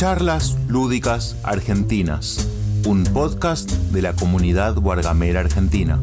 Charlas 0.00 0.56
Lúdicas 0.66 1.38
Argentinas, 1.44 2.48
un 2.88 3.04
podcast 3.04 3.70
de 3.92 4.00
la 4.00 4.14
comunidad 4.14 4.74
guargamera 4.76 5.40
argentina. 5.40 6.00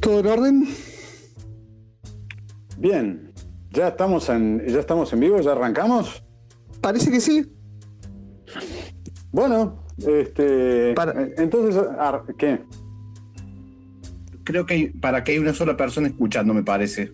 ¿Todo 0.00 0.18
en 0.18 0.26
orden? 0.26 0.68
Bien, 2.76 3.32
ya 3.70 3.86
estamos 3.86 4.28
en, 4.28 4.66
ya 4.66 4.80
estamos 4.80 5.12
en 5.12 5.20
vivo, 5.20 5.40
ya 5.40 5.52
arrancamos. 5.52 6.24
Parece 6.80 7.12
que 7.12 7.20
sí. 7.20 7.46
Bueno, 9.30 9.86
este, 9.98 10.94
Para- 10.94 11.28
entonces, 11.36 11.80
¿qué? 12.36 12.64
Creo 14.42 14.66
que 14.66 14.74
hay, 14.74 14.88
para 14.88 15.22
que 15.22 15.30
hay 15.30 15.38
una 15.38 15.54
sola 15.54 15.76
persona 15.76 16.08
escuchando, 16.08 16.52
me 16.52 16.64
parece. 16.64 17.12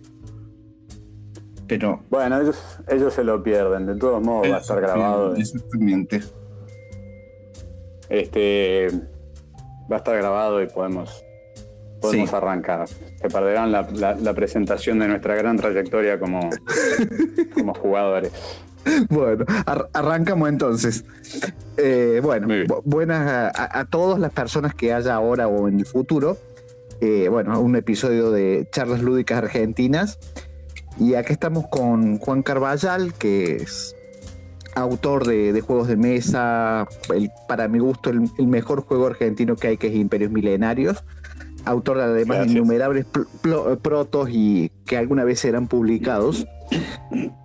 Pero. 1.69 2.03
Bueno, 2.09 2.41
ellos, 2.41 2.79
ellos 2.89 3.13
se 3.13 3.23
lo 3.23 3.41
pierden, 3.43 3.85
de 3.85 3.95
todos 3.95 4.21
modos 4.21 4.51
va 4.51 4.57
a 4.57 4.59
estar 4.59 4.81
grabado. 4.81 5.35
Exactamente. 5.35 6.21
Este, 8.09 8.87
va 9.91 9.95
a 9.95 9.99
estar 9.99 10.17
grabado 10.17 10.61
y 10.63 10.67
podemos, 10.67 11.23
podemos 12.01 12.29
Sí. 12.29 12.35
arrancar. 12.35 12.87
Se 12.87 13.27
perderán 13.29 13.71
la, 13.71 13.87
la- 13.93 14.15
la 14.15 14.33
presentación 14.33 14.99
de 14.99 15.07
nuestra 15.07 15.35
gran 15.35 15.57
trayectoria 15.57 16.19
como, 16.19 16.49
como 17.53 17.73
jugadores. 17.75 18.31
Bueno, 19.09 19.45
ar- 19.65 19.89
arrancamos 19.93 20.49
entonces. 20.49 21.03
Eh, 21.77 22.19
bueno, 22.23 22.47
bu- 22.47 22.81
buenas 22.83 23.51
a 23.55 23.85
todas 23.85 24.19
las 24.19 24.31
personas 24.31 24.73
que 24.73 24.91
haya 24.93 25.13
ahora 25.13 25.47
o 25.47 25.67
en 25.67 25.79
el 25.79 25.85
futuro. 25.85 26.37
Eh, 27.01 27.27
bueno, 27.29 27.59
un 27.61 27.75
episodio 27.75 28.31
de 28.31 28.67
Charlas 28.71 29.01
Lúdicas 29.01 29.37
Argentinas. 29.37 30.17
Y 30.99 31.15
acá 31.15 31.31
estamos 31.33 31.67
con 31.67 32.17
Juan 32.19 32.43
Carballal, 32.43 33.13
que 33.13 33.55
es 33.57 33.95
autor 34.75 35.25
de, 35.25 35.53
de 35.53 35.61
juegos 35.61 35.87
de 35.87 35.95
mesa, 35.95 36.87
el- 37.13 37.31
para 37.47 37.67
mi 37.67 37.79
gusto 37.79 38.09
el, 38.09 38.29
el 38.37 38.47
mejor 38.47 38.81
juego 38.81 39.07
argentino 39.07 39.55
que 39.55 39.67
hay, 39.69 39.77
que 39.77 39.87
es 39.87 39.95
Imperios 39.95 40.31
Milenarios. 40.31 41.03
Autor 41.65 41.99
además 41.99 42.37
de 42.37 42.43
Gracias. 42.43 42.55
innumerables 42.55 43.05
pl- 43.05 43.77
protos 43.81 44.29
y 44.31 44.71
que 44.85 44.97
alguna 44.97 45.23
vez 45.23 45.39
serán 45.39 45.67
publicados. 45.67 46.45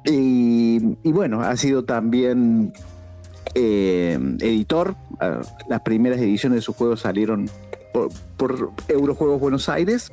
Y, 0.05 0.97
y 1.03 1.13
bueno, 1.13 1.43
ha 1.43 1.57
sido 1.57 1.85
también 1.85 2.73
eh, 3.55 4.19
editor. 4.41 4.95
Ah, 5.21 5.41
las 5.69 5.81
primeras 5.83 6.19
ediciones 6.21 6.57
de 6.59 6.63
sus 6.63 6.77
juegos 6.77 7.01
salieron 7.01 7.49
por, 7.93 8.11
por 8.37 8.71
Eurojuegos 8.89 9.41
Buenos 9.41 9.69
Aires. 9.69 10.13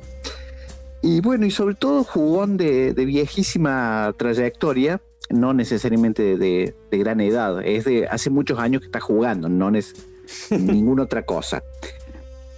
Y 1.02 1.20
bueno, 1.20 1.46
y 1.46 1.50
sobre 1.50 1.74
todo 1.74 2.04
jugón 2.04 2.56
de, 2.56 2.94
de 2.94 3.04
viejísima 3.04 4.14
trayectoria, 4.16 5.00
no 5.30 5.52
necesariamente 5.52 6.36
de, 6.36 6.74
de 6.90 6.98
gran 6.98 7.20
edad, 7.20 7.64
es 7.66 7.84
de 7.84 8.06
hace 8.06 8.30
muchos 8.30 8.58
años 8.58 8.80
que 8.82 8.86
está 8.86 9.00
jugando, 9.00 9.48
no 9.48 9.74
es 9.74 9.94
ninguna 10.50 11.02
otra 11.04 11.24
cosa. 11.24 11.62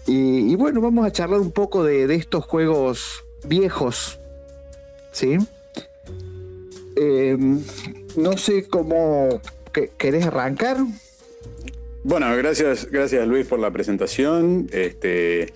Y, 0.06 0.52
y 0.52 0.56
bueno, 0.56 0.80
vamos 0.82 1.06
a 1.06 1.10
charlar 1.12 1.40
un 1.40 1.52
poco 1.52 1.82
de, 1.84 2.06
de 2.06 2.16
estos 2.16 2.44
juegos 2.44 3.24
viejos, 3.46 4.18
¿sí? 5.12 5.38
Eh, 6.96 7.36
no 8.16 8.36
sé 8.36 8.68
cómo 8.68 9.40
que- 9.72 9.90
querés 9.96 10.26
arrancar. 10.26 10.76
Bueno, 12.02 12.26
gracias, 12.36 12.90
gracias 12.90 13.26
Luis 13.26 13.46
por 13.46 13.58
la 13.58 13.70
presentación. 13.70 14.68
Este, 14.72 15.52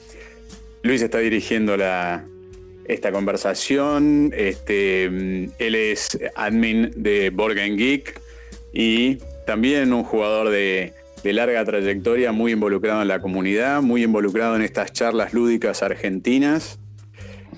Luis 0.82 1.02
está 1.02 1.18
dirigiendo 1.18 1.76
la, 1.76 2.24
esta 2.88 3.12
conversación. 3.12 4.32
Este, 4.36 5.08
mm, 5.08 5.52
él 5.58 5.74
es 5.74 6.18
admin 6.34 6.90
de 6.96 7.30
Game 7.30 7.76
Geek 7.76 8.20
y 8.72 9.18
también 9.46 9.92
un 9.92 10.04
jugador 10.04 10.50
de, 10.50 10.94
larga 11.24 11.62
trayectoria, 11.64 12.32
muy 12.32 12.52
involucrado 12.52 13.02
en 13.02 13.08
la 13.08 13.20
comunidad, 13.20 13.82
muy 13.82 14.02
involucrado 14.02 14.56
en 14.56 14.62
estas 14.62 14.92
charlas 14.92 15.34
lúdicas 15.34 15.82
argentinas. 15.82 16.78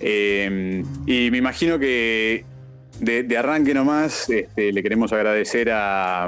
Eh, 0.01 0.83
y 1.07 1.31
me 1.31 1.39
imagino 1.39 1.79
que 1.79 2.45
de, 2.99 3.23
de 3.23 3.37
arranque 3.37 3.73
nomás 3.73 4.29
este, 4.29 4.73
le 4.73 4.83
queremos 4.83 5.13
agradecer 5.13 5.71
a 5.73 6.27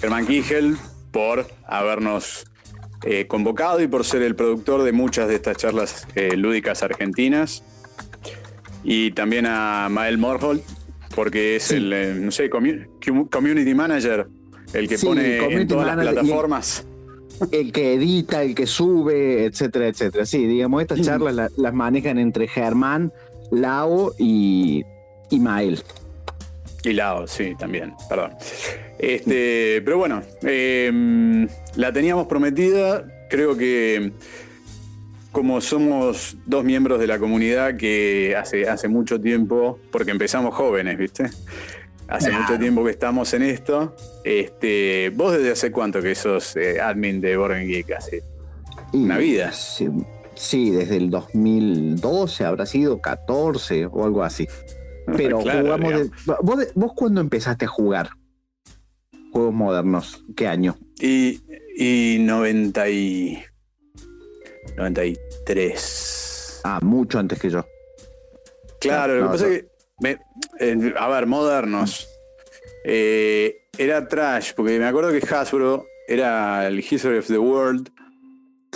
Germán 0.00 0.26
Kigel 0.26 0.76
por 1.12 1.46
habernos 1.66 2.46
eh, 3.04 3.26
convocado 3.26 3.80
y 3.80 3.86
por 3.86 4.04
ser 4.04 4.22
el 4.22 4.34
productor 4.34 4.82
de 4.82 4.92
muchas 4.92 5.28
de 5.28 5.36
estas 5.36 5.56
charlas 5.56 6.08
eh, 6.14 6.36
lúdicas 6.36 6.82
argentinas. 6.82 7.62
Y 8.88 9.10
también 9.10 9.46
a 9.48 9.88
Mael 9.90 10.16
Morholt, 10.16 10.62
porque 11.14 11.56
es 11.56 11.64
Sí. 11.64 11.74
el, 11.76 11.92
eh, 11.92 12.14
no 12.14 12.30
sé, 12.30 12.48
commu- 12.48 12.86
commu- 13.04 13.28
community 13.28 13.74
manager, 13.74 14.28
el 14.72 14.88
que 14.88 14.96
Sí, 14.96 15.06
pone 15.06 15.38
en 15.38 15.66
todas 15.66 15.96
las 15.96 16.06
plataformas. 16.06 16.86
el 17.50 17.72
que 17.72 17.94
edita, 17.94 18.42
el 18.44 18.54
que 18.54 18.66
sube, 18.66 19.44
etcétera, 19.44 19.88
etcétera. 19.88 20.24
Sí, 20.24 20.46
digamos, 20.46 20.82
estas 20.82 21.00
charlas 21.02 21.34
la- 21.34 21.50
las 21.56 21.74
manejan 21.74 22.18
entre 22.18 22.46
Germán, 22.46 23.12
Lao 23.50 24.14
y, 24.18 24.84
y 25.30 25.40
Mael. 25.40 25.82
Y 26.84 26.92
Lao, 26.92 27.26
sí, 27.26 27.56
también, 27.58 27.92
perdón. 28.08 28.32
Este, 29.00 29.82
pero 29.84 29.98
bueno, 29.98 30.22
eh, 30.42 31.46
la 31.74 31.92
teníamos 31.92 32.28
prometida. 32.28 33.04
Creo 33.28 33.56
que 33.56 34.12
como 35.36 35.60
somos 35.60 36.36
dos 36.46 36.64
miembros 36.64 36.98
de 36.98 37.06
la 37.06 37.18
comunidad 37.18 37.76
que 37.76 38.34
hace, 38.36 38.68
hace 38.68 38.88
mucho 38.88 39.20
tiempo, 39.20 39.78
porque 39.90 40.10
empezamos 40.10 40.54
jóvenes, 40.54 40.96
¿viste? 40.96 41.24
Hace 42.08 42.30
Claro. 42.30 42.44
mucho 42.44 42.58
tiempo 42.58 42.84
que 42.84 42.90
estamos 42.90 43.34
en 43.34 43.42
esto. 43.42 43.94
Este, 44.24 45.10
¿Vos 45.14 45.36
desde 45.36 45.50
hace 45.52 45.70
cuánto 45.72 46.00
que 46.00 46.14
sos 46.14 46.56
eh, 46.56 46.80
admin 46.80 47.20
de 47.20 47.36
Game 47.36 47.66
Geek? 47.66 47.90
Hace 47.92 48.22
Una 48.94 49.18
vida. 49.18 49.52
Sí, 49.52 49.88
sí, 50.34 50.70
desde 50.70 50.96
el 50.96 51.10
2012 51.10 52.44
habrá 52.44 52.64
sido 52.64 53.00
14 53.02 53.86
o 53.86 54.04
algo 54.04 54.22
así. 54.22 54.48
Pero 55.16 55.40
Claro, 55.40 55.62
jugamos. 55.62 55.92
de-. 55.92 56.10
¿vos, 56.42 56.58
de- 56.58 56.68
¿Vos 56.74 56.92
cuándo 56.94 57.20
empezaste 57.20 57.64
a 57.66 57.68
jugar 57.68 58.08
juegos 59.32 59.52
modernos? 59.54 60.24
¿Qué 60.34 60.46
año? 60.46 60.76
Y, 60.98 61.40
y 61.76 62.18
90 62.20 62.88
y 62.88 63.42
93. 64.76 66.60
Ah, 66.64 66.80
mucho 66.82 67.18
antes 67.18 67.38
que 67.40 67.50
yo. 67.50 67.64
Claro, 68.80 69.14
No, 69.14 69.20
lo 69.20 69.24
no, 69.26 69.32
que 69.32 69.38
pasa 69.38 69.48
es 69.52 69.58
que, 69.62 69.68
me- 70.00 70.18
eh, 70.60 70.94
a 70.98 71.08
ver, 71.08 71.26
modernos. 71.26 72.08
Eh, 72.84 73.62
era 73.78 74.06
trash, 74.06 74.52
porque 74.54 74.78
me 74.78 74.86
acuerdo 74.86 75.10
que 75.12 75.18
Hasbro 75.34 75.86
era 76.08 76.66
el 76.66 76.78
History 76.80 77.18
of 77.18 77.26
the 77.26 77.38
World, 77.38 77.90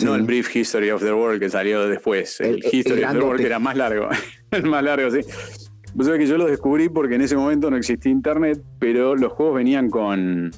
no 0.03 0.15
el 0.15 0.23
Brief 0.23 0.55
History 0.55 0.91
of 0.91 1.03
the 1.03 1.13
World 1.13 1.41
que 1.41 1.49
salió 1.51 1.87
después, 1.89 2.41
el, 2.41 2.47
El- 2.57 2.65
el 2.65 2.75
History 2.75 3.05
of 3.05 3.13
the 3.13 3.19
World 3.19 3.41
que 3.41 3.47
era 3.47 3.59
más 3.59 3.77
largo, 3.77 4.09
el 4.51 4.65
más 4.65 4.83
largo, 4.83 5.11
sí. 5.11 5.21
Vos 5.95 6.07
sabés 6.07 6.21
que 6.21 6.27
yo 6.27 6.39
lo 6.39 6.47
descubrí 6.47 6.89
porque 6.89 7.17
en 7.17 7.23
ese 7.23 7.37
momento 7.37 7.71
no 7.71 7.77
existía 7.77 8.11
internet, 8.13 8.63
pero 8.79 9.17
los 9.17 9.33
juegos 9.33 9.57
venían 9.57 9.91
con, 9.91 10.51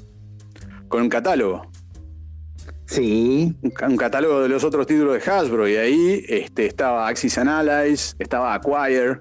con 0.88 1.02
un 1.02 1.08
catálogo. 1.08 1.70
Sí, 2.92 3.54
un, 3.62 3.70
ca- 3.70 3.88
un 3.88 3.96
catálogo 3.96 4.40
de 4.42 4.48
los 4.48 4.62
otros 4.64 4.86
títulos 4.86 5.14
de 5.14 5.30
Hasbro 5.30 5.68
y 5.68 5.76
ahí 5.76 6.24
este, 6.28 6.66
estaba 6.66 7.08
Axis 7.08 7.38
and 7.38 7.48
Allies, 7.50 8.14
estaba 8.18 8.54
Acquire. 8.54 9.20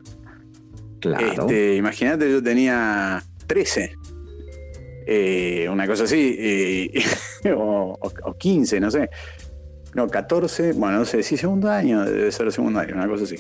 claro. 1.00 1.26
Este, 1.48 1.76
Imagínate, 1.76 2.30
yo 2.30 2.44
tenía 2.44 3.24
13. 3.48 3.94
Eh, 5.08 5.68
una 5.70 5.88
cosa 5.88 6.04
así. 6.04 6.36
eh, 6.38 7.04
o, 7.56 7.98
o- 8.00 8.12
o 8.30 8.34
15, 8.38 8.80
no 8.80 8.92
sé. 8.92 9.10
No, 9.94 10.08
14. 10.08 10.74
Bueno, 10.74 11.00
no 11.00 11.06
sé, 11.06 11.24
sí, 11.24 11.38
segundo 11.38 11.70
año, 11.70 12.06
debe 12.06 12.32
ser 12.32 12.52
segundo 12.52 12.80
año, 12.80 12.96
una 12.96 13.08
cosa 13.08 13.24
así. 13.24 13.36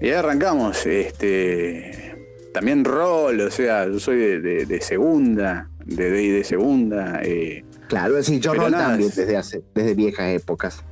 Y 0.00 0.06
ahí 0.06 0.12
arrancamos. 0.12 0.86
Este, 0.86 2.14
también 2.52 2.84
rol, 2.84 3.40
o 3.40 3.50
sea, 3.50 3.86
yo 3.86 3.98
soy 3.98 4.16
de, 4.18 4.40
de- 4.40 4.66
de 4.66 4.80
segunda, 4.80 5.68
de 5.84 6.10
de 6.10 6.44
segunda. 6.44 7.20
eh, 7.22 7.64
Claro, 7.88 8.20
sí, 8.22 8.40
yo 8.40 8.54
nada, 8.54 8.88
también 8.88 9.10
es- 9.10 9.16
desde 9.16 9.36
hace, 9.36 9.62
desde 9.74 9.94
viejas 9.94 10.28
épocas. 10.34 10.82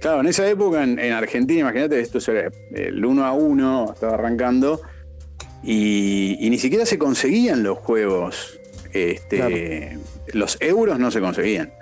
Claro, 0.00 0.20
en 0.20 0.26
esa 0.26 0.48
época 0.48 0.82
en, 0.82 0.98
en 0.98 1.12
Argentina, 1.12 1.60
imagínate, 1.60 2.00
esto 2.00 2.18
era 2.32 2.50
el 2.74 3.04
1 3.04 3.24
a 3.24 3.32
1, 3.32 3.92
estaba 3.94 4.14
arrancando, 4.14 4.80
y, 5.62 6.36
y 6.44 6.50
ni 6.50 6.58
siquiera 6.58 6.84
se 6.86 6.98
conseguían 6.98 7.62
los 7.62 7.78
juegos. 7.78 8.58
Este, 8.92 9.98
Los 10.32 10.58
euros 10.60 10.98
no 10.98 11.10
se 11.12 11.20
conseguían. 11.20 11.72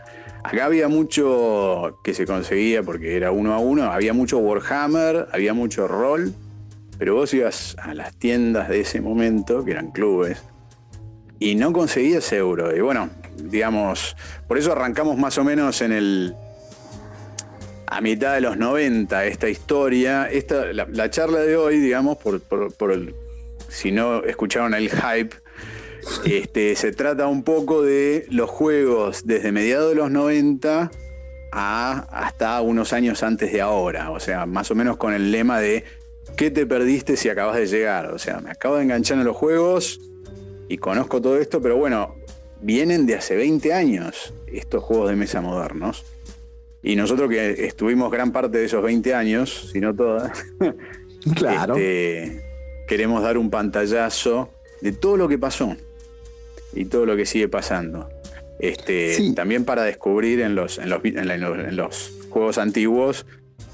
Acá 0.44 0.66
había 0.66 0.88
mucho 0.88 1.99
que 2.05 2.14
se 2.14 2.25
conseguía 2.26 2.82
porque 2.82 3.16
era 3.16 3.31
uno 3.32 3.52
a 3.55 3.58
uno, 3.58 3.84
había 3.90 4.12
mucho 4.12 4.38
Warhammer, 4.38 5.26
había 5.32 5.55
mucho 5.55 5.88
rol, 5.88 6.32
pero 6.99 7.14
vos 7.14 7.32
ibas 7.34 7.75
a 7.82 7.94
las 7.94 8.14
tiendas 8.14 8.69
de 8.69 8.81
ese 8.81 9.00
momento, 9.00 9.64
que 9.64 9.70
eran 9.73 9.90
clubes, 9.93 10.43
y 11.38 11.55
no 11.56 11.73
conseguías 11.73 12.31
euro. 12.32 12.75
Y 12.76 12.81
bueno, 12.81 13.08
digamos, 13.48 14.16
por 14.48 14.58
eso 14.58 14.72
arrancamos 14.72 15.16
más 15.19 15.38
o 15.38 15.44
menos 15.44 15.81
en 15.82 15.92
el, 15.92 16.34
a 17.87 18.00
mitad 18.00 18.34
de 18.34 18.40
los 18.40 18.56
90 18.56 19.25
esta 19.26 19.48
historia, 19.48 20.28
esta, 20.31 20.72
la, 20.72 20.87
la 20.90 21.10
charla 21.10 21.40
de 21.40 21.56
hoy, 21.56 21.78
digamos, 21.78 22.16
por, 22.19 22.40
por- 22.40 22.72
por 22.75 22.92
el- 22.92 23.14
si 23.69 23.92
no 23.92 24.22
escucharon 24.25 24.75
el 24.75 24.90
hype, 24.90 25.37
este, 26.25 26.75
se 26.76 26.92
trata 26.92 27.26
un 27.26 27.42
poco 27.44 27.82
de 27.82 28.26
los 28.31 28.48
juegos 28.50 29.26
desde 29.26 29.52
mediados 29.52 29.90
de 29.90 29.96
los 29.96 30.10
90 30.10 30.90
a 31.52 32.06
hasta 32.10 32.60
unos 32.62 32.92
años 32.92 33.22
antes 33.22 33.52
de 33.52 33.60
ahora. 33.60 34.10
O 34.10 34.20
sea, 34.20 34.46
más 34.46 34.70
o 34.70 34.75
menos 34.75 34.96
con 34.96 35.12
el 35.12 35.31
lema 35.31 35.60
de 35.60 35.84
¿qué 36.37 36.50
te 36.50 36.64
perdiste 36.66 37.16
si 37.16 37.28
acabas 37.28 37.56
de 37.56 37.66
llegar? 37.66 38.06
O 38.12 38.19
sea, 38.19 38.40
me 38.40 38.50
acabo 38.50 38.76
de 38.76 38.84
enganchar 38.84 39.19
en 39.19 39.25
los 39.25 39.37
juegos 39.37 40.00
y 40.69 40.78
conozco 40.78 41.20
todo 41.20 41.37
esto, 41.38 41.60
pero 41.60 41.76
bueno, 41.76 42.14
vienen 42.62 43.06
de 43.06 43.14
hace 43.16 43.36
20 43.36 43.72
años 43.72 44.34
estos 44.46 44.82
juegos 44.82 45.10
de 45.10 45.16
mesa 45.16 45.40
modernos. 45.40 46.04
Y 46.82 46.96
nosotros 46.96 47.28
que 47.28 47.66
estuvimos 47.66 48.10
gran 48.10 48.32
parte 48.32 48.58
de 48.58 48.64
esos 48.64 48.82
20 48.82 49.14
años, 49.14 49.70
si 49.72 49.80
no 49.80 49.94
todas, 49.94 50.46
claro. 51.34 51.76
Este, 51.76 52.42
queremos 52.88 53.22
dar 53.22 53.38
un 53.38 53.50
pantallazo 53.50 54.50
de 54.80 54.92
todo 54.92 55.16
lo 55.16 55.28
que 55.28 55.38
pasó 55.38 55.76
y 56.72 56.86
todo 56.86 57.06
lo 57.06 57.16
que 57.16 57.26
sigue 57.26 57.48
pasando. 57.48 58.08
Este, 58.58 59.32
También 59.34 59.64
para 59.64 59.84
descubrir 59.84 60.40
en 60.40 60.54
los, 60.54 60.78
en 60.78 60.90
los, 60.90 61.02
en 61.04 61.76
los, 61.76 62.12
juegos 62.28 62.58
antiguos 62.58 63.26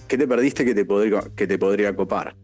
qué 0.08 0.16
te 0.16 0.26
perdiste 0.26 0.64
que 0.64 0.74
te 0.74 0.84
podría, 0.84 1.22
que 1.34 1.46
te 1.46 1.58
podría 1.58 1.94
copar. 1.94 2.36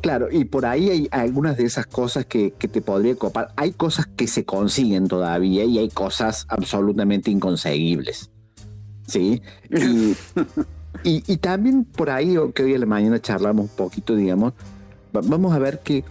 Claro, 0.00 0.28
y 0.30 0.44
por 0.44 0.64
ahí 0.66 0.88
hay 0.88 1.08
algunas 1.10 1.56
de 1.56 1.64
esas 1.64 1.86
cosas 1.86 2.24
que, 2.24 2.52
que, 2.52 2.68
te 2.68 2.80
podría 2.80 3.14
copar. 3.16 3.52
Hay 3.56 3.72
cosas 3.72 4.06
que 4.06 4.26
se 4.26 4.44
consiguen 4.44 5.08
todavía 5.08 5.64
y 5.64 5.78
hay 5.78 5.90
cosas 5.90 6.46
absolutamente 6.48 7.30
inconseguibles. 7.30 8.30
¿sí? 9.10 9.42
Y, 11.04 11.36
también 11.40 11.84
por 11.84 12.10
ahí, 12.10 12.36
que 12.54 12.62
hoy 12.62 12.74
a 12.74 12.78
la 12.78 12.86
mañana 12.86 13.20
charlamos 13.20 13.70
un 13.70 13.76
poquito, 13.76 14.14
digamos, 14.14 14.54
vamos 15.12 15.52
a 15.52 15.58
ver 15.58 15.80
que 15.80 16.04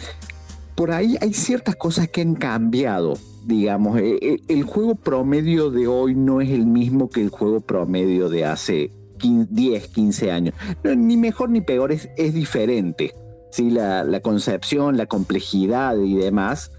por 0.75 0.91
ahí 0.91 1.17
hay 1.21 1.33
ciertas 1.33 1.75
cosas 1.75 2.09
que 2.09 2.21
han 2.21 2.35
cambiado, 2.35 3.17
digamos. 3.45 3.99
E, 3.99 4.17
e, 4.21 4.41
el, 4.47 4.63
juego 4.63 4.95
promedio 4.95 5.71
de 5.71 5.87
hoy 5.87 6.15
no 6.15 6.41
es 6.41 6.49
el 6.49 6.65
mismo 6.65 7.09
que 7.09 7.21
el 7.21 7.29
juego 7.29 7.61
promedio 7.61 8.29
de 8.29 8.45
hace 8.45 8.91
10, 9.21 9.87
15 9.87 10.31
años. 10.31 10.55
ni 10.83 11.17
mejor 11.17 11.49
ni 11.49 11.61
peor, 11.61 11.91
es, 11.91 12.09
es 12.17 12.33
diferente. 12.33 13.13
¿Sí? 13.49 13.69
La, 13.69 14.19
concepción, 14.21 14.97
la 14.97 15.05
complejidad 15.05 15.97
y 15.97 16.15
demás 16.15 16.71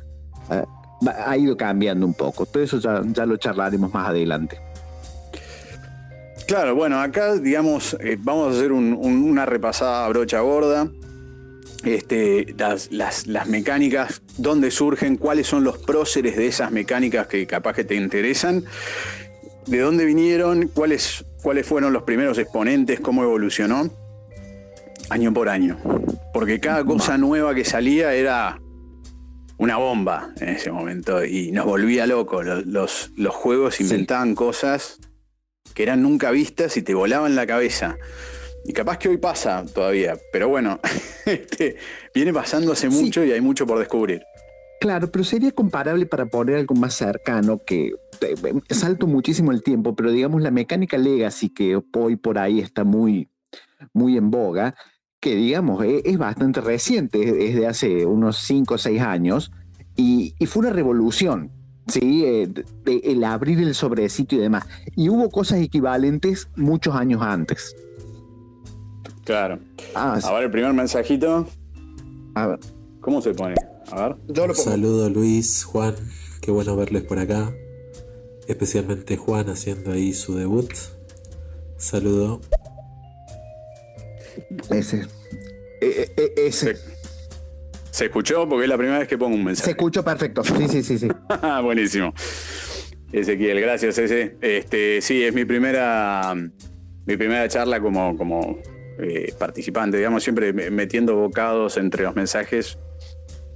eh, 0.50 0.64
ha 1.24 1.36
ido 1.36 1.56
cambiando 1.56 2.06
un 2.06 2.14
poco. 2.14 2.46
Pero 2.46 2.64
eso 2.64 2.78
ya, 2.78 3.02
ya 3.04 3.26
lo 3.26 3.36
charlaremos 3.36 3.92
más 3.92 4.08
adelante. 4.08 4.60
Claro, 6.50 6.74
bueno, 6.74 7.00
acá, 7.00 7.36
digamos, 7.36 7.96
eh, 8.00 8.16
vamos 8.18 8.48
a 8.48 8.58
hacer 8.58 8.72
una 8.72 9.46
repasada 9.46 10.08
brocha 10.08 10.40
gorda. 10.40 10.90
Este, 11.84 12.56
las, 12.90 13.46
mecánicas, 13.46 14.20
dónde 14.36 14.72
surgen, 14.72 15.16
cuáles 15.16 15.46
son 15.46 15.62
los 15.62 15.78
próceres 15.78 16.36
de 16.36 16.48
esas 16.48 16.72
mecánicas 16.72 17.28
que 17.28 17.46
capaz 17.46 17.74
que 17.74 17.84
te 17.84 17.94
interesan, 17.94 18.64
de 19.66 19.78
dónde 19.78 20.04
vinieron, 20.04 20.66
cuáles, 20.66 21.24
cuáles 21.40 21.68
fueron 21.68 21.92
los 21.92 22.02
primeros 22.02 22.36
exponentes, 22.36 22.98
cómo 22.98 23.22
evolucionó, 23.22 23.88
año 25.10 25.34
por 25.34 25.48
año. 25.48 25.78
Porque 26.32 26.60
cada 26.60 26.84
cosa 26.84 27.18
nueva 27.18 27.54
que 27.54 27.64
salía 27.64 28.14
era 28.14 28.60
una 29.58 29.76
bomba 29.76 30.32
en 30.40 30.48
ese 30.48 30.72
momento 30.72 31.24
y 31.24 31.52
nos 31.52 31.66
volvía 31.66 32.06
locos. 32.06 32.46
Los, 32.64 33.10
los, 33.16 33.34
juegos 33.34 33.80
inventaban 33.80 34.34
cosas 34.34 34.98
que 35.74 35.82
eran 35.82 36.02
nunca 36.02 36.30
vistas 36.30 36.76
y 36.76 36.82
te 36.82 36.94
volaban 36.94 37.34
la 37.34 37.46
cabeza. 37.46 37.96
Y 38.64 38.72
capaz 38.72 38.98
que 38.98 39.08
hoy 39.08 39.18
pasa 39.18 39.64
todavía, 39.66 40.16
pero 40.32 40.48
bueno, 40.48 40.80
este, 41.26 41.76
viene 42.14 42.32
pasando 42.32 42.72
hace 42.72 42.88
mucho 42.88 43.24
y 43.24 43.32
hay 43.32 43.40
mucho 43.40 43.66
por 43.66 43.78
descubrir. 43.78 44.22
Claro, 44.80 45.10
pero 45.10 45.24
sería 45.24 45.52
comparable 45.52 46.06
para 46.06 46.24
poner 46.24 46.56
algo 46.56 46.74
más 46.74 46.94
cercano 46.94 47.60
que 47.66 47.92
salto 48.70 49.06
muchísimo 49.06 49.52
el 49.52 49.62
tiempo, 49.62 49.94
pero 49.94 50.10
digamos 50.10 50.40
la 50.40 50.50
mecánica 50.50 50.96
legacy 50.96 51.50
que 51.50 51.78
hoy 51.92 52.16
por 52.16 52.38
ahí 52.38 52.60
está 52.60 52.84
muy, 52.84 53.28
muy 53.92 54.16
en 54.16 54.30
boga, 54.30 54.74
que 55.20 55.34
digamos 55.34 55.84
e, 55.84 56.02
es, 56.04 56.18
bastante 56.18 56.60
reciente, 56.60 57.48
es 57.48 57.54
de 57.56 57.66
hace 57.66 58.06
unos 58.06 58.38
5 58.38 58.74
o 58.74 58.78
6 58.78 59.00
años, 59.00 59.52
y, 59.96 60.34
y, 60.38 60.46
fue 60.46 60.60
una 60.60 60.70
revolución 60.70 61.50
Sí, 61.90 62.24
eh, 62.24 62.48
el 62.86 63.24
abrir 63.24 63.58
el 63.60 63.74
sobrecito 63.74 64.36
y 64.36 64.38
demás. 64.38 64.64
Y 64.94 65.08
hubo 65.08 65.28
cosas 65.30 65.60
equivalentes 65.60 66.48
muchos 66.56 66.94
años 66.94 67.22
antes. 67.22 67.74
Claro. 69.24 69.58
Ah, 69.94 70.18
a 70.22 70.32
ver, 70.34 70.44
el 70.44 70.50
primer 70.50 70.72
mensajito. 70.72 71.48
A 72.34 72.46
ver. 72.46 72.60
¿Cómo 73.00 73.20
se 73.20 73.34
pone? 73.34 73.54
A 73.90 74.08
ver. 74.08 74.16
Yo 74.28 74.46
lo 74.46 74.54
Saludo 74.54 75.10
Luis, 75.10 75.64
Juan. 75.64 75.94
Qué 76.40 76.50
bueno 76.50 76.76
verles 76.76 77.02
por 77.02 77.18
acá. 77.18 77.52
Especialmente 78.46 79.16
Juan 79.16 79.48
haciendo 79.48 79.92
ahí 79.92 80.12
su 80.12 80.36
debut. 80.36 80.70
Saludo. 81.76 82.40
Ese. 84.70 85.06
E, 85.80 86.12
e, 86.16 86.22
e, 86.22 86.46
ese. 86.46 86.76
¿Se 87.90 88.04
escuchó? 88.06 88.48
Porque 88.48 88.64
es 88.64 88.68
la 88.68 88.76
primera 88.76 88.98
vez 88.98 89.08
que 89.08 89.18
pongo 89.18 89.34
un 89.34 89.44
mensaje. 89.44 89.64
Se 89.64 89.70
escuchó 89.72 90.04
perfecto. 90.04 90.44
Sí, 90.44 90.68
sí, 90.68 90.82
sí, 90.82 90.98
sí. 90.98 91.08
Buenísimo. 91.62 92.14
Ezequiel, 93.12 93.60
gracias, 93.60 93.98
ese. 93.98 94.36
Este, 94.40 95.00
sí, 95.00 95.24
es 95.24 95.34
mi 95.34 95.44
primera, 95.44 96.34
mi 97.06 97.16
primera 97.16 97.48
charla 97.48 97.80
como, 97.80 98.16
como 98.16 98.58
eh, 98.98 99.34
participante, 99.38 99.96
digamos, 99.96 100.22
siempre 100.22 100.52
metiendo 100.52 101.16
bocados 101.16 101.76
entre 101.76 102.04
los 102.04 102.14
mensajes. 102.14 102.78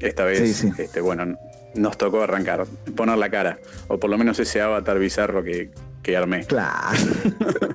Esta 0.00 0.24
vez, 0.24 0.64
Este, 0.78 1.00
bueno, 1.00 1.38
nos 1.74 1.96
tocó 1.96 2.22
arrancar, 2.22 2.66
poner 2.96 3.16
la 3.16 3.30
cara, 3.30 3.58
o 3.88 3.98
por 3.98 4.10
lo 4.10 4.18
menos 4.18 4.38
ese 4.38 4.60
avatar 4.60 4.98
bizarro 4.98 5.42
que, 5.44 5.70
que 6.02 6.16
armé. 6.16 6.44
Claro. 6.46 6.98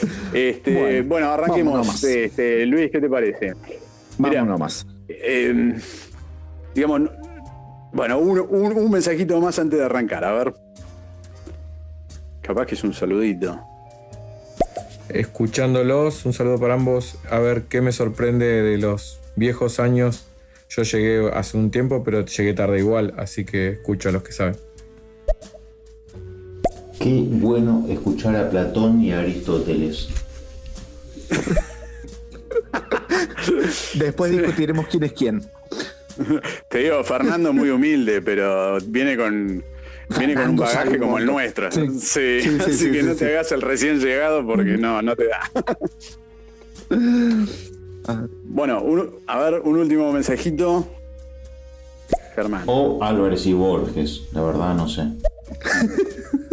este, 0.32 1.02
bueno, 1.02 1.30
arranquemos. 1.30 2.02
Este, 2.04 2.66
Luis, 2.66 2.90
¿qué 2.90 3.00
te 3.00 3.08
parece? 3.08 3.54
Mira, 4.18 4.42
Vamos 4.42 4.48
nomás. 4.48 4.86
Eh, 5.08 5.74
digamos, 6.74 7.10
bueno, 7.92 8.18
un, 8.18 8.90
mensajito 8.90 9.40
más 9.40 9.58
antes 9.58 9.78
de 9.78 9.84
arrancar, 9.84 10.24
a 10.24 10.32
ver. 10.32 10.54
Capaz 12.42 12.66
que 12.66 12.74
es 12.74 12.84
un 12.84 12.94
saludito. 12.94 13.60
Escuchándolos, 15.08 16.26
un 16.26 16.32
saludo 16.32 16.58
para 16.58 16.74
ambos. 16.74 17.18
A 17.30 17.38
ver 17.38 17.62
qué 17.64 17.80
me 17.80 17.92
sorprende 17.92 18.62
de 18.62 18.78
los 18.78 19.20
viejos 19.36 19.80
años. 19.80 20.26
Yo 20.68 20.82
llegué 20.82 21.30
hace 21.32 21.56
un 21.56 21.70
tiempo, 21.70 22.04
pero 22.04 22.24
llegué 22.24 22.52
tarde 22.52 22.78
igual, 22.78 23.14
así 23.16 23.44
que 23.44 23.68
escucho 23.68 24.10
a 24.10 24.12
los 24.12 24.22
que 24.22 24.32
saben. 24.32 24.56
Qué 26.98 27.24
bueno 27.28 27.86
escuchar 27.88 28.34
a 28.36 28.50
Platón 28.50 29.00
y 29.00 29.12
a 29.12 29.20
Aristóteles. 29.20 30.08
Después 33.94 34.32
discutiremos 34.32 34.86
quién 34.88 35.04
es 35.04 35.12
quién. 35.12 35.42
Te 36.68 36.78
digo, 36.78 37.04
Fernando 37.04 37.52
muy 37.52 37.70
humilde, 37.70 38.20
pero 38.20 38.78
viene 38.86 39.16
con, 39.16 39.62
viene 40.18 40.34
con 40.34 40.50
un 40.50 40.56
bagaje 40.56 40.98
como 40.98 41.18
el 41.18 41.26
nuestro. 41.26 41.70
Sí, 41.70 42.40
así 42.60 42.90
que 42.90 43.02
no 43.04 43.14
te 43.14 43.26
hagas 43.26 43.52
el 43.52 43.62
recién 43.62 44.00
llegado 44.00 44.44
porque 44.44 44.76
no, 44.76 45.00
no 45.00 45.14
te 45.14 45.26
da. 45.28 45.50
bueno, 48.44 48.82
a 49.26 49.38
ver, 49.38 49.60
un 49.60 49.76
último 49.76 50.12
mensajito. 50.12 50.88
Germán. 52.34 52.64
O 52.66 53.02
Álvarez 53.02 53.46
y 53.46 53.52
Borges, 53.52 54.22
la 54.32 54.42
verdad 54.42 54.74
no 54.74 54.88
sé. 54.88 55.02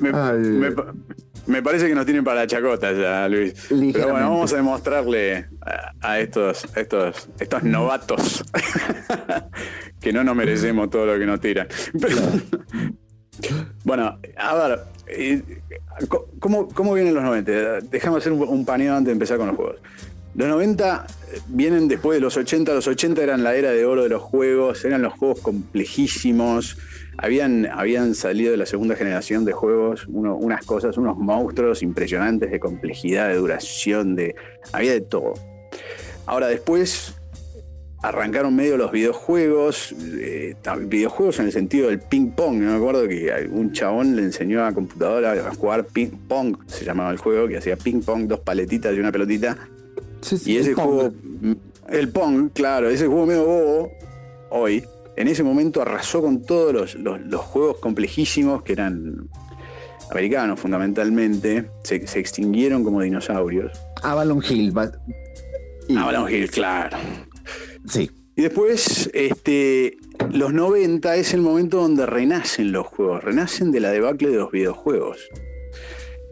me, 0.00 0.12
me 1.48 1.62
parece 1.62 1.88
que 1.88 1.94
nos 1.94 2.04
tienen 2.04 2.22
para 2.22 2.42
la 2.42 2.46
chacota 2.46 2.92
ya, 2.92 3.26
Luis. 3.26 3.54
Pero 3.68 4.10
bueno, 4.10 4.30
vamos 4.30 4.52
a 4.52 4.56
demostrarle 4.56 5.46
a, 6.00 6.20
estos, 6.20 6.66
estos, 6.76 7.28
estos 7.40 7.62
novatos 7.62 8.44
que 10.00 10.12
no 10.12 10.22
nos 10.22 10.36
merecemos 10.36 10.90
todo 10.90 11.06
lo 11.06 11.18
que 11.18 11.24
nos 11.24 11.40
tiran. 11.40 11.66
bueno, 13.84 14.18
a 14.36 14.54
ver, 14.54 14.80
eh, 15.06 15.42
¿cómo, 16.38 16.68
¿cómo, 16.68 16.92
vienen 16.92 17.14
los 17.14 17.24
90? 17.24 17.80
Déjame 17.80 18.18
hacer 18.18 18.32
un, 18.32 18.42
un 18.46 18.66
paneo 18.66 18.92
antes 18.92 19.06
de 19.06 19.12
empezar 19.12 19.38
con 19.38 19.46
los 19.46 19.56
juegos. 19.56 19.80
Los 20.38 20.48
90 20.48 21.06
vienen 21.48 21.88
después 21.88 22.16
de 22.16 22.20
los 22.20 22.36
80. 22.36 22.72
Los 22.72 22.86
80 22.86 23.22
eran 23.22 23.42
la 23.42 23.56
era 23.56 23.72
de 23.72 23.84
oro 23.84 24.04
de 24.04 24.08
los 24.08 24.22
juegos, 24.22 24.84
eran 24.84 25.02
los 25.02 25.12
juegos 25.14 25.40
complejísimos 25.40 26.78
habían, 27.18 27.66
habían 27.66 28.14
salido 28.14 28.52
de 28.52 28.56
la 28.56 28.66
segunda 28.66 28.94
generación 28.94 29.44
de 29.44 29.52
juegos 29.52 30.06
unas 30.06 30.64
cosas, 30.64 30.96
unos 30.96 31.18
monstruos 31.18 31.82
impresionantes 31.82 32.50
de 32.50 32.60
complejidad, 32.60 33.28
de 33.28 33.34
duración, 33.34 34.14
de. 34.14 34.36
había 34.72 34.92
de 34.92 35.00
todo. 35.00 35.34
Ahora 36.26 36.46
después 36.46 37.14
arrancaron 38.00 38.54
medio 38.54 38.76
los 38.76 38.92
videojuegos, 38.92 39.92
eh, 40.00 40.54
videojuegos 40.82 41.40
en 41.40 41.46
el 41.46 41.52
sentido 41.52 41.88
del 41.88 41.98
ping 41.98 42.30
pong. 42.30 42.58
me 42.58 42.72
acuerdo 42.72 43.08
que 43.08 43.48
un 43.50 43.72
chabón 43.72 44.14
le 44.14 44.22
enseñó 44.22 44.64
a 44.64 44.72
computadora 44.72 45.32
a 45.32 45.54
jugar 45.54 45.86
ping 45.86 46.10
pong, 46.28 46.56
se 46.68 46.84
llamaba 46.84 47.10
el 47.10 47.18
juego, 47.18 47.48
que 47.48 47.56
hacía 47.56 47.76
ping 47.76 48.00
pong, 48.02 48.28
dos 48.28 48.40
paletitas 48.40 48.94
y 48.94 49.00
una 49.00 49.10
pelotita. 49.10 49.58
Sí, 50.20 50.38
sí, 50.38 50.52
Y 50.52 50.56
ese 50.58 50.74
juego, 50.74 51.12
el 51.88 52.08
Pong, 52.10 52.50
claro, 52.52 52.88
ese 52.90 53.06
juego 53.06 53.26
medio 53.26 53.44
bobo, 53.44 53.92
hoy, 54.50 54.84
en 55.16 55.28
ese 55.28 55.42
momento 55.42 55.80
arrasó 55.82 56.20
con 56.22 56.42
todos 56.42 56.72
los, 56.72 56.94
los- 56.96 57.20
los 57.20 57.40
juegos 57.40 57.78
complejísimos 57.78 58.62
que 58.62 58.72
eran 58.72 59.28
americanos 60.10 60.58
fundamentalmente, 60.60 61.70
se, 61.84 62.06
se 62.06 62.18
extinguieron 62.18 62.82
como 62.84 63.02
dinosaurios. 63.02 63.72
Avalon 64.02 64.42
Hill. 64.48 64.76
va- 64.76 64.92
y- 65.88 65.96
Avalon 65.96 66.30
Hill, 66.32 66.50
claro. 66.50 66.96
Sí. 67.86 68.10
Y 68.36 68.42
después, 68.42 69.10
este, 69.14 69.96
los 70.32 70.52
90 70.52 71.16
es 71.16 71.34
el 71.34 71.40
momento 71.40 71.78
donde 71.80 72.06
renacen 72.06 72.70
los 72.72 72.86
juegos, 72.86 73.22
renacen 73.24 73.72
de 73.72 73.80
la 73.80 73.90
debacle 73.90 74.28
de 74.30 74.36
los 74.36 74.50
videojuegos. 74.52 75.18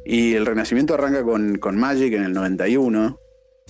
Y 0.04 0.34
el 0.34 0.46
renacimiento 0.46 0.94
arranca 0.94 1.24
con, 1.24 1.58
con 1.58 1.76
Magic 1.76 2.12
en 2.14 2.22
el 2.22 2.32
91, 2.32 3.18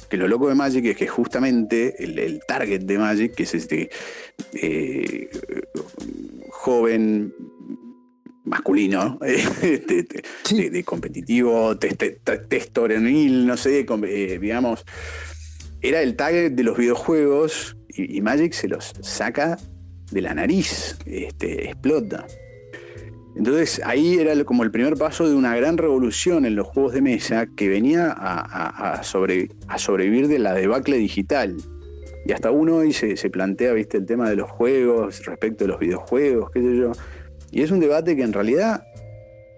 que 0.09 0.17
lo 0.17 0.29
loco 0.29 0.49
de 0.49 0.55
Magic 0.55 0.85
es 0.87 0.97
que 0.97 1.09
justamente 1.09 2.03
el, 2.05 2.19
el 2.19 2.41
target 2.47 2.83
de 2.83 2.99
Magic, 2.99 3.35
que 3.35 3.43
es 3.45 3.55
este 3.55 3.91
eh, 4.55 5.29
joven 6.51 7.35
masculino, 8.45 9.19
este, 9.25 9.99
este, 10.01 10.23
Sí. 10.45 10.63
de, 10.63 10.71
de 10.71 10.85
competitivo, 10.85 11.77
te- 11.77 11.95
testosteronil, 11.97 13.47
no 13.47 13.57
sé, 13.57 13.81
eh, 14.05 14.39
digamos, 14.41 14.85
era 15.81 16.01
el 16.03 16.15
target 16.17 16.53
de 16.53 16.63
los 16.63 16.77
videojuegos 16.79 17.77
y, 17.89 18.17
y 18.19 18.21
Magic 18.21 18.53
se 18.53 18.69
los 18.69 18.93
saca 19.01 19.59
de 20.13 20.21
la 20.21 20.35
nariz, 20.35 20.97
este, 21.07 21.65
explota. 21.71 22.27
Entonces 23.37 23.83
ahí 23.85 24.19
era 24.19 24.45
como 24.45 24.63
el 24.63 24.71
primer 24.71 24.95
paso 24.97 25.29
de 25.29 25.35
una 25.35 25.55
gran 25.57 25.77
revolución 25.77 26.47
en 26.47 26.57
los 26.57 26.67
juegos 26.67 26.95
de 26.95 27.03
mesa 27.03 27.47
que 27.55 27.69
venía 27.69 28.07
a, 28.11 28.41
a- 28.41 28.93
a 28.95 29.03
sobre- 29.03 29.51
a 29.69 29.79
sobrevivir 29.79 30.27
de 30.29 30.39
la 30.39 30.55
debacle 30.55 30.97
digital. 30.97 31.57
Y 32.25 32.33
hasta 32.33 32.51
uno 32.51 32.77
hoy 32.77 32.93
se, 32.93 33.17
se 33.17 33.29
plantea, 33.31 33.73
viste, 33.75 33.99
el 33.99 34.07
tema 34.07 34.29
de 34.31 34.37
los 34.37 34.51
juegos 34.51 35.25
respecto 35.27 35.65
de 35.65 35.69
los 35.69 35.79
videojuegos, 35.79 36.51
qué 36.51 36.61
sé 36.61 36.77
yo. 36.77 36.93
Y 37.53 37.63
es 37.63 37.71
un 37.71 37.79
debate 37.79 38.17
que 38.17 38.23
en 38.23 38.33
realidad 38.33 38.85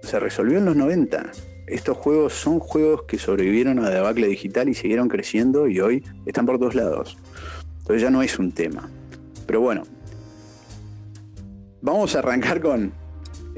se 0.02 0.18
resolvió 0.20 0.58
en 0.58 0.64
los 0.66 0.76
90. 0.76 1.30
Estos 1.68 1.96
juegos 1.96 2.32
son 2.34 2.58
juegos 2.58 3.04
que 3.04 3.18
sobrevivieron 3.18 3.78
a 3.78 3.82
la 3.82 3.90
debacle 3.90 4.26
digital 4.26 4.68
y 4.68 4.74
siguieron 4.74 5.08
creciendo 5.08 5.68
y 5.68 5.80
hoy 5.80 6.04
están 6.26 6.46
por 6.46 6.58
todos 6.58 6.74
lados. 6.74 7.16
Entonces 7.78 8.02
ya 8.02 8.10
no 8.10 8.22
es 8.22 8.38
un 8.38 8.52
tema. 8.52 8.90
Pero 9.46 9.60
bueno, 9.60 9.84
vamos 11.80 12.14
a 12.16 12.18
arrancar 12.18 12.60
con 12.60 12.92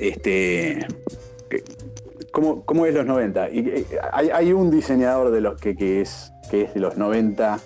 este. 0.00 0.87
¿Cómo, 2.33 2.64
cómo 2.64 2.87
es 2.87 2.95
los 2.95 3.04
90? 3.07 3.50
Y, 3.50 3.59
eh, 3.61 3.87
hay, 4.12 4.30
hay 4.30 4.52
un 4.52 4.71
diseñador 4.71 5.30
de 5.33 5.40
los 5.40 5.61
que, 5.61 5.75
que 5.75 6.00
es, 6.00 6.33
que 6.50 6.62
es 6.62 6.75
de 6.75 6.80
los 6.80 6.97
90 6.97 7.59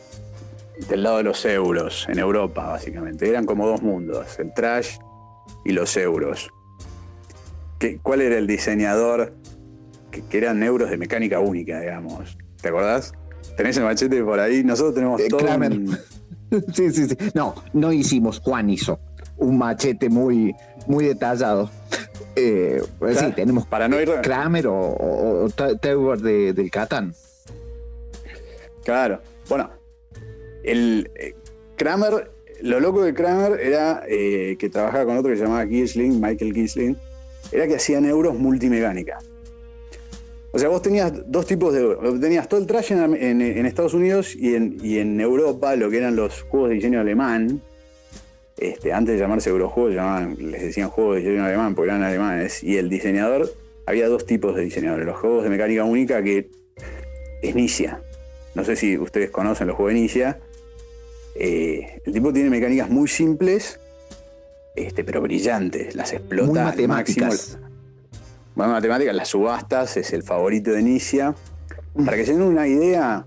del 0.88 1.02
lado 1.02 1.18
de 1.18 1.22
los 1.24 1.44
euros, 1.44 2.06
en 2.08 2.18
Europa, 2.18 2.66
básicamente. 2.68 3.28
Eran 3.28 3.44
como 3.44 3.66
dos 3.68 3.82
mundos, 3.82 4.38
el 4.38 4.52
trash 4.54 4.96
y 5.64 5.72
los 5.72 5.96
euros. 5.96 6.50
¿Qué- 7.78 7.98
¿Cuál 8.02 8.22
era 8.22 8.38
el 8.38 8.46
diseñador? 8.46 9.34
Que, 10.10 10.22
que 10.24 10.38
eran 10.38 10.62
euros 10.62 10.88
de 10.90 10.96
mecánica 10.96 11.40
única, 11.40 11.80
digamos. 11.80 12.38
¿Te 12.62 12.68
acordás? 12.68 13.12
¿Tenés 13.56 13.76
el 13.76 13.84
machete 13.84 14.22
por 14.24 14.40
ahí? 14.40 14.64
Nosotros 14.64 14.94
tenemos 14.94 15.20
Eh, 15.20 15.28
todo. 15.28 15.44
Un- 15.56 15.96
Sí, 16.72 16.90
sí, 16.92 17.08
sí. 17.08 17.16
No, 17.34 17.54
no 17.72 17.92
hicimos. 17.92 18.38
Juan 18.40 18.70
hizo 18.70 18.98
un 19.36 19.58
machete 19.58 20.08
muy, 20.08 20.54
muy 20.86 21.04
detallado. 21.04 21.68
Eh, 22.36 22.82
pues 22.98 23.18
sí, 23.18 23.26
tenemos 23.36 23.66
para 23.66 23.86
no 23.88 24.00
ir- 24.00 24.20
Kramer 24.22 24.66
o, 24.66 24.74
o, 24.76 25.48
de- 26.16 26.52
del 26.52 26.70
Catán. 26.70 27.14
Claro. 28.84 29.20
Bueno, 29.48 29.70
el 30.62 31.10
eh, 31.14 31.34
Kramer, 31.76 32.30
lo 32.62 32.80
loco 32.80 33.02
de 33.02 33.14
Kramer 33.14 33.60
era 33.60 34.02
eh, 34.08 34.56
que 34.58 34.68
trabajaba 34.68 35.04
con 35.06 35.16
otro 35.16 35.30
que 35.30 35.36
se 35.36 35.44
llamaba 35.44 35.66
Gisling, 35.66 36.20
Michael 36.20 36.52
Gisling, 36.54 36.96
era 37.52 37.66
que 37.66 37.76
hacían 37.76 38.04
euros 38.04 38.36
multimecánica. 38.38 39.18
O 40.52 40.58
sea, 40.58 40.68
vos 40.68 40.82
tenías 40.82 41.12
dos 41.26 41.46
tipos 41.46 41.72
de 41.74 41.80
euros. 41.80 42.20
Tenías 42.20 42.48
todo 42.48 42.60
el 42.60 42.66
trash 42.66 42.92
en, 42.92 43.14
en- 43.14 43.40
en 43.42 43.66
Estados 43.66 43.92
Unidos 43.94 44.34
y 44.36 44.54
en, 44.54 44.78
y 44.82 44.98
en 44.98 45.20
Europa, 45.20 45.74
lo 45.76 45.90
que 45.90 45.98
eran 45.98 46.14
los 46.16 46.42
juegos 46.42 46.68
de 46.70 46.74
diseño 46.76 47.00
alemán. 47.00 47.60
Este, 48.56 48.92
antes 48.92 49.14
de 49.14 49.20
llamarse 49.20 49.50
Eurojuegos, 49.50 49.94
llamaban- 49.94 50.36
les 50.38 50.62
decían 50.62 50.88
juegos 50.90 51.16
de 51.16 51.22
diseño 51.22 51.44
alemán 51.44 51.74
porque 51.74 51.90
eran 51.90 52.02
alemanes. 52.02 52.62
Y 52.62 52.76
el 52.76 52.88
diseñador, 52.88 53.50
había 53.86 54.08
dos 54.08 54.26
tipos 54.26 54.54
de 54.54 54.62
diseñadores. 54.62 55.04
Los 55.06 55.16
juegos 55.18 55.42
de 55.44 55.50
mecánica 55.50 55.84
única 55.84 56.22
que 56.22 56.50
es 57.42 57.54
Nicia. 57.54 58.00
No 58.54 58.64
sé 58.64 58.76
si 58.76 58.96
ustedes 58.96 59.30
conocen 59.30 59.66
los 59.66 59.76
juegos 59.76 59.92
de 59.94 59.98
Inicia. 59.98 60.38
Eh, 61.34 62.00
el 62.04 62.12
tipo 62.12 62.32
tiene 62.32 62.48
mecánicas 62.48 62.88
muy 62.88 63.08
simples, 63.08 63.80
este, 64.76 65.02
pero 65.02 65.20
brillantes. 65.20 65.96
Las 65.96 66.12
explota 66.12 66.46
Muy 66.52 66.60
matemáticas. 66.60 67.28
máximo. 67.28 67.68
Bueno, 68.54 68.72
matemáticas, 68.72 69.14
las 69.16 69.28
subastas 69.28 69.96
es 69.96 70.12
el 70.12 70.22
favorito 70.22 70.70
de 70.70 70.82
Nicia. 70.82 71.34
Para 72.04 72.16
que 72.16 72.24
se 72.24 72.32
den 72.32 72.42
una 72.42 72.68
idea, 72.68 73.26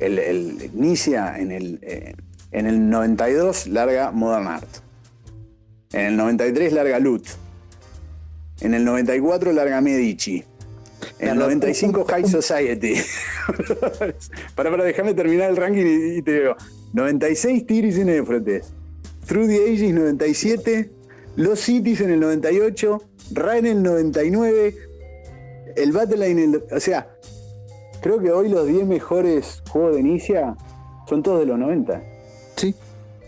el, 0.00 0.18
el 0.18 0.70
Nicia 0.74 1.38
en 1.38 1.52
el, 1.52 1.78
eh, 1.82 2.14
en 2.54 2.66
el 2.66 2.88
92 2.88 3.66
larga 3.66 4.10
Modern 4.12 4.46
Art. 4.46 4.68
En 5.92 6.06
el 6.06 6.16
93 6.16 6.72
larga 6.72 6.98
Loot. 6.98 7.24
En 8.60 8.74
el 8.74 8.84
94 8.84 9.52
larga 9.52 9.80
Medici. 9.80 10.44
En 11.18 11.28
el 11.28 11.34
Perdón, 11.36 11.38
95 11.60 12.00
un- 12.00 12.06
High 12.08 12.28
Society. 12.28 12.94
para, 14.54 14.70
para, 14.70 14.84
déjame 14.84 15.14
terminar 15.14 15.50
el 15.50 15.56
ranking 15.56 15.84
y, 15.84 16.18
y 16.18 16.22
te 16.22 16.40
digo. 16.40 16.56
96 16.92 17.66
Tigris 17.66 17.98
en 17.98 18.08
Éufrates. 18.08 18.72
Through 19.26 19.48
the 19.48 19.64
Ages 19.72 19.92
97. 19.92 20.90
Los 21.36 21.60
Cities 21.60 22.00
en 22.00 22.12
el 22.12 22.20
98. 22.20 23.02
Ra 23.32 23.58
en 23.58 23.66
el 23.66 23.82
99. 23.82 24.76
El 25.76 25.92
Battleline 25.92 26.38
en 26.38 26.54
el... 26.54 26.64
O 26.70 26.78
sea, 26.80 27.08
creo 28.00 28.20
que 28.20 28.30
hoy 28.30 28.48
los 28.48 28.66
10 28.68 28.86
mejores 28.86 29.62
juegos 29.68 29.94
de 29.94 30.00
Inicia 30.00 30.56
son 31.08 31.22
todos 31.22 31.40
de 31.40 31.46
los 31.46 31.58
90. 31.58 32.00
Sí, 32.56 32.74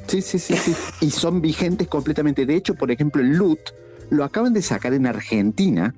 sí, 0.06 0.38
sí, 0.38 0.38
sí, 0.38 0.75
y 1.00 1.11
son 1.11 1.40
vigentes 1.40 1.88
completamente. 1.88 2.47
De 2.47 2.54
hecho, 2.54 2.75
por 2.75 2.90
ejemplo, 2.90 3.23
el 3.23 3.33
Loot 3.37 3.59
lo 4.11 4.25
acaban 4.25 4.52
de 4.52 4.62
sacar 4.62 4.95
en 4.95 5.06
Argentina, 5.06 5.95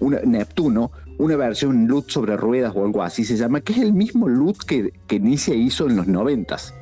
una, 0.00 0.20
Neptuno, 0.20 0.90
una 1.18 1.36
versión 1.36 1.86
Loot 1.86 2.10
sobre 2.10 2.36
ruedas 2.36 2.72
o 2.74 2.84
algo 2.84 3.02
así 3.02 3.24
se 3.24 3.36
llama, 3.36 3.60
que 3.60 3.72
es 3.72 3.78
el 3.78 3.92
mismo 3.92 4.28
Loot 4.28 4.64
que, 4.64 4.92
que 5.06 5.20
Nicia 5.20 5.54
hizo 5.54 5.86
en 5.86 5.96
los 5.96 6.06
noventas. 6.06 6.74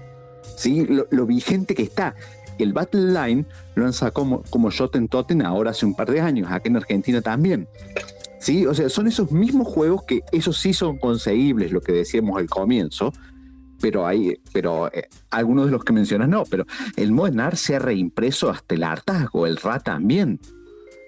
¿Sí? 0.56 0.86
Lo, 1.10 1.26
vigente 1.26 1.74
que 1.74 1.82
está. 1.82 2.14
El 2.58 2.72
Battle 2.72 3.12
Line 3.12 3.46
lo 3.74 3.86
han 3.86 3.92
sacado 3.92 4.12
como, 4.12 4.42
como 4.44 4.70
Totem 5.10 5.42
ahora 5.42 5.72
hace 5.72 5.86
un 5.86 5.94
par 5.94 6.10
de 6.10 6.20
años, 6.20 6.50
acá 6.50 6.68
en 6.68 6.76
Argentina 6.76 7.20
también. 7.20 7.66
Sí, 8.38 8.66
o 8.66 8.74
sea, 8.74 8.88
son 8.88 9.08
esos 9.08 9.32
mismos 9.32 9.66
juegos 9.66 10.04
que 10.04 10.22
esos 10.30 10.58
sí 10.58 10.72
son 10.72 10.98
conseguibles, 10.98 11.72
lo 11.72 11.80
que 11.80 11.92
decíamos 11.92 12.38
al 12.38 12.48
comienzo, 12.48 13.12
pero 13.80 14.06
hay, 14.06 14.34
pero 14.52 14.92
eh, 14.92 15.08
algunos 15.30 15.66
de 15.66 15.72
los 15.72 15.84
que 15.84 15.92
mencionas 15.92 16.28
no, 16.28 16.44
pero 16.44 16.64
el 16.96 17.12
Modern 17.12 17.40
Art 17.40 17.56
se 17.56 17.76
ha 17.76 17.78
reimpreso 17.78 18.50
hasta 18.50 18.74
el 18.74 18.82
hartazgo, 18.84 19.46
el 19.46 19.56
RA 19.56 19.80
también. 19.80 20.40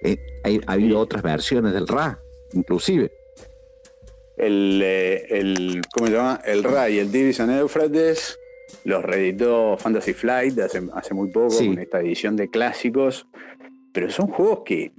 Eh, 0.03 0.17
hay- 0.43 0.61
ha 0.67 0.73
habido 0.73 0.99
otras 0.99 1.23
versiones 1.23 1.73
del 1.73 1.87
RA, 1.87 2.19
inclusive. 2.53 3.11
El, 4.37 4.81
eh, 4.83 5.25
el, 5.29 5.81
¿cómo 5.93 6.07
se 6.07 6.13
llama? 6.13 6.39
El 6.45 6.63
Ra 6.63 6.89
y 6.89 6.99
el 6.99 7.11
Tigris 7.11 7.39
en 7.39 7.49
Éufrates 7.49 8.37
los 8.83 9.03
reeditó 9.03 9.77
Fantasy 9.77 10.13
Flight 10.13 10.59
hace, 10.59 10.83
hace 10.93 11.13
muy 11.13 11.31
poco 11.31 11.49
Sí. 11.49 11.67
con 11.67 11.79
esta 11.79 11.99
edición 12.01 12.35
de 12.35 12.49
clásicos. 12.49 13.25
Pero 13.93 14.11
son 14.11 14.27
juegos 14.27 14.59
que, 14.63 14.91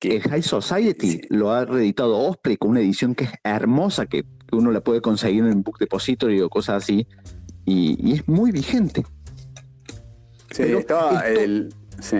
que 0.00 0.16
El 0.16 0.22
High 0.22 0.42
Society 0.42 1.10
Sí. 1.12 1.20
lo 1.30 1.50
ha 1.52 1.64
reeditado 1.66 2.18
Osprey 2.18 2.56
con 2.56 2.70
una 2.70 2.80
edición 2.80 3.14
que 3.14 3.24
es 3.24 3.30
hermosa, 3.44 4.06
que 4.06 4.24
uno 4.52 4.70
la 4.72 4.80
puede 4.80 5.00
conseguir 5.00 5.44
en 5.44 5.62
Book 5.62 5.78
Depository 5.78 6.40
o 6.40 6.48
cosas 6.48 6.82
así, 6.82 7.06
y, 7.64 7.96
y 8.02 8.14
es 8.14 8.28
muy 8.28 8.50
vigente. 8.52 9.04
sí, 10.50 10.62
pero 10.62 10.78
estaba 10.78 11.20
esto- 11.28 11.40
el. 11.40 11.74
Sí. 12.00 12.16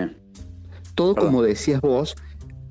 todo 0.94 1.14
Perdón. 1.14 1.30
como 1.30 1.42
decías 1.42 1.80
vos, 1.80 2.16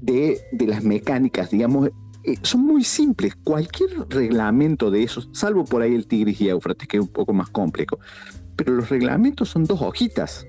de, 0.01 0.41
de 0.51 0.67
las 0.67 0.83
mecánicas, 0.83 1.49
digamos, 1.49 1.89
eh, 2.23 2.35
son 2.41 2.61
muy 2.61 2.83
simples. 2.83 3.33
Cualquier 3.43 3.89
reglamento 4.09 4.91
de 4.91 5.03
esos, 5.03 5.29
salvo 5.31 5.63
por 5.63 5.81
ahí 5.81 5.95
el 5.95 6.05
Tigris 6.07 6.41
y 6.41 6.49
Éufrates, 6.49 6.87
que 6.87 6.97
es 6.97 7.01
un 7.03 7.09
poco 7.09 7.33
más 7.33 7.49
complejo, 7.49 7.97
pero 8.55 8.73
los 8.73 8.89
reglamentos 8.89 9.49
son 9.49 9.63
dos 9.65 9.81
hojitas 9.81 10.45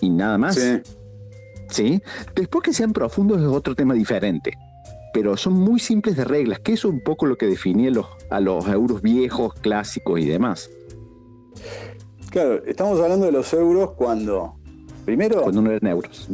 y 0.00 0.08
nada 0.10 0.38
más. 0.38 0.54
sí. 0.56 0.80
¿sí? 1.68 2.02
Después 2.34 2.64
que 2.64 2.72
sean 2.72 2.92
profundos 2.92 3.38
es 3.40 3.46
otro 3.46 3.74
tema 3.76 3.94
diferente. 3.94 4.52
Pero 5.12 5.36
son 5.36 5.54
muy 5.54 5.80
simples 5.80 6.16
de 6.16 6.24
reglas, 6.24 6.60
que 6.60 6.72
eso 6.74 6.88
es 6.88 6.94
un 6.94 7.00
poco 7.00 7.26
lo 7.26 7.36
que 7.36 7.46
definía 7.46 7.90
los, 7.90 8.06
a 8.30 8.38
los 8.40 8.66
euros 8.68 9.02
viejos, 9.02 9.54
clásicos 9.54 10.20
y 10.20 10.26
demás. 10.26 10.70
Claro, 12.30 12.64
estamos 12.64 13.00
hablando 13.00 13.26
de 13.26 13.32
los 13.32 13.52
euros 13.52 13.92
cuando. 13.92 14.54
Primero, 15.04 15.42
Cuando 15.42 15.62
no 15.62 15.70
eran 15.72 15.90
euros. 15.90 16.28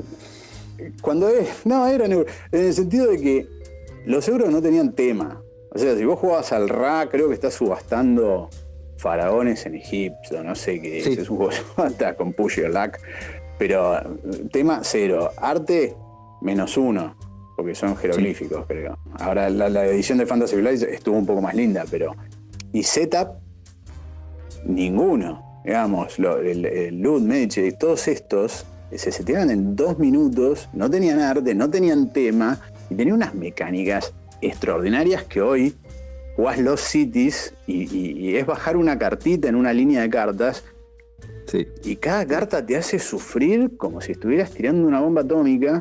cuando 1.01 1.29
es. 1.29 1.65
No, 1.65 1.87
eran 1.87 2.13
euros. 2.13 2.31
En 2.53 2.65
el 2.67 2.75
sentido 2.75 3.07
de 3.07 3.19
que 3.21 3.49
los 4.05 4.29
euros 4.29 4.51
no 4.51 4.61
tenían 4.61 4.93
tema. 4.95 5.41
O 5.73 5.79
sea, 5.79 5.97
si 5.97 6.05
vos 6.05 6.19
jugabas 6.19 6.53
al 6.53 6.69
RA, 6.69 7.09
creo 7.11 7.29
que 7.29 7.35
estás 7.35 7.55
subastando 7.55 8.49
faraones 8.99 9.65
en 9.67 9.75
Egipto, 9.77 10.43
no 10.43 10.55
sé 10.55 10.81
qué 10.81 11.03
Sí. 11.03 11.13
es. 11.15 11.31
Un 11.31 11.37
juego 11.39 11.53
hasta 11.79 12.15
con 12.17 12.33
Push 12.35 12.57
Your 12.61 12.71
Luck. 12.71 12.99
Pero 13.59 13.99
tema 14.53 14.81
cero. 14.83 15.31
Arte, 15.39 15.97
menos 16.43 16.77
uno. 16.77 17.17
Porque 17.57 17.75
son 17.75 17.97
jeroglíficos, 17.97 18.67
creo. 18.67 18.99
Ahora 19.19 19.49
la, 19.49 19.69
la 19.71 19.87
edición 19.87 20.19
de 20.19 20.27
Fantasy 20.27 20.57
Flight 20.57 20.83
estuvo 20.83 21.17
un 21.17 21.25
poco 21.27 21.41
más 21.41 21.55
linda, 21.55 21.85
pero. 21.91 22.15
Y 22.73 22.83
setup, 22.83 23.29
ninguno. 24.65 25.43
Digamos, 25.65 26.19
lo- 26.19 26.39
el, 26.39 26.65
el 26.65 27.01
Loot 27.01 27.23
Magic, 27.23 27.79
todos 27.79 28.07
estos 28.09 28.67
se 28.95 29.11
seteaban 29.11 29.51
en 29.51 29.75
dos 29.75 29.99
minutos, 29.99 30.69
no 30.73 30.89
tenían 30.89 31.19
arte, 31.19 31.55
no 31.55 31.69
tenían 31.71 32.13
tema, 32.13 32.61
y 32.89 32.95
tenían 32.95 33.17
unas 33.17 33.35
mecánicas 33.35 34.13
extraordinarias 34.41 35.25
que 35.25 35.41
hoy 35.41 35.75
jugás 36.37 36.59
los 36.59 36.81
cities 36.81 37.55
y, 37.67 37.83
y- 37.97 38.13
y 38.31 38.37
es 38.37 38.47
bajar 38.47 38.77
una 38.77 38.97
cartita 38.99 39.49
en 39.49 39.57
una 39.57 39.73
línea 39.73 40.03
de 40.03 40.11
cartas 40.11 40.63
Sí. 41.47 41.67
y 41.85 41.97
cada 41.97 42.27
carta 42.27 42.65
te 42.67 42.77
hace 42.77 42.99
sufrir 42.99 43.77
como 43.77 44.01
si 44.01 44.13
estuvieras 44.13 44.51
tirando 44.51 44.87
una 44.87 45.01
bomba 45.01 45.23
atómica 45.23 45.81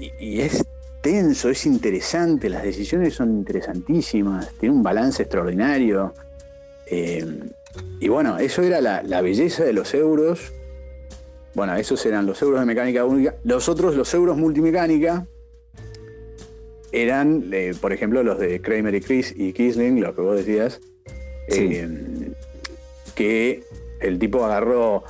y, 0.00 0.12
y 0.18 0.40
es 0.40 0.64
tenso, 1.00 1.48
es 1.48 1.64
interesante, 1.66 2.48
las 2.48 2.62
decisiones 2.62 3.14
son 3.14 3.30
interesantísimas, 3.30 4.52
tiene 4.58 4.74
un 4.74 4.82
balance 4.82 5.22
extraordinario. 5.22 6.14
Eh, 6.86 7.24
y 8.00 8.08
bueno, 8.08 8.38
eso 8.38 8.62
era 8.62 8.80
la, 8.80 9.02
la 9.02 9.20
belleza 9.20 9.64
de 9.64 9.72
los 9.72 9.94
euros. 9.94 10.52
Bueno, 11.54 11.74
esos 11.76 12.04
eran 12.06 12.26
los 12.26 12.40
euros 12.42 12.60
de 12.60 12.66
mecánica 12.66 13.04
única. 13.04 13.34
Los 13.44 13.68
otros, 13.68 13.94
los 13.96 14.12
euros 14.14 14.36
multimecánica, 14.36 15.26
eran, 16.92 17.50
eh, 17.52 17.74
por 17.80 17.92
ejemplo, 17.92 18.22
los 18.22 18.38
de 18.38 18.60
Kramer 18.60 18.94
y 18.94 19.00
Chris 19.00 19.34
y 19.36 19.52
Kisling, 19.52 20.00
lo 20.00 20.14
que 20.14 20.20
vos 20.22 20.36
decías, 20.36 20.80
Sí. 21.48 21.68
eh, 21.72 22.32
que 23.14 23.62
el 24.00 24.18
tipo 24.18 24.44
agarró 24.44 25.04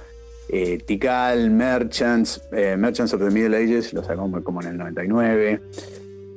eh, 0.48 0.78
Tikal, 0.86 1.50
Merchants, 1.50 2.40
eh, 2.52 2.76
Merchants 2.78 3.12
of 3.14 3.20
the 3.22 3.30
Middle 3.30 3.56
Ages, 3.56 3.92
lo 3.92 4.02
sacó 4.02 4.30
como- 4.42 4.62
en 4.62 4.68
el 4.68 4.78
99. 4.78 5.60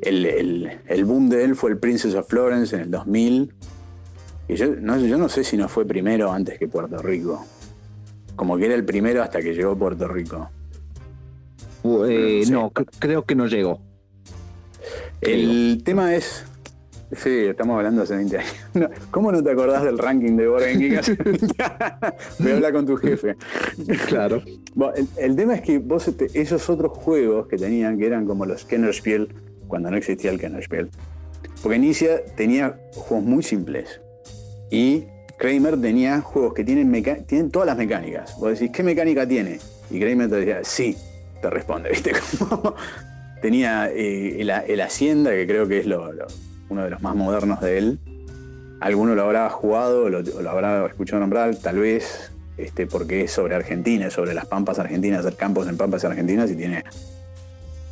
El, 0.01 0.25
el- 0.25 0.79
el 0.87 1.05
boom 1.05 1.29
de 1.29 1.43
él 1.43 1.55
fue 1.55 1.69
el 1.71 1.77
Princess 1.77 2.15
of 2.15 2.27
Florence 2.27 2.75
en 2.75 2.81
el 2.83 2.91
2000. 2.91 3.53
Y 4.47 4.55
yo 4.55 4.75
no, 4.75 4.97
yo 4.99 5.17
no 5.17 5.29
sé 5.29 5.43
si 5.43 5.55
no 5.57 5.69
fue 5.69 5.85
primero 5.85 6.31
antes 6.31 6.57
que 6.59 6.67
Puerto 6.67 6.97
Rico. 6.97 7.45
Como 8.35 8.57
que 8.57 8.65
era 8.65 8.75
el 8.75 8.83
primero 8.83 9.21
hasta 9.21 9.41
que 9.41 9.53
llegó 9.53 9.75
Puerto 9.77 10.07
Rico. 10.07 10.49
Eh, 12.07 12.41
Sí. 12.45 12.51
No, 12.51 12.71
cre- 12.71 12.87
creo 12.99 13.23
que 13.25 13.35
no 13.35 13.47
llegó. 13.47 13.79
El 15.21 15.81
tema 15.83 16.15
es. 16.15 16.45
Sí, 17.15 17.29
estamos 17.47 17.75
hablando 17.77 18.03
hace 18.03 18.15
20 18.15 18.37
años. 18.37 18.51
No, 18.73 18.89
¿Cómo 19.11 19.31
no 19.31 19.43
te 19.43 19.51
acordás 19.51 19.83
del 19.83 19.97
ranking 19.97 20.37
de 20.37 20.45
Game 20.47 20.75
Geek 20.77 20.97
hace 20.99 21.13
20 21.15 21.45
años? 21.63 22.13
Voy 22.39 22.51
a 22.51 22.55
hablar 22.55 22.73
con 22.73 22.85
tu 22.85 22.95
jefe. 22.95 23.35
Claro. 24.07 24.41
Bueno, 24.75 24.93
el, 24.95 25.07
el 25.17 25.35
tema 25.35 25.55
es 25.55 25.61
que 25.61 25.79
vos 25.79 26.09
te- 26.15 26.29
esos 26.39 26.69
otros 26.69 26.91
juegos 26.93 27.47
que 27.47 27.57
tenían, 27.57 27.97
que 27.99 28.05
eran 28.07 28.25
como 28.25 28.45
los 28.45 28.63
Kennerspiel, 28.65 29.27
cuando 29.67 29.91
no 29.91 29.97
existía 29.97 30.31
el 30.31 30.39
Kennerspiel. 30.39 30.89
Porque 31.61 31.75
Inicia 31.77 32.23
tenía 32.35 32.79
juegos 32.93 33.25
muy 33.25 33.43
simples. 33.43 33.99
Y 34.69 35.03
Kramer 35.37 35.79
tenía 35.81 36.21
juegos 36.21 36.53
que 36.53 36.63
tienen, 36.63 36.91
tienen 37.27 37.51
todas 37.51 37.65
las 37.67 37.77
mecánicas. 37.77 38.35
Vos 38.39 38.51
decís, 38.57 38.71
¿qué 38.73 38.83
mecánica 38.83 39.27
tiene? 39.27 39.59
Y 39.89 39.99
Kramer 39.99 40.29
te 40.29 40.35
decía, 40.37 40.59
sí, 40.63 40.95
te 41.41 41.49
responde, 41.49 41.89
¿viste? 41.91 42.13
Como 42.39 42.73
tenía 43.41 43.89
eh, 43.91 44.39
el, 44.41 44.49
el 44.49 44.81
Hacienda, 44.81 45.31
que 45.31 45.45
creo 45.45 45.67
que 45.67 45.79
es 45.79 45.85
lo- 45.85 46.13
lo- 46.13 46.27
uno 46.71 46.83
de 46.85 46.89
los 46.89 47.01
más 47.01 47.15
modernos 47.15 47.59
de 47.59 47.77
él. 47.77 47.99
Alguno 48.79 49.13
lo 49.13 49.23
habrá 49.23 49.49
jugado, 49.49 50.09
lo, 50.09 50.21
lo 50.21 50.49
habrá 50.49 50.85
escuchado 50.87 51.19
nombrar, 51.19 51.55
tal 51.57 51.77
vez, 51.79 52.31
este, 52.57 52.87
porque 52.87 53.21
es 53.25 53.31
sobre 53.31 53.53
Argentina, 53.55 54.07
es 54.07 54.13
sobre 54.13 54.33
las 54.33 54.45
pampas 54.47 54.79
argentinas, 54.79 55.19
hacer 55.19 55.35
campos 55.35 55.67
en 55.67 55.77
pampas 55.77 56.03
argentinas 56.05 56.49
y 56.49 56.55
tiene. 56.55 56.83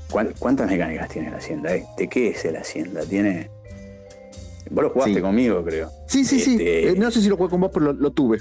¿cuán- 0.10 0.34
¿Cuántas 0.40 0.68
mecánicas 0.68 1.10
tiene 1.10 1.30
la 1.30 1.38
Hacienda? 1.38 1.76
eh? 1.76 1.86
¿De 1.98 2.08
qué 2.08 2.30
es 2.30 2.44
el 2.46 2.56
Hacienda? 2.56 3.02
Tiene. 3.04 3.50
Vos 4.72 4.84
lo 4.86 4.90
jugaste 4.90 5.16
Sí. 5.16 5.22
conmigo, 5.22 5.64
creo. 5.64 5.92
Sí, 6.08 6.24
sí, 6.26 6.40
sí. 6.40 6.52
Este- 6.54 6.90
Eh, 6.92 6.96
no 6.96 7.12
sé 7.12 7.22
si 7.22 7.28
lo 7.30 7.38
jugué 7.38 7.50
con 7.50 7.62
vos, 7.62 7.72
pero 7.74 7.88
lo, 7.88 7.94
lo 7.94 8.12
tuve. 8.12 8.40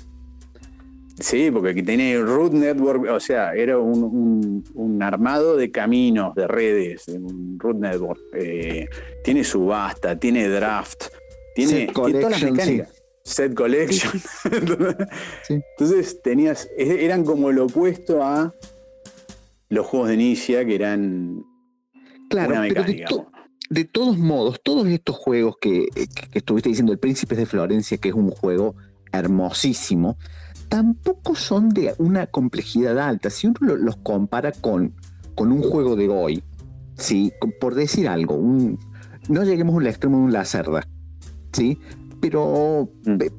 Sí, 1.20 1.50
porque 1.50 1.70
aquí 1.70 1.82
tiene 1.82 2.16
Root 2.20 2.52
Network, 2.52 3.10
o 3.10 3.18
sea, 3.20 3.52
era 3.54 3.78
un, 3.78 4.04
un- 4.04 4.64
un 4.74 5.02
armado 5.02 5.56
de 5.56 5.70
caminos, 5.70 6.34
de 6.34 6.46
redes, 6.46 7.08
un 7.08 7.58
Root 7.58 7.78
Network. 7.78 8.20
Eh, 8.34 8.88
tiene 9.24 9.42
subasta, 9.42 10.18
tiene 10.18 10.48
draft, 10.48 11.06
tiene, 11.54 11.70
Set 11.72 11.78
tiene 11.78 11.92
todas 11.92 12.12
las 12.12 12.22
collection, 12.40 12.52
mecánicas. 12.52 13.02
Set 13.24 13.54
collection. 13.54 14.12
Sí. 15.42 15.54
Entonces 15.78 16.22
tenías, 16.22 16.68
eran 16.78 17.24
como 17.24 17.50
lo 17.52 17.64
opuesto 17.66 18.22
a 18.22 18.54
los 19.70 19.86
juegos 19.86 20.08
de 20.08 20.14
Inicia, 20.14 20.64
que 20.64 20.74
eran 20.76 21.42
Claro, 22.30 22.52
una 22.52 22.62
pero 22.62 22.82
de, 22.84 22.88
mecánica. 22.92 23.08
to- 23.08 23.26
de 23.70 23.84
todos 23.84 24.16
modos, 24.18 24.60
todos 24.62 24.86
estos 24.88 25.16
juegos 25.16 25.56
que, 25.60 25.86
que- 25.94 26.06
que 26.30 26.38
estuviste 26.38 26.68
diciendo, 26.70 26.92
El 26.92 26.98
Príncipe 26.98 27.34
de 27.34 27.44
Florencia, 27.44 27.98
que 27.98 28.08
es 28.10 28.14
un 28.14 28.30
juego 28.30 28.76
hermosísimo, 29.12 30.16
tampoco 30.68 31.34
son 31.34 31.68
de 31.70 31.94
una 31.98 32.26
complejidad 32.26 32.98
alta. 32.98 33.30
Si 33.30 33.46
uno 33.46 33.56
lo- 33.60 33.76
los 33.76 33.96
compara 33.96 34.52
con, 34.52 34.94
con 35.34 35.52
un 35.52 35.62
juego 35.62 35.96
de 35.96 36.08
hoy, 36.08 36.42
¿sí? 36.96 37.32
Por 37.60 37.74
decir 37.74 38.08
algo, 38.08 38.34
un- 38.34 38.78
no 39.28 39.44
lleguemos 39.44 39.78
al 39.80 39.86
extremo 39.86 40.18
de 40.18 40.24
un 40.24 40.32
Lacerda, 40.32 40.86
¿sí? 41.52 41.78
Pero, 42.20 42.88
Mm. 43.04 43.16
pe- 43.18 43.32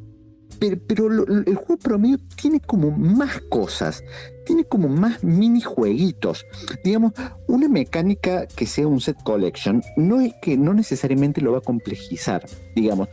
pero, 0.60 0.78
pero 0.88 1.10
lo- 1.10 1.26
el 1.28 1.56
juego 1.56 1.78
promedio 1.78 2.18
tiene 2.42 2.60
como 2.60 2.92
más 2.92 3.40
cosas, 3.50 4.04
tiene 4.46 4.64
como 4.66 4.88
más 4.90 5.24
minijueguitos. 5.24 6.46
Digamos, 6.84 7.14
una 7.48 7.70
mecánica 7.70 8.46
que 8.48 8.66
sea 8.66 8.88
un 8.88 9.00
set 9.02 9.22
collection 9.24 9.82
no 9.98 10.20
es 10.22 10.34
que 10.42 10.58
no 10.58 10.74
necesariamente 10.74 11.42
lo 11.42 11.52
va 11.54 11.60
a 11.60 11.62
complejizar. 11.62 12.46
Digamos, 12.76 13.08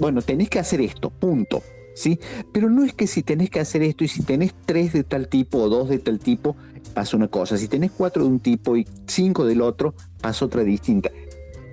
bueno, 0.00 0.22
tenés 0.22 0.50
que 0.50 0.58
hacer 0.58 0.80
esto, 0.80 1.10
punto. 1.10 1.62
¿Sí? 1.94 2.18
Pero 2.52 2.68
no 2.68 2.84
es 2.84 2.92
que 2.92 3.06
si 3.06 3.22
tenés 3.22 3.50
que 3.50 3.60
hacer 3.60 3.82
esto 3.82 4.04
y 4.04 4.08
si 4.08 4.22
tenés 4.22 4.52
tres 4.66 4.92
de 4.92 5.04
tal 5.04 5.28
tipo 5.28 5.58
o 5.58 5.68
dos 5.68 5.88
de 5.88 5.98
tal 5.98 6.18
tipo, 6.18 6.56
pasa 6.92 7.16
una 7.16 7.28
cosa. 7.28 7.56
Si 7.56 7.68
tenés 7.68 7.92
cuatro 7.92 8.24
de 8.24 8.28
un 8.28 8.40
tipo 8.40 8.76
y 8.76 8.86
cinco 9.06 9.44
del 9.44 9.62
otro, 9.62 9.94
pasa 10.20 10.44
otra 10.44 10.62
distinta. 10.62 11.10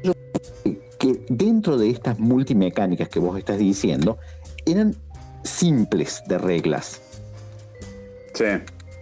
Yo 0.04 0.14
Que 1.00 1.26
dentro 1.30 1.78
de 1.78 1.90
estas 1.90 2.20
multimecánicas 2.20 3.10
que 3.10 3.20
vos 3.20 3.38
estás 3.38 3.58
diciendo, 3.58 4.20
eran 4.66 4.96
simples 5.44 6.24
de 6.28 6.38
reglas. 6.38 7.02
Sí, 8.34 8.46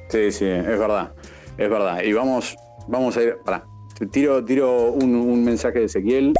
sí, 0.09 0.31
sí, 0.31 0.45
es 0.45 0.79
verdad. 0.79 1.13
Es 1.57 1.69
verdad. 1.69 2.01
Y 2.03 2.13
vamos, 2.13 2.55
vamos 2.87 3.17
a 3.17 3.23
ir. 3.23 3.37
Pará. 3.43 3.65
Tiro, 4.11 4.43
tiro 4.45 4.93
un, 4.93 5.13
un 5.15 5.43
mensaje 5.43 5.79
de 5.79 5.85
Ezequiel. 5.85 6.33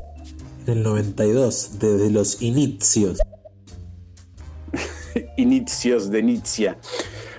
En 0.66 0.78
el 0.78 0.84
92, 0.84 1.80
desde 1.80 2.10
los 2.10 2.42
inicios. 2.42 3.20
Inicios 5.38 6.10
de 6.10 6.24
Nietzsche. 6.24 6.76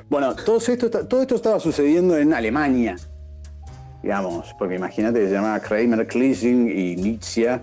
Bueno, 0.09 0.35
todo 0.35 0.59
esto, 0.59 0.91
todo 0.91 1.23
esto 1.23 1.37
estaba 1.37 1.61
sucediendo 1.61 2.17
en 2.17 2.35
Alemania, 2.35 2.97
digamos, 4.03 4.55
porque 4.59 4.75
imagínate 4.75 5.27
se 5.29 5.35
llamaba 5.35 5.61
Kramer, 5.61 6.07
Klising 6.07 6.69
y 6.69 6.97
Nietzsche, 6.97 7.61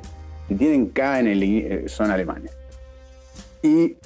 y 0.49 0.55
tienen 0.55 0.87
K 0.87 1.19
en 1.19 1.27
el 1.27 1.43
eh, 1.43 1.83
son 1.87 2.09
alemanes. 2.09 2.51
Y, 3.61 3.97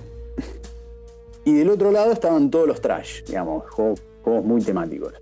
y 1.45 1.53
del 1.53 1.69
otro 1.69 1.91
lado 1.91 2.13
estaban 2.13 2.49
todos 2.49 2.67
los 2.67 2.81
trash, 2.81 3.23
digamos, 3.25 3.69
juegos, 3.69 4.01
juegos 4.23 4.45
muy 4.45 4.61
temáticos. 4.61 5.13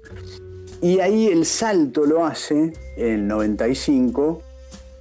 Y 0.82 1.00
ahí 1.00 1.28
el 1.28 1.46
salto 1.46 2.06
lo 2.06 2.26
hace 2.26 2.72
en 2.96 3.14
el 3.14 3.28
95, 3.28 4.42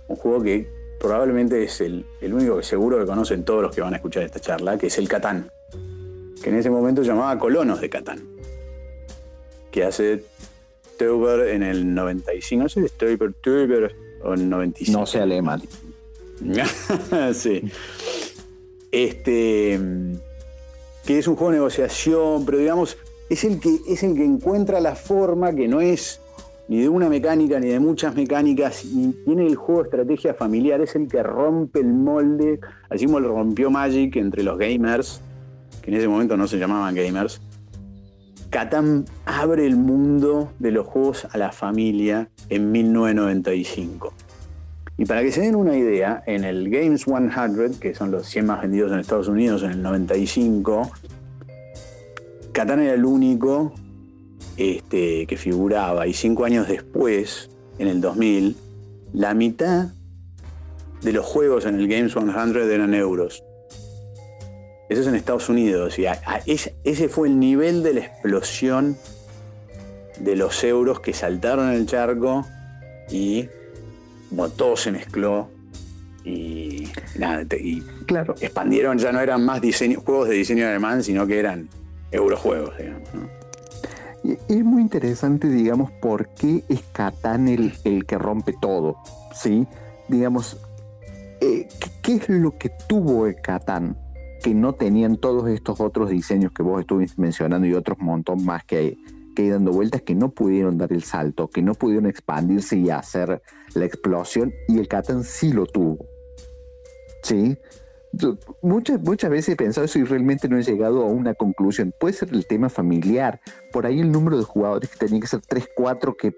un 0.09 0.17
juego 0.17 0.43
que 0.43 0.78
probablemente 0.99 1.63
es 1.63 1.81
el, 1.81 2.05
el 2.21 2.35
único 2.35 2.57
que 2.57 2.63
seguro 2.63 2.99
que 2.99 3.07
conocen 3.07 3.45
todos 3.45 3.63
los 3.63 3.75
que 3.75 3.81
van 3.81 3.95
a 3.95 3.97
escuchar 3.97 4.25
esta 4.25 4.41
charla, 4.41 4.79
que 4.79 4.89
es 4.89 4.99
el 4.99 5.09
Catán 5.09 5.51
que 6.43 6.51
en 6.51 6.57
ese 6.57 6.71
momento 6.71 7.03
llamaba 7.03 7.39
Colonos 7.39 7.81
de 7.81 7.91
Catán, 7.91 8.23
que 9.71 9.85
hace 9.85 10.25
Teuber 10.97 11.49
en 11.49 11.63
el 11.63 11.95
95, 11.95 12.63
no 12.63 12.69
sé 12.69 12.89
Teuber, 12.97 13.35
Teuber 13.43 13.95
o 14.23 14.35
en 14.35 14.49
95. 14.49 14.99
No 14.99 15.07
sé 15.07 15.21
alemán. 15.21 15.63
sí. 17.35 17.63
Este, 18.91 19.79
que 21.05 21.19
es 21.19 21.29
un 21.29 21.37
juego 21.37 21.53
de 21.53 21.59
negociación, 21.59 22.45
pero 22.47 22.59
digamos, 22.59 22.97
es 23.29 23.45
el 23.45 23.61
que, 23.61 23.77
es 23.89 24.03
el 24.03 24.15
que 24.15 24.25
encuentra 24.25 24.81
la 24.81 24.95
forma 24.95 25.55
que 25.55 25.69
no 25.69 25.81
es 25.81 26.21
ni 26.69 26.81
de 26.81 26.89
una 26.89 27.09
mecánica 27.09 27.59
ni 27.59 27.69
de 27.69 27.81
muchas 27.81 28.15
mecánicas, 28.15 28.85
y 28.85 29.13
tiene 29.25 29.47
el 29.47 29.57
juego 29.57 29.83
de 29.83 29.89
estrategia 29.89 30.35
familiar, 30.35 30.81
es 30.81 30.95
el 30.95 31.09
que 31.09 31.23
rompe 31.23 31.81
el 31.81 31.93
molde, 31.93 32.61
así 32.91 33.07
como 33.07 33.21
lo 33.21 33.29
rompió 33.29 33.71
Magic 33.71 34.17
entre 34.17 34.43
los 34.43 34.59
gamers, 34.59 35.23
que 35.83 35.91
en 35.91 35.97
ese 35.97 36.09
momento 36.09 36.37
no 36.37 36.47
se 36.47 36.59
llamaban 36.59 36.95
gamers. 36.95 37.41
Catán 38.51 39.05
abre 39.27 39.67
el 39.67 39.77
mundo 39.77 40.53
de 40.59 40.71
los 40.71 40.87
juegos 40.87 41.27
a 41.31 41.37
la 41.37 41.53
familia 41.53 42.31
en 42.49 42.71
1995. 42.73 44.15
Y 44.97 45.05
para 45.05 45.23
que 45.23 45.31
se 45.31 45.43
den 45.43 45.55
una 45.55 45.77
idea, 45.77 46.23
en 46.27 46.45
el 46.45 46.71
Games 46.71 47.05
100, 47.05 47.79
que 47.79 47.95
son 47.95 48.11
los 48.11 48.27
100 48.27 48.47
más 48.47 48.63
vendidos 48.63 48.91
en 48.91 48.99
Estados 48.99 49.29
Unidos 49.29 49.63
en 49.63 49.71
el 49.71 49.83
95, 49.83 50.91
Catán 52.53 52.81
era 52.81 52.95
el 52.95 53.05
único 53.05 53.73
este, 54.59 55.27
que 55.27 55.37
figuraba. 55.37 56.07
Y 56.07 56.13
cinco 56.13 56.45
años 56.45 56.69
después, 56.69 57.49
en 57.79 57.87
el 57.87 58.01
2000, 58.01 58.57
la 59.13 59.33
mitad 59.33 59.89
de 61.01 61.13
los 61.13 61.25
juegos 61.25 61.65
en 61.65 61.77
el 61.77 61.87
Games 61.87 62.13
100 62.13 62.31
eran 62.71 62.93
euros. 62.93 63.45
Eso 64.89 65.03
es 65.03 65.07
en 65.07 65.15
Estados 65.15 65.49
Unidos. 65.49 65.99
Y 65.99 66.07
ese 66.47 67.09
fue 67.09 67.29
el 67.29 67.39
nivel 67.39 67.83
de 67.83 67.95
la 67.95 68.01
explosión 68.01 68.97
de 70.19 70.35
los 70.35 70.65
euros 70.65 70.99
que 70.99 71.13
saltaron 71.13 71.71
el 71.71 71.87
charco 71.87 72.45
y 73.11 73.49
todo 74.57 74.77
se 74.77 74.91
mezcló 74.91 75.51
y 76.25 76.89
nada, 77.17 77.47
y 77.59 77.81
claro. 78.07 78.35
expandieron, 78.41 78.99
ya 78.99 79.13
no 79.13 79.21
eran 79.21 79.45
más 79.45 79.61
juegos 80.05 80.29
de 80.29 80.35
diseño 80.35 80.67
alemán, 80.67 81.03
sino 81.05 81.27
que 81.27 81.39
eran 81.39 81.69
eurojuegos, 82.11 82.77
digamos. 82.77 83.38
Es 84.25 84.65
muy 84.65 84.83
interesante, 84.83 85.49
digamos, 85.49 85.91
por 85.91 86.29
qué 86.29 86.65
es 86.69 86.83
Catán 86.93 87.49
el, 87.49 87.75
el 87.85 88.05
que 88.05 88.19
rompe 88.19 88.55
todo, 88.61 88.97
¿sí? 89.33 89.67
Digamos, 90.09 90.59
eh, 91.41 91.69
¿qué, 92.03 92.17
es 92.17 92.29
lo 92.29 92.59
que 92.59 92.71
tuvo 92.89 93.27
el 93.27 93.37
Catán 93.37 93.97
que 94.43 94.55
no 94.55 94.73
tenían 94.75 95.17
todos 95.17 95.49
estos 95.49 95.81
otros 95.81 96.11
diseños 96.11 96.53
que 96.53 96.63
vos 96.63 96.81
estuviste 96.81 97.21
mencionando 97.21 97.67
y 97.67 97.75
otros 97.75 97.99
montón 97.99 98.45
más 98.45 98.65
que 98.65 98.77
hay, 98.77 98.99
que 99.37 99.51
dando 99.51 99.73
vueltas 99.73 100.03
que 100.03 100.15
no 100.15 100.31
pudieron 100.31 100.79
dar 100.79 100.93
el 100.93 101.03
salto, 101.05 101.49
que 101.49 101.63
no 101.63 101.75
pudieron 101.75 102.07
expandirse 102.07 102.77
y 102.77 102.91
hacer 102.91 103.43
la 103.75 103.85
explosión 103.85 104.53
y 104.67 104.79
el 104.79 104.89
Catán 104.89 105.23
sí 105.23 105.53
lo 105.53 105.67
tuvo. 105.67 106.07
¿Sí? 107.23 107.57
Muchas, 108.63 109.01
muchas 109.03 109.31
veces 109.31 109.51
he 109.51 109.57
pensado 109.57 109.85
eso 109.85 109.99
y 109.99 110.05
realmente 110.05 110.49
no 110.49 110.59
he 110.59 110.63
llegado 110.63 111.03
a 111.03 111.07
una 111.07 111.35
conclusión. 111.35 111.93
Puede 112.01 112.15
ser 112.15 112.31
el 112.33 112.47
tema 112.47 112.69
familiar, 112.69 113.41
por 113.73 113.87
ahí 113.87 114.01
el 114.01 114.11
número 114.11 114.39
de 114.39 114.45
jugadores 114.45 114.91
que 114.91 115.07
tenía 115.07 115.21
que 115.21 115.27
ser 115.27 115.41
3, 115.47 115.69
4, 115.77 116.17
que 116.17 116.35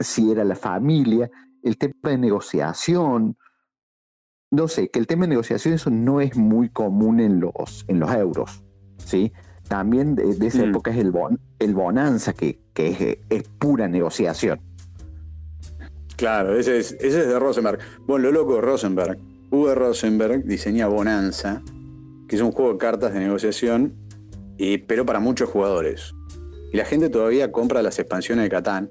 si 0.00 0.32
era 0.32 0.44
la 0.44 0.56
familia, 0.56 1.30
el 1.62 1.78
tema 1.78 1.94
de 2.10 2.18
negociación, 2.18 3.36
no 4.50 4.68
sé, 4.68 4.88
que 4.88 4.98
el 4.98 5.06
tema 5.06 5.24
de 5.24 5.30
negociación 5.30 5.74
eso 5.74 5.90
no 5.90 6.20
es 6.20 6.36
muy 6.36 6.68
común 6.70 7.20
en 7.20 7.40
los, 7.40 7.84
en 7.88 8.00
los 8.00 8.12
euros, 8.12 8.64
¿sí? 8.98 9.32
También 9.68 10.14
de, 10.14 10.46
esa 10.46 10.64
mm. 10.64 10.70
época 10.70 10.90
es 10.92 10.98
el, 10.98 11.10
bon, 11.10 11.40
el 11.58 11.74
Bonanza, 11.74 12.32
que, 12.32 12.60
que 12.72 13.20
es, 13.28 13.42
pura 13.58 13.88
negociación. 13.88 14.60
Claro, 16.16 16.56
ese 16.56 16.78
es, 16.78 16.92
ese 16.92 17.20
es 17.22 17.28
de 17.28 17.38
Rosenberg. 17.38 17.78
Bueno, 18.06 18.26
lo 18.26 18.32
loco 18.32 18.60
Rosenberg. 18.60 19.18
Uwe 19.50 19.74
Rosenberg 19.74 20.44
diseña 20.44 20.88
Bonanza, 20.88 21.62
que 22.28 22.36
es 22.36 22.42
un 22.42 22.52
juego 22.52 22.72
de 22.72 22.78
cartas 22.78 23.14
de 23.14 23.20
negociación, 23.20 23.94
y, 24.58 24.78
pero 24.78 25.06
para 25.06 25.20
muchos 25.20 25.48
jugadores. 25.48 26.14
Y 26.72 26.76
la 26.76 26.84
gente 26.84 27.08
todavía 27.08 27.52
compra 27.52 27.82
las 27.82 27.98
expansiones 27.98 28.44
de 28.44 28.50
Catán. 28.50 28.90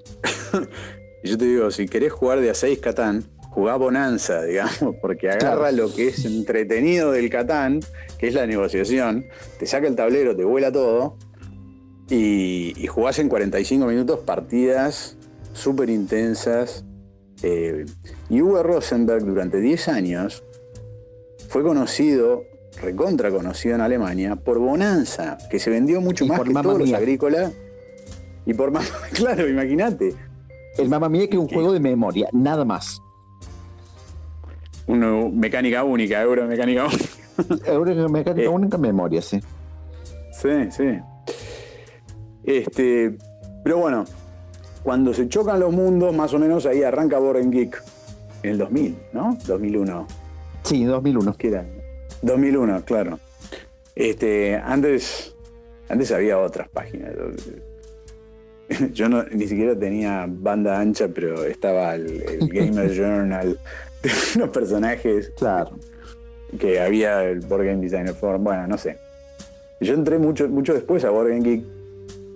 y 1.23 1.29
yo 1.29 1.37
te 1.37 1.45
digo, 1.45 1.71
si 1.71 1.87
querés 1.87 2.13
jugar 2.13 2.39
de 2.39 2.49
a 2.49 2.53
6 2.53 2.79
Catán, 2.79 3.25
jugá 3.49 3.75
Bonanza, 3.75 4.43
digamos, 4.43 4.95
porque 5.01 5.29
agarra 5.29 5.71
lo 5.71 5.93
que 5.93 6.07
es 6.07 6.25
entretenido 6.25 7.11
del 7.11 7.29
Catán, 7.29 7.81
que 8.17 8.27
es 8.27 8.33
la 8.33 8.47
negociación, 8.47 9.25
te 9.59 9.65
saca 9.65 9.87
el 9.87 9.95
tablero, 9.95 10.35
te 10.35 10.43
vuela 10.43 10.71
todo, 10.71 11.17
y, 12.09 12.85
jugás 12.87 13.19
en 13.19 13.29
45 13.29 13.85
minutos 13.87 14.19
partidas 14.19 15.17
súper 15.53 15.89
intensas. 15.89 16.85
Eh, 17.43 17.85
y 18.29 18.41
Uwe 18.41 18.63
Rosenberg 18.63 19.25
durante 19.25 19.59
10 19.59 19.87
años 19.89 20.44
fue 21.47 21.63
conocido, 21.63 22.43
recontra 22.81 23.31
conocido 23.31 23.75
en 23.75 23.81
Alemania, 23.81 24.35
por 24.35 24.59
Bonanza, 24.59 25.37
que 25.49 25.59
se 25.59 25.69
vendió 25.69 26.01
mucho 26.01 26.25
más 26.25 26.41
que 26.41 26.53
todos 26.53 26.79
los 26.79 26.93
agrícolas. 26.93 27.53
Y 28.45 28.53
por 28.53 28.71
más, 28.71 28.91
claro, 29.13 29.47
imagínate. 29.47 30.13
El 30.77 30.89
Mamma 30.89 31.09
Mía 31.09 31.27
que 31.27 31.35
es 31.35 31.41
un 31.41 31.47
juego 31.47 31.71
de 31.71 31.79
memoria, 31.79 32.27
nada 32.33 32.65
más. 32.65 33.01
Una 34.87 35.11
mecánica 35.29 35.83
única, 35.83 36.21
euro 36.21 36.45
mecánica 36.45 36.85
única. 37.37 37.71
Euro 37.71 38.09
mecánica 38.09 38.45
eh. 38.45 38.47
única, 38.47 38.77
memoria, 38.77 39.21
sí. 39.21 39.39
Sí, 40.31 40.69
sí. 40.69 40.99
Este, 42.43 43.17
pero 43.63 43.77
bueno, 43.77 44.05
cuando 44.83 45.13
se 45.13 45.27
chocan 45.27 45.59
los 45.59 45.71
mundos, 45.71 46.13
más 46.13 46.33
o 46.33 46.39
menos 46.39 46.65
ahí 46.65 46.83
arranca 46.83 47.17
Boring 47.17 47.51
Geek. 47.51 47.83
En 48.43 48.51
el 48.51 48.57
2000, 48.59 48.97
¿no? 49.13 49.37
2001. 49.47 50.07
Sí, 50.65 50.83
2001. 50.83 51.37
¿Qué 51.37 51.49
era? 51.49 51.65
2001, 52.23 52.85
claro. 52.85 53.19
Este, 53.95 54.55
antes, 54.55 55.35
antes 55.87 56.11
había 56.11 56.39
otras 56.39 56.67
páginas. 56.69 57.13
Yo 58.93 59.07
no, 59.07 59.23
ni 59.25 59.47
siquiera 59.47 59.77
tenía 59.77 60.25
banda 60.27 60.79
ancha, 60.79 61.07
pero 61.07 61.45
estaba 61.45 61.93
el, 61.93 62.21
el 62.23 62.49
Gamer 62.51 62.91
Journal, 62.91 63.59
unos 64.35 64.49
personajes. 64.49 65.31
Claro. 65.37 65.77
Que 66.59 66.81
había 66.81 67.23
el 67.23 67.41
Board 67.41 67.65
Game 67.65 67.81
Designer 67.81 68.15
Forum, 68.15 68.43
bueno, 68.43 68.67
no 68.67 68.77
sé. 68.79 68.97
Yo 69.81 69.93
entré 69.93 70.17
mucho, 70.17 70.49
mucho 70.49 70.73
después 70.73 71.03
a 71.05 71.11
Board 71.11 71.29
Game 71.29 71.41
Geek 71.41 71.63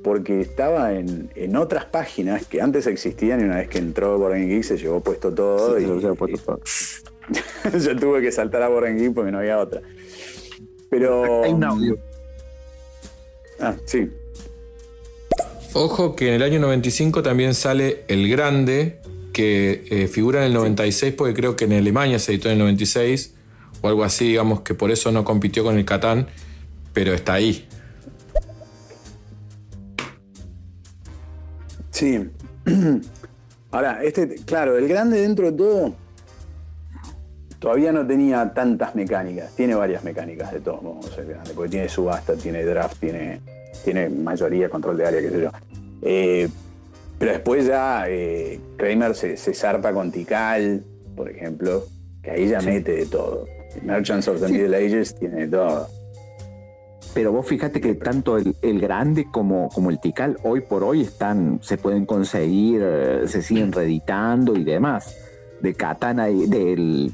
porque 0.03 0.41
estaba 0.41 0.93
en, 0.93 1.31
en, 1.35 1.55
otras 1.55 1.85
páginas 1.85 2.45
que 2.45 2.61
antes 2.61 2.87
existían 2.87 3.41
y 3.41 3.43
una 3.43 3.57
vez 3.57 3.69
que 3.69 3.79
entró 3.79 4.17
Board 4.17 4.33
Game 4.33 4.47
Geek 4.47 4.63
se 4.63 4.77
llevó 4.77 4.99
puesto 5.01 5.33
todo. 5.33 5.79
y, 5.79 6.01
se 6.01 6.13
puesto 6.13 6.37
todo. 6.45 6.59
yo 7.79 7.95
tuve 7.95 8.21
que 8.21 8.31
saltar 8.31 8.61
a 8.61 8.69
Geek 8.69 9.13
porque 9.13 9.31
no 9.31 9.39
había 9.39 9.59
otra. 9.59 9.81
Pero. 10.89 11.43
Hay 11.43 11.53
un 11.53 11.63
audio. 11.63 11.97
Ah, 13.59 13.75
sí. 13.85 14.09
Ojo 15.73 16.15
que 16.15 16.29
en 16.29 16.35
el 16.35 16.43
año 16.43 16.59
95 16.59 17.21
también 17.21 17.53
sale 17.53 18.03
El 18.07 18.27
Grande, 18.29 19.01
que 19.33 19.85
eh, 19.89 20.07
figura 20.07 20.39
en 20.39 20.45
el 20.47 20.53
96 20.53 21.13
porque 21.13 21.33
creo 21.33 21.55
que 21.55 21.65
en 21.65 21.73
Alemania 21.73 22.17
se 22.17 22.31
editó 22.31 22.47
en 22.47 22.53
el 22.53 22.59
96 22.59 23.35
o 23.81 23.87
algo 23.87 24.03
así, 24.03 24.29
digamos 24.29 24.61
que 24.61 24.73
por 24.73 24.91
eso 24.91 25.11
no 25.11 25.23
compitió 25.23 25.63
con 25.63 25.77
el 25.77 25.85
Catán, 25.85 26.27
pero 26.93 27.13
está 27.13 27.33
ahí. 27.33 27.67
Sí. 31.91 32.29
Ahora, 33.71 34.03
este, 34.03 34.35
claro, 34.45 34.77
el 34.77 34.87
grande 34.87 35.21
dentro 35.21 35.51
de 35.51 35.57
todo 35.57 35.95
todavía 37.59 37.91
no 37.91 38.07
tenía 38.07 38.53
tantas 38.53 38.95
mecánicas. 38.95 39.51
Tiene 39.55 39.75
varias 39.75 40.03
mecánicas 40.03 40.51
de 40.51 40.61
todos 40.61 40.81
modos, 40.81 41.19
porque 41.55 41.69
tiene 41.69 41.89
subasta, 41.89 42.33
tiene 42.35 42.63
draft, 42.63 42.99
tiene, 42.99 43.41
tiene 43.83 44.09
mayoría, 44.09 44.69
control 44.69 44.97
de 44.97 45.05
área, 45.05 45.21
qué 45.21 45.29
sé 45.29 45.41
yo. 45.41 45.51
Eh, 46.01 46.49
pero 47.19 47.33
después 47.33 47.65
ya 47.65 48.05
eh, 48.07 48.59
Kramer 48.77 49.13
se, 49.13 49.35
zarpa 49.53 49.93
con 49.93 50.11
Tikal, 50.11 50.83
por 51.15 51.29
ejemplo, 51.29 51.83
que 52.23 52.31
ahí 52.31 52.47
ya 52.47 52.61
mete 52.61 52.93
de 52.93 53.05
todo. 53.05 53.45
Merchants 53.83 54.27
of 54.29 54.39
the 54.39 54.47
Middle 54.47 54.75
Ages 54.75 55.15
tiene 55.15 55.41
de 55.41 55.47
todo. 55.49 55.87
Pero 57.13 57.33
vos 57.33 57.45
fíjate 57.45 57.81
que 57.81 57.95
tanto 57.95 58.37
el, 58.37 58.79
grande 58.79 59.27
como, 59.29 59.67
como, 59.69 59.89
el 59.89 59.99
Tikal 59.99 60.37
hoy 60.43 60.61
por 60.61 60.83
hoy 60.83 61.01
están, 61.01 61.59
se 61.61 61.77
pueden 61.77 62.05
conseguir, 62.05 62.81
eh, 62.83 63.27
se 63.27 63.41
siguen 63.41 63.73
reeditando 63.73 64.55
y 64.55 64.63
demás. 64.63 65.17
De 65.59 65.73
Katana, 65.73 66.27
del, 66.27 67.11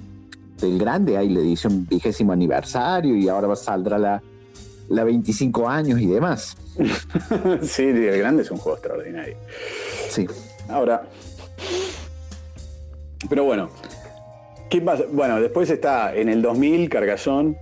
del 0.60 0.80
grande 0.80 1.18
hay 1.18 1.30
la 1.30 1.40
edición 1.40 1.86
vigésimo 1.88 2.32
aniversario 2.32 3.16
y 3.16 3.28
ahora 3.28 3.56
saldrá 3.56 3.98
la, 3.98 4.22
la 4.90 5.04
25 5.04 5.68
años 5.68 6.00
y 6.00 6.08
demás. 6.08 6.56
sí, 7.62 7.84
el 7.84 8.18
grande 8.18 8.44
es 8.44 8.52
un 8.52 8.58
juego 8.58 8.78
extraordinario. 8.78 9.38
Sí. 10.10 10.28
Ahora. 10.68 11.04
Pero 13.30 13.44
bueno. 13.44 13.70
¿Qué 14.70 14.82
pasa? 14.82 15.04
Bueno, 15.12 15.40
después 15.40 15.70
está 15.70 16.16
en 16.16 16.30
el 16.30 16.42
2000 16.42 16.90
Cargazón. 16.90 17.58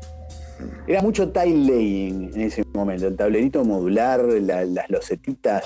Era 0.88 1.01
mucho 1.01 1.29
tile 1.32 1.71
laying 1.71 2.32
en 2.34 2.41
ese 2.41 2.63
momento. 2.73 3.08
El 3.08 3.15
tablerito 3.15 3.63
modular, 3.65 4.23
las 4.23 4.89
losetitas. 4.89 5.63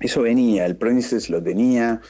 Eso 0.00 0.22
venía. 0.22 0.66
El 0.66 0.76
Princess 0.76 1.30
lo 1.30 1.42
tenía. 1.42 2.00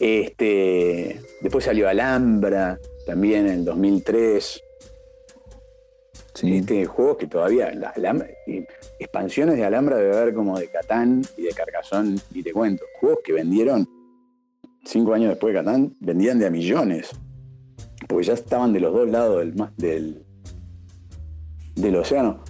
Este, 0.00 1.20
después 1.42 1.64
salió 1.64 1.88
Alhambra, 1.88 2.80
también 3.06 3.46
en 3.46 3.52
el 3.52 3.64
2003. 3.64 4.62
Sí. 6.34 6.86
juegos 6.86 7.18
que 7.18 7.26
todavía, 7.26 7.70
expansiones 8.98 9.56
de 9.56 9.64
Alhambra 9.64 9.98
debe 9.98 10.16
haber 10.16 10.34
como 10.34 10.58
de 10.58 10.68
Catán 10.70 11.22
y 11.36 11.42
de 11.42 11.50
Carcassonne, 11.50 12.18
y 12.32 12.42
te 12.42 12.52
cuento. 12.52 12.82
Juegos 12.98 13.18
que 13.22 13.34
vendieron 13.34 13.86
cinco 14.84 15.12
años 15.12 15.30
después 15.30 15.52
de 15.52 15.60
Catán, 15.60 15.94
vendían 16.00 16.38
de 16.38 16.46
a 16.46 16.50
millones. 16.50 17.10
Porque 18.08 18.26
ya 18.26 18.32
estaban 18.32 18.72
de 18.72 18.80
los 18.80 18.94
dos 18.94 19.10
lados 19.10 19.38
del, 19.38 19.54
del, 19.76 20.24
del 21.74 21.96
océano. 21.96 22.42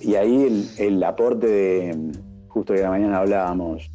Y 0.00 0.14
ahí 0.14 0.68
el, 0.78 1.02
aporte 1.02 1.46
de, 1.46 2.12
justo 2.48 2.74
que 2.74 2.80
la 2.80 2.90
mañana 2.90 3.18
hablábamos, 3.18 3.90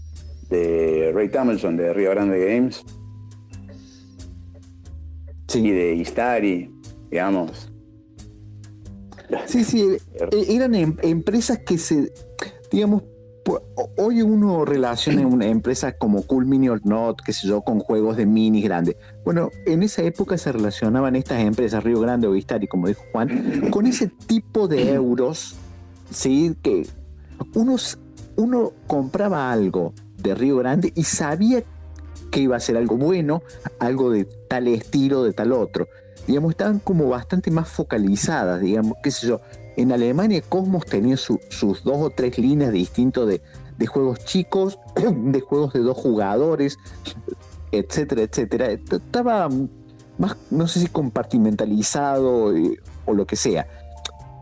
de 0.49 1.11
Ray 1.13 1.29
Tomlinson 1.29 1.75
de 1.75 1.93
Rio 1.93 2.11
Grande 2.11 2.45
Games, 2.45 2.85
y 5.55 5.71
de 5.71 5.95
Istari, 5.95 6.71
digamos. 7.09 7.71
Sí, 9.45 9.63
sí, 9.63 9.81
eh, 9.81 10.45
eran 10.49 10.75
em- 10.75 10.97
empresas 11.01 11.59
que 11.59 11.77
se, 11.77 12.11
digamos, 12.71 13.03
hoy 13.97 14.21
uno 14.21 14.65
relaciona 14.65 15.25
una 15.25 15.47
empresa 15.47 15.93
como 15.93 16.23
Cool 16.23 16.45
Mini 16.45 16.67
or 16.69 16.85
Not, 16.85 17.21
qué 17.25 17.31
sé 17.31 17.47
yo, 17.47 17.61
con 17.61 17.79
juegos 17.79 18.17
de 18.17 18.25
minis 18.25 18.63
grandes. 18.65 18.97
Bueno, 19.23 19.49
en 19.65 19.83
esa 19.83 20.01
época 20.03 20.37
se 20.37 20.51
relacionaban 20.51 21.15
estas 21.15 21.39
empresas, 21.41 21.83
Río 21.83 21.99
Grande 22.01 22.27
o 22.27 22.35
Istari, 22.35 22.67
como 22.67 22.87
dijo 22.87 23.03
Juan, 23.11 23.69
con 23.71 23.85
ese 23.85 24.07
tipo 24.07 24.67
de 24.67 24.93
euros, 24.93 25.55
¿sí? 26.11 26.55
Que 26.61 26.85
unos, 27.53 27.97
uno 28.35 28.73
compraba 28.85 29.51
algo 29.51 29.93
de 30.17 30.35
Río 30.35 30.57
Grande 30.57 30.91
y 30.95 31.03
sabía 31.03 31.63
que 32.31 32.41
iba 32.41 32.55
a 32.55 32.59
ser 32.59 32.77
algo 32.77 32.97
bueno, 32.97 33.43
algo 33.79 34.11
de 34.11 34.25
tal 34.25 34.67
estilo, 34.67 35.23
de 35.23 35.33
tal 35.33 35.51
otro. 35.51 35.87
Digamos, 36.27 36.51
estaban 36.51 36.79
como 36.79 37.07
bastante 37.09 37.51
más 37.51 37.69
focalizadas, 37.69 38.61
digamos, 38.61 38.93
qué 39.01 39.11
sé 39.11 39.27
yo. 39.27 39.41
En 39.75 39.91
Alemania 39.91 40.41
Cosmos 40.41 40.85
tenía 40.85 41.17
sus 41.17 41.39
dos 41.83 41.97
o 41.97 42.09
tres 42.09 42.37
líneas 42.37 42.71
distintas 42.71 43.27
de, 43.27 43.41
de 43.77 43.87
juegos 43.87 44.19
chicos, 44.25 44.79
de 44.95 45.39
juegos 45.41 45.73
de 45.73 45.79
dos 45.79 45.97
jugadores, 45.97 46.77
etcétera, 47.71 48.23
etcétera. 48.23 48.71
Estaba 48.71 49.49
más, 50.17 50.35
no 50.49 50.67
sé 50.67 50.79
si 50.79 50.87
compartimentalizado 50.87 52.55
eh, 52.55 52.79
o 53.05 53.13
lo 53.13 53.25
que 53.25 53.35
sea 53.35 53.67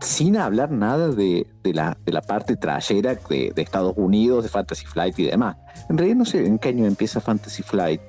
sin 0.00 0.36
hablar 0.36 0.70
nada 0.70 1.08
de, 1.08 1.46
la, 1.64 1.96
de 2.04 2.12
la, 2.12 2.22
parte 2.22 2.56
trayera 2.56 3.14
de, 3.28 3.52
Estados 3.56 3.94
Unidos, 3.96 4.44
de 4.44 4.48
Fantasy 4.48 4.86
Flight 4.86 5.18
y 5.18 5.24
demás. 5.24 5.56
En 5.88 5.98
realidad 5.98 6.18
no 6.18 6.24
sé 6.24 6.44
en 6.44 6.58
qué 6.58 6.70
año 6.70 6.86
empieza 6.86 7.20
Fantasy 7.20 7.62
Flight. 7.62 8.00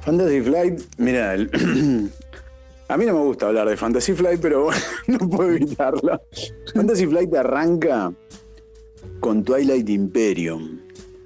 Fantasy 0.00 0.40
Flight, 0.40 0.80
mira, 0.98 1.32
a 2.88 2.96
mí 2.96 3.06
no 3.06 3.12
me 3.12 3.20
gusta 3.20 3.46
hablar 3.46 3.68
de 3.68 3.76
Fantasy 3.76 4.14
Flight, 4.14 4.40
pero 4.40 4.68
no 5.06 5.18
puedo 5.28 5.50
evitarlo. 5.50 6.20
Fantasy 6.74 7.06
Flight 7.06 7.34
arranca 7.34 8.12
con 9.20 9.44
Twilight 9.44 9.88
Imperium. 9.88 10.80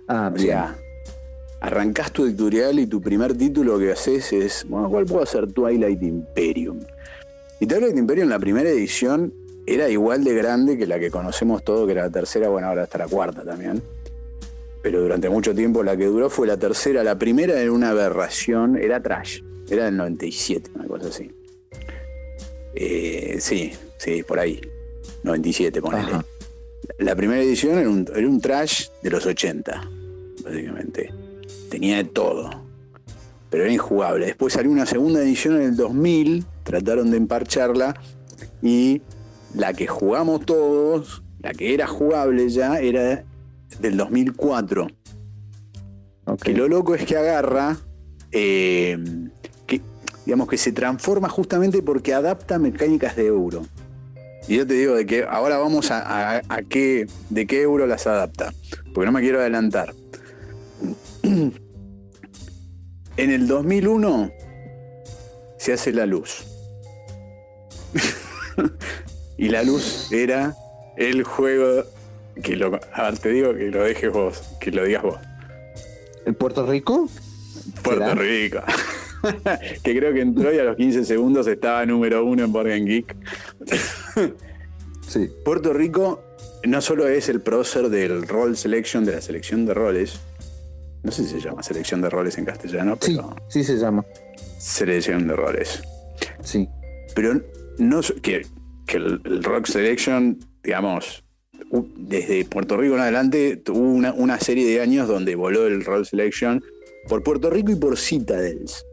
Ah, 0.08 0.32
ya. 0.36 0.76
Arrancás 1.60 2.12
tu 2.12 2.26
editorial 2.26 2.78
y 2.78 2.86
tu 2.86 3.00
primer 3.00 3.36
título 3.36 3.78
que 3.78 3.92
haces 3.92 4.32
es, 4.32 4.66
bueno, 4.68 4.90
¿cuál 4.90 5.06
puedo 5.06 5.22
hacer 5.22 5.50
Twilight 5.52 6.02
Imperium? 6.02 6.80
Y 7.58 7.66
Twilight 7.66 7.96
Imperium 7.96 8.24
en 8.24 8.30
la 8.30 8.38
primera 8.38 8.68
edición 8.68 9.32
era 9.66 9.88
igual 9.88 10.22
de 10.24 10.34
grande 10.34 10.76
que 10.76 10.86
la 10.86 10.98
que 10.98 11.10
conocemos 11.10 11.64
todos, 11.64 11.86
que 11.86 11.92
era 11.92 12.02
la 12.02 12.10
tercera, 12.10 12.48
bueno, 12.48 12.68
ahora 12.68 12.84
está 12.84 12.98
la 12.98 13.08
cuarta 13.08 13.44
también. 13.44 13.82
Pero 14.82 15.00
durante 15.00 15.28
mucho 15.28 15.54
tiempo 15.54 15.82
la 15.82 15.96
que 15.96 16.06
duró 16.06 16.30
fue 16.30 16.46
la 16.46 16.56
tercera. 16.56 17.02
La 17.02 17.18
primera 17.18 17.60
era 17.60 17.72
una 17.72 17.90
aberración, 17.90 18.76
era 18.76 19.02
trash, 19.02 19.40
era 19.68 19.86
del 19.86 19.96
97, 19.96 20.70
una 20.74 20.86
cosa 20.86 21.08
así. 21.08 21.32
Eh, 22.74 23.38
sí, 23.40 23.72
sí, 23.98 24.22
por 24.22 24.38
ahí. 24.38 24.60
97, 25.24 25.80
ponele. 25.80 26.12
La 26.98 27.16
primera 27.16 27.42
edición 27.42 27.78
era 27.78 27.88
un, 27.88 28.06
era 28.14 28.28
un 28.28 28.40
trash 28.40 28.88
de 29.02 29.10
los 29.10 29.26
80, 29.26 29.90
básicamente. 30.44 31.12
Tenía 31.68 31.96
de 31.96 32.04
todo. 32.04 32.50
Pero 33.50 33.64
era 33.64 33.72
injugable. 33.72 34.26
Después 34.26 34.52
salió 34.52 34.70
una 34.70 34.86
segunda 34.86 35.20
edición 35.20 35.56
en 35.56 35.62
el 35.62 35.76
2000 35.76 36.44
trataron 36.66 37.10
de 37.10 37.16
emparcharla 37.16 37.94
y 38.60 39.00
la 39.54 39.72
que 39.72 39.86
jugamos 39.86 40.44
todos, 40.44 41.22
la 41.40 41.52
que 41.52 41.72
era 41.72 41.86
jugable 41.86 42.48
ya, 42.50 42.80
era 42.80 43.24
del 43.80 43.96
2004. 43.96 44.88
Que 46.42 46.52
lo 46.52 46.68
loco 46.68 46.94
es 46.96 47.06
que 47.06 47.16
agarra, 47.16 47.78
eh, 48.32 48.98
que, 49.66 49.80
digamos 50.26 50.48
que 50.48 50.58
se 50.58 50.72
transforma 50.72 51.28
justamente 51.28 51.82
porque 51.82 52.12
adapta 52.12 52.58
mecánicas 52.58 53.14
de 53.14 53.26
euro. 53.26 53.64
Y 54.48 54.56
yo 54.56 54.66
te 54.66 54.74
digo 54.74 54.94
de 54.94 55.06
que 55.06 55.24
ahora 55.24 55.58
vamos 55.58 55.90
a, 55.90 56.42
qué, 56.68 57.06
de 57.30 57.46
qué 57.46 57.62
euro 57.62 57.86
las 57.86 58.08
adapta, 58.08 58.52
porque 58.92 59.06
no 59.06 59.12
me 59.12 59.20
quiero 59.20 59.40
adelantar. 59.40 59.94
En 63.16 63.30
el 63.30 63.46
2001 63.46 64.30
se 65.58 65.72
hace 65.72 65.92
la 65.92 66.04
luz. 66.04 66.55
y 69.38 69.48
la 69.48 69.62
luz 69.62 70.10
era 70.12 70.56
el 70.96 71.22
juego 71.22 71.84
que 72.42 72.56
lo. 72.56 72.78
te 73.20 73.28
digo 73.30 73.54
que 73.54 73.70
lo 73.70 73.84
dejes 73.84 74.12
vos, 74.12 74.42
que 74.60 74.70
lo 74.70 74.84
digas 74.84 75.02
vos. 75.02 75.18
¿En 76.24 76.34
Puerto 76.34 76.66
Rico? 76.66 77.08
Puerto 77.82 78.14
Rico. 78.14 78.62
que 79.82 79.96
creo 79.96 80.12
que 80.12 80.20
entró 80.20 80.52
y 80.52 80.58
a 80.58 80.64
los 80.64 80.76
15 80.76 81.04
segundos 81.04 81.46
estaba 81.46 81.84
número 81.86 82.24
uno 82.24 82.44
en 82.44 82.52
Board 82.52 82.68
Geek. 82.84 83.16
sí. 85.08 85.30
Puerto 85.44 85.72
Rico 85.72 86.22
no 86.64 86.80
solo 86.80 87.08
es 87.08 87.28
el 87.28 87.40
prócer 87.40 87.88
del 87.88 88.26
Roll 88.26 88.56
Selection, 88.56 89.04
de 89.04 89.12
la 89.12 89.20
selección 89.20 89.66
de 89.66 89.74
roles. 89.74 90.20
No 91.02 91.12
sé 91.12 91.24
si 91.24 91.30
se 91.30 91.40
llama 91.40 91.62
selección 91.62 92.00
de 92.00 92.10
roles 92.10 92.36
en 92.38 92.44
castellano, 92.44 92.96
pero. 92.96 93.36
Sí, 93.48 93.62
sí 93.62 93.64
se 93.64 93.78
llama. 93.78 94.04
Selección 94.58 95.28
de 95.28 95.36
roles. 95.36 95.82
Sí. 96.42 96.68
Pero 97.14 97.40
no 97.78 98.00
que, 98.22 98.46
que 98.86 98.96
el, 98.96 99.42
Rock 99.42 99.66
Selection, 99.66 100.38
digamos, 100.62 101.24
desde 101.96 102.44
Puerto 102.44 102.76
Rico 102.76 102.94
en 102.94 103.00
adelante 103.00 103.56
tuvo 103.56 103.80
una, 103.80 104.40
serie 104.40 104.66
de 104.66 104.80
años 104.80 105.08
donde 105.08 105.34
voló 105.34 105.66
el 105.66 105.84
Rock 105.84 106.04
Selection 106.04 106.62
por 107.08 107.22
Puerto 107.22 107.50
Rico 107.50 107.72
y 107.72 107.76
por 107.76 107.96
Citadels. 107.98 108.84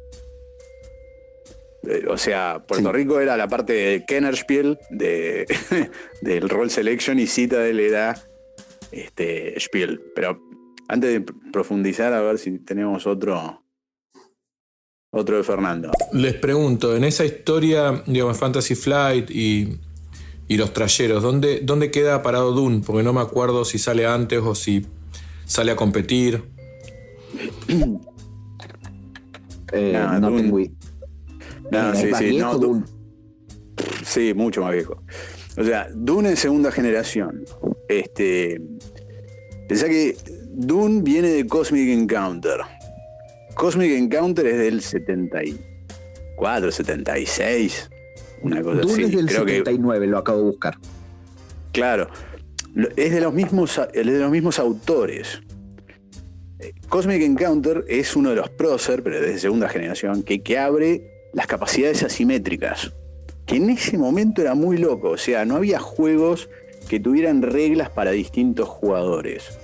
Eh, 1.87 2.05
o 2.07 2.17
sea, 2.17 2.63
Puerto 2.65 2.91
Rico 2.91 3.19
era 3.19 3.35
la 3.35 3.47
parte 3.47 3.73
de 3.73 4.05
Kennerspiel 4.05 4.79
de, 4.89 5.45
del 6.21 6.49
Roll 6.49 6.69
Selection 6.69 7.19
y 7.19 7.27
Citadel 7.27 7.79
era 7.79 8.15
este, 8.91 9.59
Spiel. 9.59 10.01
Pero 10.15 10.41
antes 10.87 11.11
de 11.11 11.33
profundizar, 11.51 12.13
a 12.13 12.21
ver 12.21 12.37
si 12.37 12.59
tenemos 12.59 13.05
otro, 13.05 13.62
otro 15.13 15.38
de 15.38 15.43
Fernando. 15.43 15.91
Les 16.12 16.34
pregunto, 16.34 16.95
en 16.95 17.04
esa 17.04 17.23
historia, 17.23 18.04
digamos, 18.06 18.38
Fantasy 18.38 18.76
Flight 18.76 19.30
y, 19.30 19.80
los 20.49 20.71
trayeros, 20.71 21.23
¿dónde, 21.23 21.62
¿dónde 21.63 21.89
queda 21.89 22.21
parado 22.21 22.52
Dune? 22.52 22.84
Porque 22.86 23.02
no 23.02 23.12
me 23.12 23.21
acuerdo 23.21 23.65
si 23.65 23.80
sale 23.80 24.06
antes 24.06 24.39
o 24.39 24.54
si 24.54 24.86
sale 25.45 25.71
a 25.71 25.76
competir. 25.76 26.43
Eh, 29.71 29.99
no, 30.19 30.32
tengo 30.36 30.60
No, 31.71 31.95
sí, 31.95 32.12
sí, 32.15 32.38
no, 32.38 32.84
sí, 34.06 34.34
mucho 34.36 34.62
más 34.62 34.73
viejo. 34.73 35.02
O 35.58 35.63
sea, 35.63 35.88
Dune 35.91 36.30
en 36.30 36.38
segunda 36.38 36.71
generación. 36.71 37.43
Este. 37.89 38.62
Pensá 39.67 39.88
que 39.88 40.15
Dune 40.52 41.02
viene 41.02 41.30
de 41.30 41.47
Cosmic 41.47 41.89
Encounter. 41.89 42.60
Cosmic 43.55 43.91
Encounter 43.91 44.45
es 44.47 44.57
del 44.57 44.81
74, 44.81 46.71
76, 46.71 47.89
una 48.41 48.61
cosa 48.61 48.81
así. 48.81 49.03
Es 49.03 49.11
del 49.15 49.29
79, 49.29 50.07
lo 50.07 50.17
acabo 50.17 50.39
de 50.39 50.43
buscar. 50.45 50.77
Claro, 51.71 52.09
es 52.95 53.13
de 53.13 53.21
los 53.21 53.33
mismos, 53.33 53.79
de 53.93 54.03
los 54.03 54.31
mismos 54.31 54.59
autores. 54.59 55.41
Eh, 56.59 56.73
Cosmic 56.89 57.21
Encounter 57.21 57.85
es 57.87 58.15
uno 58.15 58.31
de 58.31 58.37
los 58.37 58.49
prócer, 58.49 59.03
pero 59.03 59.21
de 59.21 59.37
segunda 59.37 59.69
generación, 59.69 60.23
que, 60.23 60.41
que 60.41 60.57
abre 60.57 61.29
las 61.33 61.47
capacidades 61.47 62.03
asimétricas. 62.03 62.91
Que 63.45 63.57
en 63.57 63.69
ese 63.69 63.97
momento 63.97 64.41
era 64.41 64.55
muy 64.55 64.77
loco. 64.77 65.09
O 65.11 65.17
sea, 65.17 65.45
no 65.45 65.57
había 65.57 65.79
juegos 65.79 66.49
que 66.87 66.99
tuvieran 66.99 67.41
reglas 67.41 67.89
para 67.89 68.11
distintos 68.11 68.67
jugadores. 68.67 69.59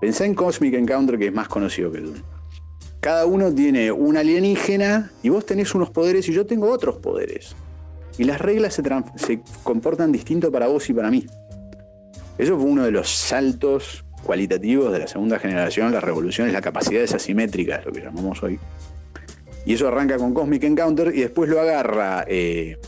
Pensá 0.00 0.24
en 0.24 0.34
Cosmic 0.34 0.74
Encounter, 0.74 1.18
que 1.18 1.26
es 1.28 1.32
más 1.32 1.48
conocido 1.48 1.90
que 1.90 2.00
Dune 2.00 2.35
cada 3.00 3.26
uno 3.26 3.54
tiene 3.54 3.92
un 3.92 4.16
alienígena 4.16 5.10
y 5.22 5.28
vos 5.28 5.46
tenés 5.46 5.74
unos 5.74 5.90
poderes 5.90 6.28
y 6.28 6.32
yo 6.32 6.46
tengo 6.46 6.70
otros 6.70 6.96
poderes. 6.96 7.54
Y 8.18 8.24
las 8.24 8.40
reglas 8.40 8.80
se, 9.16 9.40
comportan 9.62 10.10
distinto 10.10 10.50
para 10.50 10.68
vos 10.68 10.88
y 10.88 10.94
para 10.94 11.10
mí. 11.10 11.26
Eso 12.38 12.56
fue 12.58 12.68
uno 12.68 12.84
de 12.84 12.90
los 12.90 13.08
saltos 13.08 14.04
cualitativos 14.22 14.92
de 14.92 14.98
la 15.00 15.06
segunda 15.06 15.38
generación, 15.38 15.92
las 15.92 16.02
revoluciones, 16.02 16.52
las 16.52 16.62
capacidades 16.62 17.14
asimétricas, 17.14 17.84
lo 17.84 17.92
que 17.92 18.00
llamamos 18.00 18.42
hoy. 18.42 18.58
Y 19.64 19.74
eso 19.74 19.88
arranca 19.88 20.16
con 20.16 20.32
Cosmic 20.32 20.64
Encounter 20.64 21.12
y 21.14 21.20
después 21.20 21.50
lo 21.50 21.60
agarra 21.60 22.24
eh, 22.26 22.78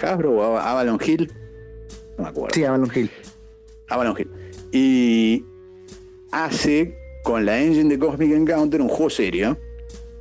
Hasbro 0.00 0.32
o 0.32 0.58
Avalon 0.58 0.98
Hill. 1.04 1.32
No 2.18 2.24
me 2.24 2.30
acuerdo. 2.30 2.54
Sí, 2.54 2.64
Avalon 2.64 2.90
Hill. 2.94 3.10
Avalon 3.88 4.16
Hill. 4.18 4.30
Y 4.72 5.44
hace 6.30 6.99
con 7.22 7.44
la 7.44 7.60
engine 7.60 7.88
de 7.88 7.98
Cosmic 7.98 8.32
Encounter 8.32 8.80
un 8.80 8.88
juego 8.88 9.10
serio, 9.10 9.58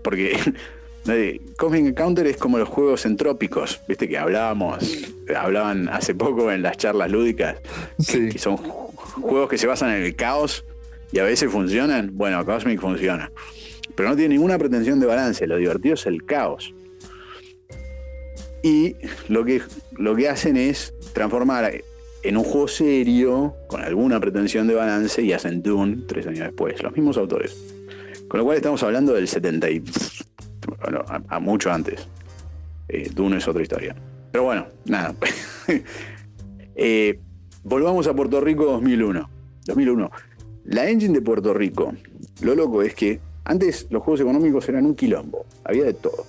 porque 0.02 0.38
Cosmic 1.58 1.86
Encounter 1.86 2.28
es 2.28 2.38
como 2.38 2.58
los 2.58 2.70
juegos 2.70 3.06
entrópicos, 3.06 3.82
viste 3.88 4.08
que 4.08 4.18
hablábamos, 4.18 5.08
hablaban 5.36 5.90
hace 5.90 6.14
poco 6.14 6.52
en 6.52 6.62
las 6.62 6.78
charlas 6.78 7.10
lúdicas, 7.10 7.58
que, 8.08 8.38
son 8.38 8.58
juegos 8.58 9.50
que 9.50 9.58
se 9.58 9.68
basan 9.68 9.92
en 9.92 10.04
el 10.04 10.16
caos 10.16 10.66
y 11.12 11.20
a 11.20 11.24
veces 11.24 11.52
funcionan. 11.52 12.12
Bueno, 12.14 12.46
Cosmic 12.46 12.80
funciona, 12.80 13.32
pero 13.96 14.10
no 14.10 14.16
tiene 14.16 14.36
ninguna 14.36 14.58
pretensión 14.58 15.00
de 15.00 15.08
balance, 15.08 15.48
lo 15.48 15.58
divertido 15.58 15.96
es 15.96 16.06
el 16.06 16.26
caos. 16.26 16.74
Y 18.62 18.98
lo 19.30 19.46
que, 19.46 19.62
lo 19.98 20.16
que 20.16 20.28
hacen 20.28 20.58
es 20.58 20.94
transformar 21.14 21.82
en 22.24 22.38
un 22.38 22.44
juego 22.44 22.68
serio, 22.68 23.56
con 23.68 23.82
alguna 23.82 24.20
pretensión 24.20 24.68
de 24.68 24.76
balance, 24.76 25.22
y 25.22 25.34
hacen 25.34 25.62
Dune 25.62 26.04
tres 26.08 26.28
años 26.28 26.40
después. 26.40 26.82
Los 26.84 26.94
mismos 26.94 27.18
autores. 27.18 27.56
Con 28.28 28.40
lo 28.40 28.46
cual 28.46 28.58
estamos 28.58 28.84
hablando 28.84 29.14
del 29.14 29.28
70 29.28 29.70
y. 29.70 29.84
Bueno, 30.82 31.04
a, 31.08 31.40
mucho 31.40 31.72
antes. 31.72 32.08
Eh, 32.88 33.10
Dune 33.14 33.38
es 33.38 33.48
otra 33.48 33.62
historia. 33.62 33.96
Pero 34.32 34.44
bueno, 34.44 34.68
nada. 34.86 35.16
Eh, 36.82 37.20
volvamos 37.62 38.08
a 38.08 38.14
Puerto 38.14 38.40
Rico 38.40 38.64
2001. 38.64 39.30
2001. 39.66 40.12
La 40.64 40.90
engine 40.90 41.14
de 41.14 41.22
Puerto 41.22 41.54
Rico, 41.54 41.94
lo 42.40 42.56
loco 42.56 42.82
es 42.82 42.96
que 42.96 43.20
antes 43.44 43.88
los 43.90 44.02
juegos 44.02 44.22
económicos 44.22 44.70
eran 44.70 44.86
un 44.86 44.96
quilombo, 44.96 45.46
había 45.66 45.84
de 45.84 45.94
todo. 45.94 46.26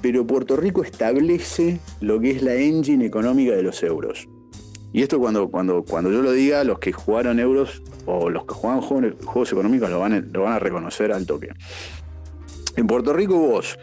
Pero 0.00 0.26
Puerto 0.26 0.56
Rico 0.56 0.82
establece 0.82 1.78
lo 2.00 2.18
que 2.20 2.30
es 2.30 2.42
la 2.42 2.54
engine 2.54 3.04
económica 3.04 3.54
de 3.54 3.62
los 3.62 3.82
euros. 3.82 4.28
Y 4.92 5.02
esto 5.02 5.18
cuando, 5.20 5.48
cuando, 5.48 5.84
cuando 5.84 6.10
yo 6.10 6.20
lo 6.20 6.32
diga, 6.32 6.64
los 6.64 6.78
que 6.78 6.92
jugaron 6.92 7.38
euros 7.38 7.82
o 8.06 8.28
los 8.28 8.44
que 8.44 8.54
juegan 8.54 8.80
juegos, 8.80 9.52
económicos 9.52 9.88
lo 9.88 10.00
van, 10.00 10.30
lo 10.32 10.42
van 10.42 10.54
a 10.54 10.58
reconocer 10.58 11.12
al 11.12 11.26
toque. 11.26 11.50
En 12.76 12.86
Puerto 12.86 13.12
Rico 13.12 13.38
vos 13.38 13.78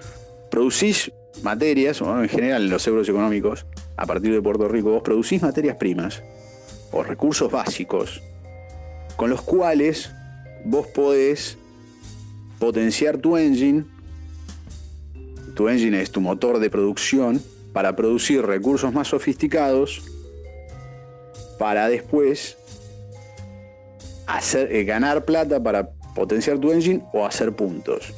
producís 0.52 1.12
materias, 1.44 2.02
o 2.02 2.22
en 2.22 2.30
general 2.30 2.70
los 2.70 2.86
euros 2.88 3.08
económicos, 3.08 3.66
a 3.96 4.06
partir 4.06 4.34
de 4.34 4.42
Puerto 4.42 4.68
Rico, 4.68 4.92
vos 4.92 5.02
producís 5.02 5.42
materias 5.42 5.78
primas 5.78 6.24
o 6.92 7.04
recursos 7.04 7.52
básicos 7.52 8.22
con 9.16 9.30
los 9.30 9.42
cuales 9.42 10.12
vos 10.66 10.88
podés 10.88 11.58
potenciar 12.60 13.18
tu 13.18 13.38
engine. 13.38 13.86
Tu 15.56 15.70
engine 15.70 16.02
es 16.02 16.12
tu 16.12 16.22
motor 16.22 16.60
de 16.60 16.70
producción 16.70 17.42
para 17.74 17.96
producir 17.96 18.46
recursos 18.46 18.94
más 18.94 19.08
sofisticados 19.08 20.04
para 21.58 21.90
después 21.90 22.58
hacer, 24.26 24.74
eh, 24.74 24.84
ganar 24.84 25.26
plata 25.26 25.62
para 25.62 25.90
potenciar 26.16 26.58
tu 26.60 26.72
engine 26.72 27.04
o 27.14 27.26
hacer 27.26 27.56
puntos. 27.56 28.14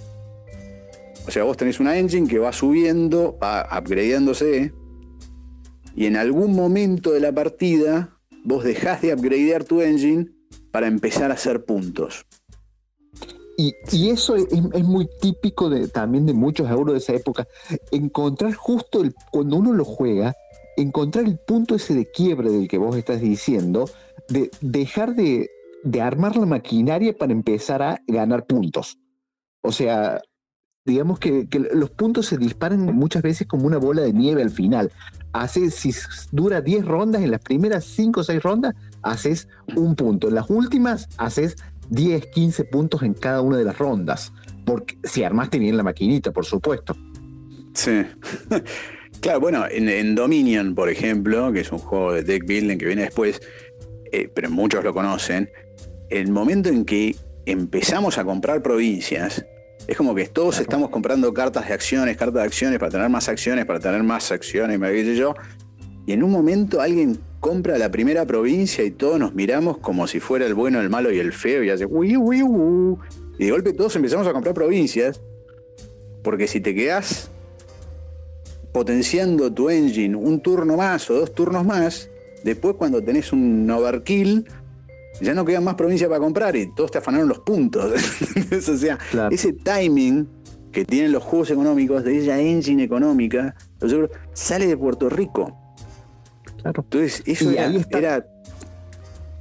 O 1.28 1.32
sea, 1.32 1.44
vos 1.44 1.58
tenés 1.58 1.80
una 1.80 1.98
engine 1.98 2.28
que 2.28 2.40
va 2.40 2.52
subiendo, 2.52 3.38
va 3.42 3.68
upgradeándose, 3.78 4.74
y 5.96 6.06
en 6.06 6.16
algún 6.16 6.56
momento 6.56 7.12
de 7.12 7.20
la 7.20 7.32
partida 7.32 8.18
vos 8.44 8.64
dejás 8.64 9.02
de 9.02 9.14
upgradear 9.14 9.64
tu 9.64 9.82
engine 9.82 10.32
para 10.72 10.88
empezar 10.88 11.32
a 11.32 11.34
hacer 11.34 11.66
puntos. 11.66 12.26
Y, 13.58 13.74
eso 14.10 14.38
es, 14.38 14.48
muy 14.86 15.10
típico 15.20 15.70
de, 15.70 15.90
también 15.90 16.26
de 16.26 16.32
muchos 16.32 16.70
euros 16.70 16.94
de 16.94 17.00
esa 17.00 17.14
época. 17.14 17.46
Encontrar 17.92 18.54
justo 18.54 19.02
el, 19.02 19.14
cuando 19.32 19.58
uno 19.58 19.74
lo 19.74 19.84
juega, 19.84 20.34
encontrar 20.82 21.26
el 21.26 21.38
punto 21.38 21.76
ese 21.76 21.94
de 21.94 22.06
quiebre 22.06 22.50
del 22.50 22.68
que 22.68 22.78
vos 22.78 22.96
estás 22.96 23.22
diciendo, 23.22 23.90
de 24.28 24.50
dejar 24.62 25.16
de, 25.16 25.50
armar 26.02 26.36
la 26.38 26.46
maquinaria 26.46 27.16
para 27.16 27.32
empezar 27.32 27.82
a 27.82 28.02
ganar 28.08 28.46
puntos. 28.46 28.98
O 29.62 29.72
sea, 29.72 30.22
digamos 30.86 31.20
que, 31.20 31.48
los 31.74 31.90
puntos 31.92 32.28
se 32.28 32.38
disparan 32.38 32.82
muchas 32.96 33.22
veces 33.22 33.48
como 33.48 33.68
una 33.68 33.78
bola 33.78 34.02
de 34.02 34.14
nieve 34.14 34.42
al 34.42 34.52
final. 34.52 34.92
Hace, 35.32 35.70
si 35.70 35.94
dura 36.32 36.62
10 36.62 36.86
rondas, 36.86 37.22
en 37.22 37.32
las 37.32 37.42
primeras 37.42 37.86
5 37.86 38.22
o 38.22 38.24
6 38.24 38.42
rondas, 38.42 38.76
haces 39.02 39.48
un 39.76 39.96
punto. 39.96 40.30
En 40.30 40.36
las 40.36 40.50
últimas, 40.50 41.08
haces 41.18 41.56
10, 41.90 42.28
15 42.28 42.64
puntos 42.66 43.04
en 43.04 43.14
cada 43.14 43.42
una 43.42 43.58
de 43.58 43.66
las 43.66 43.78
rondas. 43.78 44.32
Porque 44.66 44.98
si 45.04 45.24
armaste 45.24 45.60
bien 45.60 45.78
la 45.78 45.84
maquinita, 45.84 46.32
por 46.32 46.46
supuesto. 46.46 46.96
Sí. 47.74 48.04
Claro, 49.22 49.42
bueno, 49.42 49.66
en, 49.70 50.16
Dominion, 50.16 50.76
por 50.76 50.90
ejemplo, 50.90 51.52
que 51.52 51.60
es 51.60 51.72
un 51.72 51.80
juego 51.80 52.14
de 52.14 52.24
deck 52.24 52.46
building 52.46 52.78
que 52.78 52.86
viene 52.86 53.02
después, 53.04 53.42
eh, 54.12 54.30
pero 54.34 54.50
muchos 54.50 54.84
lo 54.84 54.94
conocen, 54.94 55.52
el 56.10 56.32
momento 56.32 56.70
en 56.70 56.86
que 56.86 57.16
empezamos 57.46 58.18
a 58.18 58.24
comprar 58.24 58.62
provincias, 58.62 59.46
es 59.88 59.98
como 59.98 60.16
que 60.16 60.26
todos 60.28 60.60
estamos 60.60 60.90
comprando 60.90 61.34
cartas 61.34 61.68
de 61.68 61.74
acciones, 61.74 62.16
cartas 62.16 62.42
de 62.42 62.48
acciones 62.48 62.80
para 62.80 62.92
tener 62.92 63.10
más 63.10 63.28
acciones, 63.28 63.66
para 63.66 63.80
tener 63.80 64.04
más 64.04 64.32
acciones, 64.32 64.80
me 64.80 64.92
qué 64.92 65.16
yo. 65.16 65.34
Y 66.06 66.14
en 66.14 66.24
un 66.24 66.32
momento 66.32 66.80
alguien 66.80 67.20
compra 67.40 67.78
la 67.78 67.90
primera 67.90 68.26
provincia 68.26 68.84
y 68.84 68.92
todos 68.92 69.20
nos 69.20 69.34
miramos 69.34 69.80
como 69.80 70.08
si 70.08 70.20
fuera 70.20 70.46
el 70.46 70.54
bueno, 70.54 70.80
el 70.80 70.90
malo 70.90 71.12
y 71.12 71.20
el 71.20 71.34
feo 71.34 71.64
y 71.64 71.70
hace 71.70 71.86
uy, 71.86 72.18
uy, 72.18 72.44
uy. 72.44 72.98
Y 73.38 73.46
de 73.46 73.52
golpe 73.52 73.74
todos 73.74 73.96
empezamos 73.96 74.28
a 74.28 74.34
comprar 74.34 74.54
provincias. 74.54 75.22
Porque 76.24 76.48
si 76.48 76.60
te 76.60 76.76
quedas 76.76 77.32
potenciando 78.72 79.52
tu 79.52 79.70
engine 79.70 80.16
un 80.16 80.42
turno 80.42 80.78
más 80.78 81.10
o 81.10 81.16
dos 81.16 81.34
turnos 81.34 81.66
más, 81.66 82.10
después 82.44 82.76
cuando 82.76 83.04
tenés 83.04 83.34
un 83.34 83.70
overkill, 83.70 84.46
ya 85.22 85.34
no 85.34 85.44
quedan 85.44 85.64
más 85.64 85.76
provincias 85.76 86.10
para 86.10 86.20
comprar 86.20 86.56
y 86.56 86.74
todos 86.74 86.92
te 86.92 86.98
afanaron 87.00 87.28
los 87.28 87.40
puntos. 87.40 87.92
o 88.70 88.78
sea, 88.78 88.98
ese 89.32 89.54
timing 89.54 90.28
que 90.72 90.86
tienen 90.86 91.12
los 91.12 91.24
juegos 91.24 91.50
económicos, 91.52 92.04
de 92.04 92.18
esa 92.18 92.40
engine 92.40 92.84
económica, 92.84 93.56
sale 94.34 94.68
de 94.68 94.78
Puerto 94.78 95.10
Rico. 95.10 95.58
Claro. 96.62 96.84
Entonces, 96.84 97.24
eso 97.26 97.50
era, 97.52 98.26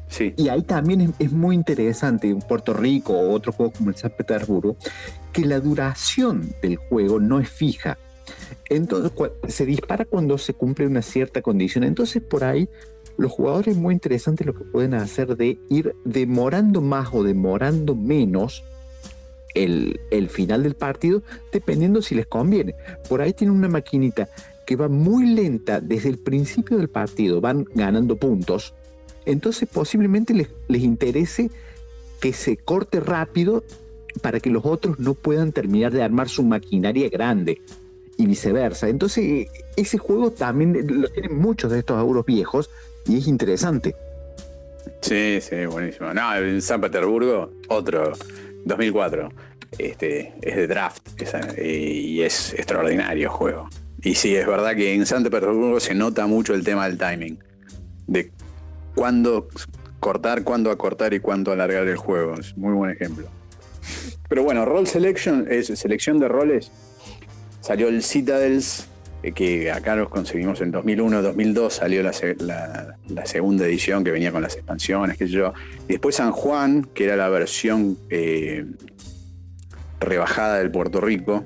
Sí. 0.09 0.33
Y 0.39 0.49
ahí 0.49 0.63
también 0.63 1.15
es, 1.19 1.33
muy 1.33 1.55
interesante 1.55 2.29
en 2.29 2.39
Puerto 2.39 2.73
Rico 2.73 3.13
o 3.13 3.31
otro 3.31 3.53
juego 3.53 3.73
como 3.73 3.91
el 3.91 3.97
San 3.97 4.11
Petersburgo, 4.17 4.77
que 5.33 5.45
la 5.45 5.61
duración 5.61 6.55
del 6.63 6.77
juego 6.77 7.21
no 7.21 7.41
es 7.41 7.51
fija. 7.51 7.99
Entonces, 8.69 9.13
se 9.49 9.65
dispara 9.65 10.05
cuando 10.05 10.37
se 10.39 10.55
cumple 10.55 10.87
una 10.87 11.03
cierta 11.03 11.43
condición. 11.43 11.85
Entonces, 11.85 12.23
por 12.23 12.45
ahí, 12.45 12.69
los 13.17 13.33
jugadores 13.33 13.69
es 13.75 13.77
muy 13.77 13.95
interesante 13.95 14.45
lo 14.45 14.55
que 14.55 14.65
pueden 14.65 14.95
hacer 14.95 15.37
de 15.37 15.59
ir 15.69 15.95
demorando 16.05 16.81
más 16.81 17.09
o 17.13 17.23
demorando 17.23 17.97
menos 17.97 18.63
el, 19.55 20.01
el, 20.11 20.29
final 20.29 20.63
del 20.63 20.75
partido, 20.75 21.23
dependiendo 21.51 22.03
si 22.03 22.15
les 22.15 22.27
conviene. 22.27 22.75
Por 23.09 23.23
ahí 23.23 23.33
tienen 23.33 23.57
una 23.57 23.69
maquinita 23.69 24.29
que 24.67 24.77
va 24.77 24.89
muy 24.89 25.27
lenta 25.27 25.81
desde 25.81 26.11
el 26.11 26.19
principio 26.19 26.77
del 26.77 26.89
partido, 26.89 27.41
van 27.41 27.67
ganando 27.75 28.17
puntos. 28.17 28.75
Entonces, 29.25 29.69
posiblemente 29.69 30.35
les, 30.35 30.49
les 30.69 30.83
interese 30.83 31.51
que 32.21 32.33
se 32.33 32.59
corte 32.59 33.01
rápido 33.01 33.65
para 34.21 34.41
que 34.41 34.51
los 34.51 34.65
otros 34.65 34.99
no 34.99 35.15
puedan 35.15 35.53
terminar 35.53 35.93
de 35.93 36.03
armar 36.03 36.29
su 36.29 36.43
maquinaria 36.43 37.09
grande 37.09 37.63
y 38.19 38.27
viceversa. 38.27 38.89
Entonces, 38.89 39.49
ese 39.77 39.97
juego 39.97 40.33
también 40.33 41.01
lo 41.01 41.09
tienen 41.09 41.39
muchos 41.39 41.71
de 41.71 41.79
estos 41.79 41.99
euros 41.99 42.27
viejos 42.27 42.69
y 43.07 43.17
es 43.17 43.29
interesante. 43.29 43.95
Sí, 45.01 45.39
sí, 45.41 45.65
buenísimo. 45.67 46.13
No, 46.13 46.37
en 46.37 46.61
San 46.61 46.81
Petersburgo, 46.81 47.53
otro, 47.69 48.13
2004. 48.65 49.31
Este, 49.79 50.33
es 50.43 50.57
de 50.57 50.67
draft 50.67 51.07
y 51.59 52.23
es 52.23 52.55
extraordinario 52.55 53.31
juego. 53.31 53.69
Y 54.03 54.15
sí, 54.15 54.35
es 54.35 54.47
verdad 54.47 54.75
que 54.75 54.95
en 54.95 55.07
San 55.07 55.23
Petersburgo 55.23 55.79
se 55.79 55.95
nota 55.95 56.27
mucho 56.27 56.55
el 56.55 56.65
tema 56.65 56.89
del 56.89 56.99
timing. 56.99 57.39
De 58.07 58.33
cuándo 58.97 59.49
cortar, 60.01 60.43
cuándo 60.43 60.73
acortar 60.73 61.15
y 61.15 61.21
cuándo 61.21 61.53
alargar 61.53 61.87
el 61.87 61.97
juego. 61.97 62.35
Es 62.35 62.57
muy 62.57 62.73
buen 62.73 62.91
ejemplo. 62.91 63.29
Pero 64.29 64.43
bueno, 64.43 64.65
Role 64.65 64.87
Selection 64.87 65.47
es 65.49 65.67
selección 65.67 66.19
de 66.19 66.29
roles 66.29 66.73
Salió 67.69 67.89
el 67.89 68.03
Citadels, 68.03 68.87
eh, 69.23 69.33
que 69.33 69.71
acá 69.71 69.95
los 69.95 70.09
conseguimos 70.09 70.63
en 70.63 70.71
2001, 70.71 71.21
2002, 71.21 71.75
salió 71.75 72.03
la, 72.03 72.15
segunda 73.27 73.67
edición 73.67 74.03
que 74.03 74.11
venía 74.11 74.33
con 74.33 74.41
las 74.41 74.55
expansiones, 74.55 75.19
qué 75.19 75.27
sé 75.27 75.35
yo. 75.35 75.53
Después 75.87 76.15
San 76.15 76.33
Juan, 76.33 76.89
que 76.95 77.05
era 77.05 77.15
la 77.15 77.29
versión 77.29 77.99
eh, 78.09 78.65
rebajada 80.01 80.61
del 80.61 80.71
Puerto 80.71 81.03
Rico. 81.03 81.45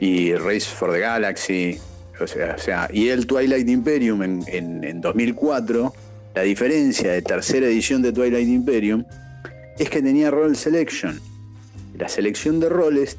Y 0.00 0.32
Race 0.36 0.62
for 0.74 0.90
the 0.90 1.00
Galaxy. 1.00 1.78
O 2.18 2.26
sea, 2.26 2.88
y 2.90 3.10
el 3.10 3.26
Twilight 3.26 3.68
Imperium 3.68 4.22
en, 4.22 4.42
en 4.48 5.00
2004. 5.02 5.92
La 6.34 6.40
diferencia 6.40 7.12
de 7.12 7.20
tercera 7.20 7.66
edición 7.66 8.00
de 8.00 8.10
Twilight 8.10 8.48
Imperium 8.48 9.04
es 9.78 9.90
que 9.90 10.00
tenía 10.00 10.30
Role 10.30 10.54
Selection. 10.54 11.20
La 11.98 12.08
selección 12.08 12.58
de 12.58 12.70
roles 12.70 13.18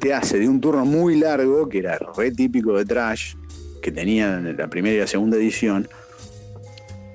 te 0.00 0.14
hace 0.14 0.38
de 0.38 0.48
un 0.48 0.60
turno 0.60 0.84
muy 0.84 1.18
largo, 1.18 1.68
que 1.68 1.78
era 1.78 1.98
re 2.16 2.32
típico 2.32 2.76
de 2.76 2.84
Trash, 2.84 3.34
que 3.82 3.92
tenían 3.92 4.46
en 4.46 4.56
la 4.56 4.68
primera 4.68 4.96
y 4.96 5.00
la 5.00 5.06
segunda 5.06 5.36
edición, 5.36 5.88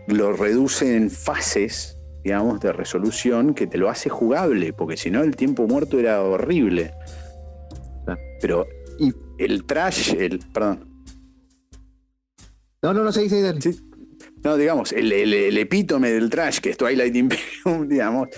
lo 0.08 0.34
reduce 0.34 0.96
en 0.96 1.10
fases, 1.10 1.98
digamos, 2.24 2.60
de 2.60 2.72
resolución 2.72 3.56
que 3.56 3.68
te 3.68 3.78
lo 3.78 3.90
hace 3.90 4.10
jugable, 4.10 4.72
porque 4.72 4.98
si 4.98 5.10
no 5.10 5.24
el 5.24 5.36
tiempo 5.36 5.68
muerto 5.68 6.00
era 6.00 6.22
horrible. 6.22 6.94
Pero 8.40 8.68
y, 9.00 9.14
el 9.40 9.66
Trash, 9.66 10.14
el. 10.14 10.40
Perdón. 10.54 10.88
No, 12.84 12.94
no, 12.94 13.04
no, 13.04 13.12
sí, 13.12 13.28
sí, 13.30 13.42
sí. 13.60 13.80
No, 14.44 14.58
digamos, 14.58 14.92
el, 14.92 15.12
el, 15.12 15.58
epítome 15.58 16.12
del 16.12 16.30
Trash, 16.30 16.60
que 16.60 16.70
es 16.70 16.78
Twilight 16.78 17.16
Imperium, 17.16 17.88
digamos, 17.90 18.30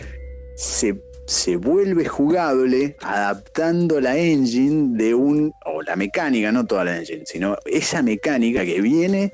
se 0.56 1.02
se 1.28 1.58
vuelve 1.58 2.08
jugable 2.08 2.96
adaptando 3.02 4.00
la 4.02 4.18
engine 4.18 4.98
de 4.98 5.14
un, 5.14 5.52
o 5.66 5.82
la 5.84 5.96
mecánica, 5.96 6.52
no 6.52 6.66
toda 6.66 6.86
la 6.86 6.98
engine, 6.98 7.24
sino 7.26 7.58
esa 7.66 8.02
mecánica 8.02 8.66
que 8.66 8.82
viene 8.82 9.34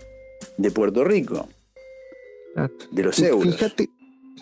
de 0.57 0.71
Puerto 0.71 1.03
Rico, 1.03 1.47
de 2.91 3.03
los 3.03 3.19
euros. 3.19 3.55
Fíjate, 3.55 3.89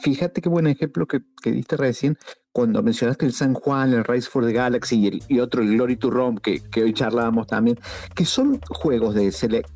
fíjate 0.01 0.41
qué 0.41 0.49
buen 0.49 0.67
ejemplo 0.67 1.05
que, 1.05 1.19
que 1.43 1.51
diste 1.51 1.77
recién 1.77 2.17
cuando 2.53 2.81
mencionaste 2.83 3.25
el 3.25 3.33
San 3.33 3.53
Juan, 3.53 3.93
el 3.93 4.03
Race 4.03 4.29
for 4.29 4.45
the 4.45 4.51
Galaxy 4.53 4.99
y, 4.99 5.07
el- 5.07 5.23
y 5.27 5.39
otro, 5.39 5.61
el 5.61 5.69
Glory 5.73 5.95
to 5.97 6.09
Rome, 6.09 6.39
que, 6.41 6.61
que 6.61 6.83
hoy 6.83 6.93
charlábamos 6.93 7.47
también, 7.47 7.77
que 8.15 8.25
son 8.25 8.59
juegos 8.69 9.13
de 9.15 9.31
select 9.31 9.69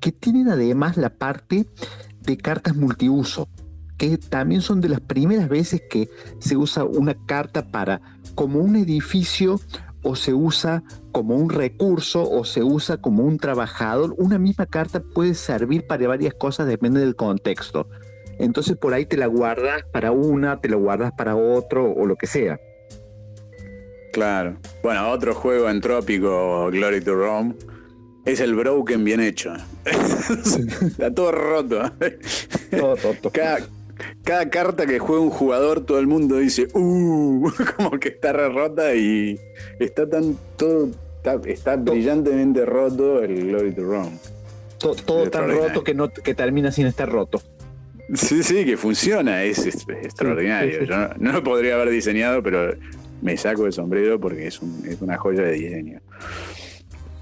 que 0.00 0.10
tienen 0.10 0.48
además 0.48 0.96
la 0.96 1.10
parte 1.10 1.66
de 2.20 2.36
cartas 2.36 2.74
multiuso, 2.74 3.48
que 4.02 4.18
también 4.18 4.62
son 4.62 4.80
de 4.80 4.88
las 4.88 5.00
primeras 5.00 5.48
veces 5.48 5.80
que 5.88 6.08
se 6.40 6.56
usa 6.56 6.82
una 6.82 7.14
carta 7.14 7.70
para 7.70 8.00
como 8.34 8.58
un 8.58 8.74
edificio 8.74 9.60
o 10.02 10.16
se 10.16 10.34
usa 10.34 10.82
como 11.12 11.36
un 11.36 11.48
recurso 11.48 12.28
o 12.28 12.44
se 12.44 12.64
usa 12.64 12.96
como 12.96 13.22
un 13.22 13.38
trabajador. 13.38 14.12
Una 14.18 14.40
misma 14.40 14.66
carta 14.66 15.00
puede 15.14 15.34
servir 15.34 15.86
para 15.86 16.08
varias 16.08 16.34
cosas, 16.34 16.66
depende 16.66 16.98
del 16.98 17.14
contexto. 17.14 17.88
Entonces 18.40 18.76
por 18.76 18.92
ahí 18.92 19.06
te 19.06 19.16
la 19.16 19.26
guardas 19.26 19.84
para 19.92 20.10
una, 20.10 20.60
te 20.60 20.68
la 20.68 20.78
guardas 20.78 21.12
para 21.16 21.36
otro 21.36 21.92
o 21.92 22.04
lo 22.04 22.16
que 22.16 22.26
sea. 22.26 22.58
Claro. 24.12 24.56
Bueno, 24.82 25.12
otro 25.12 25.32
juego 25.32 25.70
entrópico, 25.70 26.72
Glory 26.72 27.02
to 27.02 27.14
Rome, 27.14 27.54
es 28.24 28.40
el 28.40 28.56
Broken 28.56 29.04
bien 29.04 29.20
hecho. 29.20 29.52
Está 29.84 31.14
todo 31.14 31.30
roto. 31.30 31.92
Todo 32.70 32.96
roto. 32.96 33.30
Cada, 33.30 33.60
cada 34.24 34.48
carta 34.50 34.86
que 34.86 34.98
juega 34.98 35.22
un 35.22 35.30
jugador, 35.30 35.84
todo 35.84 35.98
el 35.98 36.06
mundo 36.06 36.36
dice, 36.38 36.68
uh, 36.74 37.50
como 37.76 37.98
que 37.98 38.08
está 38.10 38.32
re 38.32 38.48
rota 38.48 38.94
y 38.94 39.38
está 39.78 40.08
tan 40.08 40.36
todo, 40.56 40.88
está, 41.16 41.40
está 41.48 41.76
brillantemente 41.76 42.64
roto 42.66 43.22
el 43.22 43.48
Glory 43.48 43.72
to 43.74 43.82
Rome. 43.84 44.18
To- 44.78 44.94
todo 44.94 45.30
tan 45.30 45.48
roto 45.50 45.84
que, 45.84 45.94
no, 45.94 46.12
que 46.12 46.34
termina 46.34 46.72
sin 46.72 46.86
estar 46.86 47.08
roto. 47.08 47.40
Sí, 48.14 48.42
sí, 48.42 48.64
que 48.64 48.76
funciona, 48.76 49.44
es, 49.44 49.58
es 49.64 49.86
extraordinario. 50.02 50.72
sí, 50.72 50.78
sí. 50.80 50.86
Yo 50.86 50.96
no, 50.96 51.08
no 51.18 51.32
lo 51.32 51.42
podría 51.44 51.74
haber 51.76 51.90
diseñado, 51.90 52.42
pero 52.42 52.74
me 53.22 53.36
saco 53.36 53.64
el 53.66 53.72
sombrero 53.72 54.18
porque 54.20 54.48
es, 54.48 54.60
un- 54.60 54.82
es 54.88 55.00
una 55.00 55.16
joya 55.16 55.42
de 55.44 55.52
diseño. 55.52 56.00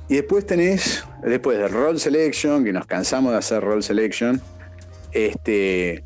Y 0.09 0.14
después 0.14 0.45
tenés, 0.47 1.05
después 1.22 1.59
del 1.59 1.70
Roll 1.70 2.01
Selection, 2.01 2.64
que 2.64 2.72
nos 2.72 2.87
cansamos 2.87 3.31
de 3.33 3.39
hacer 3.39 3.62
Roll 3.62 3.83
Selection, 3.83 4.41
este, 5.12 6.03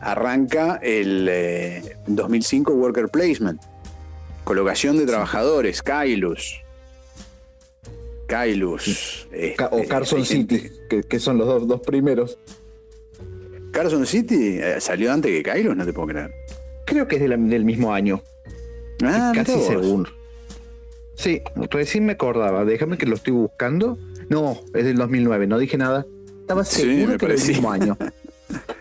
arranca 0.00 0.78
el 0.82 1.26
eh, 1.30 1.96
2005 2.06 2.72
Worker 2.72 3.08
Placement. 3.08 3.60
Colocación 4.44 4.96
de 4.98 5.06
trabajadores, 5.06 5.82
Kailus. 5.82 6.60
Kailus. 8.26 9.26
Ca- 9.56 9.68
o 9.68 9.76
este, 9.78 9.88
Carson 9.88 10.18
hay 10.20 10.24
City, 10.26 10.70
que, 10.88 11.02
que 11.02 11.18
son 11.18 11.38
los 11.38 11.46
dos, 11.46 11.66
dos 11.68 11.80
primeros. 11.80 12.38
Carson 13.72 14.06
City 14.06 14.58
eh, 14.60 14.76
salió 14.80 15.12
antes 15.12 15.30
que 15.30 15.42
Kailus, 15.42 15.76
no 15.76 15.84
te 15.84 15.92
puedo 15.92 16.08
creer. 16.08 16.32
Creo 16.86 17.06
que 17.08 17.16
es 17.16 17.22
de 17.22 17.28
la- 17.28 17.36
del 17.36 17.64
mismo 17.64 17.92
año. 17.92 18.22
Ah, 19.02 19.32
casi 19.34 19.58
seguro. 19.60 20.10
Sí, 21.14 21.42
recién 21.70 22.06
me 22.06 22.12
acordaba. 22.12 22.64
Déjame 22.64 22.96
que 22.98 23.06
lo 23.06 23.16
estoy 23.16 23.32
buscando. 23.32 23.98
No, 24.28 24.58
es 24.74 24.84
del 24.84 24.96
2009, 24.96 25.46
no 25.46 25.58
dije 25.58 25.76
nada. 25.78 26.06
Estaba 26.40 26.64
seguro 26.64 27.06
que 27.18 27.24
era 27.24 27.34
parecía. 27.34 27.54
mismo 27.54 27.70
año. 27.72 27.96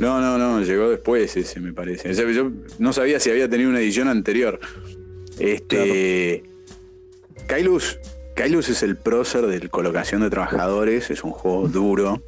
No, 0.00 0.18
no, 0.18 0.38
no, 0.38 0.62
llegó 0.62 0.88
después 0.88 1.36
ese, 1.36 1.60
me 1.60 1.74
parece. 1.74 2.10
O 2.10 2.14
sea, 2.14 2.28
yo 2.30 2.50
no 2.78 2.94
sabía 2.94 3.20
si 3.20 3.30
había 3.30 3.50
tenido 3.50 3.68
una 3.68 3.80
edición 3.80 4.08
anterior. 4.08 4.58
Este. 5.38 6.42
Kailus. 7.46 7.98
Kailus 8.34 8.70
es 8.70 8.82
el 8.82 8.96
prócer 8.96 9.46
de 9.46 9.68
colocación 9.68 10.22
de 10.22 10.30
trabajadores, 10.30 11.10
es 11.10 11.22
un 11.22 11.32
juego 11.32 11.68
duro, 11.68 12.22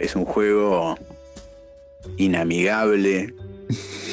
es 0.00 0.16
un 0.16 0.24
juego 0.24 0.98
inamigable. 2.16 3.32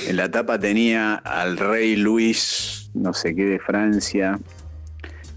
En 0.07 0.15
la 0.15 0.29
tapa 0.29 0.59
tenía 0.59 1.15
al 1.15 1.57
rey 1.57 1.95
Luis, 1.95 2.91
no 2.93 3.15
sé 3.15 3.33
qué, 3.33 3.45
de 3.45 3.57
Francia, 3.57 4.39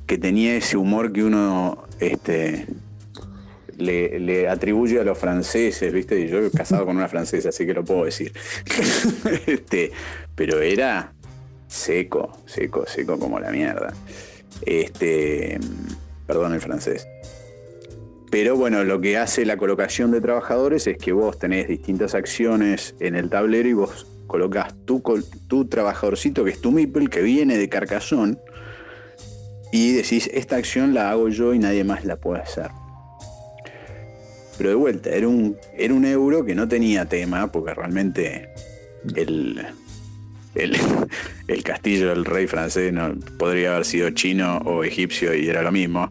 que 0.06 0.18
tenía 0.18 0.54
ese 0.54 0.76
humor 0.76 1.14
que 1.14 1.24
uno 1.24 1.86
este, 1.98 2.66
le, 3.78 4.48
atribuye 4.48 5.00
a 5.00 5.04
los 5.04 5.18
franceses, 5.18 5.92
¿viste? 5.92 6.20
Y 6.20 6.28
yo 6.28 6.38
he 6.38 6.50
casado 6.50 6.84
con 6.86 6.96
una 6.96 7.08
francesa, 7.08 7.50
así 7.50 7.66
que 7.66 7.74
lo 7.74 7.84
puedo 7.84 8.04
decir. 8.04 8.32
este, 9.46 9.92
pero 10.34 10.60
era 10.60 11.12
seco, 11.68 12.32
seco, 12.46 12.86
seco 12.86 13.18
como 13.18 13.40
la 13.40 13.50
mierda. 13.50 13.92
Este, 14.62 15.58
perdón 16.26 16.54
el 16.54 16.60
francés. 16.60 17.06
Pero 18.30 18.56
bueno, 18.56 18.84
lo 18.84 19.00
que 19.00 19.16
hace 19.16 19.44
la 19.44 19.56
colocación 19.56 20.10
de 20.10 20.20
trabajadores 20.20 20.86
es 20.86 20.98
que 20.98 21.12
vos 21.12 21.38
tenés 21.38 21.68
distintas 21.68 22.14
acciones 22.14 22.94
en 22.98 23.14
el 23.14 23.30
tablero 23.30 23.68
y 23.68 23.72
vos 23.72 24.06
colocas 24.26 24.74
tu, 24.84 25.02
tu 25.46 25.66
trabajadorcito, 25.66 26.44
que 26.44 26.50
es 26.50 26.60
tu 26.60 26.72
Meeple, 26.72 27.06
que 27.06 27.22
viene 27.22 27.56
de 27.56 27.68
Carcassonne, 27.68 28.38
y 29.72 29.92
decís, 29.92 30.28
esta 30.32 30.56
acción 30.56 30.94
la 30.94 31.10
hago 31.10 31.28
yo 31.28 31.54
y 31.54 31.58
nadie 31.58 31.84
más 31.84 32.04
la 32.04 32.16
puede 32.16 32.40
hacer. 32.40 32.70
Pero 34.58 34.70
de 34.70 34.74
vuelta, 34.76 35.10
era 35.10 35.28
un, 35.28 35.56
era 35.76 35.92
un 35.94 36.04
euro 36.04 36.44
que 36.44 36.54
no 36.54 36.66
tenía 36.66 37.04
tema, 37.06 37.52
porque 37.52 37.74
realmente 37.74 38.48
el, 39.14 39.66
el, 40.54 40.76
el 41.48 41.62
castillo 41.62 42.08
del 42.08 42.24
rey 42.24 42.46
francés 42.46 42.92
no, 42.92 43.14
podría 43.38 43.72
haber 43.74 43.84
sido 43.84 44.10
chino 44.10 44.58
o 44.64 44.82
egipcio 44.84 45.34
y 45.34 45.48
era 45.48 45.62
lo 45.62 45.72
mismo. 45.72 46.10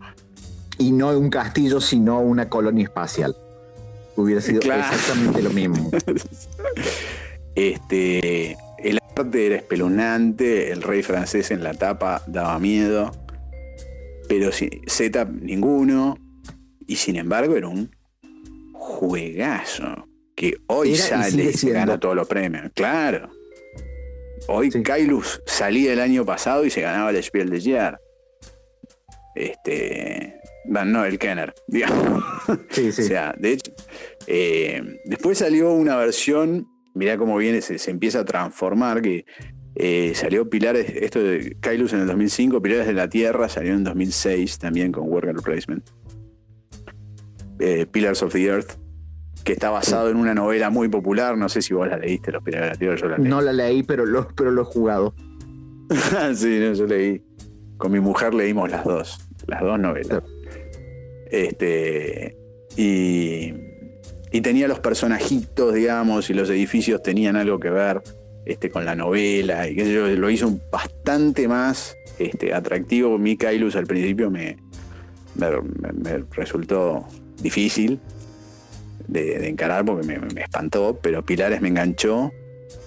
Y 0.77 0.91
no 0.91 1.17
un 1.17 1.29
castillo, 1.29 1.79
sino 1.81 2.19
una 2.19 2.49
colonia 2.49 2.83
espacial. 2.83 3.35
Hubiera 4.17 4.41
sido 4.41 4.59
Claro. 4.61 4.81
exactamente 4.81 5.41
lo 5.41 5.49
mismo. 5.49 5.89
Este, 7.55 8.57
el 8.79 8.99
arte 9.15 9.45
era 9.47 9.55
espeluznante, 9.55 10.71
el 10.71 10.81
rey 10.81 11.03
francés 11.03 11.51
en 11.51 11.63
la 11.63 11.73
tapa 11.73 12.21
daba 12.27 12.59
miedo, 12.59 13.11
pero 14.27 14.51
si- 14.51 14.81
Z 14.87 15.25
ninguno, 15.41 16.17
y 16.85 16.97
sin 16.97 17.15
embargo 17.15 17.55
era 17.55 17.69
un 17.69 17.94
juegazo 18.85 20.07
que 20.35 20.57
hoy 20.67 20.93
Era 20.93 21.03
sale 21.03 21.45
y 21.45 21.53
se 21.53 21.71
gana 21.71 21.99
todos 21.99 22.15
los 22.15 22.27
premios. 22.27 22.71
Claro. 22.75 23.29
Hoy 24.47 24.69
Sí. 24.69 24.83
Kailus 24.83 25.41
salía 25.45 25.93
el 25.93 25.99
año 25.99 26.25
pasado 26.25 26.65
y 26.65 26.69
se 26.69 26.81
ganaba 26.81 27.09
el 27.09 27.23
Spiel 27.23 27.49
de 27.49 27.61
Jahr. 27.61 27.99
Este. 29.33 30.35
bueno, 30.65 30.99
no, 30.99 31.05
el 31.05 31.17
Kenner, 31.17 31.53
digamos. 31.67 32.23
Sí, 32.69 32.91
sí. 32.91 33.01
O 33.01 33.05
sea, 33.05 33.33
de 33.37 33.53
hecho, 33.53 33.71
eh, 34.27 34.99
después 35.05 35.39
salió 35.39 35.73
una 35.73 35.95
versión, 35.97 36.67
mirá 36.93 37.17
cómo 37.17 37.37
viene, 37.37 37.61
se, 37.61 37.79
se 37.79 37.91
empieza 37.91 38.19
a 38.19 38.25
transformar, 38.25 39.01
que 39.01 39.25
eh, 39.75 40.13
salió 40.15 40.49
Pilares, 40.49 40.89
esto 40.95 41.21
de 41.23 41.57
Kailus 41.59 41.93
en 41.93 42.01
el 42.01 42.07
2005, 42.07 42.61
Pilares 42.61 42.87
de 42.87 42.93
la 42.93 43.09
Tierra 43.09 43.49
salió 43.49 43.73
en 43.73 43.83
2006 43.83 44.59
también 44.59 44.91
con 44.91 45.09
Worker 45.09 45.35
Placement. 45.43 45.89
Eh, 47.59 47.85
Pillars 47.85 48.21
of 48.23 48.33
the 48.33 48.43
Earth, 48.45 48.73
que 49.43 49.53
está 49.53 49.69
basado 49.69 50.09
en 50.09 50.17
una 50.17 50.33
novela 50.33 50.69
muy 50.69 50.89
popular, 50.89 51.37
no 51.37 51.47
sé 51.49 51.61
si 51.61 51.73
vos 51.73 51.87
la 51.87 51.97
leíste, 51.97 52.31
Los 52.31 52.43
Pilares 52.43 52.67
de 52.67 52.73
la 52.73 52.77
Tierra, 52.79 52.95
yo 52.95 53.07
la 53.09 53.17
leí. 53.17 53.29
no 53.29 53.41
la 53.41 53.53
leí, 53.53 53.83
pero 53.83 54.05
lo, 54.05 54.27
pero 54.35 54.51
lo 54.51 54.63
he 54.63 54.65
jugado. 54.65 55.13
sí, 56.35 56.57
no, 56.59 56.73
yo 56.73 56.85
leí. 56.87 57.21
Con 57.77 57.91
mi 57.91 57.99
mujer 57.99 58.33
leímos 58.33 58.69
las 58.71 58.83
dos, 58.85 59.19
las 59.47 59.61
dos 59.61 59.79
novelas. 59.79 60.23
Este, 61.29 62.37
y, 62.77 63.53
y 64.31 64.41
tenía 64.41 64.67
los 64.67 64.79
personajitos, 64.79 65.73
digamos, 65.73 66.29
y 66.29 66.33
los 66.33 66.49
edificios 66.49 67.01
tenían 67.03 67.35
algo 67.35 67.59
que 67.59 67.69
ver 67.69 68.01
este, 68.45 68.69
con 68.69 68.85
la 68.85 68.95
novela, 68.95 69.67
y 69.67 69.75
qué 69.75 69.85
sé 69.85 69.93
yo, 69.93 70.07
lo 70.07 70.29
hizo 70.29 70.47
un- 70.47 70.61
bastante 70.71 71.47
más 71.47 71.95
este, 72.19 72.53
atractivo. 72.53 73.17
Mi 73.17 73.37
Kailus 73.37 73.75
al 73.75 73.87
principio 73.87 74.29
me- 74.31 74.57
me 75.35 76.23
resultó 76.31 77.05
difícil 77.41 77.99
de, 79.07 79.39
de 79.39 79.47
encarar 79.49 79.85
porque 79.85 80.05
me, 80.07 80.19
me 80.19 80.41
espantó, 80.41 80.97
pero 81.01 81.23
Pilares 81.23 81.61
me 81.61 81.67
enganchó. 81.69 82.31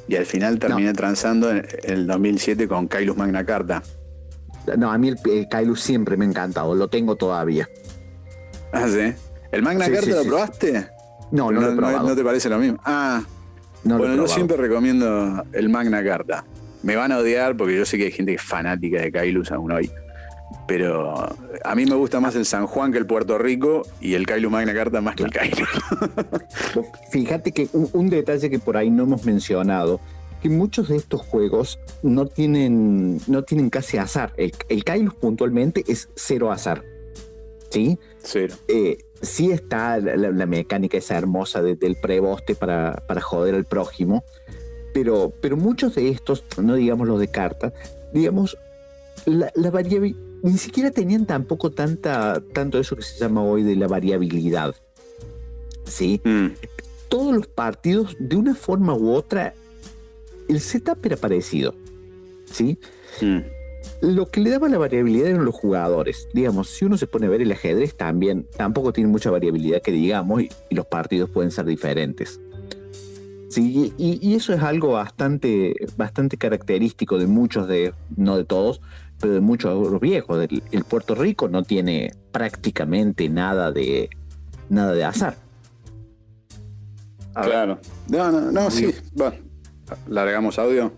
Y 0.08 0.16
al 0.16 0.24
final 0.26 0.58
terminé 0.58 0.92
transando 0.94 1.50
en, 1.50 1.66
el 1.84 2.06
2007 2.06 2.66
con 2.66 2.88
Kailus 2.88 3.16
Magna 3.16 3.44
Carta. 3.44 3.82
No, 4.76 4.90
a 4.90 4.98
mí 4.98 5.08
el, 5.08 5.18
el 5.30 5.48
Kailus 5.48 5.80
siempre 5.82 6.16
me 6.16 6.24
ha 6.24 6.28
encantado, 6.28 6.74
lo 6.74 6.88
tengo 6.88 7.16
todavía. 7.16 7.68
Ah, 8.72 8.86
sí. 8.88 9.12
¿El 9.52 9.62
Magna 9.62 9.84
Sí, 9.86 9.92
Carta 9.92 10.06
sí, 10.06 10.12
lo 10.12 10.22
sí. 10.22 10.28
probaste? 10.28 10.88
No, 11.30 11.50
no, 11.52 11.60
lo 11.60 11.72
he 11.72 11.76
probado. 11.76 12.08
no 12.08 12.16
te 12.16 12.24
parece 12.24 12.48
lo 12.48 12.58
mismo? 12.58 12.78
Ah, 12.84 13.22
No 13.84 13.98
bueno, 13.98 14.16
yo 14.16 14.28
siempre 14.28 14.56
recomiendo 14.56 15.44
el 15.52 15.68
Magna 15.68 16.02
Carta. 16.02 16.44
Me 16.82 16.96
van 16.96 17.12
a 17.12 17.18
odiar 17.18 17.56
porque 17.56 17.76
yo 17.76 17.84
sé 17.84 17.98
que 17.98 18.04
hay 18.04 18.12
gente 18.12 18.32
que 18.32 18.36
es 18.36 18.42
fanática 18.42 19.00
de 19.00 19.12
Kailus 19.12 19.50
aún 19.52 19.72
hoy. 19.72 19.90
Pero 20.68 21.26
a 21.64 21.74
mí 21.74 21.86
me 21.86 21.94
gusta 21.96 22.20
más 22.20 22.36
el 22.36 22.44
San 22.44 22.66
Juan 22.66 22.92
que 22.92 22.98
el 22.98 23.06
Puerto 23.06 23.38
Rico 23.38 23.82
y 24.02 24.14
el 24.14 24.26
Kailus 24.26 24.52
Magna 24.52 24.74
Carta 24.74 25.00
más 25.00 25.16
que 25.16 25.22
el 25.24 25.30
Kailus. 25.32 25.68
Fíjate 27.10 27.52
que 27.52 27.68
un, 27.72 27.88
un 27.92 28.10
detalle 28.10 28.50
que 28.50 28.58
por 28.58 28.76
ahí 28.76 28.90
no 28.90 29.04
hemos 29.04 29.24
mencionado 29.24 29.98
que 30.42 30.48
muchos 30.50 30.88
de 30.88 30.96
estos 30.96 31.22
juegos 31.22 31.78
no 32.02 32.26
tienen, 32.26 33.18
no 33.26 33.42
tienen 33.44 33.70
casi 33.70 33.96
azar. 33.96 34.32
El, 34.36 34.52
el 34.68 34.84
puntualmente 35.12 35.84
es 35.88 36.10
cero 36.14 36.52
azar. 36.52 36.84
¿Sí? 37.70 37.98
Cero. 38.22 38.54
Eh, 38.68 38.98
sí 39.20 39.50
está 39.50 39.98
la, 39.98 40.46
mecánica 40.46 40.96
esa 40.98 41.16
hermosa 41.18 41.60
de- 41.62 41.76
del 41.76 41.96
preboste 41.96 42.54
para, 42.54 43.02
para 43.06 43.20
joder 43.20 43.54
al 43.54 43.64
prójimo, 43.64 44.22
pero, 44.94 45.32
pero 45.40 45.56
muchos 45.56 45.94
de 45.94 46.08
estos, 46.10 46.44
no 46.62 46.74
digamos 46.74 47.08
los 47.08 47.18
de 47.20 47.28
carta, 47.28 47.72
digamos, 48.12 48.56
la, 49.26 49.50
la 49.54 49.70
variabi- 49.70 50.16
ni 50.42 50.58
siquiera 50.58 50.90
tenían 50.90 51.26
tampoco 51.26 51.70
tanta, 51.70 52.42
tanto 52.52 52.78
eso 52.78 52.96
que 52.96 53.02
se 53.02 53.18
llama 53.18 53.42
hoy 53.42 53.62
de 53.62 53.76
la 53.76 53.88
variabilidad. 53.88 54.74
¿Sí? 55.84 56.20
Mm, 56.24 56.48
Todos 57.08 57.34
los 57.34 57.46
partidos, 57.46 58.16
de 58.18 58.36
una 58.36 58.54
forma 58.54 58.94
u 58.94 59.12
otra, 59.12 59.54
el 60.48 60.60
setup 60.60 61.04
era 61.04 61.16
parecido. 61.16 61.74
¿Sí? 62.50 62.78
mm. 63.20 63.38
Lo 64.00 64.26
que 64.26 64.40
le 64.40 64.50
daba 64.50 64.68
la 64.68 64.78
variabilidad 64.78 65.28
eran 65.28 65.44
los 65.44 65.54
jugadores. 65.54 66.28
Digamos, 66.32 66.70
si 66.70 66.84
uno 66.84 66.96
se 66.96 67.06
pone 67.08 67.26
a 67.26 67.30
ver 67.30 67.42
el 67.42 67.50
ajedrez 67.50 67.96
también, 67.96 68.46
tampoco 68.56 68.92
tiene 68.92 69.10
mucha 69.10 69.30
variabilidad 69.30 69.82
que 69.82 69.90
digamos 69.90 70.42
y, 70.42 70.50
y 70.68 70.74
los 70.76 70.86
partidos 70.86 71.30
pueden 71.30 71.50
ser 71.50 71.64
diferentes. 71.64 72.38
Sí, 73.48 73.92
y, 73.96 74.18
y 74.20 74.34
eso 74.34 74.52
es 74.52 74.62
algo 74.62 74.92
bastante, 74.92 75.74
bastante 75.96 76.36
característico 76.36 77.18
de 77.18 77.26
muchos 77.26 77.66
de, 77.66 77.94
no 78.14 78.36
de 78.36 78.44
todos, 78.44 78.80
de 79.20 79.40
muchos 79.40 79.72
euros 79.72 80.00
viejos. 80.00 80.40
El, 80.42 80.62
el 80.70 80.84
Puerto 80.84 81.14
Rico 81.14 81.48
no 81.48 81.62
tiene 81.62 82.12
prácticamente 82.32 83.28
nada 83.28 83.72
de, 83.72 84.10
nada 84.68 84.92
de 84.92 85.04
azar. 85.04 85.36
A 87.34 87.40
ver, 87.42 87.50
Claro. 87.50 87.78
No, 88.08 88.30
no, 88.32 88.52
no, 88.52 88.70
sí. 88.70 88.94
Bueno, 89.14 89.36
largamos 90.06 90.58
audio. 90.58 90.92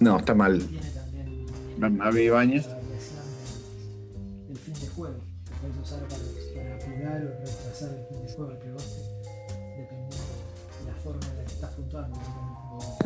No, 0.00 0.18
está 0.18 0.34
mal. 0.34 0.58
tiene 0.58 0.90
también 0.90 1.96
Mavi 1.96 2.22
Ibáñez. 2.22 2.66
la 2.66 2.74
variación 2.74 3.22
del, 4.46 4.48
del 4.48 4.58
fin 4.58 4.74
de 4.74 4.88
juego. 4.88 5.16
Que 5.44 5.52
puedes 5.60 5.76
usar 5.78 6.00
para, 6.08 6.22
para 6.54 6.74
apurar 6.76 7.24
o 7.24 7.28
retrasar 7.40 7.90
el 7.90 8.06
fin 8.08 8.26
de 8.26 8.32
juego 8.32 8.50
de 8.50 8.58
la 8.58 8.60
forma 11.04 11.20
en 11.30 11.36
la 11.36 11.44
que 11.44 11.52
estás 11.52 11.70
puntuando. 11.74 12.16
Como, 12.18 12.28
como 12.68 12.96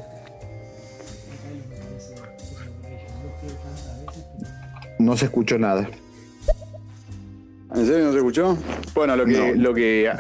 el 1.32 1.38
Kailus 1.42 1.66
me 1.68 1.76
parece, 1.76 2.14
eso 2.14 2.14
es 2.14 2.20
lo 2.20 2.80
que 2.82 2.88
dije, 2.90 3.06
no 3.12 3.24
lo 3.24 3.30
juego 3.38 3.56
tantas 3.62 4.00
veces, 4.06 4.24
pero 4.32 4.94
No 4.98 5.16
se 5.16 5.24
escuchó 5.26 5.58
nada. 5.58 5.88
¿En 7.74 7.86
serio 7.86 8.04
no 8.06 8.12
se 8.12 8.18
escuchó? 8.18 8.56
Bueno, 8.94 9.14
lo 9.16 9.24
que, 9.26 9.54
No. 9.54 9.62
lo 9.62 9.74
que 9.74 10.10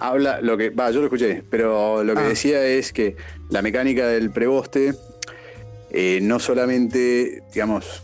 habla, 0.00 0.40
lo 0.40 0.56
que. 0.56 0.70
Va, 0.70 0.90
yo 0.90 0.98
lo 1.00 1.06
escuché, 1.06 1.42
pero 1.48 2.02
lo 2.02 2.14
que 2.14 2.20
Ah. 2.22 2.28
decía 2.28 2.64
es 2.64 2.92
que 2.92 3.16
la 3.50 3.62
mecánica 3.62 4.06
del 4.08 4.30
preboste 4.30 4.94
eh, 5.94 6.20
no 6.22 6.38
solamente, 6.40 7.42
digamos, 7.52 8.02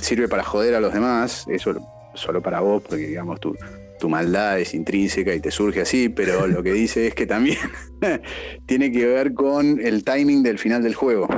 sirve 0.00 0.28
para 0.28 0.42
joder 0.42 0.74
a 0.74 0.80
los 0.80 0.92
demás, 0.94 1.44
eso 1.48 1.74
solo 2.14 2.40
para 2.42 2.60
vos, 2.60 2.82
porque 2.82 3.06
digamos 3.06 3.38
tu, 3.38 3.54
tu 3.98 4.08
maldad 4.08 4.58
es 4.60 4.74
intrínseca 4.74 5.34
y 5.34 5.40
te 5.40 5.50
surge 5.50 5.80
así, 5.82 6.08
pero 6.08 6.46
lo 6.48 6.62
que 6.62 6.72
dice 6.72 7.06
es 7.08 7.14
que 7.14 7.26
también 7.26 7.58
tiene 8.66 8.90
que 8.92 9.06
ver 9.06 9.34
con 9.34 9.80
el 9.80 10.04
timing 10.04 10.42
del 10.42 10.58
final 10.58 10.82
del 10.82 10.94
juego. 10.94 11.28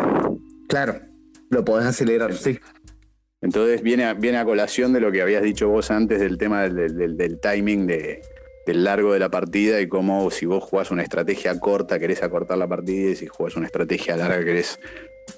Claro, 0.68 1.00
lo 1.50 1.64
podés 1.64 1.86
acelerar, 1.86 2.34
sí. 2.34 2.58
Entonces 3.42 3.82
viene 3.82 4.04
a, 4.04 4.12
viene 4.14 4.36
a 4.38 4.44
colación 4.44 4.92
de 4.92 5.00
lo 5.00 5.10
que 5.10 5.22
habías 5.22 5.42
dicho 5.42 5.68
vos 5.68 5.90
antes 5.90 6.20
del 6.20 6.36
tema 6.36 6.62
del, 6.62 6.76
del- 6.76 6.96
del- 6.96 7.16
del 7.16 7.40
timing 7.40 7.86
de- 7.86 8.20
del 8.66 8.84
largo 8.84 9.14
de 9.14 9.18
la 9.18 9.30
partida 9.30 9.80
y 9.80 9.88
cómo 9.88 10.30
si 10.30 10.44
vos 10.44 10.62
jugás 10.62 10.90
una 10.90 11.02
estrategia 11.02 11.58
corta 11.58 11.98
querés 11.98 12.22
acortar 12.22 12.58
la 12.58 12.68
partida 12.68 13.10
y 13.10 13.16
si 13.16 13.26
jugás 13.26 13.56
una 13.56 13.64
estrategia 13.66 14.16
larga 14.16 14.44
querés 14.44 14.78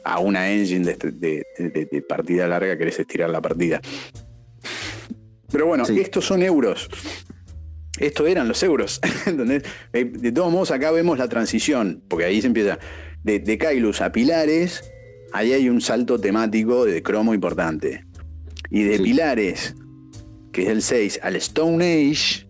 a 0.03 0.18
una 0.18 0.51
engine 0.51 0.97
de 0.97 2.05
partida 2.09 2.49
larga 2.49 2.77
querés 2.77 2.99
estirar 2.99 3.31
la 3.31 3.41
partida. 3.41 3.81
Pero 5.53 5.67
bueno, 5.67 5.85
Sí. 5.85 6.01
estos 6.01 6.25
son 6.27 6.43
euros. 6.43 6.89
Estos 7.99 8.27
eran 8.29 8.49
los 8.49 8.63
euros. 8.63 9.01
¿entendés? 9.27 9.63
Eh, 9.93 10.05
De 10.05 10.33
todos 10.33 10.51
modos, 10.51 10.71
acá 10.71 10.91
vemos 10.91 11.19
la 11.19 11.29
transición, 11.29 12.03
porque 12.09 12.25
ahí 12.25 12.41
se 12.41 12.47
empieza 12.49 12.79
de, 13.23 13.39
de 13.39 13.59
Kailus 13.59 14.01
a 14.01 14.11
Pilares, 14.11 14.91
ahí 15.33 15.53
hay 15.53 15.69
un 15.69 15.81
salto 15.81 16.19
temático 16.19 16.85
de 16.85 17.03
cromo 17.03 17.35
importante. 17.35 18.05
Y 18.71 18.83
de 18.85 18.97
Sí. 18.97 19.03
Pilares, 19.05 19.75
que 20.53 20.63
es 20.63 20.69
el 20.71 20.83
6, 20.83 21.21
al 21.23 21.37
Stone 21.37 21.85
Age, 21.85 22.47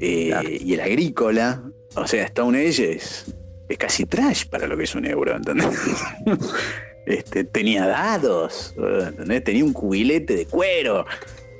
eh, 0.00 0.28
Claro. 0.28 0.48
y 0.50 0.74
el 0.74 0.80
Agrícola, 0.80 1.62
o 1.96 2.06
sea, 2.06 2.24
Stone 2.24 2.58
Age 2.66 2.92
es, 2.96 3.34
es 3.68 3.78
casi 3.78 4.06
trash 4.06 4.46
para 4.46 4.66
lo 4.66 4.76
que 4.76 4.84
es 4.84 4.94
un 4.94 5.04
euro, 5.06 5.36
¿entendés? 5.36 5.66
Este, 7.06 7.44
tenía 7.44 7.86
dados, 7.86 8.74
¿entendés? 8.76 9.44
Tenía 9.44 9.64
un 9.64 9.72
cubilete 9.72 10.34
de 10.36 10.46
cuero 10.46 11.04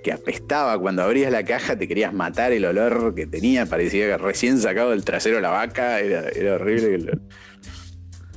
que 0.03 0.12
apestaba 0.12 0.78
cuando 0.78 1.03
abrías 1.03 1.30
la 1.32 1.45
caja, 1.45 1.76
te 1.76 1.88
querías 1.88 2.12
matar 2.12 2.53
el 2.53 2.64
olor 2.64 3.14
que 3.14 3.26
tenía, 3.26 3.66
parecía 3.66 4.07
que 4.07 4.18
recién 4.18 4.59
sacado 4.59 4.90
del 4.90 5.05
trasero 5.05 5.40
la 5.40 5.51
vaca, 5.51 6.01
era, 6.01 6.28
era 6.28 6.55
horrible. 6.55 7.18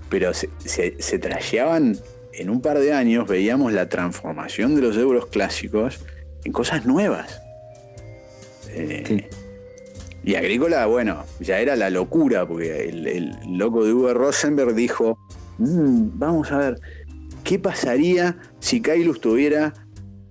Pero 0.10 0.34
se, 0.34 0.50
se, 0.64 0.96
se 1.00 1.20
trasheaban 1.20 1.98
en 2.34 2.50
un 2.50 2.62
par 2.62 2.80
de 2.80 2.94
años, 2.94 3.28
veíamos 3.28 3.74
la 3.74 3.90
transformación 3.90 4.76
de 4.76 4.82
los 4.82 4.96
euros 4.98 5.28
clásicos 5.28 6.00
en 6.46 6.52
cosas 6.52 6.86
nuevas. 6.86 7.42
Eh, 8.70 9.04
Sí. 9.06 9.26
Y 10.24 10.36
Agrícola, 10.36 10.86
bueno, 10.88 11.24
ya 11.40 11.60
era 11.60 11.78
la 11.78 11.90
locura, 11.90 12.46
porque 12.46 12.90
el, 12.90 13.08
el 13.08 13.32
loco 13.58 13.86
de 13.86 13.94
Uwe 13.94 14.14
Rosenberg 14.14 14.74
dijo, 14.76 15.18
"Mm, 15.58 16.10
vamos 16.20 16.52
a 16.52 16.58
ver, 16.58 16.80
¿qué 17.48 17.60
pasaría 17.60 18.38
si 18.60 18.82
Kailus 18.82 19.22
tuviera 19.22 19.74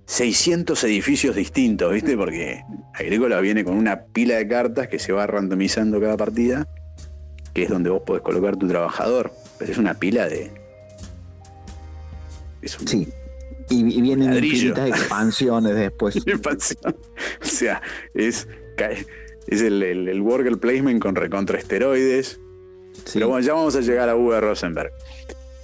600 0.05 0.81
edificios 0.83 1.35
distintos, 1.35 1.91
¿viste? 1.91 2.15
Porque 2.15 2.61
Agrícola 2.93 3.39
viene 3.41 3.63
con 3.63 3.75
una 3.75 4.03
pila 4.05 4.35
de 4.35 4.47
cartas 4.47 4.87
que 4.87 4.99
se 4.99 5.11
va 5.13 5.25
randomizando 5.25 5.99
cada 5.99 6.15
partida, 6.15 6.67
que 7.55 7.63
es 7.63 7.69
donde 7.69 7.89
vos 7.89 8.03
podés 8.05 8.21
colocar 8.21 8.55
tu 8.55 8.67
trabajador, 8.67 9.31
pero 9.57 9.71
es 9.71 9.79
una 9.79 9.95
pila 9.95 10.27
de... 10.29 10.51
Es 12.61 12.79
un- 12.79 12.87
Sí. 12.87 13.07
Y, 13.69 13.97
y 13.97 14.01
vienen 14.01 14.31
infinitas 14.33 14.87
expansiones 14.87 15.75
después. 15.75 16.15
expansión. 16.25 16.95
O 17.41 17.45
sea, 17.45 17.81
es, 18.13 18.47
es 19.47 19.61
el, 19.61 19.81
el, 19.83 20.07
el 20.07 20.21
worker 20.21 20.57
placement 20.59 21.01
con 21.01 21.15
recontra 21.15 21.57
esteroides. 21.57 22.39
Sí. 22.93 23.11
Pero 23.15 23.29
bueno, 23.29 23.45
ya 23.45 23.53
vamos 23.55 23.75
a 23.75 23.81
llegar 23.81 24.07
a 24.07 24.15
Uwe 24.15 24.39
Rosenberg. 24.39 24.91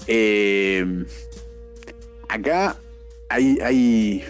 Eh, 0.08 1.06
acá 2.34 2.78
hay, 3.30 3.58
hay. 3.62 4.24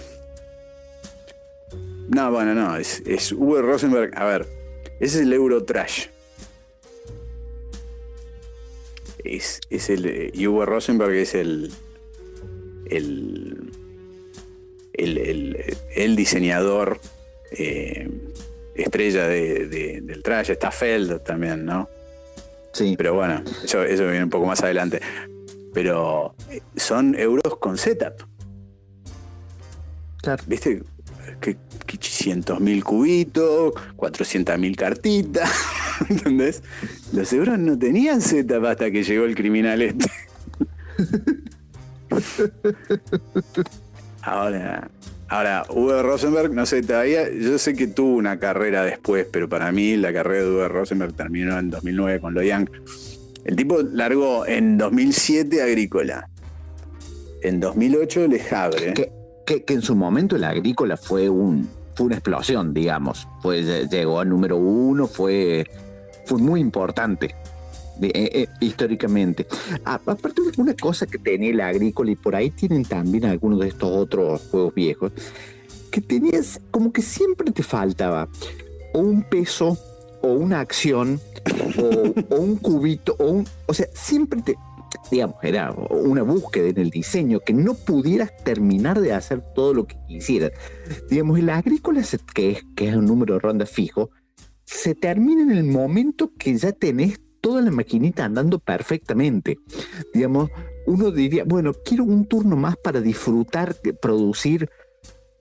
No, 2.09 2.31
bueno, 2.31 2.53
no. 2.53 2.75
Es, 2.77 3.01
es 3.05 3.31
Uwe 3.31 3.61
Rosenberg. 3.61 4.11
A 4.17 4.25
ver, 4.25 4.45
ese 4.99 5.17
es 5.19 5.23
el 5.23 5.33
Euro 5.33 5.63
Trash. 5.63 6.07
Es, 9.23 9.61
es 9.69 9.89
el. 9.89 10.31
Y 10.33 10.47
Uwe 10.47 10.65
Rosenberg 10.65 11.13
es 11.13 11.33
el. 11.35 11.71
El. 12.89 13.71
El, 14.93 15.17
el- 15.17 15.77
el 15.95 16.15
diseñador 16.15 16.99
eh, 17.51 18.07
estrella 18.75 19.27
de- 19.27 19.67
de- 19.67 20.01
del 20.01 20.21
trash. 20.21 20.51
Está 20.51 20.69
Feld 20.71 21.23
también, 21.23 21.65
¿no? 21.65 21.89
Sí. 22.73 22.93
Pero 22.97 23.15
bueno, 23.15 23.43
eso, 23.63 23.83
eso 23.83 24.03
viene 24.03 24.23
un 24.25 24.29
poco 24.29 24.45
más 24.45 24.61
adelante. 24.61 24.99
Pero 25.73 26.35
eh, 26.49 26.61
son 26.75 27.15
euros 27.15 27.57
con 27.59 27.77
setup, 27.77 28.13
Claro. 30.21 30.43
¿viste? 30.47 30.83
Que, 31.41 31.57
500.000 31.87 32.83
cubitos, 32.83 33.73
400.000 33.97 34.75
cartitas, 34.75 35.51
¿entendés? 36.09 36.63
Los 37.11 37.31
euros 37.33 37.59
no 37.59 37.77
tenían 37.77 38.21
setup 38.21 38.65
hasta 38.65 38.89
que 38.89 39.03
llegó 39.03 39.25
el 39.25 39.35
criminal 39.35 39.81
este. 39.81 40.09
Ahora, 44.21 44.89
ahora, 45.27 45.65
Uwe 45.69 46.01
Rosenberg, 46.01 46.53
no 46.53 46.65
sé, 46.65 46.81
todavía, 46.81 47.29
yo 47.29 47.57
sé 47.57 47.75
que 47.75 47.87
tuvo 47.87 48.15
una 48.15 48.39
carrera 48.39 48.83
después, 48.85 49.27
pero 49.29 49.49
para 49.49 49.71
mí 49.71 49.97
la 49.97 50.13
carrera 50.13 50.43
de 50.43 50.49
Uwe 50.51 50.67
Rosenberg 50.69 51.13
terminó 51.13 51.59
en 51.59 51.69
2009 51.71 52.19
con 52.21 52.33
Lo 52.33 52.41
Young. 52.41 52.69
El 53.45 53.55
tipo 53.55 53.81
largó 53.81 54.45
en 54.45 54.77
2007 54.77 55.61
Agrícola, 55.61 56.29
en 57.41 57.59
2008 57.59 58.27
Le 58.27 58.41
Havre. 58.49 58.93
Que, 58.93 59.11
que, 59.45 59.63
que 59.63 59.73
en 59.73 59.81
su 59.81 59.95
momento 59.95 60.35
el 60.37 60.43
agrícola 60.45 60.95
fue 60.97 61.29
un 61.29 61.67
fue 61.95 62.07
una 62.07 62.15
explosión, 62.15 62.73
digamos. 62.73 63.27
Fue, 63.41 63.61
llegó 63.87 64.19
al 64.19 64.29
número 64.29 64.57
uno, 64.57 65.05
fue, 65.07 65.67
fue 66.25 66.39
muy 66.39 66.59
importante 66.59 67.35
eh, 68.01 68.11
eh, 68.13 68.47
históricamente. 68.61 69.45
A- 69.85 69.95
aparte, 70.05 70.41
una 70.57 70.73
cosa 70.73 71.05
que 71.05 71.19
tenía 71.19 71.51
el 71.51 71.61
agrícola, 71.61 72.09
y 72.09 72.15
por 72.15 72.35
ahí 72.35 72.49
tienen 72.49 72.83
también 72.83 73.25
algunos 73.25 73.59
de 73.59 73.67
estos 73.67 73.91
otros 73.91 74.41
juegos 74.49 74.73
viejos, 74.73 75.11
que 75.91 76.01
tenías, 76.01 76.59
como 76.71 76.91
que 76.91 77.03
siempre 77.03 77.51
te 77.51 77.61
faltaba 77.61 78.27
un 78.95 79.21
peso 79.21 79.77
o 80.23 80.29
una 80.29 80.61
acción 80.61 81.19
o, 81.77 82.35
un 82.35 82.55
cubito 82.55 83.15
o 83.19 83.25
un, 83.25 83.47
o 83.67 83.73
sea, 83.73 83.87
siempre 83.93 84.41
te, 84.41 84.55
digamos, 85.11 85.35
era 85.43 85.71
una 85.71 86.23
búsqueda 86.23 86.69
en 86.69 86.79
el 86.79 86.89
diseño 86.89 87.41
que 87.41 87.53
no 87.53 87.73
pudieras 87.75 88.35
terminar 88.43 89.01
de 89.01 89.13
hacer 89.13 89.41
todo 89.53 89.73
lo 89.73 89.85
que 89.85 89.97
quisieras. 90.07 90.51
Digamos, 91.09 91.39
el 91.39 91.49
agrícola, 91.49 92.01
que 92.33 92.51
es, 92.51 92.63
que 92.75 92.89
es 92.89 92.95
un 92.95 93.05
número 93.05 93.35
de 93.35 93.39
ronda 93.41 93.65
fijo, 93.65 94.09
se 94.65 94.95
termina 94.95 95.43
en 95.43 95.51
el 95.51 95.65
momento 95.65 96.31
que 96.37 96.57
ya 96.57 96.71
tenés 96.71 97.19
toda 97.41 97.61
la 97.61 97.71
maquinita 97.71 98.23
andando 98.23 98.59
perfectamente. 98.59 99.57
Digamos, 100.13 100.49
uno 100.85 101.11
diría, 101.11 101.43
bueno, 101.43 101.73
quiero 101.85 102.05
un 102.05 102.25
turno 102.25 102.55
más 102.55 102.77
para 102.77 103.01
disfrutar 103.01 103.75
producir 104.01 104.69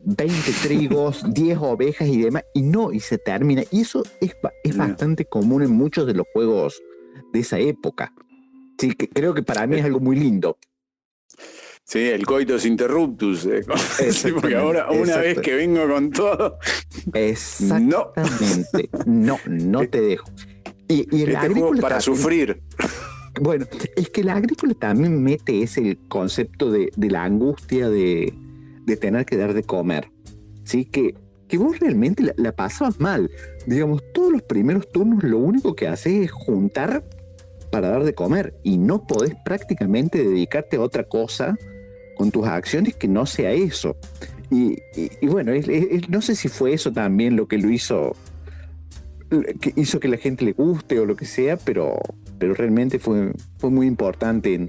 20 0.05 0.53
trigos, 0.63 1.23
10 1.35 1.59
ovejas 1.61 2.09
y 2.09 2.23
demás, 2.23 2.45
y 2.55 2.63
no, 2.63 2.93
y 2.93 3.01
se 3.01 3.19
termina. 3.19 3.63
Y 3.71 3.83
eso 3.83 4.03
es, 4.21 4.35
es 4.65 4.77
No. 4.77 4.89
bastante 4.89 5.25
común 5.25 5.63
en 5.63 5.73
muchos 5.73 6.07
de 6.07 6.15
los 6.15 6.27
juegos 6.33 6.81
de 7.33 7.41
esa 7.41 7.59
época. 7.59 8.13
Sí, 8.79 8.93
que 8.95 9.09
creo 9.09 9.33
que 9.35 9.43
para 9.43 9.67
mí 9.67 9.77
es 9.77 9.85
algo 9.85 10.01
muy 10.01 10.17
lindo. 10.17 10.59
Sí, 11.85 11.99
el 11.99 12.25
coitus 12.27 12.65
interruptus. 12.65 13.45
eh, 13.47 13.63
sí, 14.13 14.33
porque 14.33 14.57
ahora, 14.57 14.91
una 14.91 15.17
vez 15.19 15.39
que 15.41 15.55
vengo 15.55 15.87
con 15.89 16.11
todo, 16.11 16.59
Exactamente. 17.13 18.89
No, 19.07 19.39
no 19.49 19.87
te 19.89 20.01
dejo. 20.01 20.29
Y, 20.89 21.07
y 21.17 21.23
el 21.23 21.29
este 21.31 21.37
agrícola 21.47 21.81
para 21.83 21.99
también- 21.99 22.17
sufrir. 22.17 22.63
Bueno, 23.41 23.67
es 23.97 24.11
que 24.11 24.21
el 24.21 24.29
agrícola 24.29 24.75
también 24.75 25.23
mete 25.23 25.63
ese 25.63 25.97
concepto 26.09 26.71
de, 26.71 26.93
de 26.95 27.11
la 27.11 27.25
angustia 27.25 27.89
de, 27.89 28.35
de 28.85 28.97
tener 28.97 29.25
que 29.25 29.37
dar 29.37 29.55
de 29.55 29.63
comer. 29.63 30.11
¿Sí? 30.65 30.85
Que, 30.85 31.15
que 31.49 31.59
vos 31.59 31.79
realmente 31.81 32.23
la, 32.23 32.35
la 32.37 32.53
pasabas 32.53 33.01
mal. 33.01 33.31
Digamos, 33.67 34.03
todos 34.13 34.33
los 34.33 34.43
primeros 34.43 34.91
turnos 34.91 35.23
lo 35.23 35.39
único 35.39 35.75
que 35.75 35.89
haces 35.89 36.25
es 36.25 36.31
juntar 36.31 37.05
para 37.73 37.89
dar 37.89 38.05
de 38.05 38.15
comer 38.15 38.55
y 38.63 38.77
no 38.77 39.07
podés 39.07 39.35
prácticamente 39.45 40.23
dedicarte 40.23 40.77
a 40.77 40.81
otra 40.81 41.05
cosa 41.05 41.57
con 42.17 42.31
tus 42.31 42.47
acciones 42.47 42.95
que 42.95 43.09
no 43.09 43.27
sea 43.27 43.53
eso. 43.53 43.97
Y, 44.51 44.77
bueno, 45.27 45.53
no 46.11 46.21
sé 46.21 46.37
si 46.37 46.49
fue 46.49 46.75
eso 46.75 46.93
también 46.93 47.37
lo 47.37 47.49
que 47.49 47.57
lo 47.57 47.71
hizo, 47.71 48.15
que 49.61 49.73
hizo 49.77 49.99
que 49.99 50.09
la 50.09 50.19
gente 50.19 50.45
le 50.45 50.53
guste 50.53 51.01
o 51.01 51.07
lo 51.07 51.17
que 51.17 51.25
sea, 51.25 51.57
pero, 51.57 51.99
pero 52.39 52.53
realmente 52.53 52.99
fue, 52.99 53.33
fue 53.59 53.71
muy 53.71 53.87
importante 53.87 54.69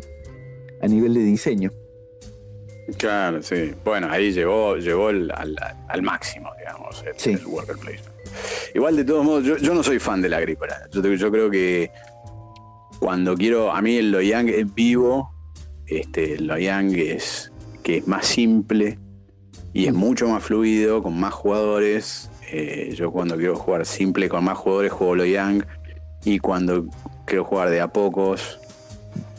a 0.81 0.87
nivel 0.87 1.13
de 1.13 1.23
diseño. 1.23 1.71
Claro, 2.97 3.41
sí. 3.41 3.73
Bueno, 3.85 4.07
ahí 4.09 4.31
llegó, 4.31 4.75
llegó 4.77 5.09
el- 5.09 5.31
al, 5.31 5.55
al 5.87 6.01
máximo, 6.01 6.51
digamos, 6.57 7.03
el, 7.07 7.13
Sí. 7.17 7.31
el 7.31 7.45
worker 7.45 7.77
placement. 7.77 8.13
Igual, 8.75 8.95
de 8.97 9.05
todos 9.05 9.23
modos, 9.23 9.43
yo, 9.45 9.57
yo 9.57 9.73
no 9.73 9.83
soy 9.83 9.99
fan 9.99 10.21
del 10.21 10.33
agrícola. 10.33 10.87
Yo, 10.91 11.31
creo 11.31 11.49
que 11.49 11.91
cuando 12.99 13.35
quiero, 13.35 13.71
a 13.71 13.81
mí 13.81 13.97
el 13.97 14.11
Loyang 14.11 14.49
es 14.49 14.73
vivo, 14.73 15.31
este, 15.85 16.33
el 16.35 16.47
Loyang 16.47 16.93
es 16.95 17.51
que 17.83 17.97
es 17.97 18.07
más 18.07 18.25
simple 18.25 18.97
y 19.73 19.87
es 19.87 19.93
mucho 19.93 20.27
más 20.27 20.43
fluido, 20.43 21.03
con 21.03 21.19
más 21.19 21.33
jugadores. 21.33 22.29
Eh, 22.51 22.93
yo 22.95 23.11
cuando 23.11 23.37
quiero 23.37 23.55
jugar 23.55 23.85
simple 23.85 24.29
con 24.29 24.43
más 24.43 24.57
jugadores 24.57 24.91
juego 24.91 25.15
Loyang 25.15 25.65
y 26.23 26.39
cuando 26.39 26.85
quiero 27.25 27.43
jugar 27.45 27.69
de 27.69 27.81
a 27.81 27.87
pocos 27.87 28.59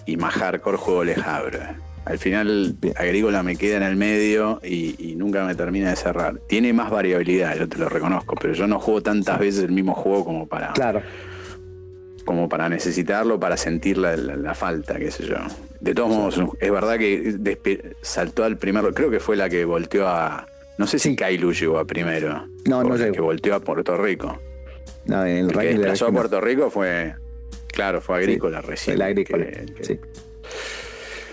y 0.06 0.16
más 0.16 0.34
hardcore 0.34 0.76
juego 0.76 1.04
Le 1.04 1.14
Havre. 1.14 1.76
Al 2.04 2.18
final 2.18 2.76
Agrícola 2.96 3.42
me 3.42 3.56
queda 3.56 3.78
en 3.78 3.82
el 3.82 3.96
medio 3.96 4.60
y, 4.62 4.94
y 4.98 5.16
nunca 5.16 5.44
me 5.46 5.54
termina 5.54 5.90
de 5.90 5.96
cerrar. 5.96 6.38
Tiene 6.46 6.72
más 6.72 6.90
variabilidad, 6.90 7.56
yo 7.56 7.68
te 7.68 7.78
lo 7.78 7.88
reconozco, 7.88 8.34
pero 8.40 8.52
yo 8.52 8.66
no 8.66 8.78
juego 8.78 9.02
tantas 9.02 9.38
veces 9.38 9.64
el 9.64 9.72
mismo 9.72 9.94
juego 9.94 10.24
como 10.24 10.46
para, 10.46 10.72
Claro. 10.74 11.00
como 12.24 12.48
para 12.48 12.68
necesitarlo, 12.68 13.40
para 13.40 13.56
sentir 13.56 13.96
la, 13.98 14.16
la- 14.16 14.36
la 14.36 14.54
falta, 14.54 14.96
qué 14.98 15.10
sé 15.10 15.26
yo. 15.26 15.36
De 15.80 15.94
todos 15.94 16.10
modos, 16.10 16.40
es 16.60 16.70
verdad 16.70 16.98
que 16.98 17.94
saltó 18.02 18.44
al 18.44 18.56
primero, 18.58 18.92
creo 18.92 19.10
que 19.10 19.20
fue 19.20 19.36
la 19.36 19.48
que 19.48 19.64
volteó 19.64 20.06
a... 20.08 20.46
No 20.76 20.86
sé 20.86 20.98
si 20.98 21.10
Sí. 21.10 21.16
Kailu 21.16 21.52
llegó 21.52 21.78
a 21.78 21.84
primero. 21.86 22.48
No, 22.66 22.82
no 22.82 22.96
llegó. 22.96 23.12
que 23.12 23.20
volteó 23.20 23.54
a 23.54 23.60
Puerto 23.60 23.96
Rico. 23.96 24.40
No, 25.06 25.24
en 25.24 25.36
el 25.36 25.38
El 25.44 25.48
que 25.48 25.54
ranking 25.54 25.72
de 25.74 25.78
desplazó 25.78 26.06
a 26.08 26.12
Puerto 26.12 26.40
Rico 26.40 26.70
fue... 26.70 27.14
Claro, 27.68 28.00
fue 28.00 28.16
Agrícola 28.18 28.60
recién. 28.60 28.96
el 28.96 29.02
agrícola. 29.02 29.44
que- 29.46 29.66
que- 29.74 29.84
sí. 29.84 30.00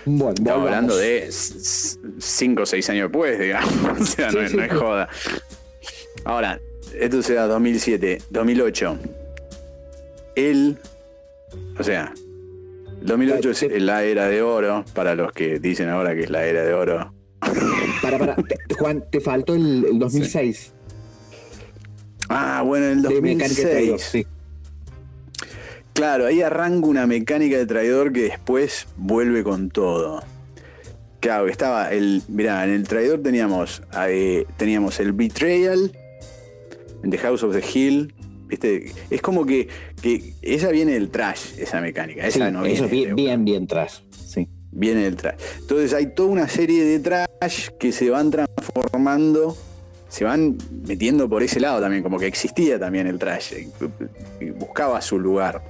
Bueno, 0.04 0.34
Estamos 0.36 0.62
hablando 0.66 0.96
de 0.96 1.28
5 1.30 2.62
o 2.62 2.66
6 2.66 2.90
años 2.90 3.10
después, 3.10 3.38
digamos. 3.38 3.72
O 4.00 4.04
sea, 4.04 4.26
no, 4.26 4.32
Sí, 4.32 4.38
es- 4.44 4.50
sí, 4.50 4.56
no 4.56 4.62
es 4.64 4.72
joda. 4.72 5.08
Ahora, 6.24 6.60
esto 6.98 7.22
será 7.22 7.46
2007, 7.46 8.22
2008. 8.30 8.98
Él, 10.34 10.78
o 11.78 11.82
sea, 11.82 12.12
2008 13.02 13.50
es 13.50 13.82
la 13.82 14.04
era 14.04 14.28
de 14.28 14.42
oro, 14.42 14.84
para 14.94 15.14
los 15.14 15.32
que 15.32 15.58
dicen 15.58 15.88
ahora 15.88 16.14
que 16.14 16.22
es 16.22 16.30
la 16.30 16.44
era 16.46 16.62
de 16.64 16.74
oro. 16.74 17.12
Para, 18.00 18.18
para. 18.18 18.36
Te- 18.36 18.58
Juan, 18.78 19.04
te 19.10 19.20
faltó 19.20 19.54
el, 19.54 19.84
el 19.84 19.98
2006 19.98 20.72
Ah, 22.28 22.62
bueno, 22.64 22.86
en 22.86 22.92
el 22.92 23.02
de 23.02 23.20
mecánica 23.20 23.62
de 23.62 23.70
traidor, 23.70 23.98
2006. 23.98 24.24
sí. 24.26 24.26
Claro, 25.92 26.26
ahí 26.26 26.40
arranca 26.42 26.86
una 26.86 27.06
mecánica 27.06 27.58
de 27.58 27.66
traidor 27.66 28.12
que 28.12 28.22
después 28.22 28.86
vuelve 28.96 29.44
con 29.44 29.68
todo. 29.70 30.22
Claro, 31.20 31.48
estaba 31.48 31.92
el. 31.92 32.22
Mirá, 32.28 32.64
en 32.64 32.70
el 32.70 32.88
traidor 32.88 33.20
teníamos. 33.22 33.82
eh, 34.08 34.46
teníamos 34.56 34.98
el 35.00 35.12
Betrayal. 35.12 35.92
En 37.04 37.10
The 37.10 37.18
House 37.18 37.42
of 37.42 37.54
the 37.54 37.62
Hill. 37.78 38.14
¿Viste? 38.46 38.92
Es 39.10 39.22
como 39.22 39.46
que, 39.46 39.68
que 40.02 40.34
esa 40.42 40.68
viene 40.70 40.92
del 40.92 41.10
trash, 41.10 41.58
esa 41.58 41.80
mecánica. 41.80 42.26
Esa 42.26 42.46
Sí, 42.46 42.52
no 42.52 42.62
viene 42.62 42.74
eso 42.76 42.88
bien, 42.88 43.14
bien, 43.14 43.44
bien 43.44 43.66
tras. 43.66 44.02
Sí. 44.26 44.46
viene 44.70 45.04
del 45.04 45.16
trash. 45.16 45.36
Entonces 45.60 45.94
hay 45.94 46.06
toda 46.14 46.28
una 46.28 46.48
serie 46.48 46.84
de 46.84 46.98
trash 47.00 47.68
que 47.78 47.92
se 47.92 48.10
van 48.10 48.30
transformando, 48.30 49.56
se 50.08 50.24
van 50.24 50.58
metiendo 50.86 51.30
por 51.30 51.42
ese 51.42 51.60
lado 51.60 51.80
también, 51.80 52.02
como 52.02 52.18
que 52.18 52.26
existía 52.26 52.78
también 52.78 53.06
el 53.06 53.18
trash, 53.18 53.54
y 54.40 54.50
buscaba 54.50 55.00
su 55.00 55.18
lugar. 55.18 55.62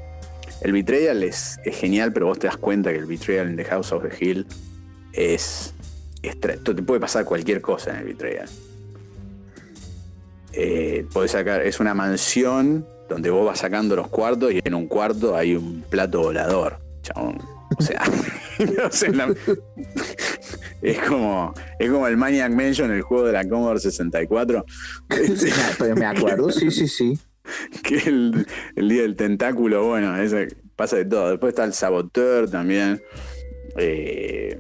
El 0.63 0.73
Betrayal 0.73 1.23
es, 1.25 1.59
genial, 1.65 2.13
pero 2.13 2.27
vos 2.27 2.39
te 2.39 2.47
das 2.47 2.57
cuenta 2.57 2.93
que 2.93 2.99
el 2.99 3.07
Betrayal 3.07 3.49
en 3.49 3.57
The 3.57 3.65
House 3.65 3.93
of 3.93 4.05
the 4.05 4.25
Hill 4.25 4.47
es, 5.13 5.75
es 6.23 6.41
te 6.41 6.83
puede 6.83 7.01
pasar 7.01 7.25
cualquier 7.25 7.61
cosa 7.61 7.91
en 7.91 7.97
el 7.97 8.05
Betrayal. 8.05 8.49
Eh, 10.53 11.07
podés 11.13 11.33
sacar, 11.33 11.63
es 11.63 11.81
una 11.81 11.95
mansión 11.95 12.87
donde 13.09 13.31
vos 13.31 13.45
vas 13.45 13.59
sacando 13.59 13.97
los 13.97 14.09
cuartos 14.09 14.53
y 14.53 14.61
en 14.63 14.75
un 14.75 14.87
cuarto 14.87 15.37
hay 15.37 15.57
un 15.57 15.85
plato 15.89 16.21
volador. 16.21 16.79
Chabón. 17.03 17.39
O 17.79 17.83
sea, 17.83 18.03
es 20.83 20.99
como 21.01 21.55
es 21.79 21.91
como 21.91 22.07
el 22.07 22.17
Maniac 22.17 22.53
Mansion, 22.53 22.93
el 22.93 23.03
juego 23.03 23.27
de 23.27 23.33
la 23.33 23.49
Commodore 23.49 23.81
64, 23.81 24.65
Pero 25.79 25.97
me 25.97 26.07
acuerdo, 26.07 26.51
sí, 26.51 26.71
sí, 26.71 26.87
sí. 26.87 27.19
que 27.83 27.97
el, 28.09 28.47
el 28.77 28.89
día 28.89 29.03
del 29.03 29.17
tentáculo, 29.17 29.87
bueno, 29.87 30.17
ese 30.17 30.49
pasa 30.77 30.97
de 30.97 31.05
todo. 31.05 31.31
Después 31.31 31.53
está 31.53 31.65
el 31.65 31.73
Saboteur 31.73 32.51
también. 32.51 33.03
eh, 33.77 34.59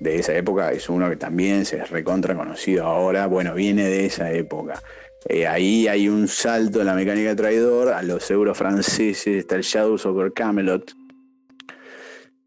de 0.00 0.16
esa 0.16 0.34
época 0.36 0.70
es 0.70 0.88
uno 0.88 1.08
que 1.10 1.16
también 1.16 1.64
se 1.64 1.78
es 1.78 1.90
recontra 1.90 2.36
conocido 2.36 2.84
ahora. 2.84 3.26
Bueno, 3.26 3.54
viene 3.54 3.88
de 3.88 4.06
esa 4.06 4.30
época. 4.32 4.80
Eh, 5.28 5.46
ahí 5.46 5.88
hay 5.88 6.08
un 6.08 6.28
salto 6.28 6.80
en 6.80 6.86
la 6.86 6.94
mecánica 6.94 7.30
de 7.30 7.36
traidor 7.36 7.88
a 7.88 8.02
los 8.02 8.30
euros 8.30 8.56
franceses, 8.56 9.26
está 9.26 9.56
el 9.56 9.62
Shadows 9.62 10.06
over 10.06 10.32
Camelot. 10.32 10.92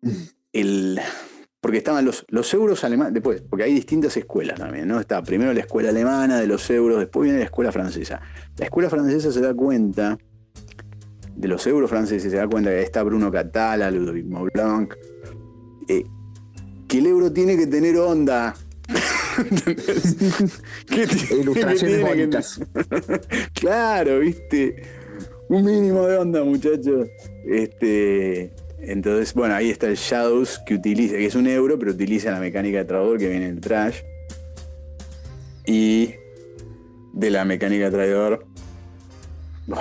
El, 0.54 1.00
porque 1.62 1.78
estaban 1.78 2.04
los, 2.04 2.26
los 2.30 2.52
euros 2.56 2.84
alemanes, 2.84 3.14
después, 3.14 3.42
porque 3.48 3.64
hay 3.64 3.74
distintas 3.74 4.18
escuelas 4.18 4.58
también, 4.60 4.88
¿no? 4.88 5.00
Está 5.00 5.22
primero 5.22 5.54
la 5.54 5.60
escuela 5.62 5.90
alemana 5.90 6.40
de 6.40 6.48
los 6.48 6.68
euros, 6.72 7.00
después 7.00 7.26
viene 7.26 7.38
la 7.40 7.46
escuela 7.46 7.72
francesa. 7.72 8.20
La 8.58 8.66
escuela 8.66 8.90
francesa 8.90 9.32
se 9.32 9.40
da 9.42 9.54
cuenta, 9.54 10.18
de 11.36 11.48
los 11.48 11.66
euros 11.68 11.90
franceses, 11.90 12.32
se 12.32 12.38
da 12.38 12.48
cuenta 12.48 12.72
que 12.72 12.78
ahí 12.78 12.84
está 12.84 13.04
Bruno 13.04 13.32
Catala, 13.32 13.90
Ludovic 13.92 14.26
Maublanc, 14.26 14.94
eh, 15.88 16.04
que 16.88 16.98
el 16.98 17.06
euro 17.06 17.32
tiene 17.32 17.56
que 17.56 17.68
tener 17.68 17.96
onda. 17.98 18.56
Tiene- 20.88 21.42
Ilustraciones 21.42 21.98
que- 21.98 22.04
bonitas. 22.04 22.60
claro, 23.54 24.20
viste. 24.20 24.82
Un 25.48 25.64
mínimo 25.66 26.06
de 26.08 26.18
onda, 26.18 26.44
muchachos. 26.44 27.08
Este, 27.46 28.52
entonces, 28.82 29.34
bueno, 29.34 29.54
ahí 29.56 29.70
está 29.70 29.88
el 29.88 29.96
Shadows 29.96 30.60
que 30.66 30.74
utiliza, 30.76 31.16
que 31.16 31.26
es 31.26 31.36
un 31.36 31.48
euro, 31.48 31.78
pero 31.78 31.92
utiliza 31.92 32.32
la 32.32 32.40
mecánica 32.40 32.80
de 32.80 32.86
traidor 32.86 33.18
que 33.20 33.28
viene 33.28 33.46
en 33.48 33.56
el 33.56 33.62
trash. 33.62 33.98
Y 35.66 36.16
de 37.14 37.30
la 37.30 37.46
mecánica 37.46 37.86
de 37.86 37.92
traidor, 37.92 38.46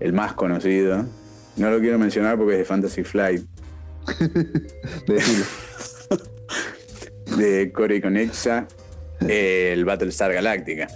el 0.00 0.12
más 0.12 0.34
conocido. 0.34 1.06
No 1.56 1.70
lo 1.70 1.80
quiero 1.80 1.98
mencionar 1.98 2.38
porque 2.38 2.52
es 2.52 2.58
de 2.58 2.64
Fantasy 2.64 3.02
Flight, 3.02 3.42
de 7.36 7.72
Corey 7.74 8.00
Conexa. 8.00 8.66
el 9.20 9.84
Battlestar 9.84 10.32
Galactica. 10.32 10.88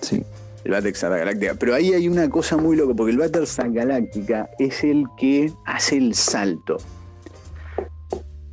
Sí. 0.00 0.22
El 0.64 0.72
Battlestar 0.72 1.10
Galactica. 1.18 1.54
Pero 1.54 1.74
ahí 1.74 1.92
hay 1.94 2.08
una 2.08 2.28
cosa 2.28 2.56
muy 2.56 2.76
loca, 2.76 2.94
porque 2.94 3.12
el 3.12 3.18
Battlestar 3.18 3.70
Galactica 3.72 4.50
es 4.58 4.84
el 4.84 5.04
que 5.16 5.52
hace 5.64 5.96
el 5.96 6.14
salto. 6.14 6.76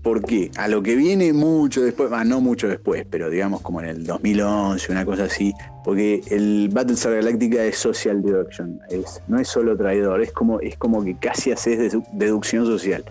¿Por 0.02 0.24
qué? 0.24 0.50
A 0.56 0.70
lo 0.70 0.82
que 0.82 0.96
viene 0.96 1.34
mucho 1.34 1.82
después, 1.82 2.10
ah, 2.14 2.24
no 2.24 2.40
mucho 2.40 2.70
después, 2.70 3.06
pero 3.10 3.30
digamos 3.30 3.60
como 3.60 3.82
en 3.82 3.90
el 3.90 4.06
2011, 4.06 4.90
una 4.94 5.04
cosa 5.04 5.26
así, 5.26 5.54
porque 5.84 6.22
el 6.30 6.70
Battlestar 6.72 7.14
Galactica 7.16 7.62
es 7.66 7.78
social 7.78 8.22
deduction, 8.22 8.80
es, 8.90 9.22
no 9.28 9.38
es 9.38 9.50
solo 9.50 9.76
traidor, 9.76 10.22
es 10.22 10.32
como, 10.32 10.62
es 10.62 10.78
como 10.78 11.04
que 11.04 11.18
casi 11.18 11.52
haces 11.52 11.94
dedu- 11.94 12.08
deducción 12.14 12.66
social. 12.66 13.04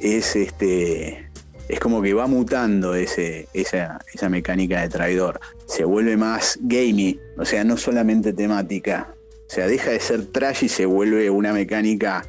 Es 0.00 0.34
este. 0.34 1.27
Es 1.68 1.80
como 1.80 2.00
que 2.00 2.14
va 2.14 2.26
mutando 2.26 2.94
ese, 2.94 3.46
esa, 3.52 4.00
esa 4.14 4.28
mecánica 4.28 4.80
de 4.80 4.88
traidor. 4.88 5.38
Se 5.66 5.84
vuelve 5.84 6.16
más 6.16 6.58
gamey, 6.62 7.20
o 7.36 7.44
sea, 7.44 7.62
no 7.64 7.76
solamente 7.76 8.32
temática. 8.32 9.14
O 9.46 9.50
sea, 9.50 9.66
deja 9.66 9.90
de 9.90 10.00
ser 10.00 10.26
trash 10.26 10.64
y 10.64 10.68
se 10.68 10.86
vuelve 10.86 11.28
una 11.30 11.52
mecánica. 11.52 12.24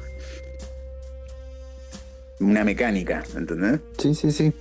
Una 2.38 2.64
mecánica, 2.64 3.22
¿entendés? 3.36 3.80
Sí, 3.98 4.14
sí, 4.14 4.30
sí. 4.30 4.52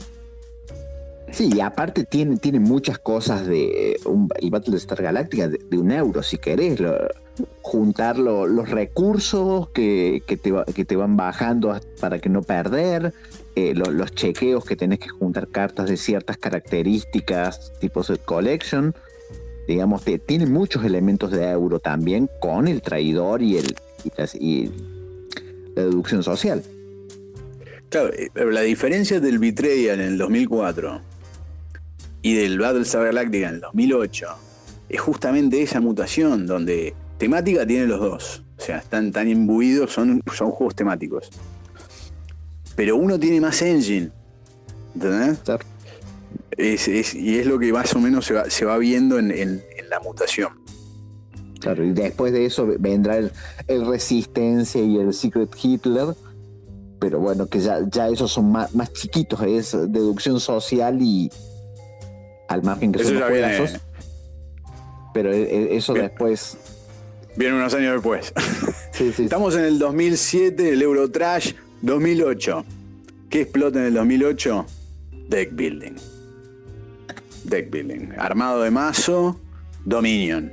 Sí, 1.32 1.50
y 1.56 1.60
aparte 1.62 2.06
tiene, 2.06 2.38
tiene 2.38 2.60
muchas 2.60 2.98
cosas 3.00 3.46
de 3.46 3.98
un- 4.06 4.30
el 4.42 4.50
Battle 4.50 4.72
de 4.72 4.78
Star 4.80 5.02
Galactica, 5.02 5.48
de, 5.48 5.60
de 5.70 5.78
un 5.78 5.92
euro, 5.92 6.24
si 6.24 6.38
querés. 6.38 6.80
juntar 7.62 8.18
lo- 8.18 8.48
los 8.48 8.70
recursos 8.70 9.70
que, 9.70 10.22
que 10.28 10.36
te, 10.36 10.52
que 10.76 10.84
te 10.84 10.98
van 10.98 11.16
bajando 11.16 11.80
para 12.02 12.20
que 12.20 12.28
no 12.28 12.42
perder, 12.42 13.14
eh, 13.56 13.74
lo- 13.76 13.92
los 13.92 14.12
chequeos 14.14 14.64
que 14.66 14.76
tenés 14.76 15.00
que 15.00 15.10
juntar 15.10 15.48
cartas 15.48 15.90
de 15.90 15.98
ciertas 15.98 16.38
características, 16.38 17.74
tipo 17.80 18.04
set 18.04 18.24
collection. 18.26 18.94
Digamos, 19.68 20.04
te- 20.04 20.20
tiene 20.20 20.46
muchos 20.46 20.84
elementos 20.84 21.32
de 21.32 21.50
euro 21.50 21.80
también 21.80 22.30
con 22.40 22.68
el 22.68 22.82
traidor 22.82 23.42
y, 23.42 23.58
el, 23.58 23.76
y 24.40 24.70
la 25.76 25.84
deducción 25.84 26.24
social. 26.24 26.64
Claro, 27.90 28.14
eh, 28.14 28.30
pero 28.34 28.52
la 28.52 28.62
diferencia 28.62 29.20
del 29.20 29.40
Betrayal 29.40 30.00
en 30.02 30.08
el 30.08 30.18
2004 30.18 31.02
y 32.22 32.34
del 32.36 32.60
Battlestar 32.60 33.06
Galactica 33.06 33.50
en 33.50 33.56
el 33.56 33.62
2008 33.62 34.28
es 34.90 35.00
justamente 35.02 35.62
esa 35.62 35.80
mutación 35.80 36.46
donde 36.48 36.94
temática 37.18 37.66
tiene 37.66 37.86
los 37.88 38.00
dos. 38.00 38.44
O 38.58 38.62
sea, 38.62 38.78
están 38.80 39.12
tan 39.12 39.30
imbuidos, 39.30 39.92
son, 39.94 40.22
son 40.36 40.52
juegos 40.52 40.76
temáticos. 40.76 41.30
Pero 42.80 42.96
uno 42.96 43.20
tiene 43.20 43.42
más 43.42 43.62
engine. 43.62 44.10
¿Entendés? 44.96 45.40
Claro. 45.40 45.66
Es- 46.56 46.88
es- 46.88 47.14
y 47.14 47.38
es 47.38 47.46
lo 47.46 47.60
que 47.60 47.74
más 47.74 47.94
o 47.94 48.00
menos 48.00 48.26
se 48.26 48.34
va, 48.34 48.50
se 48.50 48.64
va 48.64 48.78
viendo 48.78 49.20
en, 49.20 49.32
en- 49.32 49.62
en 49.78 49.90
la 49.90 50.00
mutación. 50.00 50.54
Claro, 51.60 51.84
y 51.84 51.92
después 51.92 52.32
de 52.32 52.46
eso 52.46 52.66
vendrá 52.80 53.18
el, 53.18 53.34
el 53.68 53.86
Resistencia 53.86 54.82
y 54.82 54.96
el 54.98 55.14
Secret 55.14 55.54
Hitler, 55.62 56.16
pero 57.00 57.20
bueno, 57.20 57.48
que 57.48 57.60
ya, 57.60 57.80
ya 57.92 58.08
esos 58.08 58.32
son 58.32 58.50
más, 58.50 58.74
más 58.74 58.94
chiquitos, 58.94 59.42
es 59.42 59.74
deducción 59.92 60.40
social 60.40 61.02
y 61.02 61.30
al 62.48 62.64
margen 62.64 62.94
que 62.94 63.02
Eso 63.02 63.10
son 63.10 63.20
los 63.20 63.30
viene, 63.30 63.58
juegazos, 63.58 63.82
pero 65.14 65.34
e- 65.34 65.42
e- 65.74 65.76
eso 65.76 65.92
Bien. 65.96 66.06
después... 66.06 66.56
viene 67.36 67.56
unos 67.58 67.74
años 67.74 67.92
después. 67.96 68.34
Sí, 68.94 69.12
sí, 69.12 69.24
Estamos 69.26 69.54
en 69.56 69.66
el 69.66 69.80
2007, 69.80 70.70
el 70.70 70.82
Eurotrash 70.82 71.54
2008. 71.82 72.66
¿Qué 73.30 73.42
explota 73.42 73.80
en 73.80 73.86
el 73.86 73.94
2008? 73.94 74.66
Deck 75.30 75.52
building. 75.54 75.96
Deck 77.46 77.70
building. 77.70 78.12
Armado 78.18 78.64
de 78.64 78.72
mazo, 78.72 79.40
Dominion. 79.86 80.52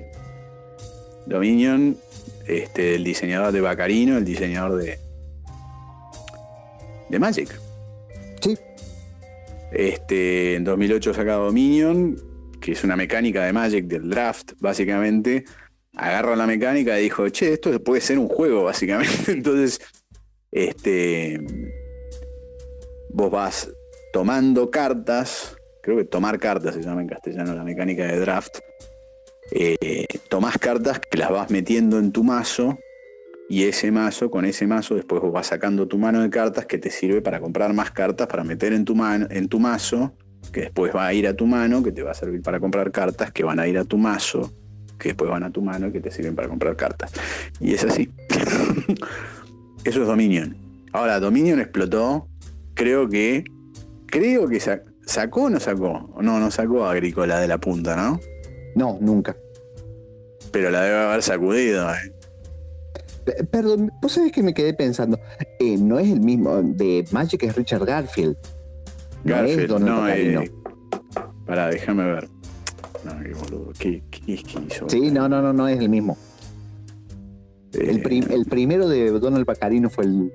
Dominion, 1.27 1.97
este, 2.47 2.95
el 2.95 3.05
diseñador 3.05 3.53
de 3.53 3.61
Bacarino, 3.61 4.17
el 4.17 4.25
diseñador 4.25 4.77
de. 4.81 4.99
de 7.09 7.19
Magic. 7.19 7.49
sí, 8.41 8.57
Este, 9.73 10.55
en 10.55 10.65
2008 10.65 11.15
saca 11.15 11.35
Dominion, 11.35 12.17
que 12.61 12.73
es 12.73 12.85
una 12.85 12.97
mecánica 12.97 13.45
de 13.45 13.53
Magic 13.53 13.87
del 13.87 14.09
draft, 14.09 14.53
básicamente. 14.61 15.45
Agarra 15.97 16.37
la 16.37 16.47
mecánica 16.47 17.01
y 17.01 17.05
dijo, 17.05 17.29
che, 17.31 17.55
esto 17.55 17.83
puede 17.83 18.01
ser 18.03 18.19
un 18.19 18.29
juego, 18.29 18.65
básicamente. 18.65 19.33
Entonces, 19.33 19.81
este, 20.53 21.41
vos 23.11 23.31
vas 23.31 23.71
tomando 24.13 24.71
cartas, 24.71 25.57
creo 25.83 25.97
que 25.97 26.05
tomar 26.05 26.39
cartas 26.39 26.75
se 26.75 26.83
llama 26.83 27.03
en 27.03 27.09
castellano 27.09 27.55
la 27.55 27.65
mecánica 27.65 28.07
de 28.07 28.19
draft. 28.21 28.59
Eh, 29.53 30.07
tomás 30.29 30.59
cartas 30.59 30.99
que 30.99 31.19
las 31.19 31.31
vas 31.31 31.51
metiendo 31.51 31.99
en 31.99 32.11
tu 32.11 32.25
mazo 32.25 32.79
y 33.49 33.65
ese 33.65 33.93
mazo, 33.93 34.31
con 34.31 34.45
ese 34.45 34.67
mazo, 34.67 34.97
después 34.97 35.23
vos 35.23 35.33
vas 35.33 35.47
sacando 35.47 35.87
tu 35.87 35.99
mano 35.99 36.21
de 36.21 36.31
cartas 36.31 36.67
que 36.67 36.79
te 36.79 36.91
sirve 36.91 37.23
para 37.23 37.41
comprar 37.41 37.73
más 37.73 37.93
cartas 37.93 38.27
para 38.27 38.43
meter 38.43 38.73
en 38.73 38.85
tu, 38.85 38.97
en 39.05 39.49
tu 39.49 39.61
mazo, 39.61 40.15
que 40.53 40.63
después 40.63 40.95
va 40.95 41.07
a 41.07 41.15
ir 41.15 41.29
a 41.29 41.35
tu 41.35 41.47
mano, 41.47 41.83
que 41.83 41.93
te 41.93 42.03
va 42.03 42.11
a 42.11 42.15
servir 42.15 42.43
para 42.43 42.59
comprar 42.59 42.91
cartas, 42.91 43.31
que 43.31 43.45
van 43.45 43.61
a 43.61 43.69
ir 43.69 43.79
a 43.79 43.85
tu 43.85 43.99
mazo, 43.99 44.53
que 44.99 45.11
después 45.11 45.31
van 45.31 45.45
a 45.45 45.53
tu 45.53 45.63
mano, 45.63 45.93
que 45.93 46.01
te 46.01 46.11
sirven 46.11 46.35
para 46.35 46.49
comprar 46.49 46.75
cartas. 46.75 47.13
Y 47.61 47.75
es 47.75 47.85
así. 47.85 48.11
Eso 49.87 50.03
es 50.03 50.07
Dominion. 50.09 50.57
Ahora, 50.93 51.21
Dominion 51.21 51.61
explotó, 51.61 52.29
creo 52.75 53.09
que, 53.09 53.45
creo 54.07 54.49
que 54.49 54.61
sa- 54.61 54.83
sacó 55.05 55.45
o 55.45 55.51
no 55.51 55.61
sacó. 55.61 56.13
No, 56.21 56.41
no 56.41 56.51
sacó 56.51 56.85
a 56.85 56.93
Agrícola 56.93 57.39
de 57.41 57.49
la 57.49 57.59
punta, 57.59 57.97
¿no? 57.97 58.21
no, 58.75 58.99
nunca. 59.01 59.37
Pero 60.53 60.71
la 60.71 60.83
debe 60.83 60.97
haber 60.99 61.23
sacudido, 61.23 61.89
¿eh? 61.91 62.13
Perdón, 63.51 63.91
vos 64.01 64.13
sabés 64.13 64.31
que 64.33 64.43
me 64.43 64.55
quedé 64.55 64.73
pensando, 64.75 65.19
eh, 65.59 65.77
no 65.79 65.99
es 65.99 66.09
el 66.11 66.21
mismo, 66.21 66.63
de 66.63 67.05
Magic 67.11 67.43
es 67.43 67.57
Richard 67.57 67.85
Garfield. 67.85 68.37
No 69.25 69.35
es 69.37 69.57
Garfield, 69.57 69.81
no, 69.85 70.09
eh, 70.09 70.51
pará, 71.45 71.69
déjame 71.69 72.05
ver. 72.05 72.29
No, 73.05 73.13
qué 73.23 73.33
boludo. 73.35 73.73
¿Qué, 73.79 74.03
qué, 74.11 74.21
que 74.37 74.59
hizo? 74.69 74.89
Sí, 74.89 75.11
no, 75.11 75.29
no, 75.29 75.43
no, 75.43 75.53
no 75.53 75.67
es 75.69 75.79
el 75.81 75.89
mismo. 75.89 76.17
El, 77.79 77.99
Eh, 77.99 78.03
prim- 78.03 78.27
el 78.31 78.45
primero 78.47 78.89
de 78.89 79.11
Donald 79.11 79.45
Baccarino 79.47 79.91
fue 79.91 80.05
el. 80.05 80.33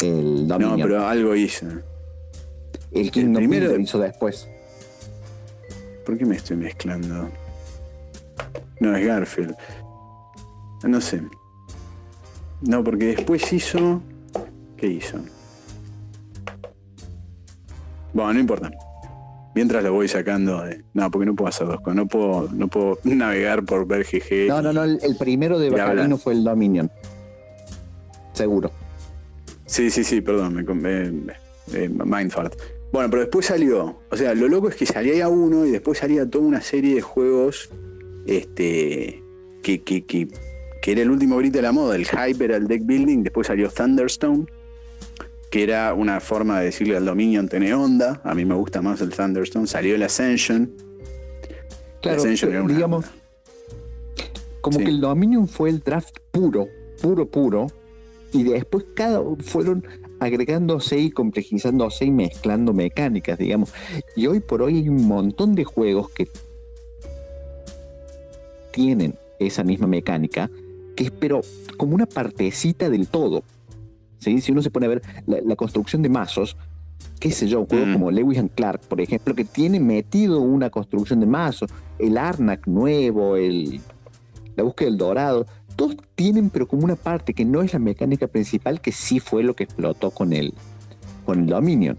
El 0.00 0.46
no, 0.48 0.58
Dominion. 0.58 0.88
pero 0.88 1.06
algo 1.06 1.34
hizo. 1.34 1.66
el 2.92 3.10
Kingdom 3.10 3.34
primero- 3.34 3.72
lo 3.72 3.78
hizo 3.80 3.98
después. 3.98 4.48
¿Por 6.06 6.16
qué 6.16 6.24
me 6.24 6.36
estoy 6.36 6.56
mezclando? 6.56 7.28
No, 8.80 8.96
es 8.96 9.06
Garfield. 9.06 9.54
No 10.84 11.00
sé. 11.00 11.20
No, 12.62 12.82
porque 12.82 13.06
después 13.16 13.52
hizo. 13.52 14.00
¿Qué 14.76 14.86
hizo? 14.86 15.18
Bueno, 18.12 18.32
no 18.34 18.40
importa. 18.40 18.70
Mientras 19.58 19.82
lo 19.82 19.92
voy 19.92 20.06
sacando 20.06 20.62
de. 20.62 20.84
No, 20.94 21.10
porque 21.10 21.26
no 21.26 21.34
puedo 21.34 21.48
hacer 21.48 21.66
dos 21.66 21.80
cosas. 21.80 21.96
No 21.96 22.06
puedo, 22.06 22.48
no 22.52 22.68
puedo 22.68 22.96
navegar 23.04 23.64
por 23.64 23.88
ver 23.88 24.04
GG. 24.04 24.46
No, 24.46 24.62
no, 24.62 24.72
no, 24.72 24.84
el, 24.84 25.00
el 25.02 25.16
primero 25.16 25.58
de 25.58 25.66
habla. 25.80 26.16
fue 26.16 26.34
el 26.34 26.44
Dominion. 26.44 26.88
Seguro. 28.34 28.70
Sí, 29.66 29.90
sí, 29.90 30.04
sí, 30.04 30.20
perdón, 30.20 30.64
me, 30.80 31.02
eh, 31.74 31.88
Mindfart. 31.88 32.54
Bueno, 32.92 33.10
pero 33.10 33.22
después 33.22 33.46
salió. 33.46 33.98
O 34.12 34.16
sea, 34.16 34.32
lo 34.32 34.46
loco 34.46 34.68
es 34.68 34.76
que 34.76 34.86
salía 34.86 35.28
uno 35.28 35.66
y 35.66 35.72
después 35.72 35.98
salía 35.98 36.24
toda 36.30 36.44
una 36.44 36.60
serie 36.60 36.94
de 36.94 37.00
juegos. 37.00 37.68
Este. 38.28 39.24
Que, 39.64 39.82
que, 39.82 40.06
que, 40.06 40.28
que 40.82 40.92
era 40.92 41.02
el 41.02 41.10
último 41.10 41.36
grito 41.38 41.58
de 41.58 41.62
la 41.62 41.72
moda. 41.72 41.96
El 41.96 42.06
hype 42.06 42.44
era 42.44 42.54
el 42.54 42.68
deck 42.68 42.86
building. 42.86 43.24
Después 43.24 43.48
salió 43.48 43.68
Thunderstone. 43.70 44.46
Que 45.50 45.62
era 45.62 45.94
una 45.94 46.20
forma 46.20 46.58
de 46.58 46.66
decirle 46.66 46.96
al 46.96 47.04
Dominion 47.06 47.48
tiene 47.48 47.72
onda. 47.74 48.20
A 48.24 48.34
mí 48.34 48.44
me 48.44 48.54
gusta 48.54 48.82
más 48.82 49.00
el 49.00 49.10
Thunderstone. 49.10 49.66
Salió 49.66 49.94
el 49.94 50.02
Ascension. 50.02 50.70
Claro, 52.02 52.18
Ascension 52.18 52.50
era 52.52 52.62
una- 52.62 52.74
digamos, 52.74 53.06
como 54.60 54.78
Sí. 54.78 54.84
que 54.84 54.90
el 54.90 55.00
Dominion 55.00 55.48
fue 55.48 55.70
el 55.70 55.80
draft 55.80 56.18
puro, 56.30 56.66
puro, 57.00 57.26
puro. 57.26 57.66
Y 58.32 58.42
después 58.44 58.84
cada 58.94 59.22
fueron 59.40 59.86
agregándose 60.20 60.98
y 60.98 61.10
complejizándose 61.10 62.04
y 62.04 62.10
mezclando 62.10 62.74
mecánicas, 62.74 63.38
digamos. 63.38 63.72
Y 64.16 64.26
hoy 64.26 64.40
por 64.40 64.60
hoy 64.60 64.76
hay 64.78 64.88
un 64.90 65.06
montón 65.08 65.54
de 65.54 65.64
juegos 65.64 66.10
que 66.10 66.28
tienen 68.70 69.14
esa 69.38 69.64
misma 69.64 69.86
mecánica, 69.86 70.50
que 70.94 71.04
es 71.04 71.10
pero 71.10 71.40
como 71.76 71.94
una 71.94 72.06
partecita 72.06 72.90
del 72.90 73.08
todo. 73.08 73.42
¿Sí? 74.18 74.40
Si 74.40 74.52
uno 74.52 74.62
se 74.62 74.70
pone 74.70 74.86
a 74.86 74.90
ver 74.90 75.02
la, 75.26 75.38
la 75.44 75.56
construcción 75.56 76.02
de 76.02 76.08
mazos, 76.08 76.56
qué 77.20 77.30
sé 77.30 77.48
yo, 77.48 77.60
un 77.60 77.66
juego 77.66 77.86
Mm. 77.86 77.92
como 77.92 78.10
Lewis 78.10 78.38
and 78.38 78.50
Clark, 78.54 78.80
por 78.82 79.00
ejemplo, 79.00 79.34
que 79.34 79.44
tiene 79.44 79.80
metido 79.80 80.40
una 80.40 80.70
construcción 80.70 81.20
de 81.20 81.26
mazos, 81.26 81.70
el 81.98 82.16
Arnak 82.18 82.66
nuevo, 82.66 83.36
el, 83.36 83.80
la 84.56 84.62
búsqueda 84.62 84.88
del 84.90 84.98
dorado, 84.98 85.46
todos 85.76 85.96
tienen 86.16 86.50
pero 86.50 86.66
como 86.66 86.84
una 86.84 86.96
parte 86.96 87.34
que 87.34 87.44
no 87.44 87.62
es 87.62 87.72
la 87.72 87.78
mecánica 87.78 88.26
principal, 88.26 88.80
que 88.80 88.92
sí 88.92 89.20
fue 89.20 89.42
lo 89.42 89.54
que 89.54 89.64
explotó 89.64 90.10
con 90.10 90.32
el, 90.32 90.52
con 91.24 91.40
el 91.40 91.46
Dominion. 91.46 91.96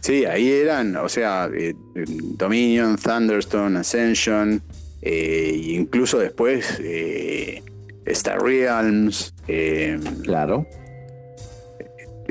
Sí, 0.00 0.24
ahí 0.24 0.48
eran, 0.48 0.96
o 0.96 1.08
sea, 1.08 1.50
eh, 1.52 1.74
Dominion, 2.38 2.96
Thunderstone, 2.96 3.78
Ascension, 3.78 4.62
eh, 5.02 5.60
incluso 5.72 6.18
después 6.18 6.78
eh, 6.80 7.62
Star 8.06 8.40
Realms. 8.42 9.34
eh, 9.48 9.98
Claro. 10.22 10.66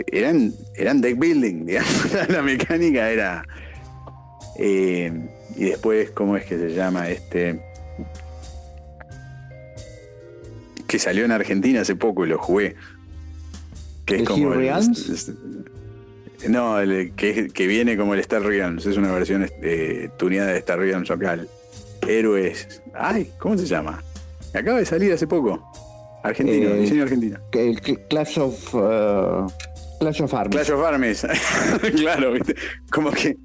eran, 0.08 0.54
eran 0.76 1.02
deck 1.02 1.18
building, 1.18 1.66
digamos. 1.66 2.12
La 2.30 2.42
mecánica 2.42 3.10
era. 3.12 3.46
eh, 4.58 5.12
y 5.56 5.66
después, 5.66 6.10
¿cómo 6.12 6.36
es 6.38 6.46
que 6.46 6.58
se 6.58 6.74
llama 6.74 7.10
este? 7.10 7.60
Que 10.88 11.00
salió 11.00 11.26
en 11.26 11.32
Argentina 11.32 11.82
hace 11.82 11.96
poco 11.96 12.26
y 12.26 12.30
lo 12.30 12.38
jugué. 12.38 12.76
Que 14.06 14.16
¿El 14.16 14.22
es 14.22 14.28
como. 14.28 14.54
El- 14.54 14.60
Realms? 14.60 15.10
es- 15.10 15.32
no, 16.50 16.80
el 16.80 17.14
que, 17.16 17.48
que 17.48 17.66
viene 17.66 17.98
como 17.98 18.14
el 18.14 18.20
Star 18.20 18.44
Realms. 18.44 18.86
Es 18.86 18.98
una 18.98 19.12
versión 19.12 19.50
eh, 19.64 20.10
tuneada 20.18 20.52
de 20.52 20.60
Star 20.60 20.78
Realms 20.78 21.10
local. 21.10 21.50
Héroes. 22.08 22.82
Ay, 22.94 23.32
¿cómo 23.40 23.58
se 23.58 23.66
llama? 23.66 24.04
Acaba 24.56 24.80
de 24.80 24.86
salir 24.86 25.12
hace 25.14 25.28
poco. 25.28 25.72
Argentino, 26.24 26.70
Eh, 26.72 26.80
diseño 26.80 27.04
argentino. 27.04 27.40
Que 27.52 27.70
El 27.70 27.82
cl- 27.82 28.08
Clash 28.10 28.40
of 28.40 28.74
uh, 28.76 29.48
Clash 30.00 30.22
of 30.22 30.34
Arms. 30.34 30.56
Clash 30.56 30.72
of 30.72 30.84
Arms. 30.84 31.26
claro, 31.98 32.32
¿viste? 32.34 32.56
Como 32.92 33.12
que 33.12 33.38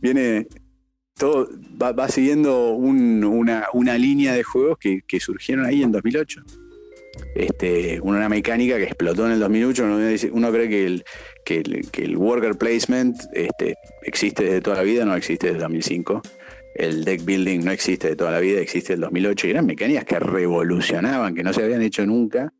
viene. 0.00 0.46
Todo 1.16 1.48
va, 1.80 1.92
va 1.92 2.08
siguiendo 2.08 2.70
un- 2.72 3.22
una, 3.22 3.66
una 3.72 3.96
línea 3.96 4.34
de 4.34 4.42
juegos 4.42 4.78
que, 4.78 5.02
que 5.06 5.20
surgieron 5.20 5.64
ahí 5.64 5.82
en 5.84 5.92
2008. 5.92 6.42
Este, 7.36 8.00
una 8.00 8.28
mecánica 8.28 8.76
que 8.78 8.84
explotó 8.84 9.26
en 9.26 9.32
el 9.32 9.38
2008. 9.40 9.84
Uno, 9.84 9.98
dice- 10.00 10.30
uno 10.32 10.50
cree 10.50 10.68
que 10.68 10.86
el, 10.86 11.04
que, 11.44 11.58
el, 11.58 11.88
que 11.92 12.02
el 12.04 12.16
worker 12.16 12.56
placement 12.56 13.16
este, 13.32 13.76
existe 14.02 14.42
desde 14.42 14.60
toda 14.60 14.76
la 14.78 14.82
vida, 14.82 15.04
no 15.04 15.14
existe 15.14 15.46
desde 15.48 15.60
2005. 15.60 16.20
El 16.74 17.04
deck 17.04 17.24
building 17.24 17.60
no 17.60 17.70
existe 17.70 18.08
de 18.08 18.16
toda 18.16 18.32
la 18.32 18.40
vida, 18.40 18.60
existe 18.60 18.94
el 18.94 19.00
2008. 19.00 19.46
Y 19.46 19.50
eran 19.50 19.66
mecánicas 19.66 20.04
que 20.04 20.18
revolucionaban, 20.18 21.34
que 21.34 21.42
no 21.42 21.52
se 21.52 21.62
habían 21.62 21.82
hecho 21.82 22.04
nunca 22.04 22.52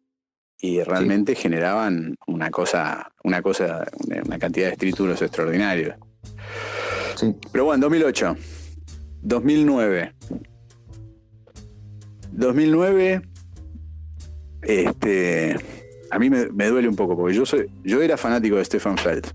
y 0.64 0.82
realmente 0.82 1.34
generaban 1.34 2.16
una 2.26 2.50
cosa, 2.50 3.12
una 3.22 3.42
cosa, 3.42 3.86
una 4.06 4.22
una 4.22 4.38
cantidad 4.38 4.66
de 4.68 4.72
escrituros 4.72 5.20
extraordinarios. 5.20 5.94
Sí. 7.16 7.34
Pero 7.52 7.66
bueno, 7.66 7.82
2008, 7.82 8.36
2009, 9.20 10.14
2009, 12.32 13.22
este, 14.62 15.56
a 16.10 16.18
mí 16.18 16.30
me, 16.30 16.46
me 16.48 16.68
duele 16.68 16.88
un 16.88 16.96
poco 16.96 17.14
porque 17.14 17.34
yo 17.34 17.44
soy, 17.44 17.70
yo 17.82 18.00
era 18.00 18.16
fanático 18.16 18.56
de 18.56 18.64
Stefan 18.64 18.96
Feld. 18.96 19.26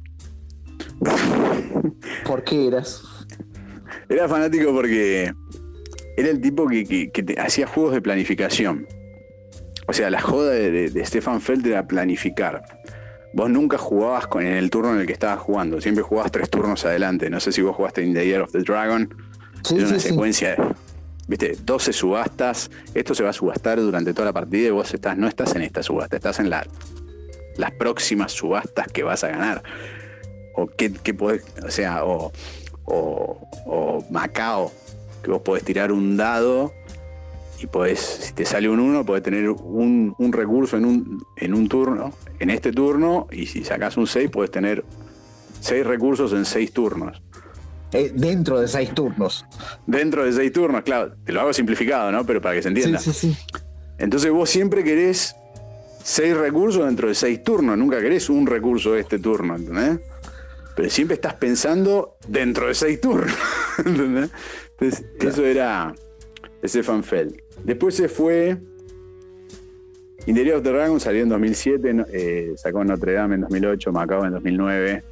¿Por 2.26 2.44
qué 2.44 2.68
eras? 2.68 3.19
Era 4.10 4.28
fanático 4.28 4.74
porque 4.74 5.32
era 6.18 6.30
el 6.30 6.42
tipo 6.42 6.68
que, 6.68 6.84
que- 6.86 7.12
que 7.12 7.24
te- 7.24 7.40
hacía 7.40 7.68
juegos 7.68 7.94
de 7.94 8.02
planificación. 8.02 8.88
O 9.88 9.94
sea, 9.94 10.10
la 10.10 10.22
joda 10.22 10.52
de, 10.52 10.72
de- 10.72 10.90
de 10.90 11.06
Stefan 11.06 11.42
Feld 11.42 11.66
era 11.68 11.88
planificar. 11.88 12.64
Vos 13.34 13.50
nunca 13.50 13.78
jugabas 13.78 14.26
con, 14.28 14.44
en 14.44 14.54
el 14.54 14.70
turno 14.72 14.94
en 14.96 15.02
el 15.02 15.06
que 15.06 15.14
estabas 15.14 15.40
jugando, 15.40 15.80
siempre 15.82 16.04
jugabas 16.04 16.32
tres 16.32 16.50
turnos 16.50 16.84
adelante. 16.86 17.30
No 17.30 17.40
sé 17.40 17.52
si 17.52 17.62
vos 17.62 17.76
jugaste 17.76 18.04
in 18.04 18.14
the 18.14 18.26
Year 18.26 18.42
of 18.42 18.52
the 18.52 18.60
Dragon. 18.60 19.08
Sí, 19.64 19.76
Era 19.76 19.88
una 19.88 19.96
sí, 20.00 20.02
sí. 20.02 20.10
secuencia 20.10 20.50
de, 20.56 20.58
viste, 21.28 21.56
12 21.64 21.94
subastas. 21.94 22.72
Esto 22.96 23.14
se 23.14 23.24
va 23.24 23.30
a 23.30 23.34
subastar 23.34 23.80
durante 23.80 24.14
toda 24.14 24.26
la 24.26 24.34
partida 24.34 24.68
y 24.70 24.72
vos 24.72 24.92
estás, 24.94 25.16
no 25.18 25.28
estás 25.28 25.56
en 25.56 25.62
esta 25.62 25.84
subasta, 25.84 26.16
estás 26.16 26.40
en 26.40 26.50
la, 26.50 26.66
las 27.58 27.72
próximas 27.72 28.32
subastas 28.32 28.88
que 28.92 29.04
vas 29.04 29.24
a 29.24 29.28
ganar. 29.30 29.62
O 30.56 30.66
qué, 30.68 30.92
qué 30.92 31.14
podés, 31.14 31.44
o 31.64 31.70
sea, 31.70 32.06
o, 32.06 32.32
o, 32.90 33.38
o 33.66 34.04
Macao, 34.10 34.72
que 35.24 35.32
vos 35.32 35.42
podés 35.42 35.64
tirar 35.64 35.92
un 35.92 36.18
dado 36.18 36.74
y 37.62 37.68
podés, 37.68 38.00
si 38.00 38.34
te 38.34 38.46
sale 38.46 38.70
un 38.70 38.80
1, 38.80 39.06
podés 39.06 39.22
tener 39.24 39.50
un, 39.50 40.16
un 40.18 40.34
recurso 40.34 40.78
en 40.78 40.86
un, 40.86 41.24
en 41.38 41.54
un 41.54 41.68
turno, 41.68 42.14
en 42.40 42.50
este 42.50 42.72
turno, 42.72 43.28
y 43.32 43.48
si 43.48 43.64
sacás 43.66 43.98
un 43.98 44.08
6, 44.08 44.30
podés 44.30 44.50
tener 44.52 44.84
6 45.60 45.86
recursos 45.86 46.32
en 46.34 46.46
6 46.46 46.72
turnos. 46.72 47.22
Eh, 47.92 48.12
dentro 48.14 48.62
de 48.62 48.68
seis 48.68 48.94
turnos. 48.94 49.46
Dentro 49.88 50.24
de 50.24 50.32
6 50.32 50.54
turnos, 50.54 50.84
claro, 50.84 51.16
te 51.26 51.32
lo 51.34 51.42
hago 51.42 51.52
simplificado, 51.54 52.12
¿no? 52.12 52.24
Pero 52.24 52.40
para 52.40 52.54
que 52.56 52.62
se 52.62 52.70
Sí, 52.70 52.76
entienda. 52.76 53.00
sí, 53.00 53.12
sí. 53.12 53.38
Entonces 53.98 54.32
vos 54.32 54.48
siempre 54.50 54.84
querés 54.84 55.36
6 56.04 56.38
recursos 56.38 56.86
dentro 56.86 57.08
de 57.08 57.16
6 57.16 57.44
turnos, 57.44 57.78
nunca 57.78 58.00
querés 58.00 58.30
un 58.30 58.46
recurso 58.46 58.96
este 58.96 59.18
turno, 59.20 59.56
¿entendés? 59.56 60.00
Pero 60.80 60.90
siempre 60.92 61.16
estás 61.16 61.34
pensando 61.34 62.16
dentro 62.26 62.68
de 62.68 62.74
6 62.74 63.02
turnos, 63.02 63.36
¿entendés? 63.86 64.30
Entonces, 64.80 65.06
eso 65.20 65.44
era 65.46 65.94
Stefan 66.64 67.04
Feld. 67.04 67.36
Después 67.66 67.96
se 67.96 68.08
fue. 68.08 68.56
Interior 70.26 70.56
of 70.56 70.64
the 70.64 70.70
Dragon 70.70 70.98
salió 71.02 71.22
en 71.24 71.28
2007, 71.28 71.94
no- 71.94 72.06
eh, 72.14 72.54
sacó 72.56 72.86
Notre 72.86 73.12
Dame 73.12 73.36
en 73.36 73.42
2008, 73.42 73.92
Macao 73.92 74.24
en 74.26 74.32
2009. 74.32 75.04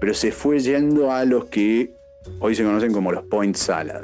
Pero 0.00 0.12
se 0.12 0.32
fue 0.32 0.58
yendo 0.58 1.10
a 1.10 1.24
los 1.24 1.46
que 1.46 1.94
hoy 2.40 2.54
se 2.54 2.62
conocen 2.62 2.92
como 2.92 3.10
los 3.10 3.24
Point 3.24 3.56
Salad. 3.56 4.02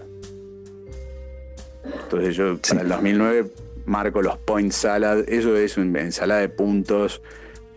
Entonces 2.04 2.34
yo 2.36 2.56
para 2.56 2.80
el 2.80 2.88
2009 2.88 3.50
marco 3.84 4.22
los 4.22 4.38
Point 4.38 4.72
Salad. 4.72 5.28
Eso 5.28 5.54
es 5.58 5.76
una 5.76 6.00
ensalada 6.00 6.40
de 6.40 6.48
puntos. 6.48 7.20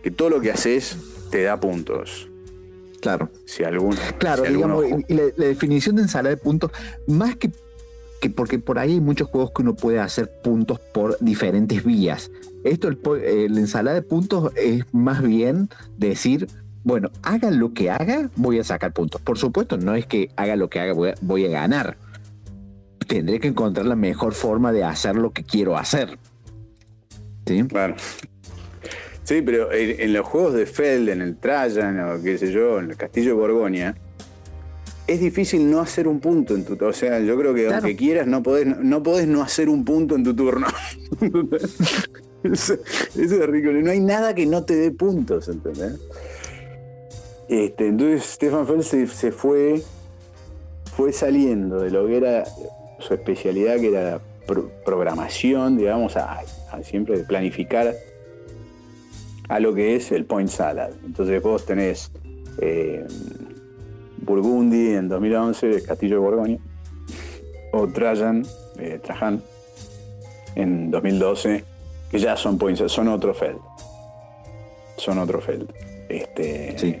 Que 0.02 0.10
todo 0.10 0.30
lo 0.30 0.40
que 0.40 0.52
haces 0.52 0.96
te 1.30 1.42
da 1.42 1.60
puntos. 1.60 2.30
Claro. 3.04 3.28
Si 3.44 3.62
algún, 3.62 3.94
Claro, 4.16 4.44
si 4.44 4.48
alguno 4.48 4.80
digamos, 4.80 5.04
la, 5.10 5.22
la 5.36 5.44
definición 5.44 5.96
de 5.96 6.02
ensalada 6.02 6.34
de 6.34 6.40
puntos, 6.40 6.70
más 7.06 7.36
que, 7.36 7.52
que 8.22 8.30
porque 8.30 8.58
por 8.58 8.78
ahí 8.78 8.92
hay 8.92 9.00
muchos 9.02 9.28
juegos 9.28 9.50
que 9.54 9.60
uno 9.60 9.76
puede 9.76 9.98
hacer 9.98 10.40
puntos 10.42 10.80
por 10.80 11.18
diferentes 11.20 11.84
vías. 11.84 12.30
Esto, 12.64 12.88
el, 12.88 12.98
eh, 13.22 13.48
la 13.50 13.60
ensalada 13.60 13.94
de 13.94 14.00
puntos 14.00 14.52
es 14.56 14.86
más 14.92 15.20
bien 15.20 15.68
decir, 15.98 16.46
bueno, 16.82 17.10
haga 17.22 17.50
lo 17.50 17.74
que 17.74 17.90
haga, 17.90 18.30
voy 18.36 18.58
a 18.58 18.64
sacar 18.64 18.94
puntos. 18.94 19.20
Por 19.20 19.36
supuesto, 19.36 19.76
no 19.76 19.94
es 19.94 20.06
que 20.06 20.30
haga 20.36 20.56
lo 20.56 20.70
que 20.70 20.80
haga, 20.80 20.94
voy 20.94 21.10
a, 21.10 21.14
voy 21.20 21.44
a 21.44 21.50
ganar. 21.50 21.98
Tendré 23.06 23.38
que 23.38 23.48
encontrar 23.48 23.84
la 23.84 23.96
mejor 23.96 24.32
forma 24.32 24.72
de 24.72 24.82
hacer 24.82 25.16
lo 25.16 25.30
que 25.30 25.44
quiero 25.44 25.76
hacer. 25.76 26.18
¿Sí? 27.46 27.64
Claro. 27.64 27.96
Sí, 29.24 29.42
pero 29.42 29.72
en, 29.72 30.00
en 30.00 30.12
los 30.12 30.26
juegos 30.26 30.54
de 30.54 30.66
Feld, 30.66 31.08
en 31.08 31.22
el 31.22 31.36
Trajan 31.36 31.98
o 32.00 32.22
qué 32.22 32.36
sé 32.38 32.52
yo, 32.52 32.78
en 32.78 32.90
el 32.90 32.96
Castillo 32.96 33.28
de 33.30 33.40
Borgoña, 33.40 33.96
es 35.06 35.20
difícil 35.20 35.70
no 35.70 35.80
hacer 35.80 36.06
un 36.08 36.20
punto 36.20 36.54
en 36.54 36.64
tu 36.64 36.82
O 36.84 36.92
sea, 36.92 37.20
yo 37.20 37.36
creo 37.38 37.52
que 37.54 37.62
Claro. 37.64 37.76
aunque 37.78 37.96
quieras, 37.96 38.26
no 38.26 38.42
podés, 38.42 38.66
no 38.78 39.02
podés 39.02 39.26
no 39.26 39.42
hacer 39.42 39.68
un 39.68 39.84
punto 39.84 40.14
en 40.14 40.24
tu 40.24 40.34
turno. 40.34 40.66
eso, 42.42 42.74
eso 42.74 43.16
es 43.16 43.46
ridículo. 43.46 43.80
No 43.82 43.90
hay 43.90 44.00
nada 44.00 44.34
que 44.34 44.46
no 44.46 44.64
te 44.64 44.76
dé 44.76 44.90
puntos, 44.90 45.48
¿entendés? 45.48 45.98
Este, 47.48 47.86
entonces 47.88 48.24
Stefan 48.24 48.66
Feld 48.66 48.82
se, 48.82 49.06
se 49.06 49.30
fue, 49.32 49.82
fue 50.96 51.12
saliendo 51.12 51.80
de 51.80 51.90
lo 51.90 52.06
que 52.06 52.16
era 52.16 52.44
su 53.00 53.12
especialidad, 53.14 53.76
que 53.80 53.88
era 53.88 54.02
la 54.12 54.20
pro- 54.46 54.70
programación, 54.84 55.76
digamos, 55.76 56.16
a, 56.16 56.40
a 56.70 56.82
siempre 56.82 57.18
de 57.18 57.24
planificar 57.24 57.94
a 59.48 59.60
lo 59.60 59.74
que 59.74 59.96
es 59.96 60.12
el 60.12 60.24
point 60.24 60.48
salad. 60.48 60.90
Entonces 61.04 61.42
vos 61.42 61.64
tenés 61.66 62.10
eh, 62.60 63.04
Burgundy 64.18 64.94
en 64.94 65.08
2011, 65.08 65.70
el 65.70 65.82
Castillo 65.82 66.16
de 66.16 66.20
Borgoña, 66.20 66.58
o 67.72 67.86
Trajan, 67.88 68.44
eh, 68.78 69.00
Trajan 69.02 69.42
en 70.54 70.90
2012, 70.90 71.64
que 72.10 72.18
ya 72.18 72.36
son 72.36 72.58
point 72.58 72.76
salad, 72.76 72.88
son 72.88 73.08
otro 73.08 73.34
Feld. 73.34 73.58
Son 74.96 75.18
otro 75.18 75.40
Feld. 75.40 75.72
Este, 76.08 76.78
Sí. 76.78 76.96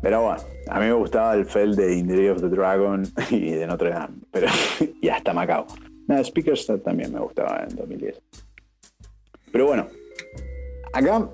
Pero 0.00 0.22
bueno, 0.22 0.40
a 0.68 0.78
mí 0.78 0.86
me 0.86 0.92
gustaba 0.92 1.34
el 1.34 1.44
Feld 1.44 1.76
de 1.76 1.96
In 1.96 2.06
the 2.06 2.16
Day 2.16 2.28
of 2.28 2.40
the 2.40 2.48
Dragon 2.48 3.02
y 3.30 3.50
de 3.50 3.66
Notre 3.66 3.90
Dame, 3.90 4.14
pero, 4.30 4.46
y 5.02 5.08
hasta 5.08 5.32
Macao. 5.32 5.66
Nada, 6.06 6.22
Speakerstad 6.24 6.78
también 6.78 7.12
me 7.12 7.20
gustaba 7.20 7.66
en 7.68 7.76
2010. 7.76 8.22
Pero 9.52 9.66
bueno, 9.66 9.88
acá, 10.92 11.28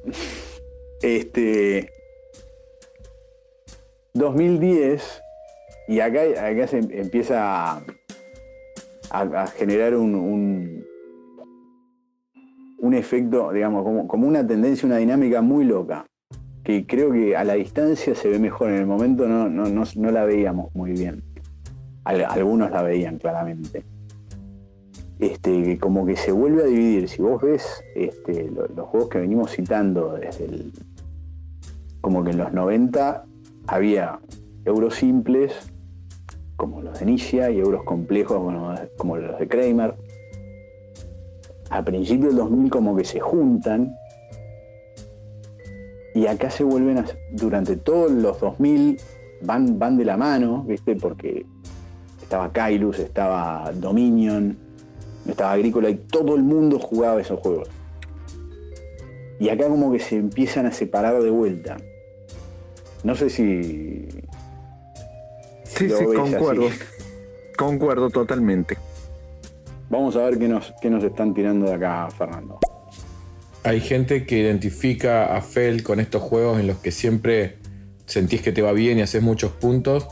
este, 1.02 1.90
2010, 4.14 5.22
y 5.88 6.00
acá, 6.00 6.20
acá 6.22 6.66
se 6.66 6.78
empieza 6.78 7.82
a, 9.10 9.46
generar 9.56 9.94
un, 9.94 10.84
un, 12.78 12.94
efecto, 12.94 13.52
digamos, 13.52 13.84
como, 14.08 14.26
una 14.26 14.46
tendencia, 14.46 14.86
una 14.86 14.96
dinámica 14.98 15.40
muy 15.40 15.64
loca 15.64 16.06
que 16.62 16.86
creo 16.86 17.12
que 17.12 17.36
a 17.36 17.44
la 17.44 17.54
distancia 17.54 18.14
se 18.14 18.28
ve 18.28 18.38
mejor. 18.38 18.70
En 18.70 18.76
el 18.78 18.86
momento 18.86 19.28
no, 19.28 19.48
no, 19.50 19.66
no, 19.66 19.84
no 19.96 20.10
la 20.10 20.24
veíamos 20.24 20.74
muy 20.74 20.92
bien. 20.92 21.22
Al- 22.04 22.24
algunos 22.24 22.70
la 22.70 22.82
veían 22.82 23.18
claramente. 23.18 23.84
Este, 25.20 25.78
como 25.78 26.04
que 26.04 26.16
se 26.16 26.32
vuelve 26.32 26.62
a 26.62 26.66
dividir. 26.66 27.08
Si 27.08 27.22
vos 27.22 27.40
ves 27.40 27.84
este, 27.94 28.50
lo- 28.50 28.66
los 28.66 28.88
juegos 28.88 29.08
que 29.08 29.18
venimos 29.18 29.50
citando 29.52 30.14
desde 30.14 30.44
el. 30.46 30.72
como 32.00 32.24
que 32.24 32.30
en 32.30 32.38
los 32.38 32.52
90 32.52 33.24
había 33.66 34.18
euros 34.64 34.96
simples, 34.96 35.52
como 36.56 36.82
los 36.82 36.98
de 36.98 37.06
Nicia, 37.06 37.50
y 37.50 37.58
euros 37.60 37.84
complejos, 37.84 38.38
como 38.96 39.16
los 39.16 39.38
de 39.38 39.48
Kramer. 39.48 39.94
A 41.70 41.82
principios 41.84 42.28
del 42.34 42.36
2000 42.36 42.70
como 42.70 42.94
que 42.96 43.04
se 43.04 43.20
juntan, 43.20 43.94
y 46.14 46.26
acá 46.26 46.50
se 46.50 46.62
vuelven 46.62 46.98
a, 46.98 47.04
durante 47.32 47.76
todos 47.76 48.10
los 48.12 48.38
2000 48.40 48.98
van, 49.42 49.78
van 49.78 49.96
de 49.96 50.04
la 50.04 50.16
mano, 50.16 50.62
¿viste? 50.64 50.94
Porque 50.96 51.44
estaba 52.22 52.52
Kailus, 52.52 52.98
estaba 53.00 53.72
Dominion, 53.74 54.56
estaba 55.32 55.52
Agrícola 55.52 55.90
y 55.90 55.94
todo 55.96 56.36
el 56.36 56.42
mundo 56.42 56.78
jugaba 56.78 57.20
esos 57.20 57.40
juegos. 57.40 57.68
Y 59.38 59.48
acá 59.48 59.68
como 59.68 59.92
que 59.92 59.98
se 59.98 60.16
empiezan 60.16 60.66
a 60.66 60.72
separar 60.72 61.22
de 61.22 61.30
vuelta. 61.30 61.76
No 63.02 63.14
sé 63.14 63.30
si... 63.30 64.06
Sí, 65.64 65.90
sí, 65.90 66.04
concuerdo. 66.04 66.68
Concuerdo 67.56 68.10
totalmente. 68.10 68.76
Vamos 69.90 70.16
a 70.16 70.24
ver 70.24 70.38
qué 70.38 70.48
nos, 70.48 70.72
qué 70.80 70.88
nos 70.88 71.04
están 71.04 71.34
tirando 71.34 71.66
de 71.66 71.74
acá, 71.74 72.08
Fernando. 72.16 72.58
Hay 73.64 73.80
gente 73.80 74.24
que 74.26 74.38
identifica 74.38 75.36
a 75.36 75.40
Fel 75.40 75.82
con 75.82 76.00
estos 76.00 76.22
juegos 76.22 76.60
en 76.60 76.66
los 76.66 76.78
que 76.78 76.90
siempre 76.90 77.58
sentís 78.06 78.42
que 78.42 78.52
te 78.52 78.62
va 78.62 78.72
bien 78.72 78.98
y 78.98 79.02
haces 79.02 79.22
muchos 79.22 79.52
puntos. 79.52 80.06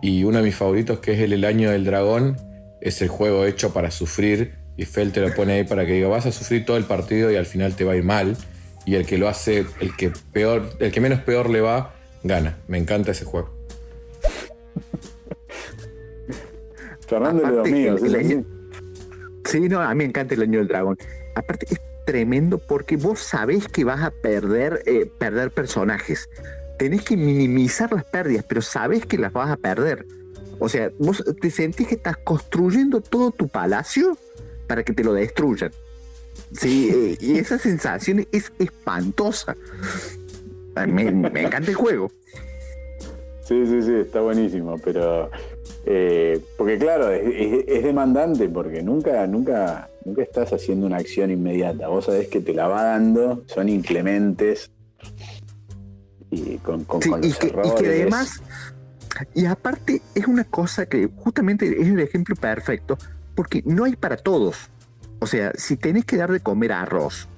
Y 0.00 0.24
uno 0.24 0.38
de 0.38 0.44
mis 0.44 0.56
favoritos, 0.56 0.98
que 0.98 1.12
es 1.12 1.20
el 1.20 1.32
El 1.32 1.44
Año 1.44 1.70
del 1.70 1.84
Dragón, 1.84 2.36
es 2.82 3.00
el 3.00 3.08
juego 3.08 3.46
hecho 3.46 3.72
para 3.72 3.90
sufrir. 3.90 4.54
Y 4.76 4.84
Fel 4.84 5.12
te 5.12 5.20
lo 5.20 5.32
pone 5.34 5.54
ahí 5.54 5.64
para 5.64 5.86
que 5.86 5.92
diga, 5.92 6.08
vas 6.08 6.26
a 6.26 6.32
sufrir 6.32 6.64
todo 6.64 6.76
el 6.76 6.84
partido 6.84 7.30
y 7.30 7.36
al 7.36 7.46
final 7.46 7.76
te 7.76 7.84
va 7.84 7.92
a 7.92 7.96
ir 7.96 8.04
mal. 8.04 8.36
Y 8.84 8.96
el 8.96 9.06
que 9.06 9.18
lo 9.18 9.28
hace, 9.28 9.64
el 9.80 9.96
que 9.96 10.12
peor, 10.32 10.70
el 10.80 10.90
que 10.90 11.00
menos 11.00 11.20
peor 11.20 11.48
le 11.48 11.60
va, 11.60 11.94
gana. 12.24 12.58
Me 12.66 12.78
encanta 12.78 13.12
ese 13.12 13.24
juego. 13.24 13.54
Fernando 17.06 17.46
de 17.46 17.52
los 17.52 17.68
míos. 17.68 18.00
Sí, 19.44 19.68
no, 19.68 19.80
a 19.80 19.88
mí 19.90 19.96
me 19.96 20.04
encanta 20.04 20.34
el 20.34 20.42
año 20.42 20.58
del 20.58 20.68
dragón. 20.68 20.96
Aparte, 21.34 21.66
es 21.70 21.80
tremendo 22.06 22.58
porque 22.58 22.96
vos 22.96 23.20
sabés 23.20 23.68
que 23.68 23.84
vas 23.84 24.02
a 24.02 24.10
perder, 24.10 24.82
eh, 24.86 25.10
perder 25.18 25.50
personajes. 25.50 26.28
Tenés 26.78 27.02
que 27.02 27.16
minimizar 27.16 27.92
las 27.92 28.04
pérdidas, 28.04 28.44
pero 28.48 28.62
sabés 28.62 29.06
que 29.06 29.18
las 29.18 29.32
vas 29.32 29.50
a 29.50 29.56
perder. 29.56 30.06
O 30.62 30.68
sea, 30.68 30.92
vos 30.96 31.24
te 31.40 31.50
sentís 31.50 31.88
que 31.88 31.96
estás 31.96 32.16
construyendo 32.18 33.00
todo 33.00 33.32
tu 33.32 33.48
palacio 33.48 34.16
para 34.68 34.84
que 34.84 34.92
te 34.92 35.02
lo 35.02 35.12
destruyan. 35.12 35.72
Sí, 36.52 36.88
eh, 36.94 37.16
y 37.20 37.36
esa 37.36 37.58
sensación 37.58 38.28
es 38.30 38.52
espantosa. 38.60 39.56
Me, 40.86 41.10
me 41.10 41.42
encanta 41.42 41.68
el 41.68 41.74
juego. 41.74 42.12
Sí, 43.44 43.66
sí, 43.66 43.82
sí, 43.82 43.92
está 43.92 44.20
buenísimo, 44.20 44.78
pero 44.78 45.30
eh, 45.84 46.40
porque 46.56 46.78
claro, 46.78 47.10
es, 47.10 47.64
es, 47.66 47.82
demandante 47.82 48.48
porque 48.48 48.84
nunca, 48.84 49.26
nunca, 49.26 49.90
nunca 50.04 50.22
estás 50.22 50.52
haciendo 50.52 50.86
una 50.86 50.98
acción 50.98 51.32
inmediata. 51.32 51.88
Vos 51.88 52.04
sabés 52.04 52.28
que 52.28 52.40
te 52.40 52.54
la 52.54 52.68
va 52.68 52.84
dando, 52.84 53.42
son 53.46 53.68
inclementes 53.68 54.70
y 56.30 56.58
con, 56.58 56.84
con, 56.84 57.02
Sí, 57.02 57.10
con 57.10 57.24
y, 57.24 57.32
que, 57.32 57.48
y 57.48 57.82
que 57.82 57.88
además, 57.88 58.40
y 59.34 59.46
aparte 59.46 60.02
es 60.14 60.26
una 60.26 60.44
cosa 60.44 60.86
que 60.86 61.08
justamente 61.16 61.80
es 61.80 61.88
el 61.88 62.00
ejemplo 62.00 62.34
perfecto, 62.36 62.98
porque 63.34 63.62
no 63.66 63.84
hay 63.84 63.96
para 63.96 64.16
todos. 64.16 64.70
O 65.20 65.26
sea, 65.26 65.52
si 65.54 65.76
tenés 65.76 66.04
que 66.04 66.16
dar 66.16 66.32
de 66.32 66.40
comer 66.40 66.72
arroz, 66.72 67.28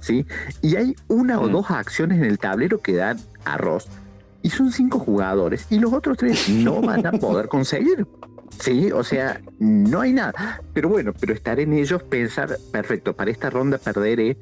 ¿sí? 0.00 0.26
Y 0.62 0.76
hay 0.76 0.94
una 1.08 1.38
o 1.40 1.48
Mm. 1.48 1.52
dos 1.52 1.70
acciones 1.70 2.18
en 2.18 2.24
el 2.24 2.38
tablero 2.38 2.80
que 2.80 2.94
dan 2.94 3.18
arroz, 3.44 3.86
y 4.42 4.50
son 4.50 4.72
cinco 4.72 4.98
jugadores, 4.98 5.66
y 5.70 5.78
los 5.78 5.92
otros 5.92 6.16
tres 6.16 6.48
no 6.48 6.80
van 6.80 7.06
a 7.06 7.12
poder 7.12 7.48
conseguir. 7.48 8.06
Sí, 8.60 8.90
o 8.90 9.04
sea, 9.04 9.40
no 9.58 10.00
hay 10.00 10.12
nada. 10.12 10.62
Pero 10.72 10.88
bueno, 10.88 11.12
pero 11.18 11.32
estar 11.32 11.60
en 11.60 11.72
ellos, 11.74 12.02
pensar, 12.02 12.56
perfecto, 12.72 13.14
para 13.14 13.30
esta 13.30 13.50
ronda 13.50 13.78
perderé, 13.78 14.36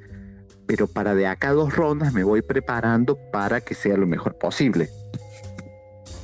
pero 0.66 0.86
para 0.86 1.14
de 1.14 1.26
acá 1.26 1.52
dos 1.52 1.74
rondas 1.76 2.12
me 2.14 2.24
voy 2.24 2.40
preparando 2.42 3.18
para 3.32 3.60
que 3.60 3.74
sea 3.74 3.96
lo 3.96 4.06
mejor 4.06 4.36
posible. 4.38 4.88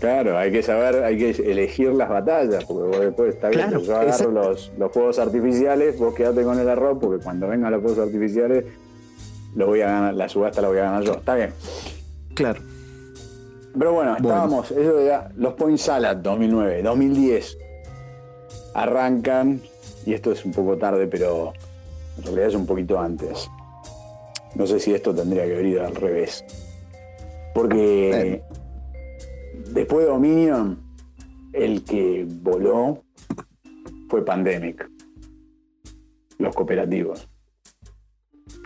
Claro, 0.03 0.36
hay 0.36 0.50
que 0.50 0.64
saber, 0.64 1.05
hay 1.05 1.16
que 1.16 1.30
elegir 1.30 1.92
las 1.92 2.09
batallas, 2.09 2.64
porque 2.64 2.88
vos 2.88 3.00
después 3.00 3.34
está 3.36 3.50
bien, 3.50 3.68
Claro, 3.68 3.80
yo 3.82 3.96
agarro 3.96 4.30
los, 4.32 4.72
los 4.76 4.90
juegos 4.90 5.20
artificiales, 5.20 5.96
vos 5.96 6.12
quedate 6.12 6.42
con 6.42 6.59
el 6.59 6.68
arroz, 6.68 6.98
porque 7.00 7.22
cuando 7.22 7.46
vengan 7.46 7.70
los 7.70 7.82
juegos 7.82 8.00
artificiales, 8.00 8.64
lo 9.55 9.66
voy 9.68 9.80
a 9.82 9.86
ganar, 9.86 10.14
la 10.14 10.28
subasta 10.28 10.61
la 10.61 10.66
voy 10.66 10.78
a 10.78 10.82
ganar 10.86 11.05
yo. 11.05 11.12
Está 11.12 11.36
bien. 11.36 11.53
Claro. 12.34 12.61
Pero 13.78 13.92
bueno, 13.92 14.16
Bueno. 14.18 14.28
estábamos, 14.28 14.70
eso 14.72 14.98
era 14.98 15.30
los 15.36 15.55
Point 15.55 15.78
Salad 15.78 16.16
2009, 16.16 16.82
2010. 16.82 17.59
Arrancan, 18.74 19.61
y 20.05 20.14
esto 20.14 20.32
es 20.32 20.44
un 20.44 20.50
poco 20.50 20.78
tarde, 20.78 21.07
pero 21.07 21.53
en 22.18 22.24
realidad 22.24 22.48
es 22.48 22.55
un 22.57 22.66
poquito 22.66 22.98
antes. 22.98 23.48
No 24.57 24.66
sé 24.66 24.80
si 24.80 24.92
esto 24.92 25.14
tendría 25.14 25.46
que 25.46 25.53
haber 25.53 25.66
ido 25.66 25.86
al 25.86 25.94
revés. 25.94 26.44
Porque 27.55 28.42
después 29.72 30.05
de 30.05 30.12
Dominion, 30.12 30.78
el 31.53 31.84
que 31.84 32.26
voló 32.28 33.03
fue 34.09 34.24
Pandemic. 34.24 34.88
Los 36.38 36.55
cooperativos. 36.55 37.28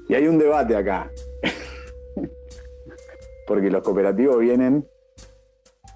Y 0.09 0.14
hay 0.14 0.26
un 0.26 0.39
debate 0.39 0.76
acá. 0.76 1.11
Porque 3.47 3.70
los 3.70 3.82
cooperativos 3.82 4.39
vienen 4.39 4.87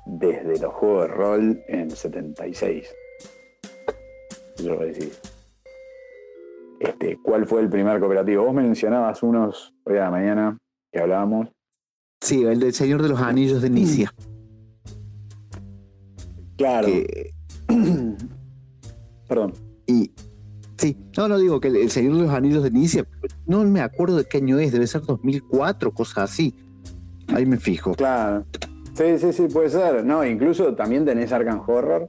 desde 0.07 0.59
los 0.59 0.73
juegos 0.75 1.09
de 1.09 1.15
rol 1.15 1.63
en 1.69 1.81
el 1.81 1.91
76. 1.91 2.95
Yo 4.59 4.75
lo 4.75 4.81
decir. 4.81 5.13
Este, 6.81 7.19
¿Cuál 7.23 7.47
fue 7.47 7.61
el 7.61 7.69
primer 7.69 8.01
cooperativo? 8.01 8.45
Vos 8.45 8.55
mencionabas 8.55 9.23
unos 9.23 9.75
hoy 9.85 9.99
a 9.99 10.05
la 10.05 10.11
mañana 10.11 10.59
que 10.93 11.01
hablábamos. 11.01 11.49
Sí, 12.21 12.45
el 12.45 12.61
del 12.61 12.75
Señor 12.75 13.03
de 13.03 13.09
los 13.09 13.21
Anillos 13.21 13.63
de 13.63 13.71
Nicia. 13.71 14.13
Claro. 16.61 16.87
que- 16.89 17.31
Perdón. 19.29 19.55
y 19.87 20.13
sí, 20.77 20.97
no, 21.17 21.27
no 21.29 21.39
digo 21.39 21.59
que 21.61 21.69
el, 21.69 21.77
el 21.77 21.91
Señor 21.91 22.17
de 22.17 22.23
los 22.25 22.31
Anillos 22.31 22.63
de 22.63 22.71
Nicia, 22.71 23.07
no 23.47 23.65
me 23.65 23.81
acuerdo 23.81 24.17
de 24.19 24.25
qué 24.25 24.39
año 24.39 24.59
es, 24.59 24.71
debe 24.73 24.87
ser 24.87 25.03
2004, 25.03 25.93
cosas 25.95 26.31
así. 26.31 26.55
Ahí 27.29 27.47
me 27.47 27.57
fijo. 27.57 27.95
Claro. 27.95 28.45
Sí, 28.95 29.05
sí, 29.19 29.33
sí, 29.33 29.47
puede 29.51 29.71
ser. 29.71 30.05
No, 30.05 30.25
incluso 30.27 30.75
también 30.75 31.05
tenés 31.05 31.33
Arkham 31.33 31.63
Horror. 31.67 32.09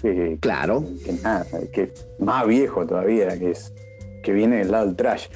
Que, 0.00 0.36
Claro. 0.40 0.84
que 1.04 1.12
nada, 1.14 1.46
que 1.72 1.82
es 1.84 2.06
más 2.20 2.46
viejo 2.46 2.86
todavía, 2.86 3.38
que 3.38 3.52
es 3.52 3.72
que 4.22 4.32
viene 4.32 4.58
del 4.58 4.70
lado 4.70 4.86
del 4.86 4.96
trash. 4.96 5.26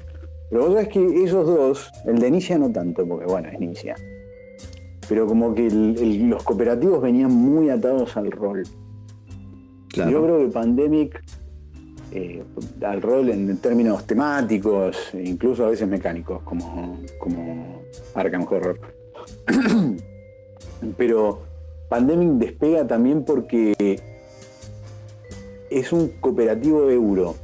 Pero 0.51 0.63
vos 0.65 0.75
sabés 0.75 0.89
que 0.89 1.25
esos 1.25 1.47
dos, 1.47 1.91
el 2.07 2.19
de 2.21 2.29
Inicia 2.29 2.57
no 2.59 2.71
tanto, 2.71 3.05
porque 3.09 3.27
bueno, 3.27 3.49
es 3.49 3.55
Inicia. 3.61 3.97
Pero 5.09 5.27
como 5.27 5.55
que 5.55 5.67
el- 5.67 5.97
el- 5.99 6.29
los 6.29 6.43
cooperativos 6.43 7.01
venían 7.03 7.33
muy 7.33 7.71
atados 7.71 8.17
al 8.17 8.31
rol. 8.31 8.63
Claro. 9.89 10.11
Yo 10.11 10.23
creo 10.23 10.39
que 10.41 10.49
Pandemic, 10.49 11.25
eh, 12.13 12.43
al 12.83 13.01
rol 13.03 13.31
en 13.31 13.57
términos 13.59 14.07
temáticos, 14.07 15.15
e 15.15 15.23
incluso 15.29 15.65
a 15.65 15.71
veces 15.71 15.89
mecánicos, 15.89 16.43
como, 16.43 16.99
como 17.19 17.83
Arkham 18.15 18.43
Horror. 18.49 18.79
Pero 20.97 21.41
Pandemic 21.89 22.29
despega 22.39 22.87
también 22.87 23.25
porque 23.25 24.01
es 25.71 25.93
un 25.93 26.09
cooperativo 26.21 26.91
euro. 26.91 27.35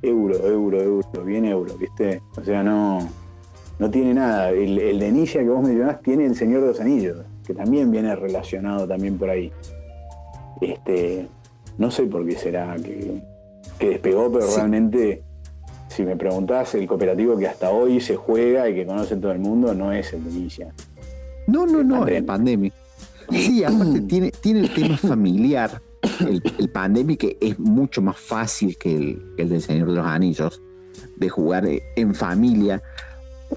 Euro, 0.00 0.36
euro, 0.46 0.80
euro, 0.80 1.24
bien 1.24 1.44
euro, 1.44 1.76
¿viste? 1.76 2.22
O 2.36 2.44
sea, 2.44 2.62
no, 2.62 3.08
no 3.78 3.90
tiene 3.90 4.14
nada. 4.14 4.50
El, 4.50 4.78
el 4.78 4.98
de 4.98 5.24
que 5.24 5.48
vos 5.48 5.62
mencionás 5.62 6.02
tiene 6.02 6.26
el 6.26 6.34
Señor 6.34 6.62
de 6.62 6.66
los 6.68 6.80
Anillos, 6.80 7.18
que 7.46 7.54
también 7.54 7.90
viene 7.90 8.14
relacionado 8.16 8.86
también 8.86 9.16
por 9.18 9.30
ahí. 9.30 9.52
Este, 10.60 11.28
no 11.76 11.90
sé 11.90 12.04
por 12.04 12.26
qué 12.26 12.36
será 12.36 12.74
que, 12.76 13.22
que 13.78 13.90
despegó, 13.90 14.30
pero 14.32 14.46
Sí. 14.46 14.56
realmente, 14.56 15.22
si 15.88 16.02
me 16.02 16.16
preguntás, 16.16 16.74
el 16.74 16.86
cooperativo 16.86 17.38
que 17.38 17.46
hasta 17.46 17.70
hoy 17.70 18.00
se 18.00 18.16
juega 18.16 18.68
y 18.68 18.74
que 18.74 18.86
conoce 18.86 19.16
todo 19.16 19.32
el 19.32 19.38
mundo 19.38 19.74
no 19.74 19.92
es 19.92 20.12
el 20.12 20.24
de 20.24 20.30
Inicia. 20.30 20.74
No, 21.46 21.66
no, 21.66 21.82
no, 21.82 22.06
el 22.06 22.24
pandemia. 22.24 22.72
Sí, 23.30 23.62
aparte 23.62 24.00
tiene, 24.02 24.30
tiene 24.30 24.60
el 24.60 24.74
tema 24.74 24.96
familiar. 24.96 25.80
El, 26.20 26.42
el 26.58 27.16
que 27.18 27.36
es 27.40 27.58
mucho 27.58 28.00
más 28.02 28.16
fácil 28.18 28.76
que 28.78 28.94
el, 28.94 29.22
el 29.36 29.48
del 29.48 29.62
Señor 29.62 29.88
de 29.88 29.94
los 29.94 30.06
Anillos, 30.06 30.60
de 31.16 31.28
jugar 31.28 31.64
en 31.96 32.14
familia. 32.14 32.82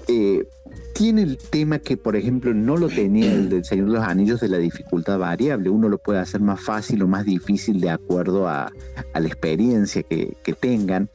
Eh, 0.08 0.46
tiene 0.94 1.22
el 1.22 1.38
tema 1.38 1.78
que, 1.78 1.96
por 1.96 2.16
ejemplo, 2.16 2.54
no 2.54 2.76
lo 2.76 2.88
tenía 2.88 3.32
el 3.32 3.48
del 3.48 3.64
Señor 3.64 3.86
de 3.86 3.92
los 3.94 4.04
Anillos 4.04 4.40
de 4.40 4.48
la 4.48 4.58
dificultad 4.58 5.18
variable. 5.18 5.70
Uno 5.70 5.88
lo 5.88 5.98
puede 5.98 6.18
hacer 6.18 6.40
más 6.40 6.60
fácil 6.60 7.02
o 7.02 7.08
más 7.08 7.24
difícil 7.24 7.80
de 7.80 7.90
acuerdo 7.90 8.48
a, 8.48 8.72
la 9.14 9.26
experiencia 9.26 10.02
que, 10.02 10.36
tengan. 10.58 11.10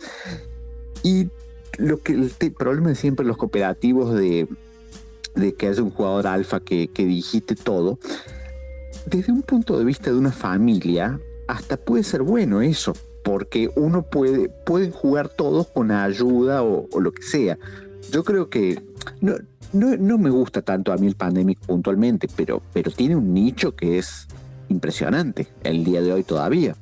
Y 1.04 1.30
lo 1.78 2.00
que 2.00 2.14
el 2.14 2.32
problema 2.58 2.90
de 2.90 2.96
siempre 2.96 3.26
los 3.26 3.38
cooperativos 3.38 4.16
de, 4.16 4.48
de 5.36 5.54
que 5.54 5.68
haya 5.68 5.84
un 5.84 5.92
jugador 5.92 6.28
alfa 6.28 6.60
que, 6.60 6.88
que 6.88 7.06
dijiste 7.06 7.56
todo, 7.56 8.00
desde 9.06 9.32
un 9.32 9.44
punto 9.44 9.78
de 9.78 9.86
vista 9.86 10.12
de 10.12 10.18
una 10.18 10.32
familia, 10.32 11.20
hasta 11.48 11.78
puede 11.78 12.04
ser 12.04 12.24
bueno 12.24 12.62
eso, 12.62 12.94
porque 13.24 13.70
uno 13.76 14.04
puede, 14.04 14.50
pueden 14.50 14.92
jugar 14.92 15.30
todos 15.30 15.68
con 15.68 15.92
ayuda 15.92 16.64
o 16.64 17.00
lo 17.00 17.12
que 17.12 17.22
sea. 17.24 17.58
Yo 18.12 18.24
creo 18.24 18.50
que 18.50 18.82
no, 19.22 19.36
no, 19.74 19.98
no, 19.98 20.18
me 20.18 20.30
gusta 20.30 20.62
tanto 20.62 20.92
a 20.92 20.98
mí 20.98 21.08
el 21.08 21.16
Pandemic 21.16 21.60
puntualmente, 21.60 22.28
pero, 22.36 22.62
pero 22.74 22.92
tiene 22.92 23.16
un 23.16 23.34
nicho 23.34 23.76
que 23.76 23.98
es 23.98 24.28
impresionante 24.70 25.48
el 25.64 25.84
día 25.84 26.02
de 26.02 26.14
hoy 26.14 26.24
todavía. 26.24 26.76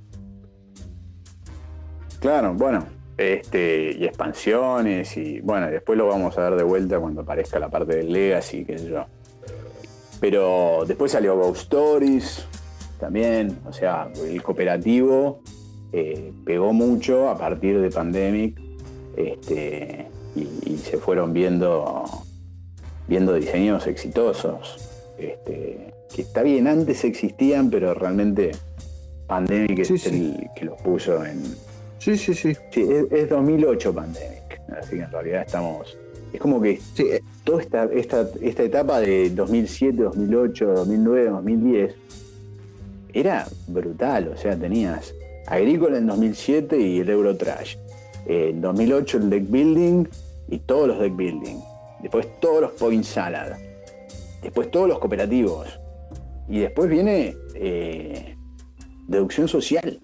Claro, 2.20 2.54
bueno, 2.54 2.86
este, 3.18 3.96
y 3.98 4.06
expansiones, 4.06 5.16
y 5.18 5.40
bueno, 5.42 5.68
después 5.68 5.98
lo 5.98 6.08
vamos 6.08 6.38
a 6.38 6.50
ver 6.50 6.56
de 6.58 6.64
vuelta 6.64 7.00
cuando 7.00 7.22
aparezca 7.22 7.60
la 7.60 7.70
parte 7.70 7.98
del 7.98 8.12
Legacy, 8.12 8.66
qué 8.66 8.78
sé 8.78 8.90
yo. 8.90 9.06
Pero 10.20 10.86
después 10.88 11.12
salió 11.12 11.36
Ghost 11.38 11.64
Stories 11.64 12.46
también, 13.00 13.60
o 13.66 13.74
sea, 13.74 14.10
el 14.26 14.42
cooperativo 14.42 15.42
eh, 15.92 16.34
pegó 16.46 16.74
mucho 16.74 17.30
a 17.30 17.38
partir 17.38 17.80
de 17.80 17.90
Pandemic 17.90 18.60
este, 19.16 20.08
y, 20.36 20.74
y, 20.74 20.78
se 20.78 20.98
fueron 20.98 21.34
viendo, 21.34 22.04
viendo 23.08 23.34
diseños 23.34 23.88
exitosos. 23.88 24.78
Este, 25.18 25.94
que 26.14 26.22
está 26.22 26.44
bien, 26.44 26.68
antes 26.68 27.04
existían, 27.04 27.70
pero 27.70 27.94
realmente 27.94 28.52
Pandemic 29.28 29.84
sí, 29.86 29.94
es 29.96 30.02
sí. 30.02 30.10
el 30.10 30.50
que 30.56 30.66
los 30.66 30.82
puso 30.82 31.26
en, 31.26 31.42
Sí, 32.06 32.18
sí, 32.18 32.36
sí. 32.36 32.54
Sí, 32.70 32.82
es, 32.82 33.12
es, 33.12 33.30
2008 33.30 33.94
Pandemic. 33.94 34.62
Así 34.80 34.98
que 34.98 35.02
en 35.02 35.12
realidad 35.12 35.42
estamos. 35.42 35.98
Es 36.32 36.40
como 36.40 36.62
que 36.62 36.80
sí. 36.94 37.08
toda 37.44 37.64
esta, 37.64 37.86
esta, 37.86 38.30
esta 38.42 38.62
etapa 38.62 39.00
de 39.00 39.32
2007, 39.32 40.04
2008, 40.04 40.66
2009, 40.66 41.30
2010 41.30 41.96
era 43.14 43.48
brutal. 43.68 44.28
O 44.28 44.38
sea, 44.38 44.56
tenías 44.56 45.16
Agrícola 45.48 45.98
en 45.98 46.06
2007 46.06 46.80
y 46.80 47.00
el 47.00 47.10
Eurotrash. 47.10 47.78
En 48.28 48.62
2008 48.62 49.18
el 49.18 49.30
deck 49.32 49.50
building 49.50 50.06
y 50.48 50.60
todos 50.60 50.88
los 50.88 51.00
deck 51.00 51.16
building. 51.16 51.60
Después 52.02 52.28
todos 52.40 52.62
los 52.62 52.72
point 52.74 53.04
salad. 53.04 53.58
Después 54.42 54.70
todos 54.70 54.88
los 54.88 55.00
cooperativos. 55.00 55.80
Y 56.48 56.60
después 56.60 56.90
viene 56.90 57.36
eh, 57.56 58.36
deducción 59.08 59.48
social 59.48 60.02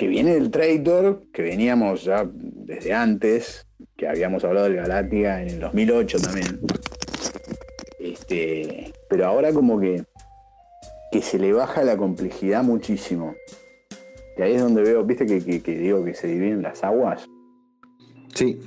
que 0.00 0.08
viene 0.08 0.32
del 0.32 0.50
Traitor, 0.50 1.24
que 1.30 1.42
veníamos 1.42 2.04
ya 2.04 2.26
desde 2.32 2.94
antes, 2.94 3.66
que 3.98 4.08
habíamos 4.08 4.42
hablado 4.44 4.64
del 4.64 4.76
Galatia 4.76 5.42
en 5.42 5.50
el 5.50 5.60
2008 5.60 6.20
también. 6.20 6.60
Este, 7.98 8.94
pero 9.10 9.26
ahora 9.26 9.52
como 9.52 9.78
que, 9.78 10.02
que 11.12 11.20
se 11.20 11.38
le 11.38 11.52
baja 11.52 11.84
la 11.84 11.98
complejidad 11.98 12.62
muchísimo. 12.62 13.34
Y 14.38 14.42
ahí 14.42 14.54
es 14.54 14.62
donde 14.62 14.80
veo, 14.80 15.04
viste 15.04 15.26
que 15.26 15.38
digo 15.38 16.02
que 16.02 16.14
se 16.14 16.28
dividen 16.28 16.62
las 16.62 16.82
aguas. 16.82 17.28
Sí. 18.40 18.58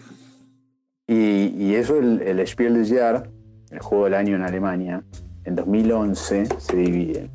Y, 1.07 1.47
y 1.57 1.73
eso 1.73 1.97
el, 1.97 2.21
el 2.21 2.39
Spiel 2.45 2.75
des 2.75 2.91
Jahres, 2.91 3.23
el 3.71 3.79
juego 3.79 4.03
del 4.03 4.13
año 4.13 4.35
en 4.35 4.43
Alemania, 4.43 5.03
en 5.45 5.55
2011 5.55 6.45
se 6.59 6.75
divide. 6.75 7.31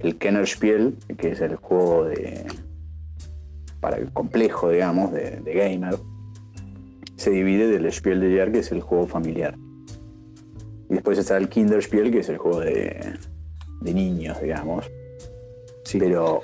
El 0.00 0.18
Kennerspiel, 0.18 0.98
que 1.16 1.30
es 1.30 1.40
el 1.40 1.56
juego 1.56 2.04
de, 2.04 2.44
para 3.80 3.96
el 3.96 4.12
complejo, 4.12 4.68
digamos, 4.68 5.10
de, 5.10 5.40
de, 5.40 5.54
gamer, 5.54 5.96
se 7.16 7.30
divide 7.30 7.68
del 7.68 7.90
Spiel 7.90 8.20
de 8.20 8.36
Jahr, 8.36 8.52
que 8.52 8.58
es 8.58 8.70
el 8.70 8.82
juego 8.82 9.06
familiar. 9.06 9.56
Y 10.90 10.94
después 10.96 11.16
está 11.16 11.38
el 11.38 11.48
Kinderspiel, 11.48 12.10
que 12.10 12.18
es 12.18 12.28
el 12.28 12.36
juego 12.36 12.60
de, 12.60 13.14
de 13.80 13.94
niños, 13.94 14.38
digamos. 14.42 14.84
Sí. 15.82 15.98
Pero. 15.98 16.42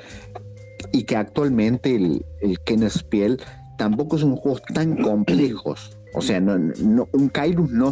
Y 0.92 1.04
que 1.04 1.16
actualmente 1.16 1.94
el, 1.94 2.24
el 2.40 2.58
Kennerspiel 2.60 3.38
tampoco 3.82 4.16
son 4.16 4.36
juegos 4.36 4.62
tan 4.72 4.96
complejos. 5.02 5.98
O 6.14 6.22
sea, 6.22 6.40
no, 6.40 6.56
no, 6.56 7.08
un 7.12 7.28
Kairus 7.28 7.72
no, 7.72 7.90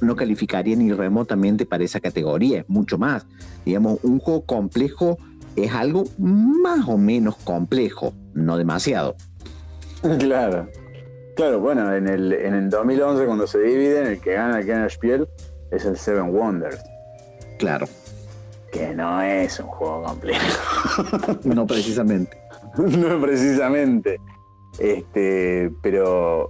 no 0.00 0.14
calificaría 0.14 0.76
ni 0.76 0.92
remotamente 0.92 1.66
para 1.66 1.82
esa 1.82 1.98
categoría, 1.98 2.60
es 2.60 2.68
mucho 2.68 2.96
más. 2.96 3.26
Digamos, 3.64 3.98
un 4.04 4.20
juego 4.20 4.46
complejo 4.46 5.18
es 5.56 5.72
algo 5.72 6.04
más 6.16 6.88
o 6.88 6.96
menos 6.96 7.34
complejo, 7.38 8.14
no 8.34 8.56
demasiado. 8.56 9.16
Claro. 10.18 10.68
Claro, 11.36 11.60
bueno, 11.60 11.94
en 11.94 12.08
el, 12.08 12.32
en 12.32 12.54
el 12.54 12.70
2011 12.70 13.26
cuando 13.26 13.46
se 13.46 13.58
dividen, 13.58 14.06
el 14.06 14.20
que 14.20 14.32
gana 14.34 14.60
el 14.60 14.66
Kennerspiel 14.66 15.28
es 15.70 15.84
el 15.84 15.96
Seven 15.96 16.34
Wonders. 16.34 16.80
Claro. 17.58 17.86
Que 18.72 18.94
no 18.94 19.20
es 19.20 19.58
un 19.60 19.66
juego 19.66 20.04
complejo. 20.04 20.46
no 21.44 21.66
precisamente. 21.66 22.38
no 22.78 23.20
precisamente. 23.20 24.18
Este, 24.80 25.70
pero 25.82 26.48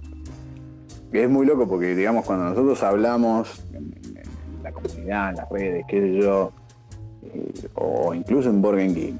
es 1.11 1.29
muy 1.29 1.45
loco 1.45 1.67
porque, 1.67 1.93
digamos, 1.95 2.25
cuando 2.25 2.45
nosotros 2.45 2.81
hablamos 2.83 3.61
en, 3.73 3.93
en 4.17 4.63
la 4.63 4.71
comunidad, 4.71 5.29
en 5.31 5.35
las 5.35 5.49
redes, 5.49 5.85
qué 5.87 5.99
sé 5.99 6.15
yo, 6.17 6.51
eh, 7.23 7.51
o 7.75 8.13
incluso 8.13 8.49
en 8.49 8.61
Borgen 8.61 8.95
Geek, 8.95 9.15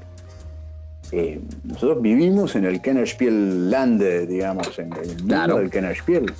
eh, 1.12 1.40
nosotros 1.64 2.00
vivimos 2.00 2.56
en 2.56 2.64
el 2.64 2.80
Kennerspiel 2.80 3.70
Land, 3.70 4.02
digamos, 4.28 4.78
en 4.78 4.92
el 4.94 5.08
mundo 5.08 5.24
Claro. 5.26 5.58
del 5.58 5.70
Kennerspiel. 5.70 6.32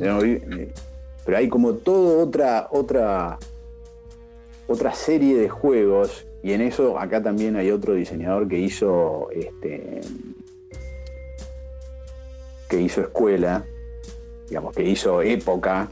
Eh, 0.00 0.72
Pero 1.26 1.36
hay 1.36 1.48
como 1.48 1.72
toda 1.74 2.22
otra, 2.22 2.68
otra, 2.70 3.38
otra 4.68 4.94
serie 4.94 5.36
de 5.36 5.48
juegos, 5.48 6.26
y 6.44 6.52
en 6.52 6.60
eso 6.60 6.96
acá 6.98 7.20
también 7.22 7.56
hay 7.56 7.70
otro 7.72 7.94
diseñador 7.94 8.46
que 8.46 8.58
hizo 8.58 9.30
este 9.32 10.00
que 12.74 12.82
hizo 12.82 13.02
escuela, 13.02 13.64
digamos, 14.48 14.74
que 14.74 14.82
hizo 14.82 15.22
época, 15.22 15.90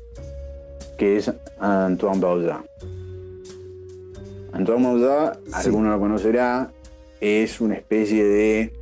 que 0.98 1.16
es 1.18 1.30
Antoine 1.60 2.20
Bauzin. 2.20 2.56
Antoine 4.52 4.82
Bauzin, 4.84 5.40
alguno 5.52 5.90
lo 5.90 6.00
conocerá, 6.00 6.72
es 7.20 7.60
una 7.60 7.74
especie 7.74 8.24
de. 8.24 8.72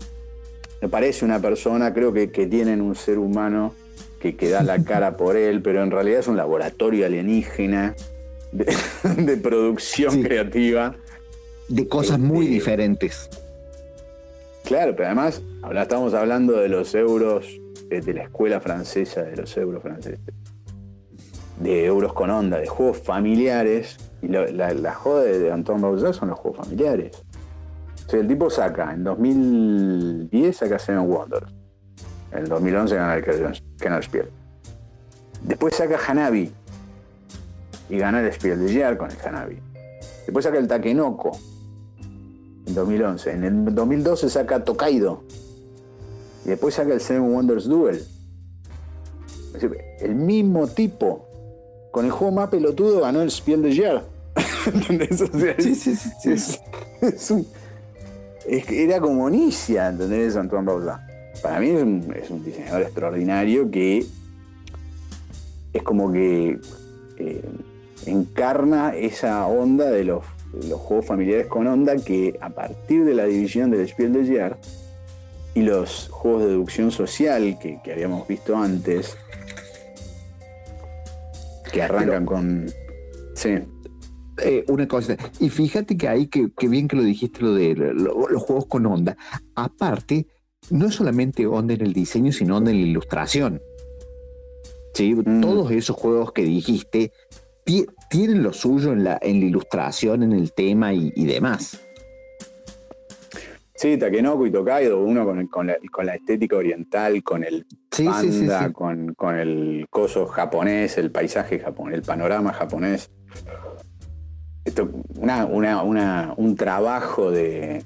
Me 0.80 0.88
parece 0.88 1.26
una 1.26 1.40
persona, 1.40 1.92
creo 1.92 2.10
que, 2.12 2.30
que 2.30 2.46
tienen 2.46 2.80
un 2.80 2.94
ser 2.94 3.18
humano 3.18 3.74
que, 4.18 4.34
que 4.34 4.48
da 4.48 4.62
la 4.62 4.82
cara 4.82 5.16
por 5.18 5.36
él, 5.36 5.60
pero 5.60 5.82
en 5.82 5.90
realidad 5.90 6.20
es 6.20 6.28
un 6.28 6.38
laboratorio 6.38 7.04
alienígena 7.04 7.94
de, 8.52 8.74
de 9.18 9.36
producción 9.36 10.12
Sí. 10.14 10.22
creativa. 10.22 10.96
De 11.68 11.86
cosas 11.86 12.18
muy 12.18 12.46
Este, 12.46 12.54
diferentes. 12.54 13.28
Claro, 14.64 14.94
pero 14.96 15.06
además 15.08 15.42
habla- 15.62 15.82
estamos 15.82 16.14
hablando 16.14 16.54
de 16.54 16.68
los 16.68 16.94
euros, 16.94 17.60
de 17.90 18.14
la 18.14 18.22
escuela 18.22 18.60
francesa, 18.60 19.22
de 19.22 19.36
los 19.36 19.56
euros 19.56 19.82
franceses, 19.82 20.20
de 21.58 21.84
euros 21.84 22.12
con 22.12 22.30
onda, 22.30 22.58
de 22.58 22.66
juegos 22.66 22.98
familiares. 22.98 23.96
Y 24.22 24.28
la, 24.28 24.72
la, 24.72 24.94
joda 24.94 25.24
de, 25.24 25.50
Antoine 25.50 25.82
Bauzin 25.82 26.12
son 26.12 26.28
los 26.28 26.38
juegos 26.38 26.60
familiares. 26.60 27.22
El 28.12 28.26
tipo 28.26 28.50
saca, 28.50 28.92
en 28.92 29.04
2010 29.04 30.56
saca 30.56 30.78
Seven 30.78 31.08
Wonders. 31.08 31.52
En 32.32 32.38
el 32.38 32.48
2011 32.48 32.94
gana 32.94 33.14
el 33.14 33.24
Kenner 33.78 34.02
Spiel. 34.02 34.28
Después 35.42 35.74
saca 35.76 35.98
Hanabi. 36.06 36.52
Y 37.88 37.98
gana 37.98 38.20
el 38.20 38.32
Spiel 38.32 38.64
de 38.64 38.72
Jahr 38.72 38.96
con 38.96 39.10
el 39.10 39.16
Hanabi. 39.24 39.58
Después 40.26 40.44
saca 40.44 40.58
el 40.58 40.68
Takenoko 40.68 41.32
en 42.66 42.74
2011. 42.74 43.32
En 43.32 43.44
el 43.44 43.74
2012 43.74 44.28
saca 44.28 44.64
Tokaido. 44.64 45.24
Y 46.50 46.54
después 46.54 46.74
saca 46.74 46.92
el 46.92 47.00
Seven 47.00 47.22
Wonders 47.32 47.66
Duel. 47.66 47.96
Es 49.46 49.52
decir, 49.52 49.76
el 50.00 50.16
mismo 50.16 50.66
tipo. 50.66 51.28
Con 51.92 52.04
el 52.06 52.10
juego 52.10 52.32
más 52.32 52.48
pelotudo 52.48 53.02
ganó 53.02 53.22
el 53.22 53.30
Spiel 53.30 53.62
de 53.62 53.76
Jahr. 53.76 54.04
¿Entendés? 54.66 55.20
O 55.20 55.26
sea, 55.28 55.54
Sí, 55.60 55.76
sí, 55.76 55.94
sí, 55.94 56.08
sí. 56.20 56.32
es, 56.32 56.60
es 57.02 57.30
un- 57.30 57.46
es 58.48 58.64
que 58.66 58.82
era 58.82 59.00
como 59.00 59.30
Nicia, 59.30 59.90
¿entendés? 59.90 60.34
Antoine 60.34 60.66
Bauzin. 60.66 60.90
Para 61.40 61.60
mí 61.60 61.68
es 61.70 61.82
un, 61.84 62.12
es 62.20 62.30
un 62.30 62.42
diseñador 62.44 62.82
extraordinario 62.82 63.70
que 63.70 64.04
es 65.72 65.82
como 65.84 66.10
que 66.10 66.58
eh, 67.18 67.42
encarna 68.06 68.96
esa 68.96 69.46
onda 69.46 69.88
de 69.88 70.02
los, 70.04 70.24
de 70.52 70.68
los 70.68 70.80
juegos 70.80 71.06
familiares 71.06 71.46
con 71.46 71.68
onda 71.68 71.94
que 71.96 72.36
a 72.40 72.50
partir 72.50 73.04
de 73.04 73.14
la 73.14 73.24
división 73.26 73.70
del 73.70 73.86
Spiel 73.88 74.12
de 74.12 74.36
Jahr 74.36 74.58
y 75.54 75.62
los 75.62 76.08
juegos 76.10 76.42
de 76.42 76.48
deducción 76.50 76.90
social 76.90 77.58
que, 77.60 77.80
que 77.82 77.92
habíamos 77.92 78.26
visto 78.28 78.56
antes, 78.56 79.16
que 81.72 81.82
arrancan 81.82 82.26
con... 82.26 82.66
Sí, 83.34 83.50
Eh, 84.42 84.64
una 84.68 84.88
cosa, 84.88 85.16
y 85.38 85.50
fíjate 85.50 85.96
que 85.98 86.08
ahí, 86.08 86.26
que, 86.26 86.50
que 86.56 86.66
bien 86.66 86.88
que 86.88 86.96
lo 86.96 87.02
dijiste, 87.02 87.42
lo 87.42 87.52
de 87.54 87.74
lo- 87.74 88.26
los 88.28 88.42
juegos 88.42 88.64
con 88.66 88.86
onda. 88.86 89.14
Aparte, 89.54 90.26
no 90.70 90.86
es 90.86 90.94
solamente 90.94 91.46
onda 91.46 91.74
en 91.74 91.82
el 91.82 91.92
diseño, 91.92 92.32
sino 92.32 92.56
onda 92.56 92.70
en 92.70 92.80
la 92.80 92.86
ilustración. 92.86 93.60
¿Sí? 94.94 95.14
Mm. 95.14 95.42
Todos 95.42 95.70
esos 95.72 95.94
juegos 95.96 96.32
que 96.32 96.42
dijiste 96.42 97.12
ti- 97.64 97.86
tienen 98.08 98.42
lo 98.42 98.54
suyo 98.54 98.92
en 98.92 99.04
la, 99.04 99.18
en 99.20 99.40
la 99.40 99.46
ilustración, 99.46 100.22
en 100.22 100.32
el 100.32 100.52
tema 100.54 100.94
y, 100.94 101.12
y 101.14 101.26
demás. 101.26 101.78
Sí, 103.80 103.96
Takenoko 103.96 104.46
y 104.46 104.50
Tokaido, 104.50 105.02
uno 105.02 105.24
con, 105.24 105.46
con 105.46 105.66
la, 105.68 105.78
con 105.90 106.04
la 106.04 106.14
estética 106.16 106.56
oriental, 106.56 107.22
con 107.22 107.42
el 107.44 107.64
Sí, 107.90 108.06
sí, 108.20 108.30
sí, 108.30 108.38
panda, 108.40 108.66
sí. 108.66 108.72
Con, 108.74 109.14
con 109.14 109.38
el 109.38 109.86
coso 109.88 110.26
japonés, 110.26 110.98
el 110.98 111.10
paisaje 111.10 111.58
japonés, 111.60 111.94
el 111.94 112.02
panorama 112.02 112.52
japonés. 112.52 113.10
Esto, 114.66 114.90
una, 115.16 115.46
una- 115.46 115.82
una- 115.82 116.34
un 116.36 116.56
trabajo 116.56 117.30
de, 117.30 117.82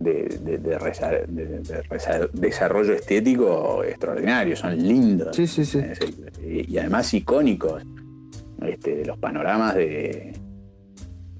de- 0.00 0.36
de- 0.42 0.58
de 0.58 0.78
resa- 0.80 1.24
de- 1.28 1.60
de 1.60 1.82
resa- 1.84 2.28
desarrollo 2.32 2.94
estético 2.94 3.84
extraordinario, 3.84 4.56
son 4.56 4.76
lindos. 4.76 5.36
Sí, 5.36 5.46
sí, 5.46 5.64
sí. 5.64 5.78
Y 6.42 6.76
además 6.78 7.14
icónicos. 7.14 7.84
Este, 8.62 9.04
los 9.04 9.16
panoramas 9.18 9.76
de, 9.76 10.32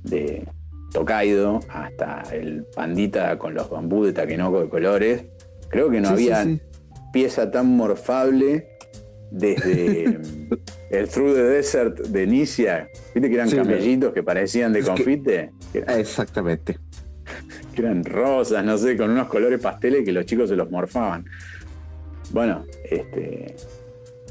de 0.05 0.47
Tokaido 0.93 1.61
hasta 1.69 2.23
el 2.33 2.65
pandita 2.75 3.39
con 3.39 3.55
los 3.55 3.69
bambú 3.71 4.05
de 4.05 4.13
Takenoko 4.13 4.63
de 4.63 4.69
colores. 4.69 5.25
Creo 5.69 5.91
que 5.91 6.01
no 6.01 6.09
Sí, 6.09 6.31
había 6.31 6.45
sí. 6.45 6.61
pieza 7.13 7.51
tan 7.51 7.67
morfable 7.77 8.69
desde 9.31 10.05
el 10.91 11.09
Through 11.09 11.35
the 11.35 11.43
Desert 11.43 11.99
de 12.07 12.27
Nicia. 12.27 12.89
¿Viste 13.15 13.29
que 13.29 13.35
eran 13.35 13.51
camellitos 13.51 14.13
que 14.13 14.23
parecían 14.23 14.73
de 14.73 14.83
confite? 14.83 15.51
Que, 15.73 15.81
Exactamente. 15.99 16.79
que 17.75 17.83
eran 17.83 18.05
rosas, 18.05 18.65
no 18.65 18.79
sé, 18.79 18.97
con 18.97 19.11
unos 19.11 19.27
colores 19.29 19.61
pasteles 19.61 20.05
que 20.05 20.13
los 20.13 20.25
chicos 20.27 20.49
se 20.49 20.57
los 20.57 20.71
morfaban. 20.71 21.25
Bueno, 22.31 22.65
este. 22.89 23.57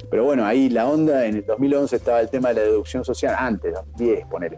Pero 0.09 0.23
bueno, 0.23 0.45
ahí 0.45 0.69
la 0.69 0.87
onda, 0.87 1.25
en 1.25 1.35
el 1.37 1.45
2011 1.45 1.95
estaba 1.95 2.21
el 2.21 2.29
tema 2.29 2.49
de 2.49 2.55
la 2.55 2.61
deducción 2.61 3.03
social, 3.03 3.35
antes, 3.37 3.73
2010, 3.73 4.25
ponele. 4.27 4.57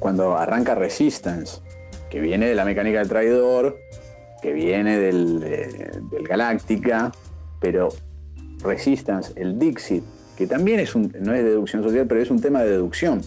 Cuando 0.00 0.36
arranca 0.36 0.74
Resistance, 0.74 1.60
que 2.10 2.20
viene 2.20 2.46
de 2.46 2.54
la 2.54 2.64
mecánica 2.64 2.98
del 2.98 3.08
traidor, 3.08 3.78
que 4.42 4.52
viene 4.52 4.98
del, 4.98 6.00
Galáctica, 6.28 7.12
pero 7.60 7.90
Resistance, 8.62 9.32
el 9.36 9.58
Dixit, 9.58 10.02
que 10.36 10.46
también 10.46 10.80
es 10.80 10.94
un, 10.94 11.14
no 11.20 11.34
es 11.34 11.44
deducción 11.44 11.82
social, 11.82 12.06
pero 12.06 12.20
es 12.20 12.30
un 12.30 12.40
tema 12.40 12.62
de 12.62 12.70
deducción. 12.70 13.20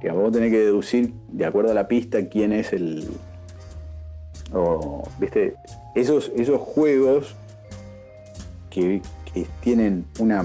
Que 0.00 0.10
vos 0.10 0.32
tenés 0.32 0.50
que 0.50 0.58
deducir, 0.58 1.12
de 1.28 1.46
acuerdo 1.46 1.70
a 1.70 1.74
la 1.74 1.88
pista, 1.88 2.28
quién 2.28 2.52
es 2.52 2.72
el. 2.72 3.08
O, 4.52 5.08
¿viste? 5.18 5.54
Esos, 5.94 6.32
esos 6.36 6.60
juegos 6.60 7.34
que 8.70 9.00
tienen 9.60 10.04
una 10.18 10.44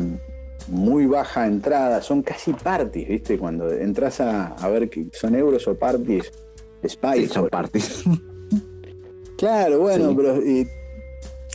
muy 0.67 1.05
baja 1.05 1.45
entrada, 1.47 2.01
son 2.01 2.21
casi 2.23 2.53
parties, 2.53 3.07
¿viste? 3.07 3.37
Cuando 3.37 3.71
entras 3.71 4.19
a, 4.21 4.47
a 4.47 4.69
ver 4.69 4.89
que 4.89 5.07
son 5.11 5.35
euros 5.35 5.67
o 5.67 5.75
parties, 5.75 6.31
Spy 6.87 7.21
Sí, 7.21 7.27
son 7.27 7.49
partes. 7.49 8.03
Claro, 9.37 9.79
bueno, 9.79 10.09
Sí. 10.09 10.15
pero, 10.15 10.35
eh, 10.37 10.67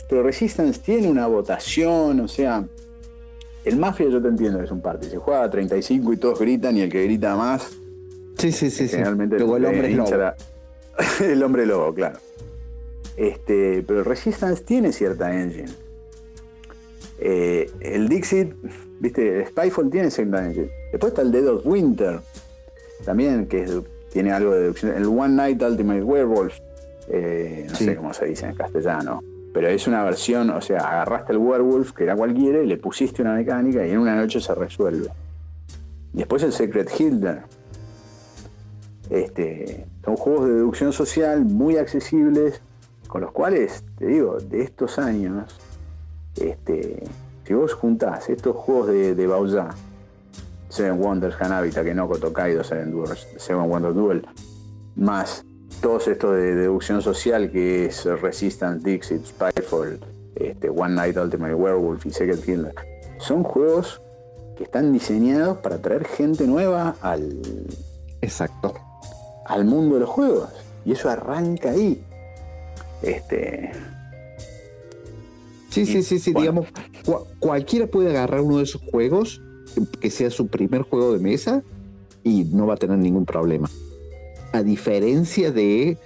pero 0.09 0.21
Resistance 0.23 0.79
tiene 0.79 1.07
una 1.09 1.25
votación, 1.27 2.19
o 2.19 2.27
sea, 2.27 2.67
el 3.63 3.77
Mafia 3.77 4.07
yo 4.09 4.21
te 4.21 4.27
entiendo 4.27 4.59
que 4.59 4.65
es 4.65 4.71
un 4.71 4.81
party, 4.81 5.07
se 5.09 5.17
juega 5.17 5.43
a 5.43 5.49
35 5.49 6.13
y 6.13 6.17
todos 6.17 6.39
gritan 6.39 6.77
y 6.77 6.81
el 6.81 6.91
que 6.91 7.03
grita 7.05 7.35
más, 7.35 7.63
Sí, 8.37 8.51
sí, 8.51 8.69
sí. 8.69 8.87
sí. 8.87 8.89
generalmente 8.89 9.39
Luego 9.39 9.57
el 9.57 9.65
hombre 9.65 9.89
lobo. 9.91 10.15
la- 10.17 10.35
el 11.25 11.41
hombre 11.43 11.65
lobo, 11.65 11.93
claro. 11.93 12.19
Este, 13.17 13.83
pero 13.87 14.03
Resistance 14.03 14.63
tiene 14.63 14.91
cierta 14.91 15.33
engine. 15.41 15.69
Eh, 17.17 17.71
el 17.79 18.07
Dixit, 18.07 18.53
viste, 18.99 19.39
el 19.39 19.47
Spyfall 19.47 19.89
tiene 19.89 20.11
cierta 20.11 20.45
engine. 20.45 20.69
Después 20.91 21.11
está 21.11 21.21
el 21.21 21.31
Dead 21.31 21.47
of 21.47 21.65
Winter, 21.65 22.19
también, 23.05 23.47
que 23.47 23.63
es- 23.63 23.81
tiene 24.11 24.31
algo 24.31 24.53
de 24.53 24.61
deducción. 24.61 24.95
El 24.95 25.05
One 25.05 25.29
Night 25.35 25.61
Ultimate 25.61 26.03
Werewolf, 26.03 26.57
eh, 27.09 27.65
no 27.69 27.75
Sí. 27.75 27.85
sé 27.85 27.95
cómo 27.95 28.13
se 28.13 28.25
dice 28.25 28.47
en 28.47 28.55
castellano, 28.55 29.21
pero 29.53 29.67
es 29.67 29.87
una 29.87 30.03
versión, 30.03 30.49
o 30.49 30.61
sea, 30.61 30.79
agarraste 30.79 31.31
el 31.33 31.37
Werewolf, 31.39 31.91
que 31.93 32.03
era 32.03 32.15
cualquiera, 32.15 32.61
y 32.61 32.67
le 32.67 32.77
pusiste 32.77 33.21
una 33.21 33.33
mecánica 33.35 33.85
y 33.85 33.91
en 33.91 33.99
una 33.99 34.15
noche 34.15 34.39
se 34.41 34.53
resuelve. 34.55 35.09
Después 36.13 36.41
el 36.43 36.51
Secret 36.53 36.89
Hitler. 36.99 37.41
Este, 39.09 39.85
son 40.05 40.15
juegos 40.17 40.47
de 40.47 40.53
deducción 40.55 40.93
social 40.93 41.43
muy 41.45 41.77
accesibles, 41.77 42.61
con 43.07 43.21
los 43.21 43.31
cuales, 43.31 43.83
te 43.97 44.05
digo, 44.05 44.37
de 44.39 44.61
estos 44.61 44.99
años, 44.99 45.59
este, 46.39 47.03
si 47.49 47.55
vos 47.55 47.73
juntás 47.73 48.29
estos 48.29 48.55
juegos 48.55 48.89
de, 48.89 49.15
de 49.15 49.25
Bauza, 49.25 49.69
Seven 50.69 51.01
Wonders, 51.01 51.35
Hanabi, 51.41 51.71
Takenoko, 51.71 52.19
Tokaido, 52.19 52.63
Seven, 52.63 52.91
Duels, 52.91 53.27
Seven 53.37 53.63
Wonders 53.63 53.95
Duel, 53.95 54.27
más 54.95 55.43
todos 55.81 56.07
estos 56.07 56.35
de 56.35 56.53
deducción 56.53 57.01
social 57.01 57.49
que 57.49 57.87
es 57.87 58.05
Resistance, 58.05 58.87
Dixit, 58.87 59.25
Spyfall, 59.25 59.99
este, 60.35 60.69
One 60.69 60.93
Night 60.93 61.17
Ultimate 61.17 61.55
Werewolf 61.55 62.05
y 62.05 62.11
Secret 62.11 62.47
Hitler, 62.47 62.75
son 63.17 63.41
juegos 63.41 63.99
que 64.55 64.65
están 64.65 64.93
diseñados 64.93 65.57
para 65.57 65.79
traer 65.79 66.05
gente 66.05 66.45
nueva 66.45 66.97
al, 67.01 67.35
Exacto. 68.21 68.75
al 69.47 69.65
mundo 69.65 69.95
de 69.95 70.01
los 70.01 70.09
juegos. 70.09 70.49
Y 70.85 70.91
eso 70.91 71.09
arranca 71.09 71.71
ahí. 71.71 71.99
Este, 73.01 73.71
Sí, 75.69 75.85
sí, 75.85 76.01
sí, 76.03 76.19
sí. 76.19 76.31
Bueno. 76.33 76.61
Digamos, 76.63 76.73
cua- 77.05 77.25
cualquiera 77.39 77.87
puede 77.87 78.09
agarrar 78.09 78.41
uno 78.41 78.57
de 78.57 78.63
esos 78.63 78.81
juegos, 78.81 79.41
que 80.01 80.09
sea 80.09 80.29
su 80.31 80.47
primer 80.47 80.81
juego 80.81 81.13
de 81.13 81.19
mesa, 81.19 81.61
y 82.23 82.43
no 82.45 82.67
va 82.67 82.73
a 82.73 82.77
tener 82.77 82.97
ningún 82.97 83.25
problema. 83.25 83.69
A 84.51 84.63
diferencia 84.63 85.51
de 85.51 85.97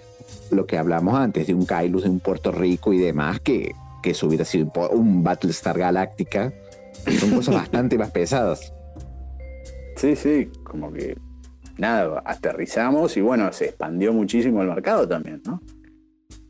lo 0.51 0.65
que 0.65 0.77
hablamos 0.77 1.15
antes, 1.15 1.47
de 1.47 1.53
un 1.53 1.65
Kailus, 1.65 2.03
de 2.03 2.09
un 2.09 2.19
Puerto 2.19 2.51
Rico 2.51 2.91
y 2.93 2.97
demás, 2.97 3.39
que, 3.39 3.71
que 4.03 4.11
eso 4.11 4.27
hubiera 4.27 4.45
sido 4.45 4.71
un 4.91 5.23
Battlestar 5.23 5.79
Galáctica. 5.79 6.53
Son 7.19 7.31
cosas 7.31 7.55
bastante 7.55 7.97
más 7.97 8.11
pesadas. 8.11 8.73
sí, 9.95 10.15
sí, 10.15 10.49
como 10.63 10.91
que 10.91 11.15
nada, 11.77 12.21
aterrizamos 12.25 13.15
y 13.17 13.21
bueno, 13.21 13.51
se 13.53 13.65
expandió 13.65 14.13
muchísimo 14.13 14.61
el 14.61 14.67
mercado 14.67 15.07
también, 15.07 15.41
¿no? 15.45 15.61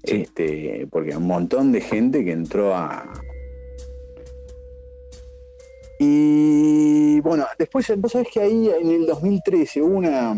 Este, 0.03 0.87
porque 0.91 1.15
un 1.15 1.27
montón 1.27 1.71
de 1.71 1.81
gente 1.81 2.23
que 2.25 2.31
entró 2.33 2.75
a. 2.75 3.11
Y 5.99 7.19
bueno, 7.21 7.45
después, 7.57 7.91
vos 7.97 8.11
sabés 8.11 8.27
que 8.33 8.41
ahí 8.41 8.69
en 8.69 8.89
el 8.91 9.05
2013 9.05 9.81
hubo 9.81 9.97
una. 9.97 10.31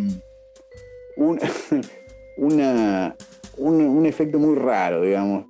un- 1.18 1.40
una 2.38 3.16
un, 3.58 4.06
efecto 4.06 4.38
muy 4.38 4.56
raro, 4.56 5.02
digamos. 5.02 5.46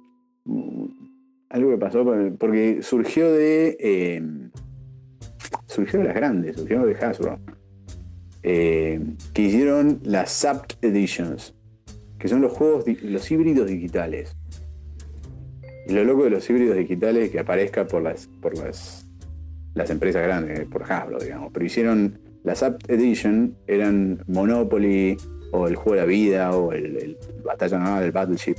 Algo 1.50 1.72
que 1.72 1.78
pasó 1.78 2.04
por- 2.04 2.38
porque 2.38 2.80
surgió 2.82 3.32
de. 3.34 3.76
eh, 3.80 4.22
surgió 5.68 6.00
de 6.00 6.06
las 6.06 6.16
grandes, 6.16 6.56
surgió 6.56 6.86
de 6.86 6.96
Hasbro. 6.96 7.40
eh, 8.44 9.02
que 9.34 9.42
hicieron 9.42 10.00
las 10.04 10.32
Zapped 10.42 10.78
Editions, 10.84 11.56
que 12.26 12.30
son 12.30 12.42
los 12.42 12.54
juegos, 12.54 12.86
los 13.04 13.30
híbridos 13.30 13.68
digitales. 13.68 14.36
Y 15.86 15.94
lo 15.94 16.04
loco 16.04 16.24
de 16.24 16.32
los 16.32 16.50
híbridos 16.50 16.76
digitales 16.76 17.26
es 17.26 17.30
que 17.30 17.40
aparezca 17.40 17.86
por 17.86 18.02
las, 18.02 18.28
por 18.42 18.58
las, 18.58 19.06
las 19.76 19.92
empresas 19.92 20.24
grandes, 20.24 20.66
por 20.66 20.92
Hasbro, 20.92 21.20
digamos. 21.20 21.52
Pero 21.54 21.64
hicieron 21.68 22.18
las 22.44 22.62
Zapped 22.62 22.90
Edition, 22.90 23.56
eran 23.68 24.24
Monopoly, 24.26 25.18
o 25.52 25.68
el 25.68 25.76
juego 25.76 25.92
de 25.92 26.02
la 26.02 26.08
vida, 26.08 26.58
o 26.58 26.72
el, 26.72 26.98
el 26.98 27.18
Batalla 27.44 27.78
Naval, 27.78 28.06
el 28.06 28.12
Battleship. 28.12 28.56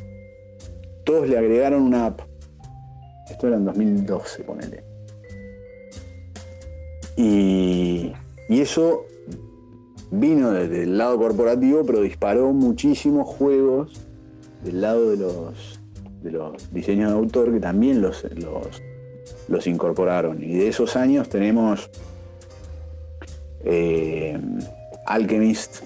Todos 1.05 1.29
le 1.29 1.37
agregaron 1.37 1.83
una 1.83 2.07
app. 2.07 2.21
Esto 3.29 3.49
era 3.49 3.57
en 3.57 3.65
2012, 3.65 4.45
ponele. 4.45 4.85
Y, 7.17 8.13
y 8.49 8.61
eso 8.61 9.07
vino 10.11 10.51
desde 10.53 10.85
el 10.85 10.99
lado 10.99 11.19
corporativo, 11.19 11.85
pero 11.85 12.01
disparó 12.01 12.53
muchísimos 12.53 13.27
juegos 13.27 14.01
del 14.65 14.81
lado 14.81 15.11
de 15.11 15.17
los, 15.17 15.81
de 16.23 16.31
los 16.31 16.73
diseños 16.73 17.11
de 17.13 17.17
autor 17.19 17.53
que 17.53 17.61
también 17.61 18.01
los, 18.01 18.25
los, 18.35 18.83
los 19.49 19.67
incorporaron. 19.67 20.43
Y 20.43 20.53
de 20.55 20.69
esos 20.69 20.97
años 20.97 21.29
tenemos 21.29 21.91
eh, 23.65 24.39
Alchemist, 25.07 25.83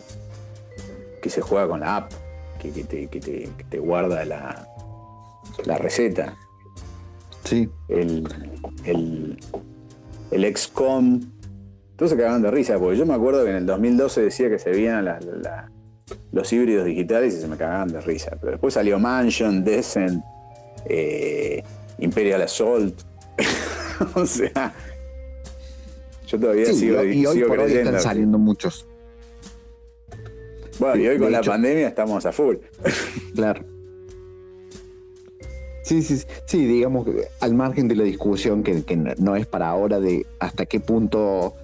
que 1.22 1.30
se 1.30 1.40
juega 1.40 1.68
con 1.68 1.80
la 1.80 1.96
app, 1.96 2.12
que, 2.60 2.70
que 2.70 2.84
te, 2.84 3.06
que 3.08 3.20
te- 3.20 3.48
que 3.56 3.64
te 3.68 3.78
guarda 3.78 4.24
la, 4.24 4.68
la 5.64 5.78
receta 5.78 6.34
Sí. 7.44 7.68
el, 7.88 8.28
el, 8.84 9.38
el 10.30 10.56
XCOM. 10.56 11.20
Todos 12.00 12.12
se 12.12 12.16
cagaban 12.16 12.40
de 12.40 12.50
risa, 12.50 12.78
porque 12.78 12.96
yo 12.96 13.04
me 13.04 13.12
acuerdo 13.12 13.44
que 13.44 13.50
en 13.50 13.56
el 13.56 13.66
2012 13.66 14.22
decía 14.22 14.48
que 14.48 14.58
se 14.58 14.70
veían 14.70 15.04
la- 15.04 15.20
la- 15.20 15.70
los 16.32 16.50
híbridos 16.50 16.86
digitales 16.86 17.34
y 17.34 17.40
se 17.42 17.46
me 17.46 17.58
cagaban 17.58 17.88
de 17.92 18.00
risa. 18.00 18.38
Pero 18.40 18.52
después 18.52 18.72
salió 18.72 18.98
Mansion, 18.98 19.62
Descent, 19.62 20.24
eh, 20.86 21.62
Imperial 21.98 22.40
Assault. 22.40 22.98
o 24.14 24.24
sea, 24.24 24.72
Yo 26.26 26.40
todavía 26.40 26.64
Sí, 26.66 26.74
sigo, 26.76 27.04
y, 27.04 27.26
hoy 27.26 27.34
sigo 27.34 27.48
por 27.48 27.58
hoy 27.58 27.64
creyendo. 27.66 27.90
están 27.90 28.02
saliendo 28.02 28.38
muchos. 28.38 28.86
Bueno, 30.78 30.96
y 31.02 31.06
hoy 31.08 31.14
de 31.16 31.20
con 31.20 31.32
la 31.32 31.40
hecho. 31.40 31.50
pandemia 31.50 31.88
estamos 31.88 32.24
a 32.24 32.32
full. 32.32 32.56
Claro. 33.34 33.62
Sí, 35.82 36.02
sí, 36.02 36.22
sí, 36.46 36.64
digamos 36.66 37.04
que 37.04 37.26
al 37.40 37.54
margen 37.54 37.88
de 37.88 37.96
la 37.96 38.04
discusión 38.04 38.62
que, 38.62 38.82
no 39.18 39.36
es 39.36 39.46
para 39.46 39.68
ahora 39.68 40.00
de 40.00 40.24
hasta 40.38 40.64
qué 40.64 40.78
punto 40.80 41.54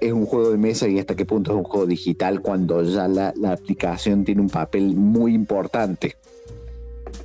es 0.00 0.12
un 0.12 0.26
juego 0.26 0.50
de 0.50 0.56
mesa 0.58 0.88
y 0.88 0.98
hasta 0.98 1.14
qué 1.14 1.24
punto 1.26 1.52
es 1.52 1.56
un 1.58 1.64
juego 1.64 1.86
digital 1.86 2.40
cuando 2.40 2.82
ya 2.82 3.06
la, 3.08 3.32
la 3.36 3.52
aplicación 3.52 4.24
tiene 4.24 4.40
un 4.40 4.48
papel 4.50 4.94
muy 4.96 5.34
importante. 5.34 6.16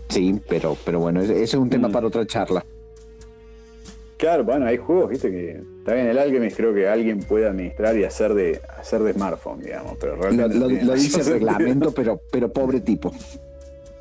Sí, 0.10 0.40
pero, 0.48 0.78
pero 0.86 1.00
bueno, 1.00 1.22
ese 1.22 1.42
es 1.44 1.54
un 1.56 1.70
tema 1.70 1.88
Mm. 1.88 1.92
para 1.92 2.08
otra 2.08 2.26
charla. 2.26 2.66
Claro, 4.18 4.46
bueno, 4.46 4.66
hay 4.66 4.78
juegos, 4.78 5.10
viste, 5.10 5.30
que 5.30 5.62
también 5.84 6.08
el 6.08 6.18
Alchemist 6.18 6.56
creo 6.56 6.74
que 6.74 6.88
alguien 6.88 7.20
puede 7.20 7.48
administrar 7.48 7.98
y 7.98 8.06
hacer 8.06 8.34
de, 8.34 8.62
hacer 8.80 9.02
de 9.04 9.14
smartphone, 9.14 9.60
digamos, 9.62 9.98
pero 10.00 10.16
Lo, 10.16 10.22
realmente. 10.22 10.94
dice 10.96 11.20
el 11.20 11.26
reglamento, 11.28 11.92
pero, 11.96 12.22
pero 12.32 12.52
pobre 12.52 12.80
tipo. 12.80 13.12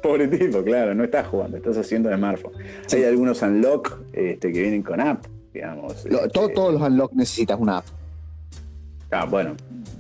Pobre 0.03 0.29
tipo, 0.29 0.63
claro, 0.63 0.95
no 0.95 1.03
estás 1.03 1.27
jugando, 1.27 1.57
estás 1.57 1.77
haciendo 1.79 2.11
de 2.11 2.17
smartphone. 2.17 2.53
Sí. 2.87 2.97
Hay 2.99 3.05
algunos 3.05 3.43
unlock 3.43 3.99
este, 4.13 4.53
que 4.53 4.61
vienen 4.61 4.83
con 4.83 5.01
app, 5.01 5.25
digamos. 5.53 6.05
Lo- 6.05 6.19
este, 6.19 6.29
todo- 6.29 6.49
todos 6.51 6.75
los 6.75 6.83
unlock 6.83 7.13
necesitas 7.15 7.59
una 7.59 7.79
app. 7.79 7.87
Ah, 9.15 9.25
bueno, 9.27 9.55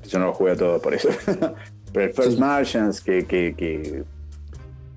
yo 0.08 0.18
no 0.18 0.26
lo 0.26 0.32
juego 0.34 0.56
todo 0.56 0.80
por 0.82 0.94
eso. 0.94 1.08
Pero 1.92 2.06
el 2.06 2.12
First. 2.12 2.38
Martians, 2.38 3.00
que, 3.00 3.24
que, 3.24 3.54
que- 3.56 4.02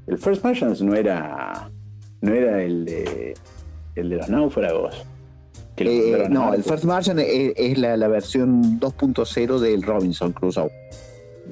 El 0.08 0.18
First 0.18 0.44
Martians 0.44 0.82
no 0.82 0.96
era. 0.96 1.70
No 2.22 2.34
era 2.34 2.64
el 2.64 2.86
de. 2.86 3.36
El 3.96 4.10
de 4.10 4.16
los 4.18 4.30
náufragos. 4.30 5.06
Que 5.76 6.12
Eh, 6.12 6.26
a 6.26 6.30
no, 6.30 6.54
el. 6.54 6.64
First 6.64 6.86
Martian 6.86 7.20
es, 7.20 7.54
es 7.56 7.78
la, 7.78 7.96
la 7.98 8.08
versión 8.08 8.80
2.0 8.80 9.60
del 9.60 9.84
Robinson 9.84 10.32
Crusoe. 10.34 10.72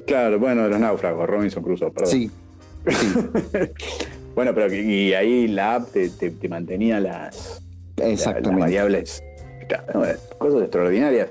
Claro, 0.06 0.38
bueno, 0.40 0.64
de 0.64 0.70
los 0.70 0.80
náufragos, 0.80 1.28
Robinson 1.28 1.62
Crusoe, 1.62 1.90
perdón. 1.92 2.10
Sí, 2.12 2.30
bueno, 4.34 4.52
pero 4.54 4.68
que- 4.68 4.82
y 4.82 5.14
ahí 5.14 5.48
la 5.48 5.76
app 5.76 5.90
te, 5.90 6.10
te- 6.10 6.30
te 6.30 6.48
mantenía 6.48 7.00
las, 7.00 7.62
la- 7.96 8.08
las 8.08 8.58
variables. 8.60 9.22
Cosas 10.38 10.62
extraordinarias. 10.62 11.30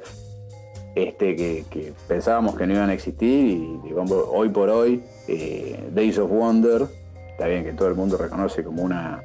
Este, 0.96 1.36
que, 1.36 1.94
pensábamos 2.08 2.56
que 2.56 2.66
no 2.66 2.74
iban 2.74 2.90
a 2.90 2.94
existir 2.94 3.58
y 3.58 3.94
hoy 3.94 4.48
por 4.48 4.70
hoy, 4.70 5.04
eh, 5.28 5.78
Days 5.94 6.18
of 6.18 6.32
Wonder, 6.32 6.88
está 7.32 7.48
bien 7.48 7.66
que 7.66 7.74
todo 7.74 7.90
el 7.90 7.96
mundo 7.96 8.16
reconoce 8.16 8.64
como 8.64 8.82
una, 8.82 9.22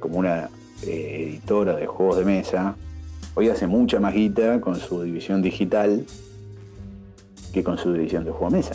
como 0.00 0.18
una 0.18 0.50
eh, 0.84 1.28
editora 1.28 1.76
de 1.76 1.86
juegos 1.86 2.18
de 2.18 2.24
mesa, 2.24 2.74
hoy 3.36 3.48
hace 3.48 3.68
mucha 3.68 4.00
más 4.00 4.12
guita 4.12 4.60
con 4.60 4.74
su 4.74 5.02
división 5.02 5.40
digital 5.40 6.04
que 7.52 7.62
con 7.62 7.78
su 7.78 7.92
división 7.92 8.24
de 8.24 8.32
juego 8.32 8.50
de 8.50 8.56
mesa. 8.56 8.74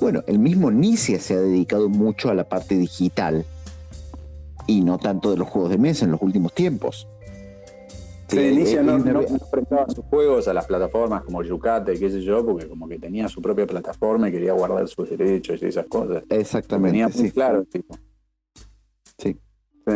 Bueno, 0.00 0.22
el 0.26 0.38
mismo 0.38 0.70
Nicia 0.70 1.20
se 1.20 1.34
ha 1.34 1.40
dedicado 1.40 1.90
mucho 1.90 2.30
a 2.30 2.34
la 2.34 2.44
parte 2.48 2.78
digital 2.78 3.44
y 4.66 4.80
no 4.80 4.96
tanto 4.96 5.30
de 5.30 5.36
los 5.36 5.46
juegos 5.46 5.70
de 5.70 5.76
mesa 5.76 6.06
en 6.06 6.12
los 6.12 6.22
últimos 6.22 6.54
tiempos. 6.54 7.06
Sí, 8.30 8.38
él- 8.76 8.86
no, 8.86 8.98
no- 8.98 9.12
no 9.22 9.38
prestaba 9.50 9.86
sus 9.88 10.04
juegos 10.06 10.46
a 10.48 10.54
las 10.54 10.66
plataformas 10.66 11.22
como 11.24 11.42
Yucate, 11.42 11.98
qué 11.98 12.10
sé 12.10 12.20
yo, 12.22 12.44
porque 12.44 12.68
como 12.68 12.88
que 12.88 12.98
tenía 12.98 13.28
su 13.28 13.40
propia 13.42 13.66
plataforma 13.66 14.28
y 14.28 14.32
quería 14.32 14.52
guardar 14.52 14.86
sus 14.88 15.08
derechos 15.10 15.62
y 15.62 15.66
esas 15.66 15.86
cosas. 15.86 16.22
Exactamente, 16.28 16.90
tenía 16.92 17.08
muy 17.08 17.14
sí. 17.28 17.30
claro 17.32 17.64
tipo. 17.64 17.96
Sí. 19.18 19.36
Sí. 19.86 19.94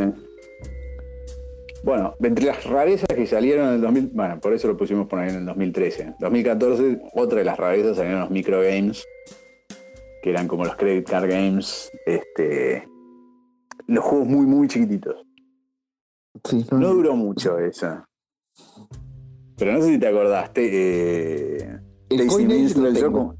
Bueno, 1.85 2.15
de 2.19 2.29
entre 2.29 2.47
las 2.47 2.65
rarezas 2.65 3.07
que 3.15 3.27
salieron 3.27 3.69
en 3.69 3.75
el 3.75 3.81
2000, 3.83 4.11
bueno, 4.15 4.41
por 4.41 4.55
eso 4.55 4.69
lo 4.69 4.77
pusimos 4.77 5.07
por 5.07 5.19
ahí 5.19 5.29
en 5.29 5.37
el 5.37 5.45
2013. 5.47 6.15
2014, 6.19 7.03
otra 7.15 7.39
de 7.41 7.45
las 7.45 7.59
rarezas 7.59 7.97
salieron 7.99 8.21
los 8.21 8.31
microgames, 8.31 9.05
que 10.23 10.31
eran 10.31 10.49
como 10.49 10.65
los 10.65 10.77
credit 10.77 11.07
card 11.07 11.29
games, 11.29 11.91
este, 12.07 12.89
los 13.87 14.03
juegos 14.03 14.27
muy, 14.27 14.47
muy 14.47 14.67
chiquititos. 14.67 15.17
Sí, 16.43 16.65
no- 16.73 16.79
No 16.79 16.95
duró 16.95 17.15
mucho 17.17 17.59
esa. 17.59 18.07
Pero 19.57 19.73
no 19.73 19.83
sé 19.83 19.93
si 19.93 19.99
te 19.99 20.09
acordaste. 20.09 21.59
Eh, 21.61 21.79
el 22.11 22.47
Minstrel, 22.47 22.85
lo 22.85 22.91
yo 22.91 22.95
tengo. 23.07 23.13
como- 23.13 23.35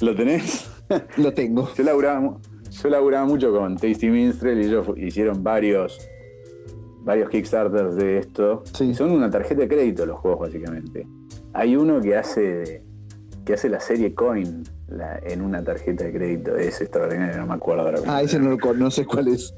¿Lo 0.00 0.14
tenés? 0.14 0.70
Lo 1.16 1.32
tengo. 1.34 1.68
Yo 1.76 1.84
laburaba, 1.84 2.20
mu- 2.20 2.38
yo 2.70 2.88
laburaba 2.88 3.26
mucho 3.26 3.52
con 3.52 3.76
Tasty 3.76 4.08
Minstrel 4.10 4.60
y 4.62 4.66
ellos 4.66 4.86
fu- 4.86 4.96
hicieron 4.96 5.42
varios 5.42 5.98
varios 7.04 7.30
Kickstarters 7.30 7.96
de 7.96 8.18
esto. 8.18 8.62
Sí. 8.74 8.94
Son 8.94 9.10
una 9.10 9.30
tarjeta 9.30 9.62
de 9.62 9.68
crédito 9.68 10.06
los 10.06 10.18
juegos, 10.18 10.40
básicamente. 10.40 11.06
Hay 11.52 11.76
uno 11.76 12.00
que 12.00 12.16
hace 12.16 12.82
que 13.44 13.54
hace 13.54 13.68
la 13.70 13.80
serie 13.80 14.14
Coin 14.14 14.62
la- 14.88 15.18
en 15.22 15.40
una 15.42 15.62
tarjeta 15.64 16.04
de 16.04 16.12
crédito. 16.12 16.56
Es 16.56 16.80
extraordinario, 16.80 17.38
no 17.38 17.46
me 17.46 17.54
acuerdo 17.54 17.82
ahora. 17.84 18.00
Ah, 18.06 18.22
ese 18.22 18.38
no 18.38 18.50
lo 18.50 18.58
conoce 18.58 19.04
cuál 19.06 19.28
es. 19.28 19.54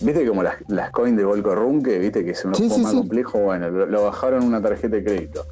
¿Viste 0.00 0.26
como 0.26 0.42
las, 0.42 0.56
las 0.68 0.90
coins 0.90 1.16
de 1.16 1.24
Volco 1.24 1.54
Runke? 1.54 1.98
¿Viste 1.98 2.24
que 2.24 2.32
es 2.32 2.44
un 2.44 2.54
Sí, 2.54 2.62
juego 2.64 2.74
sí, 2.76 2.82
más 2.82 2.92
sí. 2.92 2.98
complejo? 2.98 3.38
Bueno, 3.38 3.70
lo, 3.70 3.86
lo 3.86 4.04
bajaron 4.04 4.44
una 4.44 4.60
tarjeta 4.60 4.96
de 4.96 5.04
crédito. 5.04 5.46